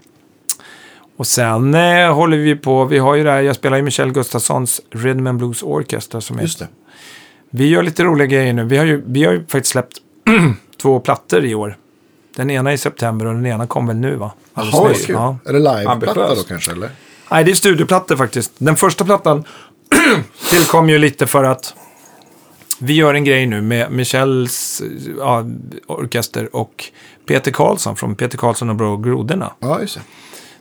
Och 1.17 1.27
sen 1.27 1.75
eh, 1.75 2.15
håller 2.15 2.37
vi 2.37 2.57
på, 2.57 2.85
vi 2.85 2.99
har 2.99 3.15
ju 3.15 3.25
det 3.25 3.31
här, 3.31 3.41
jag 3.43 3.57
spelar 3.57 3.77
ju 3.77 3.83
Michel 3.83 4.13
Gustafssons 4.13 4.81
Rhythm 4.91 5.27
and 5.27 5.39
Blues 5.39 5.63
Orchestra 5.63 6.21
som 6.21 6.39
är 6.39 6.43
Just 6.43 6.59
det. 6.59 6.69
Vi 7.55 7.69
gör 7.69 7.83
lite 7.83 8.05
roliga 8.05 8.27
grejer 8.27 8.53
nu. 8.53 8.65
Vi 8.65 8.77
har 8.77 8.85
ju, 8.85 9.03
vi 9.07 9.25
har 9.25 9.33
ju 9.33 9.47
faktiskt 9.47 9.73
släppt 9.73 9.99
två 10.83 11.01
plattor 11.01 11.45
i 11.45 11.55
år. 11.55 11.77
Den 12.37 12.51
ena 12.51 12.73
i 12.73 12.79
september 12.79 13.27
och 13.27 13.35
den 13.35 13.47
ena 13.47 13.67
kom 13.67 13.87
väl 13.87 13.97
nu 13.97 14.17
va? 14.17 14.33
Jaha, 14.55 14.71
vad 14.73 14.97
kul. 14.97 15.15
Ja. 15.15 15.37
Är 15.45 15.53
det 15.53 15.59
liveplatta 15.59 16.35
då 16.35 16.43
kanske, 16.43 16.73
eller? 16.73 16.91
Nej, 17.31 17.45
det 17.45 17.51
är 17.51 17.55
studioplattor 17.55 18.17
faktiskt. 18.17 18.53
Den 18.59 18.77
första 18.77 19.05
plattan 19.05 19.45
tillkom 20.51 20.89
ju 20.89 20.99
lite 20.99 21.27
för 21.27 21.45
att 21.45 21.75
vi 22.79 22.93
gör 22.93 23.15
en 23.15 23.25
grej 23.25 23.47
nu 23.47 23.61
med 23.61 23.93
Michels 23.93 24.83
ja, 25.19 25.45
orkester 25.87 26.57
och 26.57 26.85
Peter 27.27 27.51
Karlsson 27.51 27.97
från 27.97 28.15
Peter 28.15 28.39
Karlsson 28.39 28.71
och 28.71 28.77
Brå 28.77 28.97
Grodorna. 28.97 29.53
Ja, 29.59 29.81
just 29.81 29.95
det. 29.95 30.03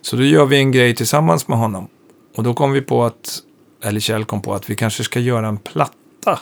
Så 0.02 0.16
då 0.16 0.24
gör 0.24 0.46
vi 0.46 0.58
en 0.58 0.72
grej 0.72 0.96
tillsammans 0.96 1.48
med 1.48 1.58
honom. 1.58 1.88
Och 2.36 2.44
då 2.44 2.54
kom 2.54 2.72
vi 2.72 2.82
på 2.82 3.04
att, 3.04 3.39
eller 3.84 4.00
Kjell 4.00 4.26
kom 4.26 4.42
på 4.42 4.54
att 4.54 4.70
vi 4.70 4.76
kanske 4.76 5.04
ska 5.04 5.20
göra 5.20 5.48
en 5.48 5.58
platta. 5.58 6.39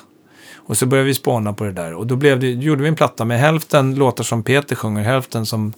Och 0.69 0.77
så 0.77 0.85
började 0.85 1.07
vi 1.07 1.13
spåna 1.13 1.53
på 1.53 1.63
det 1.63 1.71
där. 1.71 1.93
Och 1.93 2.07
då 2.07 2.15
blev 2.15 2.39
det, 2.39 2.47
gjorde 2.51 2.81
vi 2.83 2.89
en 2.89 2.95
platta 2.95 3.25
med 3.25 3.39
hälften 3.39 3.95
låtar 3.95 4.23
som 4.23 4.43
Peter 4.43 4.75
sjunger, 4.75 5.03
hälften 5.03 5.45
som, 5.45 5.73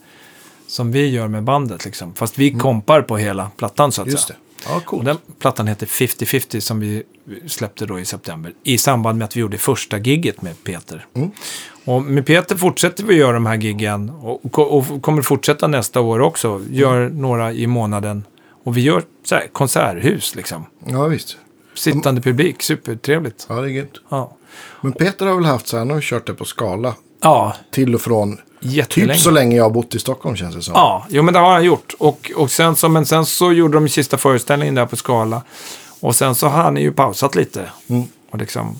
som 0.67 0.91
vi 0.91 1.09
gör 1.09 1.27
med 1.27 1.43
bandet. 1.43 1.85
Liksom. 1.85 2.13
Fast 2.13 2.37
vi 2.37 2.51
kompar 2.53 3.01
på 3.01 3.17
hela 3.17 3.51
plattan 3.57 3.91
så 3.91 4.01
att 4.01 4.07
Just 4.07 4.27
säga. 4.27 4.37
det. 4.65 4.69
Ja, 4.69 4.75
Och 4.75 4.85
coolt. 4.85 5.05
den 5.05 5.17
plattan 5.39 5.67
heter 5.67 5.85
50-50 5.85 6.59
som 6.59 6.79
vi 6.79 7.03
släppte 7.47 7.85
då 7.85 7.99
i 7.99 8.05
september. 8.05 8.53
I 8.63 8.77
samband 8.77 9.17
med 9.17 9.25
att 9.25 9.35
vi 9.35 9.39
gjorde 9.41 9.57
första 9.57 9.97
gigget 9.97 10.41
med 10.41 10.63
Peter. 10.63 11.05
Mm. 11.13 11.31
Och 11.85 12.03
med 12.03 12.25
Peter 12.25 12.55
fortsätter 12.55 13.03
vi 13.03 13.15
göra 13.15 13.33
de 13.33 13.45
här 13.45 13.55
giggen. 13.57 14.09
Och, 14.09 14.59
och 14.77 15.01
kommer 15.01 15.21
fortsätta 15.21 15.67
nästa 15.67 16.01
år 16.01 16.19
också. 16.19 16.61
Gör 16.69 17.09
några 17.09 17.53
i 17.53 17.67
månaden. 17.67 18.23
Och 18.63 18.77
vi 18.77 18.81
gör 18.81 19.03
så 19.23 19.35
här, 19.35 19.47
konserthus 19.47 20.35
liksom. 20.35 20.65
Ja, 20.85 21.07
visst. 21.07 21.37
Sittande 21.75 22.21
publik, 22.21 22.61
supertrevligt. 22.61 23.45
Ja, 23.49 23.55
det 23.55 23.67
är 23.67 23.71
gött. 23.71 23.93
Ja, 24.09 24.37
Men 24.81 24.93
Peter 24.93 25.25
har 25.25 25.35
väl 25.35 25.45
haft 25.45 25.67
så 25.67 25.75
här, 25.75 25.79
han 25.79 25.89
har 25.89 25.97
ju 25.97 26.01
kört 26.03 26.27
det 26.27 26.33
på 26.33 26.45
skala. 26.45 26.93
ja 27.21 27.55
Till 27.71 27.95
och 27.95 28.01
från. 28.01 28.37
jättelänge. 28.59 29.13
Typ 29.13 29.21
så 29.21 29.31
länge 29.31 29.55
jag 29.55 29.63
har 29.63 29.69
bott 29.69 29.95
i 29.95 29.99
Stockholm 29.99 30.35
känns 30.35 30.55
det 30.55 30.61
som. 30.61 30.73
Ja, 30.73 31.05
jo 31.09 31.23
men 31.23 31.33
det 31.33 31.39
har 31.39 31.51
han 31.51 31.63
gjort. 31.63 31.93
Och, 31.99 32.31
och 32.35 32.51
sen 32.51 32.75
så, 32.75 32.89
men 32.89 33.05
sen 33.05 33.25
så 33.25 33.51
gjorde 33.53 33.73
de 33.73 33.89
sista 33.89 34.17
föreställningen 34.17 34.75
där 34.75 34.85
på 34.85 34.95
Skala. 34.95 35.41
Och 35.99 36.15
sen 36.15 36.35
så 36.35 36.47
har 36.47 36.63
han 36.63 36.77
ju 36.77 36.91
pausat 36.91 37.35
lite. 37.35 37.69
Mm. 37.87 38.03
Och 38.29 38.37
liksom, 38.37 38.75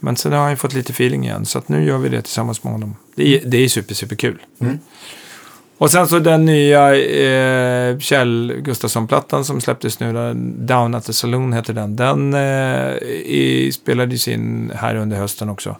men 0.00 0.16
sen 0.16 0.32
har 0.32 0.38
han 0.38 0.50
ju 0.50 0.56
fått 0.56 0.72
lite 0.72 0.92
feeling 0.92 1.24
igen. 1.24 1.46
Så 1.46 1.58
att 1.58 1.68
nu 1.68 1.84
gör 1.84 1.98
vi 1.98 2.08
det 2.08 2.22
tillsammans 2.22 2.64
med 2.64 2.72
honom. 2.72 2.96
Det 3.14 3.36
är, 3.36 3.42
det 3.46 3.56
är 3.64 3.68
super, 3.68 3.94
super 3.94 4.16
kul. 4.16 4.42
Och 5.82 5.90
sen 5.90 6.08
så 6.08 6.18
den 6.18 6.44
nya 6.44 6.94
eh, 6.96 7.98
Kjell 7.98 8.54
Gustafsson-plattan 8.58 9.44
som 9.44 9.60
släpptes 9.60 10.00
nu, 10.00 10.12
där, 10.12 10.34
Down 10.66 10.94
at 10.94 11.04
the 11.04 11.12
Saloon 11.12 11.52
heter 11.52 11.72
den. 11.72 11.96
Den 11.96 12.34
eh, 12.34 12.92
i, 13.26 13.70
spelades 13.74 14.28
in 14.28 14.72
här 14.74 14.94
under 14.94 15.16
hösten 15.16 15.48
också. 15.48 15.76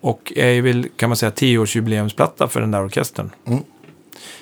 Och 0.00 0.32
är 0.36 0.62
väl, 0.62 0.86
kan 0.96 1.08
man 1.08 1.16
säga, 1.16 1.30
tioårsjubileumsplatta 1.30 2.48
för 2.48 2.60
den 2.60 2.70
där 2.70 2.84
orkestern. 2.84 3.30
Mm. 3.46 3.62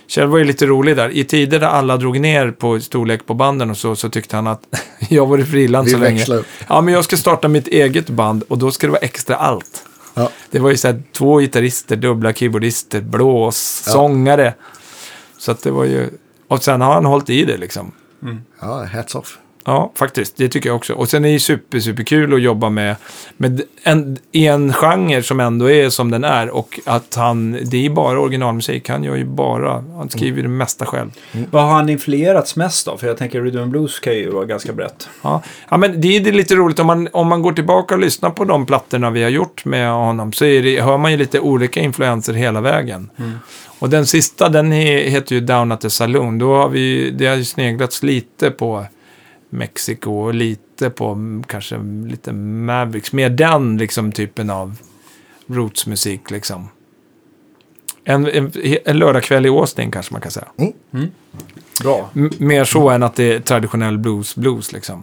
Kjell 0.07 0.28
var 0.28 0.38
ju 0.38 0.45
lite 0.45 0.66
rolig 0.66 0.97
där. 0.97 1.09
I 1.11 1.24
tider 1.24 1.59
där 1.59 1.66
alla 1.66 1.97
drog 1.97 2.20
ner 2.20 2.51
på 2.51 2.80
storlek 2.80 3.26
på 3.26 3.34
banden 3.34 3.70
och 3.70 3.76
så, 3.76 3.97
så 3.97 4.09
tyckte 4.09 4.36
han 4.36 4.47
att 4.47 4.62
jag 5.09 5.26
var 5.26 5.38
frilans 5.38 5.91
så 5.91 5.99
länge. 5.99 6.24
upp. 6.34 6.47
Ja, 6.68 6.80
men 6.80 6.95
jag 6.95 7.05
ska 7.05 7.16
starta 7.16 7.49
mitt 7.49 7.68
eget 7.68 8.09
band 8.11 8.43
och 8.49 8.59
då 8.59 8.70
ska 8.70 8.86
det 8.86 8.91
vara 8.91 9.01
extra 9.01 9.36
allt. 9.36 9.84
Ja. 10.14 10.30
Det 10.51 10.59
var 10.59 10.70
ju 10.70 10.76
så 10.76 10.88
här 10.88 11.03
två 11.12 11.38
gitarrister, 11.38 11.97
dubbla 11.97 12.32
keyboardister, 12.32 13.01
blås, 13.01 13.82
Ja. 13.86 13.93
sångare. 13.93 14.55
Så 15.41 15.51
att 15.51 15.62
det 15.62 15.70
var 15.70 15.84
ju... 15.84 16.11
Och 16.49 16.62
sen 16.64 16.80
har 16.80 16.95
han 16.95 17.05
hållit 17.05 17.30
i 17.30 17.45
det 17.45 17.57
liksom. 17.57 17.93
ja, 18.61 18.84
hats 18.84 19.14
off. 19.14 19.38
Ja, 19.64 19.93
faktiskt. 19.95 20.36
Det 20.36 20.49
tycker 20.49 20.68
jag 20.68 20.76
också. 20.76 20.93
Och 20.93 21.09
sen 21.09 21.24
är 21.24 21.28
det 21.28 21.32
ju 21.32 21.38
super, 21.38 21.80
super 21.80 22.03
kul 22.03 22.34
att 22.34 22.43
jobba 22.43 22.70
med, 22.70 22.97
med 23.36 23.62
en, 23.82 24.19
i 24.32 24.47
en 24.47 24.73
genre 24.73 25.23
som 25.23 25.40
ändå 25.40 25.70
är 25.70 25.89
som 25.89 26.10
den 26.10 26.24
är. 26.24 26.51
Och 26.51 26.81
att 26.85 27.14
han, 27.14 27.59
det 27.64 27.86
är 27.86 27.90
bara 27.90 28.20
originalmusik. 28.20 28.89
Han 28.89 29.05
gör 29.05 29.16
ju 29.16 29.24
bara, 29.24 29.85
han 29.97 30.10
skriver 30.10 30.43
det 30.43 30.48
mesta 30.48 30.86
själv. 30.86 31.10
Vad 31.51 31.62
har 31.62 31.70
han 31.70 31.89
influerats 31.89 32.56
mest 32.56 32.89
av? 32.89 32.97
För 32.97 33.06
jag 33.06 33.16
tänker 33.16 33.43
Rhythm 33.43 33.59
and 33.59 33.70
Blues 33.70 33.98
kan 33.98 34.14
ju 34.14 34.31
vara 34.31 34.44
ganska 34.44 34.73
brett. 34.73 35.09
Ja, 35.23 35.43
ja 35.69 35.77
men 35.77 36.01
det 36.01 36.16
är, 36.16 36.20
det 36.20 36.31
är 36.31 36.32
lite 36.32 36.55
roligt 36.55 36.78
om 36.78 36.86
man, 36.86 37.09
om 37.12 37.28
man 37.28 37.43
går 37.43 37.52
tillbaka 37.52 37.94
och 37.94 38.01
lyssnar 38.01 38.31
på 38.31 38.44
de 38.44 38.66
plattorna 38.66 39.10
vi 39.10 39.23
har 39.23 39.31
gjort 39.31 39.64
med 39.64 39.90
honom. 39.90 40.32
Så 40.32 40.44
är 40.44 40.62
det, 40.62 40.81
hör 40.81 40.98
man 40.98 41.10
ju 41.10 41.16
lite 41.16 41.40
olika 41.40 41.81
influenser 41.81 42.32
hela 42.32 42.60
vägen. 42.60 43.10
Och 43.81 43.90
den 43.90 44.07
sista, 44.07 44.48
den 44.48 44.73
he, 44.73 45.11
heter 45.11 45.35
ju 45.35 45.40
Down 45.40 45.73
at 45.73 45.81
the 45.81 45.90
Saloon. 45.90 46.39
Då 46.39 46.57
har 46.57 46.69
vi, 46.69 47.11
det 47.11 47.27
har 47.27 47.36
ju 47.36 47.44
sneglats 47.44 48.02
lite 48.02 48.51
på 48.51 48.86
Mexiko 49.51 50.12
och 50.12 50.35
lite 50.35 50.90
på 50.90 51.09
mm, 51.09 51.43
kanske 51.47 51.78
lite 52.07 52.32
Mavericks. 52.32 53.12
Mer 53.12 53.31
den 53.31 53.77
liksom 53.77 54.12
typen 54.12 54.51
av 54.51 54.77
rootsmusik 55.47 56.31
liksom. 56.31 56.69
En, 58.05 58.27
en, 58.27 58.52
en 58.85 58.98
lördagkväll 58.98 59.47
i 59.47 59.48
Austin 59.48 59.90
kanske 59.90 60.15
man 60.15 60.20
kan 60.20 60.31
säga. 60.31 60.48
Bra. 61.82 62.11
M- 62.15 62.31
mer 62.39 62.65
så 62.65 62.89
än 62.90 63.02
att 63.02 63.15
det 63.16 63.32
är 63.32 63.40
traditionell 63.40 63.98
blues, 63.98 64.36
blues 64.36 64.73
liksom. 64.73 65.02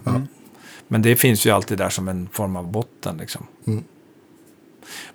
Men 0.88 1.02
det 1.02 1.16
finns 1.16 1.46
ju 1.46 1.50
alltid 1.50 1.78
där 1.78 1.88
som 1.88 2.08
en 2.08 2.28
form 2.32 2.56
av 2.56 2.70
botten 2.72 3.16
liksom. 3.16 3.46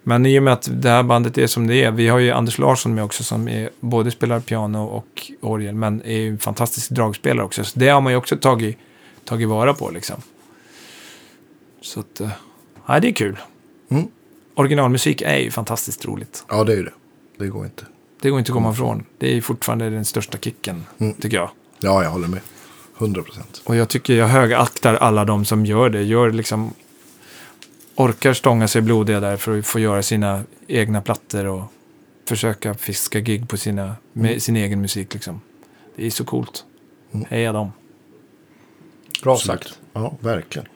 Men 0.04 0.26
i 0.26 0.40
och 0.40 0.44
med 0.44 0.54
att 0.54 0.70
det 0.72 0.90
här 0.90 1.04
bandet 1.04 1.38
är 1.38 1.48
som 1.48 1.68
det 1.68 1.84
är, 1.84 1.92
vi 1.92 2.08
har 2.08 2.20
ju 2.20 2.32
Anders 2.32 2.58
Larsson 2.58 2.96
med 2.96 3.04
också 3.04 3.24
som 3.24 3.48
är, 3.48 3.70
både 3.80 4.12
spelar 4.12 4.40
piano 4.40 4.84
och 4.86 5.32
orgel, 5.42 5.76
men 5.76 6.02
är 6.06 6.18
ju 6.18 6.30
en 6.30 6.38
fantastisk 6.40 6.90
dragspelare 6.90 7.46
också. 7.46 7.64
Så 7.64 7.80
det 7.80 7.88
har 7.90 8.02
man 8.02 8.14
ju 8.14 8.18
också 8.18 8.38
tagit, 8.38 8.78
tagit 9.26 9.48
vara 9.48 9.74
på 9.74 9.90
liksom. 9.90 10.22
Så 11.82 12.00
att, 12.00 12.22
eh, 12.22 12.30
nej 12.86 13.02
det 13.02 13.08
är 13.08 13.12
kul. 13.14 13.38
Mm. 13.90 14.08
Originalmusik 14.56 15.22
är 15.22 15.38
ju 15.38 15.52
fantastiskt 15.52 16.06
roligt. 16.06 16.46
Ja, 16.50 16.64
det 16.64 16.74
är 16.74 16.78
ju 16.78 16.84
det. 16.84 16.94
Det 17.38 17.48
går 17.48 17.66
inte. 17.66 17.84
Det 18.22 18.30
går 18.30 18.40
inte 18.40 18.52
att 18.52 18.54
komma 18.54 18.72
ifrån. 18.72 19.04
Det 19.18 19.38
är 19.38 19.42
fortfarande 19.42 19.90
den 19.90 20.06
största 20.06 20.38
kicken, 20.38 20.86
Mm. 20.98 21.14
tycker 21.14 21.38
jag. 21.38 21.50
Ja, 21.80 22.04
jag 22.04 22.10
håller 22.12 22.28
med. 22.28 22.40
100 22.98 23.22
procent. 23.24 23.62
Och 23.66 23.76
jag 23.76 23.90
tycker 23.90 24.14
jag 24.14 24.28
högaktar 24.28 24.94
alla 24.96 25.26
de 25.26 25.46
som 25.46 25.66
gör 25.66 25.90
det. 25.90 26.04
Gör 26.04 26.32
liksom 26.32 26.74
orkar 27.96 28.34
stånga 28.34 28.68
sig 28.68 28.82
blodiga 28.82 29.20
där 29.20 29.38
för 29.38 29.60
att 29.60 29.66
få 29.66 29.80
göra 29.80 30.04
sina 30.04 30.44
egna 30.68 31.02
plattor 31.02 31.46
och 31.46 31.64
försöka 32.26 32.74
fiska 32.74 33.20
gig 33.20 33.50
på 33.50 33.58
sina, 33.58 33.96
med 34.14 34.42
sin 34.42 34.56
egen 34.56 34.82
musik 34.82 35.14
liksom. 35.14 35.42
Det 35.96 36.06
är 36.06 36.10
så 36.10 36.26
coolt. 36.26 36.66
Heja 37.30 37.52
dem. 37.52 37.72
Bra 39.24 39.34
Absolut. 39.34 39.64
sagt. 39.64 39.80
Ja, 39.94 40.14
verkligen. 40.20 40.68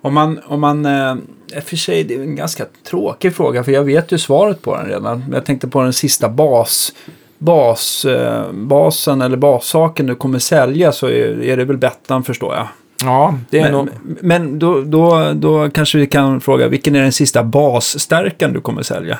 Om 0.00 0.14
man, 0.14 0.40
om 0.44 0.60
man, 0.60 0.86
eh, 0.86 1.16
för 1.64 1.76
sig 1.76 2.04
det 2.04 2.14
är 2.14 2.20
en 2.20 2.36
ganska 2.36 2.66
tråkig 2.84 3.34
fråga 3.34 3.64
för 3.64 3.72
jag 3.72 3.84
vet 3.84 4.12
ju 4.12 4.18
svaret 4.18 4.62
på 4.62 4.76
den 4.76 4.86
redan. 4.86 5.18
Men 5.18 5.32
jag 5.32 5.44
tänkte 5.44 5.68
på 5.68 5.82
den 5.82 5.92
sista 5.92 6.28
bas, 6.28 6.94
bas, 7.38 8.04
eh, 8.04 8.52
basen 8.52 9.20
eller 9.20 9.36
bassaken 9.36 10.06
du 10.06 10.14
kommer 10.14 10.38
sälja 10.38 10.92
så 10.92 11.06
är, 11.06 11.42
är 11.42 11.56
det 11.56 11.64
väl 11.64 11.76
Bettan 11.76 12.24
förstår 12.24 12.54
jag. 12.54 12.68
Ja, 13.04 13.38
det 13.50 13.58
är 13.58 13.62
Men, 13.62 13.72
nog... 13.72 13.88
men 14.20 14.58
då, 14.58 14.80
då, 14.80 15.32
då 15.34 15.70
kanske 15.70 15.98
vi 15.98 16.06
kan 16.06 16.40
fråga 16.40 16.68
vilken 16.68 16.96
är 16.96 17.02
den 17.02 17.12
sista 17.12 17.42
basstärkan 17.44 18.52
du 18.52 18.60
kommer 18.60 18.82
sälja? 18.82 19.18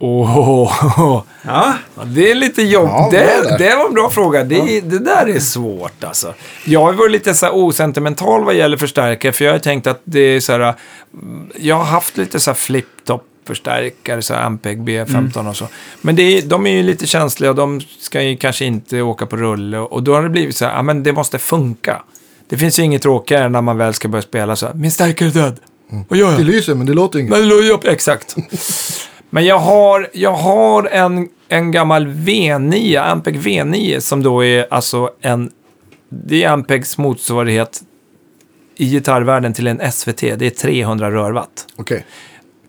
Åh, 0.00 0.72
Ja, 0.96 1.24
Ja, 1.96 2.04
det 2.04 2.30
är 2.30 2.34
lite 2.34 2.62
jobb. 2.62 2.88
Ja, 2.88 3.08
det, 3.10 3.56
det 3.58 3.76
var 3.76 3.86
en 3.86 3.94
bra 3.94 4.10
fråga. 4.10 4.44
Det, 4.44 4.80
det 4.80 4.98
där 4.98 5.26
är 5.28 5.38
svårt 5.38 6.04
alltså. 6.04 6.34
Jag 6.64 6.80
har 6.80 6.92
varit 6.92 7.10
lite 7.12 7.34
så 7.34 7.46
här 7.46 7.54
osentimental 7.56 8.44
vad 8.44 8.54
gäller 8.54 8.76
förstärkare. 8.76 9.32
För 9.32 9.44
jag 9.44 9.52
har 9.52 9.58
tänkt 9.58 9.86
att 9.86 10.00
det 10.04 10.20
är 10.20 10.40
så 10.40 10.52
här. 10.52 10.74
mm, 11.14 11.50
Jag 11.56 11.76
har 11.76 11.84
haft 11.84 12.16
lite 12.16 12.40
så 12.40 12.50
här 12.50 12.56
flip-top 12.56 13.20
förstärkare, 13.46 14.22
så 14.22 14.34
Ampeg 14.34 14.78
B15 14.88 15.48
och 15.48 15.56
så. 15.56 15.68
Men 16.00 16.16
det 16.16 16.22
är, 16.22 16.42
de 16.42 16.66
är 16.66 16.70
ju 16.70 16.82
lite 16.82 17.06
känsliga 17.06 17.50
och 17.50 17.56
de 17.56 17.80
ska 18.00 18.22
ju 18.22 18.36
kanske 18.36 18.64
inte 18.64 19.02
åka 19.02 19.26
på 19.26 19.36
rulle. 19.36 19.78
Och 19.78 20.02
då 20.02 20.14
har 20.14 20.22
det 20.22 20.28
blivit 20.28 20.56
så 20.56 20.64
här, 20.64 20.72
ja 20.72 20.82
men 20.82 21.02
det 21.02 21.12
måste 21.12 21.38
funka. 21.38 22.02
Det 22.48 22.56
finns 22.56 22.78
ju 22.78 22.82
inget 22.82 23.02
tråkigare 23.02 23.48
när 23.48 23.62
man 23.62 23.78
väl 23.78 23.94
ska 23.94 24.08
börja 24.08 24.22
spela 24.22 24.56
så 24.56 24.66
här, 24.66 24.74
min 24.74 24.92
stärkare 24.92 25.28
är 25.28 25.32
död. 25.32 25.60
Vad 26.08 26.18
gör 26.18 26.30
jag? 26.30 26.40
Det 26.40 26.44
lyser 26.44 26.74
men 26.74 26.86
det 26.86 26.94
låter 26.94 27.18
inget. 27.18 27.30
Men 27.30 27.70
upp, 27.70 27.84
exakt. 27.84 28.36
Men 29.30 29.44
jag 29.44 29.58
har, 29.58 30.08
jag 30.12 30.32
har 30.32 30.84
en, 30.86 31.28
en 31.48 31.70
gammal 31.70 32.06
V9, 32.06 33.10
Ampeg 33.10 33.38
V9, 33.38 34.00
som 34.00 34.22
då 34.22 34.44
är 34.44 34.66
alltså 34.70 35.10
en... 35.20 35.50
Det 36.10 36.44
är 36.44 36.48
Ampegs 36.48 36.98
motsvarighet 36.98 37.82
i 38.76 38.86
gitarrvärlden 38.86 39.54
till 39.54 39.66
en 39.66 39.92
SVT. 39.92 40.20
Det 40.20 40.42
är 40.42 40.50
300 40.50 41.10
rörwatt. 41.10 41.66
Okej. 41.76 42.04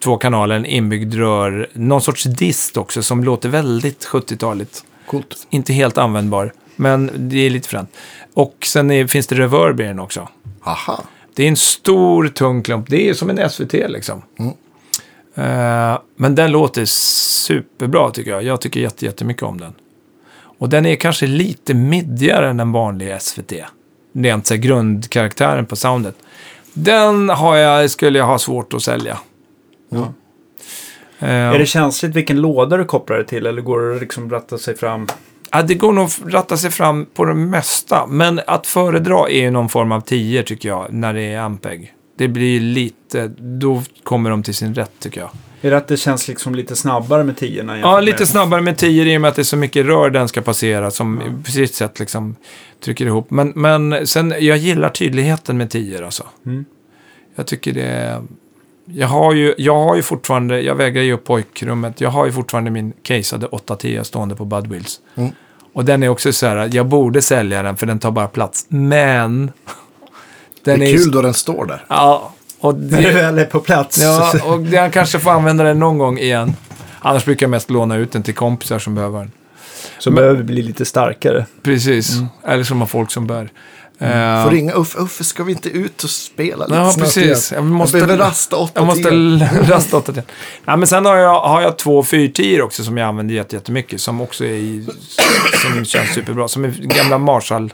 Två 0.04 0.18
kanaler, 0.18 0.56
en 0.56 0.66
inbyggd 0.66 1.14
rör, 1.14 1.70
någon 1.74 2.02
sorts 2.02 2.24
dist 2.24 2.78
också 2.78 3.04
som 3.04 3.24
låter 3.24 3.50
väldigt 3.50 4.06
70-taligt. 4.06 4.84
Coolt. 5.06 5.48
Inte 5.50 5.74
helt 5.74 5.98
användbar, 5.98 6.54
men 6.80 7.12
det 7.16 7.38
är 7.46 7.50
lite 7.50 7.70
fränt. 7.70 7.90
Och 8.34 8.56
sen 8.66 8.92
är, 8.92 9.08
finns 9.08 9.28
det 9.28 9.36
reverb 9.36 9.80
i 9.80 9.84
den 9.84 10.00
också. 10.00 10.28
Aha. 10.64 11.04
Det 11.36 11.44
är 11.44 11.48
en 11.48 11.56
stor 11.58 12.28
tung 12.28 12.64
klump. 12.64 12.90
Det 12.90 13.10
är 13.10 13.14
som 13.14 13.30
en 13.30 13.50
SVT 13.50 13.74
liksom. 13.74 14.22
Mm. 14.40 14.54
Eh, 15.36 16.00
men 16.16 16.36
den 16.36 16.52
låter 16.52 16.86
superbra 16.86 18.12
tycker 18.12 18.32
jag. 18.32 18.44
Jag 18.44 18.62
tycker 18.62 18.80
jätte, 18.80 19.06
jättemycket 19.06 19.44
om 19.44 19.60
den. 19.60 19.74
Och 20.34 20.70
den 20.70 20.86
är 20.86 20.96
kanske 20.96 21.28
lite 21.28 21.74
middigare 21.74 22.50
än 22.50 22.60
en 22.60 22.72
vanlig 22.72 23.22
SVT. 23.22 23.54
Rent 24.14 24.48
så 24.48 24.54
här 24.54 24.62
grundkaraktären 24.62 25.66
på 25.66 25.76
soundet. 25.76 26.16
Den 26.74 27.30
har 27.30 27.58
jag, 27.58 27.90
skulle 27.90 28.20
jag 28.20 28.26
ha 28.26 28.40
svårt 28.40 28.74
att 28.74 28.84
sälja. 28.84 29.18
Ja. 29.90 30.14
Eh, 31.20 31.30
Är 31.30 31.60
det 31.60 31.66
känsligt 31.66 32.16
vilken 32.16 32.42
låda 32.42 32.78
du 32.78 32.86
kopplar 32.86 33.18
det 33.18 33.24
till 33.24 33.46
eller 33.46 33.62
går 33.62 33.82
det 33.82 33.96
att 33.96 34.02
liksom 34.02 34.30
ratta 34.30 34.58
sig 34.58 34.78
fram? 34.78 35.08
Ja, 35.52 35.62
det 35.62 35.74
går 35.76 35.94
nog 35.94 36.06
att 36.06 36.20
ratta 36.26 36.58
sig 36.58 36.72
fram 36.72 37.06
på 37.06 37.26
det 37.26 37.34
mesta. 37.34 38.08
Men 38.08 38.42
att 38.48 38.68
föredra 38.68 39.30
är 39.30 39.42
ju 39.42 39.52
någon 39.52 39.70
form 39.70 39.92
av 39.92 40.02
10 40.02 40.44
tycker 40.44 40.70
jag, 40.70 40.94
när 40.94 41.14
det 41.14 41.22
är 41.22 41.40
Ampeg. 41.40 41.94
Det 42.18 42.28
blir 42.28 42.60
lite, 42.60 43.28
då 43.38 43.84
kommer 44.04 44.30
de 44.30 44.44
till 44.44 44.56
sin 44.56 44.74
rätt 44.76 44.92
tycker 45.00 45.22
jag. 45.22 45.30
Är 45.62 45.72
det 45.72 45.78
att 45.78 45.88
det 45.88 45.98
känns 45.98 46.28
liksom 46.28 46.56
lite 46.56 46.76
snabbare 46.76 47.24
med 47.24 47.38
tiorna? 47.38 47.80
Ja, 47.80 47.88
jämfört 47.88 48.04
lite 48.04 48.20
med- 48.20 48.28
snabbare 48.28 48.62
med 48.62 48.78
10 48.78 49.14
i 49.14 49.18
och 49.18 49.22
med 49.22 49.30
att 49.30 49.36
det 49.36 49.42
är 49.42 49.44
så 49.44 49.58
mycket 49.58 49.86
rör 49.86 50.10
den 50.10 50.28
ska 50.28 50.42
passera 50.42 50.92
som 50.92 51.42
på 51.46 51.52
sitt 51.52 51.76
sätt 51.76 52.00
liksom 52.00 52.36
trycker 52.84 53.06
ihop. 53.06 53.32
Men, 53.32 53.54
men 53.56 54.08
sen, 54.08 54.34
jag 54.40 54.58
gillar 54.58 54.90
tydligheten 54.90 55.58
med 55.58 55.70
10 55.70 56.06
alltså. 56.06 56.24
Mm. 56.46 56.66
Jag 57.36 57.48
tycker 57.48 57.74
det 57.74 58.22
jag 58.94 59.08
har, 59.08 59.34
ju, 59.34 59.54
jag 59.58 59.76
har 59.76 59.96
ju 59.96 60.02
fortfarande, 60.02 60.62
jag 60.62 60.76
vägrar 60.76 61.02
ge 61.02 61.14
upp 61.14 61.24
pojkrummet, 61.24 62.02
jag 62.02 62.10
har 62.10 62.26
ju 62.26 62.32
fortfarande 62.32 62.72
min 62.72 62.94
caseade 63.04 63.46
810 63.46 64.00
stående 64.04 64.36
på 64.36 64.46
Budwheels. 64.46 65.00
Mm. 65.16 65.32
Och 65.74 65.86
den 65.86 66.04
är 66.04 66.10
också 66.10 66.34
så 66.34 66.48
här, 66.48 66.70
jag 66.74 66.86
borde 66.88 67.22
sälja 67.22 67.64
den 67.64 67.78
för 67.78 67.86
den 67.86 68.00
tar 68.00 68.12
bara 68.12 68.28
plats. 68.28 68.66
Men... 68.70 69.52
Det 70.64 70.72
Den 70.72 70.82
är 70.82 70.88
ju- 70.88 70.98
kul 70.98 71.12
då 71.12 71.22
den 71.22 71.34
står 71.34 71.66
där. 71.66 71.86
Ja, 71.90 72.34
och 72.60 72.76
När 72.80 73.02
det 73.02 73.08
det, 73.08 73.14
väl 73.14 73.40
är 73.40 73.46
på 73.46 73.60
plats. 73.60 73.98
ja, 73.98 74.34
och 74.46 74.62
jag 74.62 74.94
kanske 74.94 75.20
får 75.20 75.32
använda 75.32 75.64
den 75.64 75.80
någon 75.80 75.98
gång 75.98 76.18
igen. 76.20 76.56
Annars 77.00 77.26
brukar 77.26 77.44
jag 77.46 77.52
mest 77.52 77.70
låna 77.70 77.96
ut 77.96 78.12
den 78.12 78.24
till 78.24 78.34
kompisar 78.36 78.80
som 78.80 78.96
behöver 78.96 79.20
den. 79.20 79.32
Så 80.00 80.12
behöver 80.12 80.44
bli 80.44 80.62
lite 80.62 80.86
starkare. 80.86 81.46
Precis, 81.64 82.14
eller 82.48 82.64
som 82.64 82.80
har 82.80 82.88
folk 82.88 83.12
som 83.12 83.28
bär. 83.28 83.50
Eh, 84.02 84.44
Får 84.44 84.52
ringa 84.52 84.74
Uffe. 84.74 84.98
Uffe, 85.00 85.24
ska 85.24 85.44
vi 85.44 85.52
inte 85.52 85.70
ut 85.70 86.04
och 86.04 86.10
spela 86.10 86.66
lite 86.66 86.80
Ja, 86.80 86.96
precis. 87.00 87.52
igen? 87.52 87.64
Jag 87.66 87.72
måste- 87.74 87.98
jag 87.98 88.08
behöver 88.08 88.26
rasta 88.26 88.56
åtta 88.56 88.72
Jag 88.76 88.86
måste 88.86 89.10
rasta 89.74 89.98
åt 89.98 90.16
det. 90.16 90.24
Ja, 90.66 90.76
men 90.76 90.88
sen 90.88 91.06
har 91.06 91.16
jag, 91.16 91.40
har 91.42 91.62
jag 91.62 91.78
två 91.78 92.04
410 92.04 92.62
också 92.62 92.84
som 92.84 92.98
jag 92.98 93.08
använder 93.08 93.36
jätte- 93.36 93.56
jättemycket. 93.56 94.02
Som 94.02 94.22
också 94.22 94.46
är 94.46 94.84
som 95.74 95.86
känns 95.86 96.10
superbra. 96.14 96.48
Som 96.48 96.66
är 96.66 96.70
gamla 96.70 97.18
Marshall. 97.18 97.74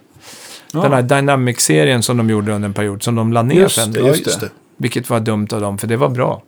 Ja. 0.71 0.81
Den 0.81 0.93
här 0.93 1.01
Dynamic-serien 1.01 2.03
som 2.03 2.17
de 2.17 2.29
gjorde 2.29 2.51
under 2.53 2.67
en 2.67 2.73
period. 2.73 3.03
Som 3.03 3.15
de 3.15 3.33
la 3.33 3.41
ner 3.41 3.55
Just 3.55 3.75
sen. 3.75 3.91
det, 3.91 3.99
just 3.99 4.39
det. 4.39 4.49
Vilket 4.77 5.09
var 5.09 5.19
dumt 5.19 5.47
av 5.53 5.61
dem, 5.61 5.77
för 5.77 5.87
det 5.87 5.97
var 5.97 6.09
bra. 6.09 6.41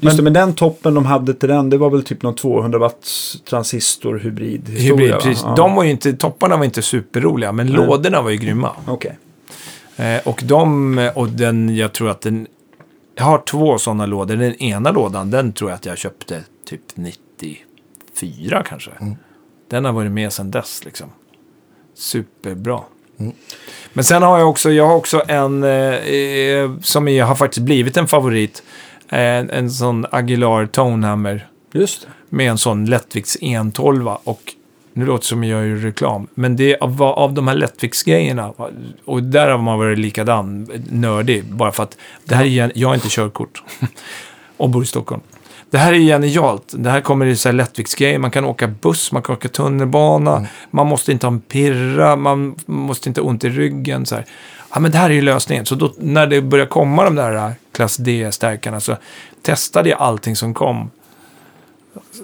Just 0.00 0.16
det, 0.16 0.22
men 0.22 0.32
den 0.32 0.54
toppen 0.54 0.94
de 0.94 1.06
hade 1.06 1.34
till 1.34 1.48
den, 1.48 1.70
det 1.70 1.78
var 1.78 1.90
väl 1.90 2.02
typ 2.02 2.22
någon 2.22 2.34
200 2.34 2.78
watts 2.78 3.40
transistor 3.40 4.18
hybrid 4.18 4.68
Hybrid, 4.68 5.12
precis. 5.12 5.42
Ja. 5.42 5.54
De 5.56 5.74
var 5.74 5.84
ju 5.84 5.90
inte, 5.90 6.12
topparna 6.12 6.56
var 6.56 6.64
inte 6.64 6.82
superroliga, 6.82 7.52
men 7.52 7.66
lådorna 7.66 8.22
var 8.22 8.30
ju 8.30 8.36
grymma. 8.36 8.70
Okej. 8.86 9.18
Eh, 9.96 10.28
och 10.28 10.42
de, 10.44 11.10
och 11.14 11.28
den, 11.28 11.76
jag 11.76 11.92
tror 11.92 12.10
att 12.10 12.20
den, 12.20 12.46
jag 13.14 13.24
har 13.24 13.38
två 13.38 13.78
sådana 13.78 14.06
lådor. 14.06 14.36
Den 14.36 14.54
ena 14.54 14.90
lådan, 14.90 15.30
den 15.30 15.52
tror 15.52 15.70
jag 15.70 15.76
att 15.76 15.86
jag 15.86 15.98
köpte 15.98 16.42
typ 16.66 16.80
94 16.94 18.62
kanske. 18.68 18.90
Den 19.70 19.84
har 19.84 19.92
varit 19.92 20.12
med 20.12 20.32
sedan 20.32 20.50
dess 20.50 20.84
liksom. 20.84 21.06
Superbra. 21.94 22.80
Men 23.92 24.04
sen 24.04 24.22
har 24.22 24.38
jag 24.38 24.48
också, 24.48 24.72
jag 24.72 24.86
har 24.86 24.94
också 24.94 25.22
en 25.28 25.64
eh, 25.64 25.70
eh, 25.70 26.70
som 26.82 27.08
är, 27.08 27.22
har 27.22 27.34
faktiskt 27.34 27.64
blivit 27.64 27.96
en 27.96 28.06
favorit. 28.06 28.62
Eh, 29.08 29.58
en 29.58 29.70
sån 29.70 30.06
Aguilar 30.10 30.66
Tonehammer 30.66 31.48
Just 31.72 32.02
det. 32.02 32.36
med 32.36 32.50
en 32.50 32.58
sån 32.58 32.84
lättvikts 32.84 33.38
112 33.40 34.08
och 34.08 34.54
nu 34.92 35.06
låter 35.06 35.22
det 35.22 35.26
som 35.26 35.44
jag 35.44 35.66
gör 35.66 35.76
reklam, 35.76 36.26
men 36.34 36.56
det 36.56 36.72
är 36.72 36.82
av, 36.82 37.02
av 37.02 37.32
de 37.34 37.48
här 37.48 37.54
lättviktsgrejerna, 37.54 38.52
och 39.04 39.22
där 39.22 39.48
har 39.48 39.58
man 39.58 39.78
varit 39.78 39.98
likadan 39.98 40.68
nördig, 40.90 41.44
bara 41.44 41.72
för 41.72 41.82
att 41.82 41.96
det 42.24 42.34
här 42.34 42.44
är, 42.44 42.72
jag 42.74 42.88
har 42.88 42.94
inte 42.94 43.08
körkort 43.08 43.62
och 44.56 44.70
bor 44.70 44.82
i 44.82 44.86
Stockholm. 44.86 45.22
Det 45.70 45.78
här 45.78 45.92
är 45.92 45.98
genialt. 45.98 46.74
Det 46.76 46.90
här 46.90 47.00
kommer 47.00 47.26
i 47.26 47.36
så 47.36 47.48
här 47.48 47.54
lättviktsgrejer. 47.54 48.18
Man 48.18 48.30
kan 48.30 48.44
åka 48.44 48.66
buss, 48.68 49.12
man 49.12 49.22
kan 49.22 49.34
åka 49.34 49.48
tunnelbana. 49.48 50.46
Man 50.70 50.86
måste 50.86 51.12
inte 51.12 51.26
ha 51.26 51.32
en 51.32 51.40
pirra, 51.40 52.16
man 52.16 52.56
måste 52.66 53.08
inte 53.08 53.20
ha 53.20 53.28
ont 53.28 53.44
i 53.44 53.48
ryggen. 53.48 54.06
Så 54.06 54.14
här. 54.14 54.24
Ja, 54.74 54.80
men 54.80 54.90
det 54.90 54.98
här 54.98 55.10
är 55.10 55.14
ju 55.14 55.22
lösningen. 55.22 55.66
Så 55.66 55.74
då, 55.74 55.94
när 55.98 56.26
det 56.26 56.42
börjar 56.42 56.66
komma 56.66 57.04
de 57.04 57.14
där 57.14 57.34
äh, 57.34 57.50
klass 57.72 57.96
D-stärkarna 57.96 58.80
så 58.80 58.96
testade 59.42 59.88
jag 59.88 59.98
allting 59.98 60.36
som 60.36 60.54
kom 60.54 60.90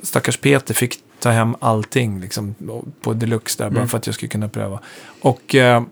stackars 0.03 0.37
Peter 0.37 0.75
fick 0.75 0.99
ta 1.21 1.31
hem 1.31 1.57
allting 1.61 2.21
liksom, 2.21 2.55
på 3.01 3.13
deluxe 3.13 3.63
där, 3.65 3.71
bara 3.71 3.87
för 3.87 3.99
att 3.99 4.07
jag 4.07 4.15
skulle 4.15 4.29
kunna 4.29 4.49
pröva. 4.49 4.79
Och, 5.21 5.55
eh, 5.55 5.83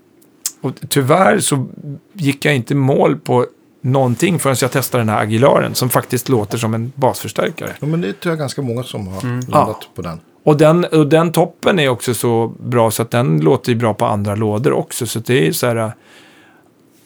och 0.60 0.72
tyvärr 0.88 1.38
så 1.38 1.66
gick 2.12 2.44
jag 2.44 2.54
inte 2.54 2.74
mål 2.74 3.18
på 3.18 3.46
någonting 3.80 4.38
förrän 4.38 4.56
jag 4.60 4.72
testade 4.72 5.00
den 5.00 5.08
här 5.08 5.22
Aguilaren, 5.22 5.74
som 5.74 5.90
faktiskt 5.90 6.28
låter 6.28 6.58
som 6.58 6.74
en 6.74 6.92
basförstärkare. 6.94 7.70
Ja, 7.80 7.86
men 7.86 8.00
det 8.00 8.12
tror 8.12 8.30
jag 8.32 8.38
ganska 8.38 8.62
många 8.62 8.82
som 8.82 9.08
har 9.08 9.22
landat 9.22 9.76
Ja. 9.80 9.86
på 9.94 10.02
den. 10.02 10.20
Och 10.44 10.56
den, 10.56 10.84
och 10.84 11.06
den 11.06 11.32
toppen 11.32 11.78
är 11.78 11.88
också 11.88 12.14
så 12.14 12.52
bra 12.60 12.90
så 12.90 13.02
att 13.02 13.10
den 13.10 13.40
låter 13.40 13.72
ju 13.72 13.78
bra 13.78 13.94
på 13.94 14.06
andra 14.06 14.34
lådor 14.34 14.72
också. 14.72 15.06
Så 15.06 15.18
det 15.18 15.46
är 15.48 15.52
så 15.52 15.66
här... 15.66 15.92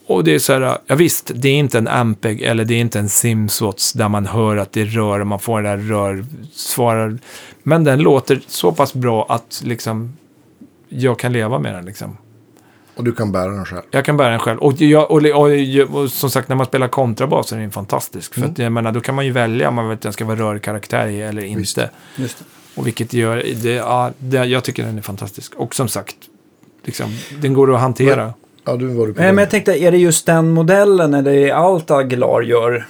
Och 0.07 0.25
det 0.25 0.35
är 0.35 0.39
så 0.39 0.53
här, 0.53 0.79
ja 0.87 0.95
visst, 0.95 1.31
det 1.35 1.49
är 1.49 1.55
inte 1.55 1.79
en 1.79 1.89
Ampeg 1.89 2.43
eller 2.43 2.65
det 2.65 2.75
är 2.75 2.81
inte 2.81 2.99
en 2.99 3.09
Simswats 3.09 3.93
där 3.93 4.09
man 4.09 4.27
hör 4.27 4.57
att 4.57 4.73
det 4.73 4.85
rör 4.85 5.21
och 5.21 5.27
man 5.27 5.41
får 5.41 5.63
det 5.63 5.69
där 5.69 5.77
rör, 5.77 6.25
svarar. 6.53 7.19
Men 7.63 7.85
den 7.85 7.99
låter 7.99 8.41
så 8.47 8.73
pass 8.73 8.95
bra 8.95 9.27
att 9.29 9.63
liksom 9.65 10.17
jag 10.89 11.19
kan 11.19 11.33
leva 11.33 11.59
med 11.59 11.75
den 11.75 11.85
liksom. 11.85 12.17
Och 12.97 13.05
du 13.05 13.13
kan 13.13 13.33
bära 13.33 13.51
den 13.51 13.65
själv. 13.65 13.83
Jag 13.91 14.05
kan 14.05 14.17
bära 14.17 14.31
den 14.31 14.39
själv. 14.39 14.59
Och, 14.59 14.81
jag, 14.81 15.11
och, 15.11 15.25
och, 15.25 15.91
och, 15.91 16.03
och 16.03 16.11
som 16.11 16.31
sagt, 16.31 16.49
när 16.49 16.57
man 16.57 16.67
spelar 16.67 16.89
kontrabas 16.89 17.53
är 17.53 17.59
den 17.59 17.71
fantastisk. 17.71 18.35
För 18.35 18.45
att 18.45 18.59
jag 18.59 18.73
menar, 18.73 18.93
då 18.93 19.01
kan 19.01 19.15
man 19.15 19.27
ju 19.27 19.33
välja 19.33 19.69
om 19.69 19.75
man 19.75 19.89
vet 19.89 19.97
att 19.97 20.03
den 20.03 20.13
ska 20.13 20.25
vara 20.25 20.39
rörkaraktär 20.39 21.07
i 21.07 21.23
eller 21.23 21.43
inte. 21.43 21.61
Visst. 21.61 21.79
Just 22.17 22.39
det. 22.39 22.45
Och 22.75 22.87
vilket 22.87 23.13
gör, 23.13 23.45
det, 23.63 23.73
ja, 23.73 24.13
det, 24.19 24.45
jag 24.45 24.65
tycker 24.65 24.85
den 24.85 24.99
är 24.99 25.03
fantastisk. 25.03 25.55
Och 25.55 25.75
som 25.75 25.89
sagt, 25.89 26.17
liksom, 26.85 27.11
den 27.41 27.55
går 27.55 27.75
att 27.75 27.81
hantera. 27.81 28.35
Ja, 28.67 28.77
du 28.77 28.87
var 28.87 29.07
du 29.07 29.15
på 29.15 29.21
Nej, 29.21 29.33
men 29.33 29.43
jag 29.43 29.51
tänkte, 29.51 29.79
är 29.79 29.91
det 29.91 29.99
just 29.99 30.27
den 30.27 30.51
modellen 30.51 31.15
eller 31.15 31.33
är 31.33 31.53
allt 31.53 31.91
Aguilar 31.91 32.43
gör 32.43 32.87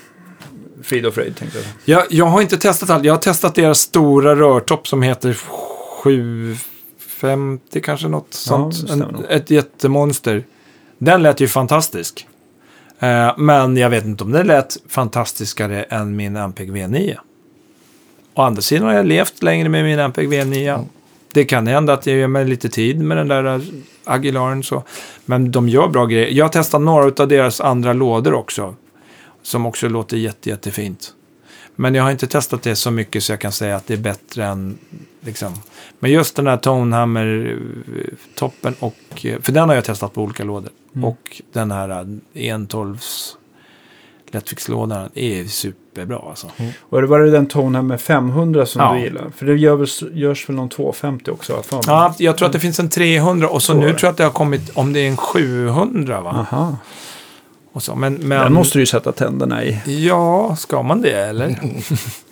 frid 0.83 1.07
och 1.07 1.15
fröjd? 1.15 1.37
Tänkte 1.37 1.59
jag. 1.59 1.67
Jag, 1.99 2.07
jag 2.11 2.27
har 2.27 2.43
inte 2.43 2.57
testat 2.57 2.91
allt. 2.91 3.05
Jag 3.05 3.13
har 3.13 3.19
testat 3.19 3.55
deras 3.55 3.79
stora 3.79 4.37
rörtopp 4.37 4.89
som 4.89 5.03
heter 5.03 5.37
750 6.03 7.81
kanske 7.81 8.09
något 8.09 8.35
sånt. 8.35 8.87
det 8.87 8.93
en, 8.93 8.99
nog. 8.99 9.25
ett 9.29 9.51
jättemonster. 9.51 10.45
Den 10.99 11.23
lät 11.23 11.41
ju 11.41 11.49
fantastisk. 11.49 12.27
Eh, 12.99 13.39
men 13.39 13.77
jag 13.77 13.91
vet 13.91 14.05
inte 14.05 14.25
om 14.25 14.33
den 14.33 14.47
lät 14.47 14.77
fantastiskare 14.89 15.83
än 15.83 16.17
min 16.17 16.37
Ampeg 16.37 16.71
V9. 16.71 17.17
Å 18.35 18.43
andra 18.43 18.63
sidan 18.63 18.87
har 18.87 18.95
jag 18.95 19.07
levt 19.07 19.43
längre 19.43 19.69
med 19.69 19.85
min 19.85 19.99
Ampeg 19.99 20.29
V9. 20.33 20.85
Det 21.37 21.45
kan 21.45 21.67
hända 21.67 21.93
att 21.93 22.07
jag 22.07 22.17
ger 22.17 22.27
mig 22.27 22.45
lite 22.45 22.69
tid 22.69 23.01
med 23.01 23.17
den 23.17 23.29
där 23.29 23.45
eh, 23.55 23.61
Aguilaren 24.05 24.63
så. 24.63 24.83
Men 25.25 25.51
de 25.51 25.69
gör 25.69 25.89
bra 25.89 26.07
grejer. 26.07 26.29
Jag 26.29 26.45
har 26.45 26.51
testat 26.51 26.81
några 26.81 27.23
av 27.23 27.29
deras 27.29 27.61
andra 27.61 27.93
lådor 27.93 28.35
också. 28.35 28.75
Som 29.43 29.67
också 29.67 29.89
låter 29.89 30.17
jätte, 30.17 30.49
jättefint. 30.49 31.13
Men 31.75 31.95
jag 31.95 32.03
har 32.03 32.11
inte 32.11 32.27
testat 32.27 32.63
det 32.63 32.77
så 32.77 32.91
mycket 32.91 33.25
så 33.25 33.33
jag 33.33 33.41
kan 33.41 33.53
säga 33.53 33.77
att 33.77 33.87
det 33.87 33.95
är 33.95 33.99
bättre 33.99 34.47
än... 34.47 34.79
Liksom. 35.21 35.53
Men 35.99 36.11
just 36.11 36.37
den 36.37 36.47
här 36.47 36.57
Tonehammer-toppen 36.57 38.75
och... 38.81 39.27
eh, 39.27 39.41
För 39.41 39.53
den 39.53 39.69
har 39.69 39.77
jag 39.77 39.85
testat 39.85 40.15
på 40.15 40.23
olika 40.23 40.45
lådor. 40.45 40.71
Och 41.03 41.43
den 41.53 41.71
här 41.71 41.91
eh, 42.35 42.57
112s 42.57 43.33
lättfixlådan 44.35 45.09
är 45.15 45.45
superbra 45.45 46.21
alltså. 46.29 46.47
Och 46.81 47.01
det 47.01 47.07
var 47.07 47.21
det 47.21 47.31
den 47.31 47.47
tonen 47.47 47.87
med 47.87 48.01
500 48.01 48.67
som 48.67 48.83
Ja. 48.83 48.95
du 48.95 49.01
gillar? 49.01 49.31
För 49.37 49.47
det 49.47 49.55
gör 49.55 49.77
väl, 49.77 49.89
görs 50.13 50.49
väl 50.49 50.57
någon 50.57 50.69
250 50.69 51.31
också? 51.31 51.63
för. 51.63 51.81
Ja, 51.87 52.15
jag 52.19 52.37
tror 52.39 52.47
att 52.47 52.53
det 52.53 52.61
finns 52.61 52.81
en 52.81 52.89
300 52.89 53.49
och 53.49 53.63
så 53.63 53.75
nu 53.75 53.81
tror 53.81 53.99
jag 54.03 54.11
att 54.11 54.17
det 54.17 54.25
har 54.25 54.31
kommit, 54.31 54.71
om 54.75 54.93
det 54.93 55.01
är 55.01 55.09
en 55.09 55.17
700 55.17 56.21
va? 56.21 56.47
Aha. 56.51 56.77
Och 57.73 57.83
så, 57.83 57.95
men, 57.95 58.15
men, 58.15 58.41
Den 58.43 58.53
måste 58.53 58.79
du 58.79 58.83
ju 58.83 58.87
sätta 58.87 59.13
tänderna 59.13 59.65
i. 59.65 59.79
Ja, 60.07 60.57
ska 60.57 60.83
man 60.83 61.03
det 61.03 61.13
eller? 61.13 61.59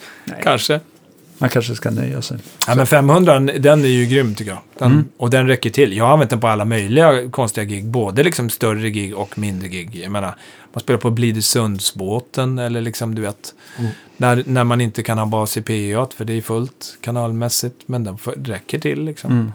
Kanske. 0.43 0.81
Man 1.39 1.51
kanske 1.51 1.75
ska 1.75 1.91
nöja 1.91 2.23
sig. 2.23 2.39
Ja, 2.67 2.75
men 2.75 2.87
500 2.87 3.41
den 3.41 3.85
är 3.85 3.89
ju 3.89 4.07
grym 4.07 4.35
tycker 4.35 4.51
jag. 4.51 4.61
Den, 4.79 5.09
Och 5.17 5.31
den 5.31 5.47
räcker 5.47 5.71
till. 5.71 5.97
Jag 5.97 6.05
har 6.05 6.13
använt 6.13 6.31
den 6.31 6.41
på 6.41 6.49
alla 6.49 6.65
möjliga 6.65 7.31
konstiga 7.31 7.65
gig. 7.65 7.85
Både 7.87 8.23
liksom 8.23 8.51
större 8.51 8.91
gig 8.91 9.15
och 9.17 9.39
mindre 9.39 9.69
gig. 9.69 10.01
Jag 10.05 10.13
menar, 10.13 10.35
man 10.75 10.81
spelar 10.81 11.01
på 11.01 11.11
Blidösundsbåten 11.11 12.59
eller 12.59 12.81
liksom 12.81 13.15
du 13.15 13.23
vet. 13.23 13.55
När, 14.17 14.43
när 14.47 14.65
man 14.65 14.81
inte 14.81 15.03
kan 15.03 15.19
ha 15.19 15.27
bas 15.27 15.57
i 15.57 15.63
PA 15.63 16.09
för 16.17 16.25
det 16.25 16.33
är 16.33 16.43
fullt 16.43 16.99
kanalmässigt. 17.01 17.77
Men 17.87 18.05
den 18.05 18.19
räcker 18.45 18.79
till 18.79 19.05
liksom. 19.05 19.53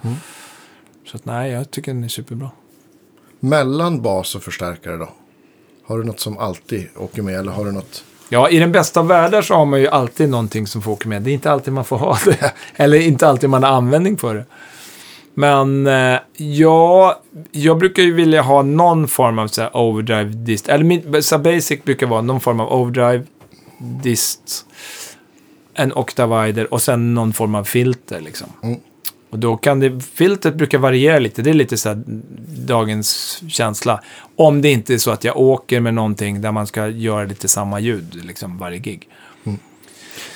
Så 1.05 1.17
att, 1.17 1.25
nej, 1.25 1.51
jag 1.51 1.71
tycker 1.71 1.93
den 1.93 2.03
är 2.03 2.07
superbra. 2.07 2.49
Mellan 3.39 4.01
bas 4.01 4.35
och 4.35 4.43
förstärkare 4.43 4.97
då? 4.97 5.09
Har 5.85 5.97
du 5.97 6.03
något 6.03 6.19
som 6.19 6.37
alltid 6.37 6.87
åker 6.95 7.21
med 7.21 7.39
eller 7.39 7.51
har 7.51 7.65
du 7.65 7.71
något? 7.71 8.03
Ja, 8.29 8.49
i 8.49 8.59
den 8.59 8.71
bästa 8.71 8.99
av 8.99 9.07
världar 9.07 9.41
så 9.41 9.53
har 9.53 9.65
man 9.65 9.81
ju 9.81 9.87
alltid 9.87 10.29
någonting 10.29 10.67
som 10.67 10.81
får 10.81 10.91
åka 10.91 11.09
med. 11.09 11.21
Det 11.21 11.31
är 11.31 11.33
inte 11.33 11.51
alltid 11.51 11.73
man 11.73 11.85
får 11.85 11.97
ha 11.97 12.17
det. 12.25 12.53
Eller 12.75 12.99
inte 12.99 13.27
alltid 13.27 13.49
man 13.49 13.63
har 13.63 13.69
användning 13.69 14.17
för 14.17 14.35
det. 14.35 14.45
Men 15.39 15.87
eh, 15.87 16.19
ja, 16.37 17.21
jag 17.51 17.77
brukar 17.77 18.03
ju 18.03 18.13
vilja 18.13 18.41
ha 18.41 18.61
någon 18.61 19.07
form 19.07 19.39
av 19.39 19.47
så 19.47 19.61
här, 19.61 19.77
overdrive 19.77 20.29
dist. 20.29 20.69
Eller 20.69 20.83
min, 20.83 21.23
så 21.23 21.37
basic 21.37 21.83
brukar 21.83 22.07
vara 22.07 22.21
någon 22.21 22.39
form 22.39 22.59
av 22.59 22.73
overdrive 22.73 23.23
dist. 24.03 24.65
En 25.73 25.93
octavider 25.93 26.73
och 26.73 26.81
sen 26.81 27.13
någon 27.13 27.33
form 27.33 27.55
av 27.55 27.63
filter 27.63 28.21
liksom. 28.21 28.47
Mm. 28.63 28.79
Och 29.29 29.39
då 29.39 29.57
kan 29.57 29.79
det, 29.79 30.01
filtret 30.13 30.55
brukar 30.55 30.77
variera 30.77 31.19
lite. 31.19 31.41
Det 31.41 31.49
är 31.49 31.53
lite 31.53 31.77
så 31.77 32.03
dagens 32.67 33.41
känsla. 33.49 34.01
Om 34.35 34.61
det 34.61 34.71
inte 34.71 34.93
är 34.93 34.97
så 34.97 35.11
att 35.11 35.23
jag 35.23 35.37
åker 35.37 35.79
med 35.79 35.93
någonting 35.93 36.41
där 36.41 36.51
man 36.51 36.67
ska 36.67 36.87
göra 36.87 37.23
lite 37.25 37.47
samma 37.47 37.79
ljud 37.79 38.25
liksom 38.25 38.57
varje 38.57 38.79
gig. 38.79 39.07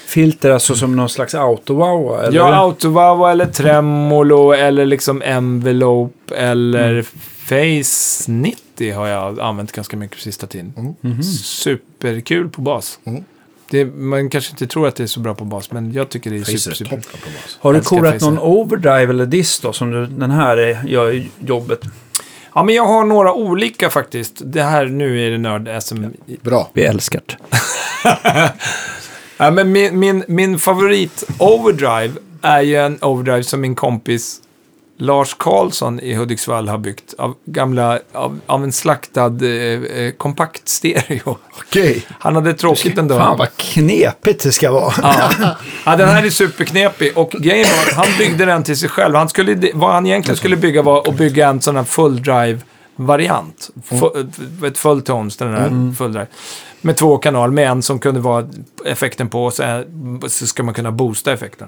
Filter 0.06 0.52
alltså 0.52 0.76
som 0.76 0.96
någon 0.96 1.10
slags 1.10 1.36
auto-wow? 1.36 2.24
Eller? 2.24 2.38
Ja, 2.38 2.56
autovawa 2.56 3.32
eller 3.32 3.46
tremolo 3.46 4.52
eller 4.52 4.86
liksom 4.86 5.22
envelope 5.22 6.36
eller 6.36 7.06
face 7.46 8.32
90 8.32 8.96
har 8.96 9.08
jag 9.08 9.40
använt 9.40 9.72
ganska 9.72 9.98
mycket 9.98 10.18
på 10.18 10.22
sista 10.24 10.48
tiden. 10.48 10.96
Superkul 11.44 12.50
på 12.50 12.62
bas. 12.62 13.00
Mm. 13.04 13.24
Det, 13.70 13.86
man 13.86 14.30
kanske 14.30 14.52
inte 14.52 14.68
tror 14.68 14.88
att 14.88 14.96
det 14.96 15.04
är 15.04 15.08
så 15.08 15.20
bra 15.20 15.36
på 15.36 15.46
bas, 15.46 15.72
men 15.72 15.94
jag 15.94 16.10
tycker 16.10 16.30
det 16.30 16.38
är 16.38 16.40
Facer 16.40 16.58
super, 16.58 16.74
super. 16.74 16.96
på 16.96 17.30
bas. 17.30 17.58
Har 17.60 17.74
du 17.74 17.82
korat 17.82 18.22
någon 18.22 18.40
overdrive 18.40 19.10
eller 19.10 19.26
dist 19.26 19.62
då? 19.62 19.74
Som 19.74 19.92
du, 19.92 20.06
den 20.06 20.32
här 20.32 20.58
är, 20.58 20.84
gör 20.88 21.24
jobbet. 21.40 21.82
Ja, 22.56 22.64
men 22.64 22.76
jag 22.76 22.86
har 22.86 23.06
några 23.06 23.34
olika 23.34 23.90
faktiskt. 23.90 24.42
Det 24.46 24.64
här, 24.64 24.86
nu 24.86 25.28
är 25.28 25.32
det 25.32 25.38
nörd 25.38 25.84
SM. 25.84 26.06
Bra. 26.42 26.70
Vi 26.74 26.84
älskar 26.84 27.22
det. 27.26 27.38
Ja, 29.44 29.52
men 29.52 29.72
min, 29.72 30.00
min, 30.00 30.24
min 30.28 30.60
favorit 30.60 31.24
overdrive 31.40 32.14
är 32.42 32.62
ju 32.62 32.76
en 32.76 32.98
overdrive 33.02 33.44
som 33.44 33.62
min 33.62 33.76
kompis 33.76 34.40
Lars 34.98 35.34
Karlsson 35.40 36.00
i 36.00 36.14
Hudiksvall 36.14 36.68
har 36.68 36.78
byggt 36.78 37.14
av, 37.18 37.36
gamla, 37.46 38.00
av, 38.14 38.40
av 38.46 38.64
en 38.64 38.72
slaktad 38.72 39.42
eh, 39.42 39.50
eh, 39.50 40.12
kompakt 40.12 40.70
stereo. 40.70 41.38
Okej. 41.60 42.06
Han 42.20 42.36
hade 42.36 42.54
tråkigt 42.54 42.98
en 42.98 43.08
dag. 43.08 43.20
Fan 43.20 43.38
vad 43.38 43.58
knepigt 43.58 44.44
det 44.44 44.52
ska 44.52 44.72
vara. 44.72 44.94
Ja. 45.02 45.56
ja, 45.86 45.96
den 45.96 46.10
här 46.10 46.26
är 46.26 46.30
superknepig. 46.30 47.18
Och 47.18 47.32
grejen 47.32 47.68
var 47.78 47.92
att 47.92 48.08
han 48.08 48.18
byggde 48.18 48.46
den 48.46 48.64
till 48.64 48.78
sig 48.78 48.90
själv. 48.90 49.16
Han 49.16 49.30
skulle, 49.30 49.72
vad 49.74 49.94
han 49.94 50.06
egentligen 50.06 50.38
skulle 50.38 50.56
bygga 50.56 50.82
var 50.82 51.10
att 51.10 51.18
bygga 51.18 51.48
en 51.48 51.62
sån 51.62 51.76
här 51.76 51.84
full 51.84 52.22
drive-variant. 52.96 53.70
Fu- 53.84 54.68
Ett 54.68 54.78
fulltones, 54.78 55.38
den 55.38 55.54
här 55.54 55.96
full 55.96 56.14
drive. 56.14 56.28
Med 56.82 56.98
två 56.98 57.18
kanal, 57.18 57.52
med 57.52 57.68
en 57.70 57.82
som 57.82 58.00
kunde 58.00 58.20
vara 58.20 58.48
effekten 58.86 59.30
på 59.30 59.46
och 59.46 59.54
så, 59.54 59.84
så 60.28 60.48
ska 60.48 60.64
man 60.64 60.74
kunna 60.74 60.92
boosta 60.92 61.34
effekten. 61.34 61.68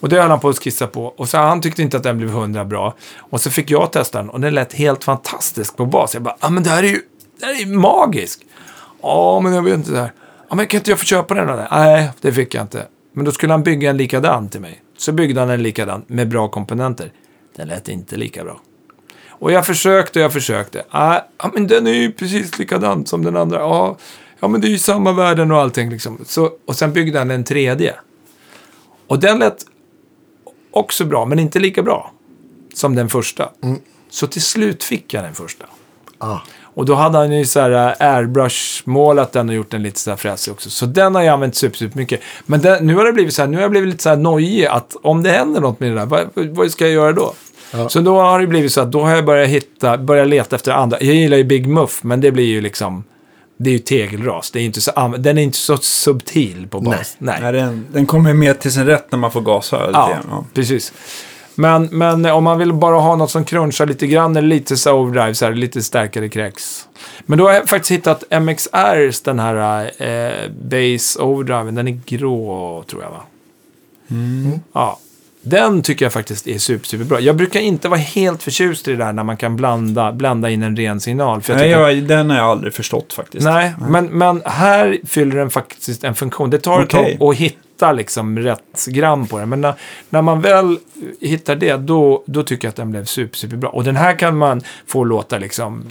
Och 0.00 0.08
det 0.08 0.20
höll 0.20 0.30
han 0.30 0.40
på 0.40 0.48
att 0.48 0.58
skissa 0.58 0.86
på. 0.86 1.04
Och 1.06 1.28
så 1.28 1.38
han 1.38 1.60
tyckte 1.60 1.82
inte 1.82 1.96
att 1.96 2.02
den 2.02 2.18
blev 2.18 2.30
hundra 2.30 2.64
bra. 2.64 2.94
Och 3.18 3.40
så 3.40 3.50
fick 3.50 3.70
jag 3.70 3.92
testa 3.92 4.18
den 4.18 4.30
och 4.30 4.40
den 4.40 4.54
lät 4.54 4.72
helt 4.72 5.04
fantastisk 5.04 5.76
på 5.76 5.86
bas. 5.86 6.14
Jag 6.14 6.22
bara, 6.22 6.36
ja 6.40 6.46
ah, 6.46 6.50
men 6.50 6.62
det 6.62 6.70
här 6.70 6.82
är 6.82 6.88
ju 6.88 7.00
det 7.40 7.46
här 7.46 7.62
är 7.62 7.66
magisk. 7.66 8.40
Ja, 9.02 9.40
men 9.40 9.52
jag 9.52 9.62
vet 9.62 9.74
inte 9.74 9.92
det 9.92 10.00
här. 10.00 10.12
Ja, 10.48 10.54
men 10.54 10.66
kan 10.66 10.78
inte 10.78 10.90
jag 10.90 10.98
få 10.98 11.04
köpa 11.04 11.34
den? 11.34 11.48
Eller? 11.48 11.68
Nej, 11.70 12.10
det 12.20 12.32
fick 12.32 12.54
jag 12.54 12.62
inte. 12.64 12.86
Men 13.12 13.24
då 13.24 13.32
skulle 13.32 13.52
han 13.52 13.62
bygga 13.62 13.90
en 13.90 13.96
likadan 13.96 14.48
till 14.48 14.60
mig. 14.60 14.82
Så 14.98 15.12
byggde 15.12 15.40
han 15.40 15.50
en 15.50 15.62
likadan 15.62 16.04
med 16.06 16.28
bra 16.28 16.48
komponenter. 16.48 17.12
Den 17.56 17.68
lät 17.68 17.88
inte 17.88 18.16
lika 18.16 18.44
bra. 18.44 18.60
Och 19.42 19.52
jag 19.52 19.66
försökte 19.66 20.18
och 20.18 20.24
jag 20.24 20.32
försökte. 20.32 20.82
Ja, 20.90 21.26
ja, 21.38 21.50
men 21.54 21.66
den 21.66 21.86
är 21.86 21.92
ju 21.92 22.12
precis 22.12 22.58
likadan 22.58 23.06
som 23.06 23.24
den 23.24 23.36
andra. 23.36 23.58
Ja, 23.58 23.96
ja 24.40 24.48
men 24.48 24.60
det 24.60 24.66
är 24.66 24.70
ju 24.70 24.78
samma 24.78 25.12
värden 25.12 25.50
och 25.50 25.58
allting 25.58 25.90
liksom. 25.90 26.18
Så, 26.26 26.50
och 26.66 26.76
sen 26.76 26.92
byggde 26.92 27.18
han 27.18 27.30
en 27.30 27.44
tredje. 27.44 27.94
Och 29.06 29.18
den 29.18 29.38
lät 29.38 29.66
också 30.70 31.04
bra, 31.04 31.24
men 31.24 31.38
inte 31.38 31.58
lika 31.58 31.82
bra 31.82 32.12
som 32.74 32.94
den 32.94 33.08
första. 33.08 33.50
Så 34.10 34.26
till 34.26 34.42
slut 34.42 34.84
fick 34.84 35.14
jag 35.14 35.24
den 35.24 35.34
första. 35.34 35.64
Ah. 36.18 36.38
Och 36.74 36.86
då 36.86 36.94
hade 36.94 37.18
han 37.18 37.32
ju 37.32 37.44
så 37.44 37.60
här 37.60 37.70
äh, 37.70 38.14
airbrush-målat 38.14 39.32
den 39.32 39.48
och 39.48 39.54
gjort 39.54 39.70
den 39.70 39.82
lite 39.82 40.00
så 40.00 40.10
här 40.10 40.16
fräsig 40.16 40.52
också. 40.52 40.70
Så 40.70 40.86
den 40.86 41.14
har 41.14 41.22
jag 41.22 41.32
använt 41.32 41.56
super, 41.56 41.76
super 41.76 41.98
mycket. 41.98 42.20
Men 42.46 42.60
den, 42.60 42.86
nu 42.86 42.94
har 42.94 43.04
det 43.04 43.12
blivit 43.12 43.34
så 43.34 43.42
här, 43.42 43.48
nu 43.48 43.56
har 43.56 43.62
jag 43.62 43.70
blivit 43.70 43.88
lite 43.88 44.02
så 44.02 44.08
här 44.08 44.16
nojig 44.16 44.66
att 44.66 44.96
om 45.02 45.22
det 45.22 45.30
händer 45.30 45.60
något 45.60 45.80
med 45.80 45.90
det 45.90 45.94
där, 45.94 46.06
vad, 46.06 46.28
vad 46.34 46.70
ska 46.70 46.84
jag 46.84 46.92
göra 46.92 47.12
då? 47.12 47.34
Ja. 47.72 47.88
Så 47.88 48.00
då 48.00 48.20
har 48.20 48.40
det 48.40 48.46
blivit 48.46 48.72
så 48.72 48.80
att 48.80 48.92
då 48.92 49.02
har 49.02 49.14
jag 49.14 49.24
börjat 49.24 49.48
hitta, 49.48 49.98
börjat 49.98 50.28
leta 50.28 50.56
efter 50.56 50.72
andra. 50.72 50.96
Jag 51.00 51.14
gillar 51.14 51.36
ju 51.36 51.44
Big 51.44 51.66
Muff, 51.66 52.04
men 52.04 52.20
det 52.20 52.32
blir 52.32 52.46
ju 52.46 52.60
liksom, 52.60 53.04
det 53.56 53.70
är 53.70 53.72
ju 53.72 53.78
tegelras. 53.78 54.50
Det 54.50 54.60
är 54.60 54.64
inte 54.64 54.80
så, 54.80 55.14
den 55.18 55.38
är 55.38 55.42
inte 55.42 55.58
så 55.58 55.76
subtil 55.76 56.66
på 56.70 56.80
bas. 56.80 57.16
Nej. 57.18 57.38
Nej, 57.42 57.52
den, 57.52 57.86
den 57.92 58.06
kommer 58.06 58.34
med 58.34 58.60
till 58.60 58.72
sin 58.72 58.86
rätt 58.86 59.12
när 59.12 59.18
man 59.18 59.30
får 59.30 59.40
gasa 59.40 59.86
lite 59.86 59.90
Ja. 59.98 60.18
Ja. 60.30 60.44
precis. 60.54 60.92
Men, 61.54 61.88
men 61.92 62.26
om 62.26 62.44
man 62.44 62.58
vill 62.58 62.72
bara 62.72 62.98
ha 62.98 63.16
något 63.16 63.30
som 63.30 63.44
crunchar 63.44 63.86
lite 63.86 64.06
grann 64.06 64.36
eller 64.36 64.48
lite 64.48 64.76
så 64.76 64.92
overdrive, 64.92 65.34
så 65.34 65.44
här, 65.44 65.52
lite 65.52 65.82
starkare 65.82 66.28
kräks. 66.28 66.88
Men 67.26 67.38
då 67.38 67.46
har 67.46 67.52
jag 67.52 67.68
faktiskt 67.68 67.90
hittat 67.90 68.24
MXRs, 68.42 69.20
den 69.20 69.38
här 69.38 69.84
eh, 70.02 70.50
Base 70.62 71.22
Overdriven. 71.22 71.74
Den 71.74 71.88
är 71.88 72.00
grå, 72.06 72.84
tror 72.86 73.02
jag 73.02 73.10
va? 73.10 73.22
Ja. 74.72 74.98
Den 75.42 75.82
tycker 75.82 76.04
jag 76.04 76.12
faktiskt 76.12 76.46
är 76.48 76.58
super, 76.58 76.86
superbra. 76.86 77.20
Jag 77.20 77.36
brukar 77.36 77.60
inte 77.60 77.88
vara 77.88 78.00
helt 78.00 78.42
förtjust 78.42 78.88
i 78.88 78.90
det 78.90 78.96
där 78.96 79.12
när 79.12 79.24
man 79.24 79.36
kan 79.36 79.56
blanda, 79.56 80.12
blanda 80.12 80.50
in 80.50 80.62
en 80.62 80.76
ren 80.76 81.00
signal. 81.00 81.40
För 81.42 81.52
jag 81.52 81.60
Nej, 81.60 81.74
att- 81.74 81.96
jag, 81.96 82.08
den 82.08 82.30
har 82.30 82.36
jag 82.36 82.46
aldrig 82.46 82.74
förstått 82.74 83.12
faktiskt. 83.12 83.44
Nej, 83.44 83.72
Men, 83.88 84.06
men 84.06 84.42
här 84.44 84.98
fyller 85.06 85.36
den 85.36 85.50
faktiskt 85.50 86.04
en 86.04 86.14
funktion. 86.14 86.50
Det 86.50 86.58
tar 86.58 86.82
ett 86.82 86.94
Okej. 86.94 87.16
tag 87.18 87.28
att 87.30 87.36
hitta 87.36 87.92
liksom 87.92 88.38
rätt 88.38 88.86
gram 88.86 89.26
på 89.26 89.38
den. 89.38 89.48
Men 89.48 89.60
när, 89.60 89.74
när 90.10 90.22
man 90.22 90.40
väl 90.40 90.78
hittar 91.20 91.56
det, 91.56 91.76
då, 91.76 92.22
då 92.26 92.42
tycker 92.42 92.66
jag 92.66 92.70
att 92.70 92.76
den 92.76 92.90
blev 92.90 93.04
super, 93.04 93.36
superbra. 93.36 93.68
Och 93.70 93.84
den 93.84 93.96
här 93.96 94.18
kan 94.18 94.36
man 94.36 94.60
få 94.86 95.04
låta 95.04 95.38
liksom 95.38 95.84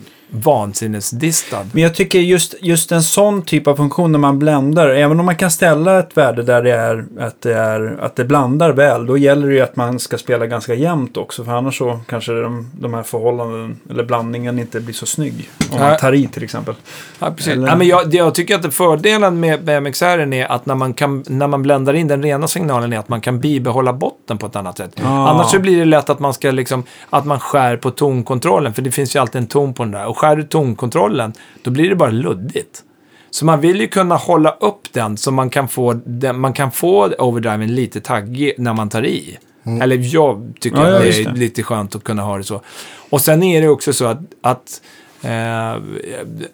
vansinnesdistad. 0.66 1.66
Men 1.72 1.84
jag 1.84 1.96
tycker 1.96 2.20
just, 2.20 2.56
just 2.62 2.92
en 2.92 3.04
sån 3.04 3.42
typ 3.42 3.68
av 3.68 3.76
funktion 3.76 4.12
när 4.12 4.20
man 4.20 4.40
bländar, 4.40 4.90
även 4.90 5.20
om 5.20 5.26
man 5.26 5.36
kan 5.36 5.52
ställa 5.52 6.00
ett 6.00 6.18
värde 6.18 6.44
där 6.44 6.64
det 6.64 6.72
är 6.72 7.06
att 7.20 7.42
det, 7.42 7.54
är, 7.54 7.98
att 8.02 8.16
det 8.16 8.26
blandar 8.26 8.72
väl, 8.74 9.06
då 9.06 9.18
gäller 9.18 9.48
det 9.48 9.54
ju 9.54 9.62
att 9.62 9.76
man 9.76 10.00
ska 10.00 10.18
spela 10.18 10.46
ganska 10.46 10.74
jämnt 10.74 11.18
också, 11.18 11.44
för 11.44 11.52
annars 11.52 11.78
så 11.78 12.00
kanske 12.08 12.32
de, 12.32 12.70
de 12.80 12.94
här 12.94 13.04
förhållanden, 13.04 13.80
eller 13.90 14.04
blandningen 14.04 14.60
inte 14.60 14.80
blir 14.80 14.94
så 14.94 15.06
snygg. 15.06 15.50
Om 15.72 15.80
man 15.80 15.98
tar 15.98 16.14
i 16.14 16.28
till 16.28 16.44
exempel. 16.44 16.76
Ja, 17.20 17.32
precis. 17.32 17.54
Eller- 17.54 17.68
Ja, 17.68 17.76
men 17.76 17.88
jag, 17.88 18.14
jag 18.16 18.36
tycker 18.36 18.56
att 18.56 18.74
fördelen 18.74 19.40
med 19.40 19.64
BMXR 19.64 20.06
är 20.34 20.52
att 20.52 20.66
när 20.66 20.76
man, 20.76 20.94
kan, 20.94 21.24
när 21.28 21.48
man 21.48 21.64
bländar 21.64 21.94
in 21.94 22.08
den 22.08 22.24
rena 22.24 22.48
signalen 22.48 22.94
är 22.94 22.98
att 23.00 23.10
man 23.10 23.22
kan 23.22 23.40
bibehålla 23.40 23.94
botten 23.94 24.38
på 24.38 24.46
ett 24.46 24.56
annat 24.56 24.78
sätt. 24.78 25.01
Ah. 25.06 25.30
Annars 25.30 25.52
så 25.52 25.60
blir 25.60 25.78
det 25.80 25.86
lätt 25.86 26.10
att 26.10 26.20
man 26.20 26.34
ska 26.34 26.52
liksom, 26.52 26.84
att 27.10 27.26
man 27.26 27.40
skär 27.40 27.78
på 27.78 27.92
tonkontrollen, 27.92 28.74
för 28.74 28.82
det 28.82 28.92
finns 28.92 29.16
ju 29.16 29.20
alltid 29.20 29.42
en 29.42 29.48
ton 29.48 29.74
på 29.74 29.84
den 29.84 29.92
där. 29.92 30.06
Och 30.06 30.18
skär 30.18 30.36
du 30.36 30.44
tonkontrollen, 30.44 31.34
då 31.62 31.72
blir 31.72 31.90
det 31.90 31.96
bara 31.96 32.10
luddigt. 32.12 32.84
Så 33.32 33.46
man 33.46 33.62
vill 33.62 33.82
ju 33.82 33.88
kunna 33.88 34.16
hålla 34.16 34.52
upp 34.52 34.94
den 34.94 35.18
så 35.18 35.32
man 35.32 35.50
kan 35.50 35.68
få, 35.68 35.94
den, 36.06 36.40
man 36.40 36.54
kan 36.54 36.72
få 36.72 37.14
overdriven 37.20 37.76
lite 37.76 38.02
taggig 38.02 38.54
när 38.58 38.74
man 38.74 38.90
tar 38.90 39.06
i. 39.06 39.38
Eller 39.82 40.14
jag 40.14 40.54
tycker 40.60 40.78
Ja, 40.78 40.96
att 40.96 41.02
det 41.02 41.20
är 41.22 41.26
det. 41.26 41.40
lite 41.40 41.64
skönt 41.64 41.96
att 41.96 42.04
kunna 42.04 42.22
ha 42.22 42.38
det 42.38 42.44
så. 42.44 42.62
Och 43.10 43.22
sen 43.22 43.44
är 43.44 43.62
det 43.62 43.68
också 43.70 43.94
så 43.94 44.06
att, 44.06 44.20
att 44.42 44.82
eh, 45.22 45.82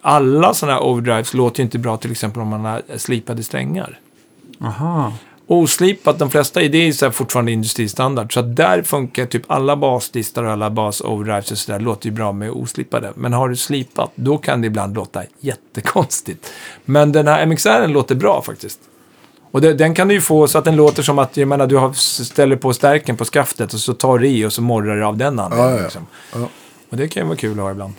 alla 0.02 0.54
sådana 0.54 0.78
här 0.78 0.84
overdrives 0.86 1.34
låter 1.34 1.60
ju 1.60 1.64
inte 1.64 1.80
bra 1.80 1.98
till 1.98 2.12
exempel 2.12 2.42
om 2.42 2.48
man 2.48 2.66
har 2.66 2.82
slipade 2.98 3.44
strängar. 3.44 4.00
Aha. 4.64 5.14
Oslipat, 5.48 6.20
de 6.20 6.30
flesta 6.30 6.62
är 6.62 6.70
det 6.70 6.78
är 6.78 6.92
så 6.92 7.12
fortfarande 7.12 7.52
industristandard. 7.52 8.34
Så 8.34 8.42
där 8.42 8.82
funkar 8.82 9.26
typ 9.26 9.44
alla 9.48 9.76
baslistor 9.76 10.44
och 10.44 10.52
alla 10.52 10.70
bas-overdrives 10.70 11.52
och 11.52 11.58
sådär 11.58 11.80
låter 11.80 12.06
ju 12.06 12.12
bra 12.12 12.32
med 12.32 12.52
oslipade. 12.52 13.12
Men 13.16 13.34
har 13.34 13.50
du 13.50 13.56
slipat, 13.56 14.12
då 14.16 14.38
kan 14.38 14.62
det 14.62 14.68
ibland 14.68 14.96
låta 14.96 15.24
jättekonstigt. 15.40 16.52
Men 16.86 17.12
den 17.12 17.28
här 17.28 17.46
MXR 17.46 17.88
låter 17.88 18.16
bra 18.16 18.42
faktiskt. 18.42 18.80
Och 19.52 19.62
det, 19.62 19.74
den 19.74 19.94
kan 19.94 20.08
du 20.08 20.14
ju 20.14 20.22
få 20.22 20.48
så 20.48 20.58
att 20.58 20.66
den 20.66 20.76
låter 20.76 21.04
som 21.04 21.20
att, 21.20 21.38
jag 21.38 21.48
menar, 21.48 21.68
du 21.68 21.76
har, 21.76 21.94
ställer 21.94 22.56
på 22.56 22.74
stärken 22.74 23.18
på 23.18 23.26
skaftet 23.26 23.74
och 23.74 23.80
så 23.80 23.94
tar 23.94 24.18
du 24.18 24.28
i 24.28 24.46
och 24.46 24.54
så 24.54 24.62
morrar 24.62 24.98
det 24.98 25.06
av 25.06 25.18
den 25.18 25.40
anledningen. 25.40 25.72
Ja, 25.72 25.78
ja. 25.78 25.84
Liksom. 25.84 26.06
Ja. 26.34 26.50
Och 26.90 26.98
det 26.98 27.08
kan 27.08 27.24
ju 27.24 27.28
vara 27.28 27.38
kul 27.38 27.52
att 27.52 27.64
ha 27.64 27.72
ibland. 27.72 27.94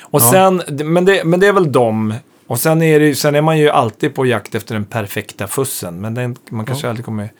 Och 0.00 0.22
sen, 0.22 0.62
men 0.68 1.04
det, 1.04 1.24
men 1.24 1.40
det 1.40 1.46
är 1.46 1.52
väl 1.52 1.72
dem. 1.72 2.14
Och 2.46 2.58
sen 2.60 2.82
är, 2.82 3.00
det, 3.00 3.14
sen 3.14 3.34
är 3.34 3.42
man 3.42 3.58
ju 3.58 3.70
alltid 3.70 4.14
på 4.14 4.26
jakt 4.26 4.54
efter 4.54 4.74
den 4.74 4.84
perfekta 4.84 5.46
fussen. 5.46 6.00
Men 6.00 6.14
den, 6.14 6.36
man 6.50 6.66
kanske 6.66 6.88
aldrig 6.88 7.04
kommer... 7.04 7.32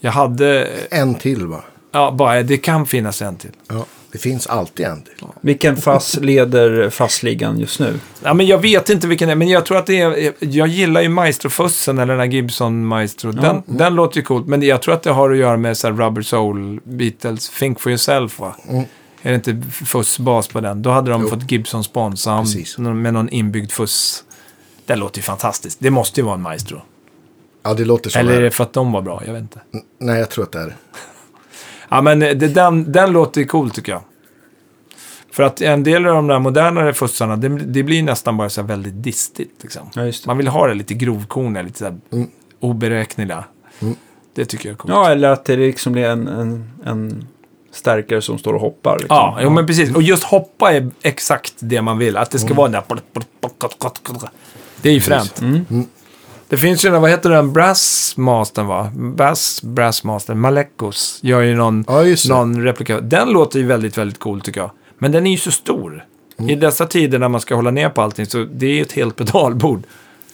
Jag 0.00 0.12
hade... 0.12 0.68
En 0.90 1.14
till 1.14 1.46
va? 1.46 1.64
Ja, 1.92 2.10
bara, 2.10 2.42
det 2.42 2.56
kan 2.56 2.86
finnas 2.86 3.22
en 3.22 3.36
till. 3.36 3.50
Ja. 3.68 3.86
Det 4.12 4.18
finns 4.18 4.46
alltid 4.46 4.86
en 4.86 5.02
till. 5.02 5.26
Vilken 5.40 5.76
fass 5.76 6.18
leder 6.20 6.90
fassligan 6.90 7.58
just 7.58 7.80
nu? 7.80 7.98
Ja, 8.22 8.34
men 8.34 8.46
jag 8.46 8.58
vet 8.58 8.90
inte 8.90 9.06
vilken 9.06 9.28
det 9.28 9.32
är, 9.32 9.36
men 9.36 9.48
jag 9.48 9.66
tror 9.66 9.78
att 9.78 9.86
det 9.86 10.00
är... 10.00 10.32
Jag 10.38 10.68
gillar 10.68 11.00
ju 11.00 11.08
Maestro-fussen, 11.08 11.98
eller 11.98 12.12
den 12.14 12.20
här 12.20 12.26
Gibson 12.26 12.86
Maestro. 12.86 13.32
Den, 13.32 13.62
den 13.66 13.94
låter 13.94 14.16
ju 14.16 14.22
coolt, 14.22 14.46
men 14.46 14.62
jag 14.62 14.82
tror 14.82 14.94
att 14.94 15.02
det 15.02 15.10
har 15.10 15.30
att 15.30 15.36
göra 15.36 15.56
med 15.56 15.76
så 15.76 15.86
här 15.86 15.94
Rubber 15.94 16.22
Soul, 16.22 16.80
Beatles, 16.84 17.50
Think 17.50 17.80
for 17.80 17.92
yourself 17.92 18.38
va? 18.38 18.56
Mm. 18.68 18.84
Är 19.22 19.30
det 19.30 19.34
inte 19.34 19.62
fussbas 19.70 20.48
på 20.48 20.60
den? 20.60 20.82
Då 20.82 20.90
hade 20.90 21.10
de 21.10 21.22
Jo. 21.22 21.28
fått 21.28 21.50
Gibson 21.50 21.84
Precis. 21.84 22.78
med 22.78 23.14
någon 23.14 23.28
inbyggd 23.28 23.70
fuss. 23.72 24.24
Det 24.86 24.96
låter 24.96 25.18
ju 25.18 25.22
fantastiskt. 25.22 25.78
Det 25.80 25.90
måste 25.90 26.20
ju 26.20 26.24
vara 26.24 26.34
en 26.34 26.42
Maestro. 26.42 26.82
Ja, 27.62 27.74
det 27.74 27.84
låter 27.84 28.10
så. 28.10 28.18
Eller 28.18 28.32
är 28.32 28.40
det 28.42 28.50
för 28.50 28.64
att 28.64 28.72
de 28.72 28.92
var 28.92 29.02
bra? 29.02 29.22
Jag 29.26 29.32
vet 29.32 29.42
inte. 29.42 29.60
N- 29.74 29.82
Nej, 29.98 30.18
jag 30.18 30.30
tror 30.30 30.44
att 30.44 30.52
det 30.52 30.58
är. 30.60 30.76
Ja, 31.92 32.00
men 32.02 32.20
det, 32.20 32.34
den, 32.34 32.92
den 32.92 33.12
låter 33.12 33.44
cool 33.44 33.70
tycker 33.70 33.92
jag. 33.92 34.00
För 35.32 35.42
att 35.42 35.60
en 35.60 35.82
del 35.82 36.06
av 36.06 36.14
de 36.14 36.26
där 36.26 36.38
modernare 36.38 36.94
fussarna, 36.94 37.36
det, 37.36 37.48
det 37.48 37.82
blir 37.82 38.02
nästan 38.02 38.36
bara 38.36 38.50
så 38.50 38.60
här 38.60 38.68
väldigt 38.68 39.02
distigt. 39.02 39.54
Liksom. 39.62 39.90
Ja, 39.94 40.04
just 40.04 40.24
det. 40.24 40.26
Man 40.28 40.36
vill 40.36 40.48
ha 40.48 40.66
det 40.66 40.74
lite 40.74 40.94
grovkorniga, 40.94 41.62
lite 41.62 41.78
så 41.78 41.84
här 41.84 41.98
Mm. 42.12 42.30
oberäkneliga. 42.60 43.44
Mm. 43.80 43.94
Det 44.34 44.44
tycker 44.44 44.68
jag 44.68 44.72
är 44.74 44.76
coolt. 44.76 44.94
Ja, 44.94 45.10
eller 45.10 45.28
att 45.28 45.44
det 45.44 45.56
liksom 45.56 45.92
blir 45.92 46.04
en, 46.04 46.28
en, 46.28 46.70
en 46.84 47.26
stärkare 47.72 48.22
som 48.22 48.38
står 48.38 48.54
och 48.54 48.60
hoppar. 48.60 48.92
Liksom. 48.98 49.16
Ja, 49.16 49.38
jo, 49.42 49.50
men 49.50 49.66
precis. 49.66 49.94
Och 49.94 50.02
just 50.02 50.22
hoppa 50.24 50.72
är 50.72 50.90
exakt 51.02 51.54
det 51.58 51.82
man 51.82 51.98
vill. 51.98 52.16
Att 52.16 52.30
det 52.30 52.38
ska 52.38 52.54
vara 52.54 52.68
den 52.68 52.82
där... 52.88 52.96
Det 54.82 54.88
är 54.88 54.92
ju 54.92 55.00
fränt. 55.00 55.40
Mm. 55.40 55.64
Det 56.48 56.56
finns 56.56 56.84
ju, 56.84 56.90
den- 56.90 57.02
vad 57.02 57.10
heter 57.10 57.30
den, 57.30 57.52
Brassmastern 57.52 58.66
va? 58.66 58.92
Bass, 58.94 59.62
Brassmaster, 59.62 60.34
Malekos, 60.34 61.18
gör 61.22 61.40
ju 61.40 61.54
någon, 61.56 61.84
Ja, 61.88 62.04
någon 62.28 62.62
replika. 62.62 63.00
Den 63.00 63.30
låter 63.30 63.58
ju 63.58 63.66
väldigt, 63.66 63.98
väldigt 63.98 64.18
cool 64.18 64.40
tycker 64.40 64.60
jag. 64.60 64.70
Men 64.98 65.12
den 65.12 65.26
är 65.26 65.30
ju 65.30 65.36
så 65.36 65.50
stor. 65.50 66.04
Mm. 66.38 66.50
I 66.50 66.54
dessa 66.54 66.86
tider 66.86 67.18
när 67.18 67.28
man 67.28 67.40
ska 67.40 67.54
hålla 67.54 67.70
ner 67.70 67.88
på 67.88 68.02
allting 68.02 68.26
så 68.26 68.46
det 68.52 68.66
är 68.66 68.70
ju 68.74 68.82
ett 68.82 68.92
helt 68.92 69.16
pedalbord. 69.16 69.82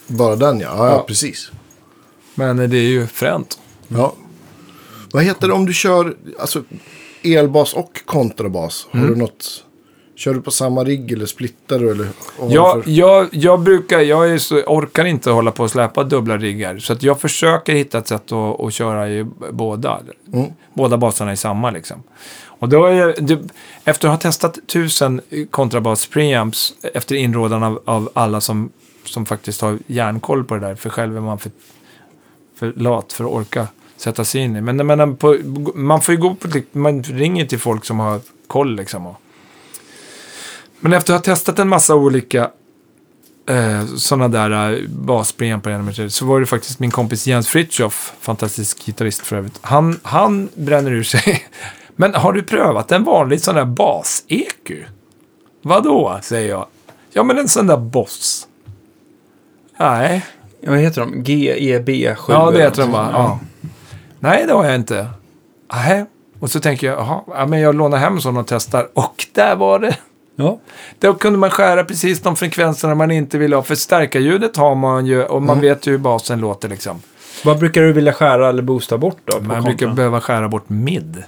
Bara 0.07 0.35
den 0.35 0.59
ja. 0.59 0.67
Ja, 0.77 0.85
ja. 0.87 0.91
Ja. 0.91 1.03
precis. 1.07 1.51
Men 2.35 2.57
det 2.57 2.77
är 2.77 2.81
ju 2.81 3.07
fränt. 3.07 3.59
Ja. 3.87 4.13
Vad 5.11 5.23
heter 5.23 5.47
det 5.47 5.53
om 5.53 5.65
du 5.65 5.73
kör 5.73 6.15
alltså, 6.39 6.63
elbas 7.23 7.73
och 7.73 8.01
kontrabas? 8.05 8.87
Har 8.91 8.99
Mm. 8.99 9.11
du 9.13 9.19
något? 9.19 9.63
Kör 10.17 10.33
du 10.33 10.41
på 10.41 10.51
samma 10.51 10.83
rigg 10.83 11.11
eller 11.11 11.25
splittar 11.25 11.79
du? 11.79 11.91
Eller, 11.91 12.03
du 12.03 12.53
Jag, 12.85 13.29
jag, 13.31 13.59
brukar, 13.59 13.99
jag 13.99 14.29
är 14.29 14.37
så, 14.37 14.55
orkar 14.61 15.05
inte 15.05 15.29
hålla 15.29 15.51
på 15.51 15.63
och 15.63 15.71
släpa 15.71 16.03
dubbla 16.03 16.37
riggar. 16.37 16.77
Så 16.77 16.93
att 16.93 17.03
jag 17.03 17.21
försöker 17.21 17.73
hitta 17.73 17.97
ett 17.97 18.07
sätt 18.07 18.31
att, 18.31 18.61
att 18.61 18.73
köra 18.73 19.09
i 19.09 19.25
båda. 19.51 19.99
Mm. 20.33 20.51
Båda 20.73 20.97
basarna 20.97 21.33
i 21.33 21.37
samma 21.37 21.71
liksom. 21.71 22.03
Och 22.45 22.69
då 22.69 22.85
är 22.85 22.91
jag, 22.91 23.39
efter 23.83 24.07
att 24.07 24.13
ha 24.13 24.19
testat 24.19 24.59
tusen 24.67 25.21
kontrabas 25.51 26.07
preamps 26.07 26.73
efter 26.93 27.15
inrådan 27.15 27.63
av, 27.63 27.81
av 27.85 28.09
alla 28.13 28.41
som, 28.41 28.69
som 29.05 29.25
faktiskt 29.25 29.61
har 29.61 29.77
järnkoll 29.87 30.43
på 30.43 30.55
det 30.55 30.61
där. 30.61 30.75
För 30.75 30.89
själv 30.89 31.17
är 31.17 31.21
man 31.21 31.39
för, 31.39 31.51
för 32.59 32.73
lat 32.75 33.13
för 33.13 33.23
att 33.23 33.31
orka 33.31 33.67
sätta 33.97 34.25
sig 34.25 34.41
in 34.41 34.55
i. 34.55 34.61
Men, 34.61 34.87
men 34.87 35.15
på, 35.17 35.37
man 35.75 36.01
får 36.01 36.15
ju 36.15 36.21
gå 36.21 36.35
på, 36.35 36.47
man 36.71 37.03
ringer 37.03 37.45
till 37.45 37.59
folk 37.59 37.85
som 37.85 37.99
har 37.99 38.19
koll 38.47 38.75
liksom. 38.75 39.07
Och, 39.07 39.21
men 40.79 40.93
efter 40.93 41.13
att 41.13 41.25
ha 41.25 41.33
testat 41.33 41.59
en 41.59 41.69
massa 41.69 41.95
olika 41.95 42.49
eh, 43.49 43.85
sådana 43.85 44.27
där 44.27 44.73
eh, 44.73 44.87
baspreamp 44.89 45.63
på 45.63 45.69
en 45.69 46.11
så 46.11 46.25
var 46.25 46.39
det 46.39 46.45
faktiskt 46.45 46.79
min 46.79 46.91
kompis 46.91 47.27
Jens 47.27 47.47
Fritjof, 47.47 48.13
fantastisk 48.19 48.85
gitarrist 48.85 49.21
för 49.21 49.35
övrigt. 49.35 49.59
Han, 49.61 49.99
han 50.03 50.49
bränner 50.55 50.91
ur 50.91 51.03
sig. 51.03 51.43
Men 51.95 52.13
har 52.13 52.33
du 52.33 52.43
prövat 52.43 52.91
en 52.91 53.03
vanlig 53.03 53.41
sån 53.41 53.55
där 53.55 53.65
bas-EQ? 53.65 54.85
Vadå, 55.61 56.19
säger 56.21 56.49
jag. 56.49 56.65
Ja, 57.13 57.23
men 57.23 57.37
en 57.37 57.47
sån 57.47 57.67
där 57.67 57.77
Boss. 57.77 58.47
Nej. 59.79 60.25
Ja, 60.61 60.71
Vad 60.71 60.79
heter 60.79 61.01
de? 61.01 61.23
GEB7? 61.23 62.15
Ja, 62.27 62.51
det 62.51 62.61
heter 62.61 62.81
de 62.81 62.91
va? 62.91 63.09
Ja. 63.11 63.39
Nej, 64.19 64.45
det 64.47 64.53
har 64.53 64.65
jag 64.65 64.75
inte. 64.75 65.07
Nej. 65.73 66.05
Och 66.39 66.51
så 66.51 66.59
tänker 66.59 66.87
jag, 66.87 66.99
jaha, 66.99 67.21
ja, 67.27 67.45
men 67.45 67.59
jag 67.59 67.75
lånar 67.75 67.97
hem 67.97 68.13
en 68.15 68.21
sån 68.21 68.37
och 68.37 68.47
testar. 68.47 68.89
Och 68.93 69.25
där 69.33 69.55
var 69.55 69.79
det. 69.79 69.97
Ja. 70.39 70.59
Då 70.99 71.13
kunde 71.13 71.39
man 71.39 71.49
skära 71.49 71.83
precis 71.83 72.19
de 72.21 72.35
frekvenserna 72.35 72.95
man 72.95 73.11
inte 73.11 73.37
vill 73.37 73.53
ha. 73.53 73.63
För 73.63 73.75
stärkarljudet 73.75 74.57
har 74.57 74.75
man 74.75 75.05
ju 75.05 75.23
och 75.23 75.41
man 75.41 75.61
vet 75.61 75.87
ju 75.87 75.91
hur 75.91 75.97
basen 75.97 76.39
låter 76.39 76.69
liksom. 76.69 77.01
Vad 77.45 77.59
brukar 77.59 77.81
du 77.81 77.93
vilja 77.93 78.13
skära 78.13 78.49
eller 78.49 78.61
boosta 78.61 78.97
bort 78.97 79.17
då? 79.25 79.33
Man 79.33 79.41
kontra? 79.49 79.61
brukar 79.61 79.87
behöva 79.93 80.21
skära 80.21 80.49
bort 80.49 80.69
mid. 80.69 81.23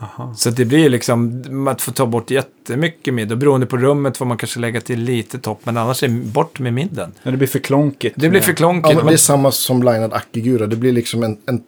Aha. 0.00 0.34
Så 0.36 0.50
det 0.50 0.64
blir 0.64 0.88
liksom, 0.90 1.44
man 1.48 1.76
får 1.76 1.92
ta 1.92 2.06
bort 2.06 2.30
jättemycket 2.30 3.14
mid. 3.14 3.32
Och 3.32 3.38
beroende 3.38 3.66
på 3.66 3.76
rummet 3.76 4.16
får 4.16 4.24
man 4.24 4.36
kanske 4.36 4.60
lägga 4.60 4.80
till 4.80 5.00
lite 5.00 5.38
topp. 5.38 5.60
Men 5.64 5.76
annars 5.76 6.02
är 6.02 6.08
bort 6.08 6.58
med 6.58 6.74
midden. 6.74 7.12
Ja, 7.22 7.30
det 7.30 7.36
blir 7.36 7.48
för 7.48 7.58
klonkigt. 7.58 8.16
Det 8.18 8.28
blir 8.28 8.40
för 8.40 8.50
Ja, 8.52 8.56
klonkigt. 8.56 8.96
men- 8.96 9.06
det 9.06 9.12
är 9.12 9.16
samma 9.16 9.50
som 9.50 9.82
linad 9.82 10.12
Akigura. 10.12 10.66
Det 10.66 10.76
blir 10.76 10.92
liksom 10.92 11.22
en, 11.22 11.38
en... 11.46 11.62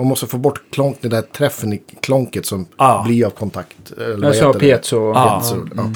Man 0.00 0.08
måste 0.08 0.26
få 0.26 0.38
bort 0.38 0.60
klonk, 0.70 0.96
den 1.00 1.10
där 1.10 1.22
träffen 1.22 1.72
i 1.72 1.82
klonket 2.00 2.46
som 2.46 2.66
Ja. 2.76 3.02
blir 3.06 3.26
av 3.26 3.30
kontakt. 3.30 3.92
Eller 3.96 4.16
vad 4.16 4.24
Jag 4.26 4.36
sa 4.36 4.52
piezo. 4.52 5.12
Ja. 5.14 5.40
Piezo, 5.40 5.66
ja. 5.76 5.90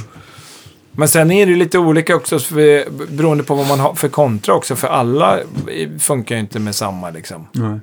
Men 0.92 1.08
sen 1.08 1.30
är 1.30 1.46
det 1.46 1.54
lite 1.54 1.78
olika 1.78 2.16
också 2.16 2.38
för, 2.38 2.90
beroende 3.16 3.44
på 3.44 3.54
vad 3.54 3.68
man 3.68 3.80
har 3.80 3.94
för 3.94 4.08
kontra 4.08 4.54
också. 4.54 4.76
För 4.76 4.88
alla 4.88 5.38
funkar 5.98 6.34
ju 6.34 6.40
inte 6.40 6.58
med 6.58 6.74
samma 6.74 7.10
liksom. 7.10 7.46
Nej. 7.52 7.78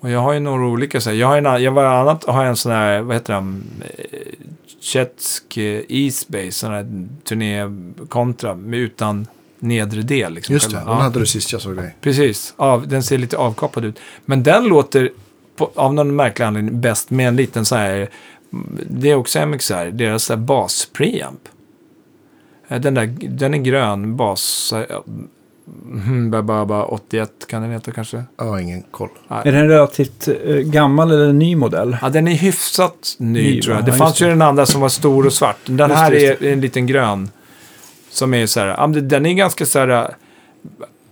Och 0.00 0.10
jag 0.10 0.20
har 0.20 0.32
ju 0.32 0.40
några 0.40 0.66
olika 0.66 1.00
så 1.00 1.10
här. 1.10 1.16
Jag 1.16 1.26
har 1.26 1.36
en, 1.38 1.62
jag 1.62 1.72
var 1.72 1.84
annat 1.84 2.24
har 2.24 2.44
en 2.44 2.56
sån 2.56 2.72
här, 2.72 3.00
vad 3.02 3.16
heter 3.16 3.34
den? 3.34 3.64
Eh, 3.80 4.18
Chetsk 4.80 5.56
eh, 5.56 5.80
E-Space, 5.88 6.52
sån 6.52 6.70
här 6.72 7.08
turnékontra 7.24 8.54
med 8.54 8.78
utan 8.78 9.26
nedre 9.62 10.02
del. 10.02 10.34
Liksom, 10.34 10.52
Just 10.52 10.70
det, 10.70 10.76
själva. 10.76 10.90
den 10.90 10.98
ja, 10.98 11.04
hade 11.04 11.18
du 11.18 11.26
sist 11.26 11.52
jag 11.52 11.60
såg 11.62 11.76
dig. 11.76 11.96
Precis, 12.00 12.54
av, 12.56 12.88
den 12.88 13.02
ser 13.02 13.18
lite 13.18 13.36
avkapad 13.36 13.84
ut. 13.84 13.98
Men 14.24 14.42
den 14.42 14.64
låter 14.64 15.10
på, 15.56 15.70
av 15.74 15.94
någon 15.94 16.16
märklig 16.16 16.44
anledning 16.46 16.80
bäst 16.80 17.10
med 17.10 17.28
en 17.28 17.36
liten 17.36 17.64
så 17.64 17.76
här, 17.76 18.08
det 18.90 19.10
är 19.10 19.14
också 19.14 19.46
MXR, 19.46 19.90
deras 19.90 20.24
så 20.24 20.32
här 20.32 20.40
bas-preamp. 20.40 21.48
Eh, 22.68 22.80
Den, 22.80 22.94
där, 22.94 23.06
den 23.20 23.54
är 23.54 23.58
grön 23.58 24.16
bas, 24.16 24.72
eh, 24.72 25.00
hmm, 25.84 26.30
Bababa 26.30 26.84
81 26.84 27.30
kan 27.48 27.62
den 27.62 27.70
heta 27.70 27.92
kanske. 27.92 28.24
Jag 28.36 28.44
har 28.44 28.58
ingen 28.58 28.82
koll. 28.90 29.08
Är 29.28 29.52
det 29.52 29.58
en 29.58 29.68
relativt 29.68 30.28
eh, 30.28 30.56
gammal 30.56 31.10
eller 31.10 31.32
ny 31.32 31.56
modell? 31.56 31.96
Ja, 32.02 32.08
den 32.08 32.28
är 32.28 32.34
hyfsat 32.34 33.16
ny, 33.18 33.42
Ny, 33.42 33.62
tror 33.62 33.76
jag. 33.76 33.84
Det 33.84 33.90
Ja, 33.90 33.96
fanns 33.96 34.22
ju 34.22 34.24
det. 34.26 34.32
den 34.32 34.42
andra 34.42 34.66
som 34.66 34.80
var 34.80 34.88
stor 34.88 35.26
och 35.26 35.32
svart. 35.32 35.56
Den 35.64 35.88
Just 35.90 36.00
här 36.00 36.12
just 36.12 36.42
är 36.42 36.52
en 36.52 36.60
liten 36.60 36.86
grön. 36.86 37.28
Som 38.12 38.34
är 38.34 38.46
så 38.46 38.60
här, 38.60 39.00
den 39.00 39.26
är 39.26 39.32
ganska 39.32 39.66
så 39.66 39.78
här, 39.78 39.88
äh, 39.88 40.08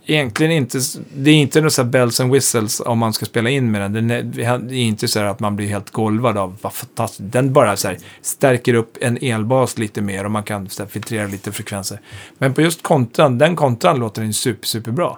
egentligen 0.05 0.51
inte, 0.51 0.79
det 1.15 1.31
är 1.31 1.35
inte 1.35 1.59
några 1.59 1.69
så 1.69 1.83
här 1.83 1.89
bells 1.89 2.19
and 2.19 2.33
whistles 2.33 2.79
om 2.79 2.99
man 2.99 3.13
ska 3.13 3.25
spela 3.25 3.49
in 3.49 3.71
med 3.71 3.81
den. 3.81 3.93
Den 3.93 4.11
är, 4.11 4.23
det 4.57 4.75
är 4.75 4.83
inte 4.83 5.07
så 5.07 5.19
här 5.19 5.25
att 5.25 5.39
man 5.39 5.55
blir 5.55 5.67
helt 5.67 5.89
golvad 5.89 6.37
av 6.37 6.57
vad 6.61 6.73
fantastiskt. 6.73 7.31
Den 7.31 7.53
bara 7.53 7.77
så 7.77 7.87
här 7.87 7.97
stärker 8.21 8.73
upp 8.73 8.97
en 9.01 9.17
elbas 9.21 9.77
lite 9.77 10.01
mer 10.01 10.25
och 10.25 10.31
man 10.31 10.43
kan 10.43 10.69
så 10.69 10.83
här, 10.83 10.89
filtrera 10.89 11.27
lite 11.27 11.51
frekvenser. 11.51 11.99
Men 12.37 12.53
på 12.53 12.61
just 12.61 12.83
kontran, 12.83 13.37
den 13.37 13.55
kontran 13.55 13.99
låter 13.99 14.21
den 14.21 14.33
super, 14.33 14.67
superbra. 14.67 15.17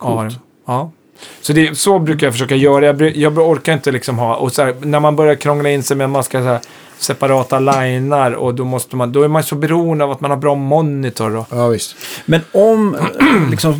Ja, 0.00 0.30
ja. 0.66 0.92
Så, 1.40 1.52
det, 1.52 1.78
så 1.78 1.98
brukar 1.98 2.26
jag 2.26 2.34
försöka 2.34 2.56
göra. 2.56 2.86
Jag, 2.86 3.16
jag 3.16 3.38
orkar 3.38 3.72
inte 3.72 3.92
liksom 3.92 4.18
ha... 4.18 4.36
Och 4.36 4.52
så 4.52 4.62
här, 4.62 4.74
när 4.80 5.00
man 5.00 5.16
börjar 5.16 5.34
krångla 5.34 5.70
in 5.70 5.82
sig 5.82 5.96
med 5.96 6.04
att 6.04 6.10
man 6.10 6.24
ska 6.24 6.38
så 6.38 6.44
här, 6.44 6.60
separata 6.98 7.58
linar 7.58 8.32
och 8.32 8.54
då, 8.54 8.64
måste 8.64 8.96
man, 8.96 9.12
då 9.12 9.22
är 9.22 9.28
man 9.28 9.42
så 9.42 9.54
beroende 9.54 10.04
av 10.04 10.10
att 10.10 10.20
man 10.20 10.30
har 10.30 10.38
bra 10.38 10.54
monitor. 10.54 11.36
Och, 11.36 11.46
Ja, 11.50 11.68
visst. 11.68 11.96
Men 12.26 12.40
om, 12.52 12.96
liksom, 13.50 13.74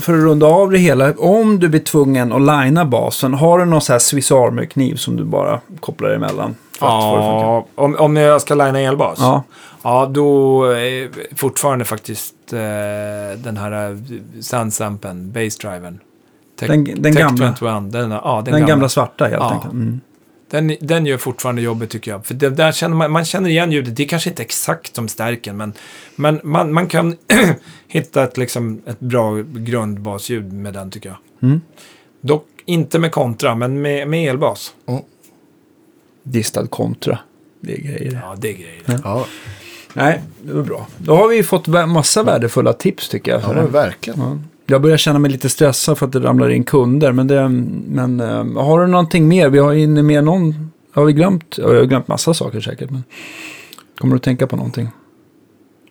för 0.00 0.12
att 0.12 0.24
runda 0.24 0.46
av 0.46 0.70
det 0.70 0.78
hela, 0.78 1.12
om 1.12 1.58
du 1.58 1.68
blir 1.68 1.80
tvungen 1.80 2.32
att 2.32 2.40
linea 2.40 2.84
basen, 2.84 3.34
har 3.34 3.58
du 3.58 3.64
någon 3.64 3.80
så 3.80 3.92
här 3.92 3.98
Swiss 3.98 4.32
Army-kniv 4.32 4.94
som 4.96 5.16
du 5.16 5.24
bara 5.24 5.60
kopplar 5.80 6.10
emellan? 6.10 6.54
Ja, 6.80 7.66
om, 7.74 7.96
om 7.96 8.16
jag 8.16 8.40
ska 8.40 8.54
linea 8.54 8.88
elbas? 8.88 9.18
Ja. 9.20 9.42
Ja, 9.82 10.06
då 10.06 10.64
är 10.64 11.08
fortfarande 11.36 11.84
faktiskt 11.84 12.34
eh, 12.52 13.38
den 13.38 13.56
här 13.56 13.90
eh, 13.90 13.96
Sandsampen, 14.40 15.32
bassdriven. 15.32 16.00
Tech, 16.60 16.68
Den- 16.70 16.84
den 16.84 17.02
Tech 17.02 17.14
gamla. 17.22 17.54
21, 17.58 17.92
den, 17.92 18.10
ja, 18.10 18.42
den, 18.44 18.44
Den, 18.44 18.52
gamla. 18.60 18.66
gamla. 18.66 18.88
svarta 18.88 19.24
helt 19.24 19.36
Ja. 19.40 19.50
enkelt. 19.52 19.72
Mm. 19.72 20.00
Den, 20.50 20.76
den 20.80 21.06
gör 21.06 21.18
fortfarande 21.18 21.62
jobbet 21.62 21.90
tycker 21.90 22.10
jag. 22.10 22.26
För 22.26 22.34
det, 22.34 22.50
där 22.50 22.72
känner 22.72 22.96
man, 22.96 23.10
man 23.12 23.24
känner 23.24 23.50
igen 23.50 23.72
ljudet. 23.72 23.96
Det 23.96 24.02
är 24.02 24.08
kanske 24.08 24.30
inte 24.30 24.42
exakt 24.42 24.94
som 24.96 25.08
stärken, 25.08 25.56
men, 25.56 25.72
men 26.16 26.40
man, 26.44 26.72
man 26.72 26.86
kan 26.86 27.16
hitta 27.88 28.24
ett, 28.24 28.36
liksom, 28.36 28.80
ett 28.86 29.00
bra 29.00 29.36
grundbasljud 29.42 30.52
med 30.52 30.74
den 30.74 30.90
tycker 30.90 31.08
jag. 31.08 31.18
Mm. 31.48 31.60
Dock 32.20 32.46
inte 32.64 32.98
med 32.98 33.12
kontra, 33.12 33.54
men 33.54 33.82
med, 33.82 34.08
med 34.08 34.28
elbas. 34.30 34.74
Distad 36.22 36.66
kontra. 36.66 37.18
Det 37.60 37.72
är 37.72 37.78
grejer. 37.80 38.20
Ja, 38.22 38.34
det 38.38 38.48
är 38.48 38.52
grejer. 38.54 39.00
Ja, 39.04 39.26
Nej, 39.94 40.20
det 40.42 40.52
var 40.52 40.62
bra. 40.62 40.86
Då 40.98 41.16
har 41.16 41.28
vi 41.28 41.42
fått 41.42 41.66
massa 41.66 42.22
värdefulla 42.22 42.72
tips 42.72 43.08
tycker 43.08 43.32
jag. 43.32 43.42
ja 43.56 43.66
verkligen. 43.66 44.44
Ja. 44.70 44.74
Jag 44.74 44.82
börjar 44.82 44.96
känna 44.96 45.18
mig 45.18 45.30
lite 45.30 45.48
stressad 45.48 45.98
för 45.98 46.06
att 46.06 46.12
det 46.12 46.20
ramlar 46.20 46.50
in 46.50 46.64
kunder. 46.64 47.12
Men, 47.12 47.26
det, 47.26 47.48
men 47.88 48.20
eh, 48.20 48.62
har 48.64 48.80
du 48.80 48.86
någonting 48.86 49.28
mer? 49.28 49.48
Vi 49.50 49.58
har 49.58 49.72
inne 49.74 50.02
med 50.02 50.24
någon... 50.24 50.70
Har 50.94 51.04
vi 51.04 51.12
glömt? 51.12 51.54
Ja, 51.58 51.72
Jag 51.72 51.80
har 51.80 51.84
glömt 51.86 52.08
massa 52.08 52.34
saker 52.34 52.60
säkert. 52.60 52.90
Men 52.90 53.04
kommer 53.98 54.14
du 54.14 54.16
att 54.16 54.22
tänka 54.22 54.46
på 54.46 54.56
någonting? 54.56 54.88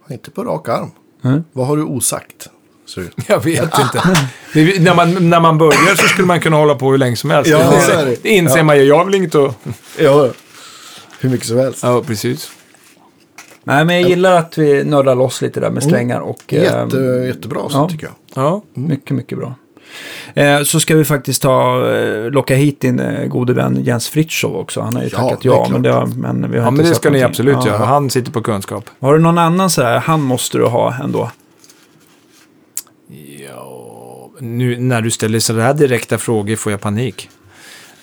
Inte 0.09 0.31
på 0.31 0.43
rak 0.43 0.69
arm. 0.69 0.91
Mm. 1.23 1.43
Vad 1.51 1.67
har 1.67 1.77
du 1.77 1.83
osagt? 1.83 2.49
Ut. 2.97 3.11
Jag 3.27 3.43
vet 3.43 3.79
inte. 3.79 4.01
Det, 4.53 4.81
när, 4.81 4.95
man, 4.95 5.29
när 5.29 5.39
man 5.39 5.57
börjar 5.57 5.95
så 5.95 6.07
skulle 6.07 6.27
man 6.27 6.39
kunna 6.39 6.55
hålla 6.57 6.75
på 6.75 6.91
hur 6.91 6.97
länge 6.97 7.15
som 7.15 7.29
helst. 7.29 7.51
Ja, 7.51 7.57
det, 7.87 8.05
det. 8.05 8.23
det 8.23 8.29
inser 8.29 8.57
Ja. 8.57 8.63
man 8.63 8.77
ju. 8.77 8.83
Jag 8.83 9.05
vill 9.05 9.15
inte 9.15 9.45
att... 9.45 9.55
Ja, 9.99 10.29
hur 11.19 11.29
mycket 11.29 11.47
som 11.47 11.57
helst. 11.57 11.79
Ja, 11.83 12.03
precis. 12.07 12.51
Nej, 13.69 13.85
men 13.85 13.95
jag 14.01 14.09
gillar 14.09 14.35
att 14.35 14.57
vi 14.57 14.83
nördar 14.83 15.15
loss 15.15 15.41
lite 15.41 15.59
där 15.59 15.69
med 15.69 15.83
strängar. 15.83 16.19
Och, 16.19 16.53
eh, 16.53 16.63
Jätte, 16.63 16.97
jättebra 17.27 17.69
så 17.69 17.77
ja. 17.77 17.89
tycker 17.89 18.05
jag. 18.05 18.43
Ja. 18.43 18.61
Mycket, 18.73 19.11
mycket 19.11 19.37
bra. 19.37 19.55
Eh, 20.33 20.61
så 20.63 20.79
ska 20.79 20.95
vi 20.95 21.05
faktiskt 21.05 21.41
ta, 21.41 21.87
eh, 21.91 22.31
locka 22.31 22.55
hit 22.55 22.81
din 22.81 22.99
eh, 22.99 23.25
gode 23.27 23.53
vän 23.53 23.83
Jens 23.83 24.09
Fritiof 24.09 24.55
också. 24.55 24.81
Han 24.81 24.95
har 24.95 25.03
ju 25.03 25.09
Ja, 25.11 25.17
tackat 25.29 25.45
ja, 25.45 25.67
men, 25.71 25.81
det 25.81 25.91
har, 25.91 26.05
men 26.05 26.51
vi 26.51 26.57
har 26.57 26.65
ja, 26.65 26.69
inte 26.69 26.81
men 26.81 26.89
det 26.89 26.95
ska 26.95 27.09
ni 27.09 27.19
någonting. 27.19 27.29
absolut 27.29 27.65
Ja. 27.65 27.67
göra. 27.67 27.85
Han 27.85 28.09
sitter 28.09 28.31
på 28.31 28.41
kunskap. 28.41 28.89
Har 28.99 29.13
du 29.13 29.19
någon 29.19 29.37
annan 29.37 29.69
sådär, 29.69 29.97
han 29.99 30.21
måste 30.21 30.57
du 30.57 30.65
ha 30.65 30.95
ändå? 31.03 31.31
Ja, 33.49 34.29
nu 34.39 34.79
när 34.79 35.01
du 35.01 35.11
ställer 35.11 35.39
sådär 35.39 35.73
direkta 35.73 36.17
frågor 36.17 36.55
får 36.55 36.71
jag 36.71 36.81
panik. 36.81 37.29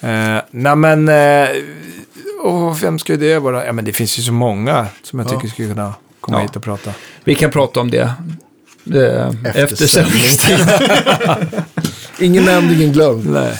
Eh, 0.00 0.36
nej 0.50 0.76
men, 0.76 1.08
eh, 1.08 1.48
åh, 2.44 2.76
vem 2.82 2.98
ska 2.98 3.16
det 3.16 3.38
vara? 3.38 3.66
Ja 3.66 3.72
men 3.72 3.84
det 3.84 3.92
finns 3.92 4.18
ju 4.18 4.22
så 4.22 4.32
många 4.32 4.86
som 5.02 5.18
jag 5.18 5.28
Ja. 5.28 5.30
tycker 5.34 5.48
skulle 5.48 5.68
kunna 5.68 5.94
komma 6.20 6.38
Ja. 6.38 6.42
hit 6.42 6.56
och 6.56 6.62
prata. 6.62 6.90
Vi 7.24 7.34
kan 7.34 7.50
prata 7.50 7.80
om 7.80 7.90
det. 7.90 8.12
det 8.84 9.34
Efter 9.44 9.62
efter 9.64 9.86
sändningstid. 9.86 10.58
Ingen 12.20 12.44
nämnd, 12.44 12.72
ingen 12.72 12.92
glömd. 12.92 13.30
Nej. 13.30 13.52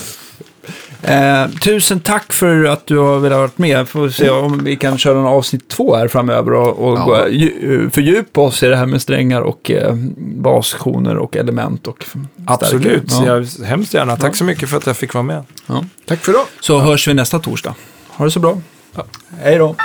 Eh, 1.03 1.49
tusen 1.51 2.01
tack 2.01 2.33
för 2.33 2.65
att 2.65 2.87
du 2.87 2.99
har 2.99 3.19
velat 3.19 3.39
vara 3.39 3.51
med. 3.57 3.89
Får 3.89 4.09
se 4.09 4.31
om 4.31 4.65
vi 4.65 4.77
kan 4.77 4.99
köra 4.99 5.19
en 5.19 5.27
avsnitt 5.27 5.69
två 5.69 5.97
här 5.97 6.09
framöver 6.09 6.53
och, 6.53 6.79
och 6.93 6.99
Ja. 6.99 7.29
ju, 7.29 7.91
fördjupa 7.91 8.41
oss 8.41 8.63
i 8.63 8.67
det 8.67 8.77
här 8.77 8.87
med 8.87 9.03
strängar 9.03 9.41
och 9.41 9.71
eh, 9.71 9.95
baskoner 10.19 11.17
och 11.17 11.37
element. 11.37 11.87
Och. 11.87 12.05
Absolut, 12.47 13.03
Ja. 13.11 13.27
jag, 13.27 13.65
hemskt 13.67 13.95
gärna. 13.95 14.17
Tack 14.17 14.37
så 14.37 14.45
mycket 14.45 14.69
för 14.69 14.77
att 14.77 14.87
jag 14.87 14.97
fick 14.97 15.15
vara 15.15 15.25
med. 15.25 15.45
Ja. 15.67 15.85
Tack 16.07 16.25
för 16.25 16.33
idag. 16.33 16.45
Så 16.61 16.79
hörs 16.79 17.09
vi 17.09 17.15
nästa 17.15 17.39
torsdag. 17.39 17.75
Ha 18.17 18.25
det 18.25 18.31
så 18.31 18.41
bra. 18.41 18.61
Ja. 18.95 19.05
Hej 19.43 19.59
då. 19.59 19.77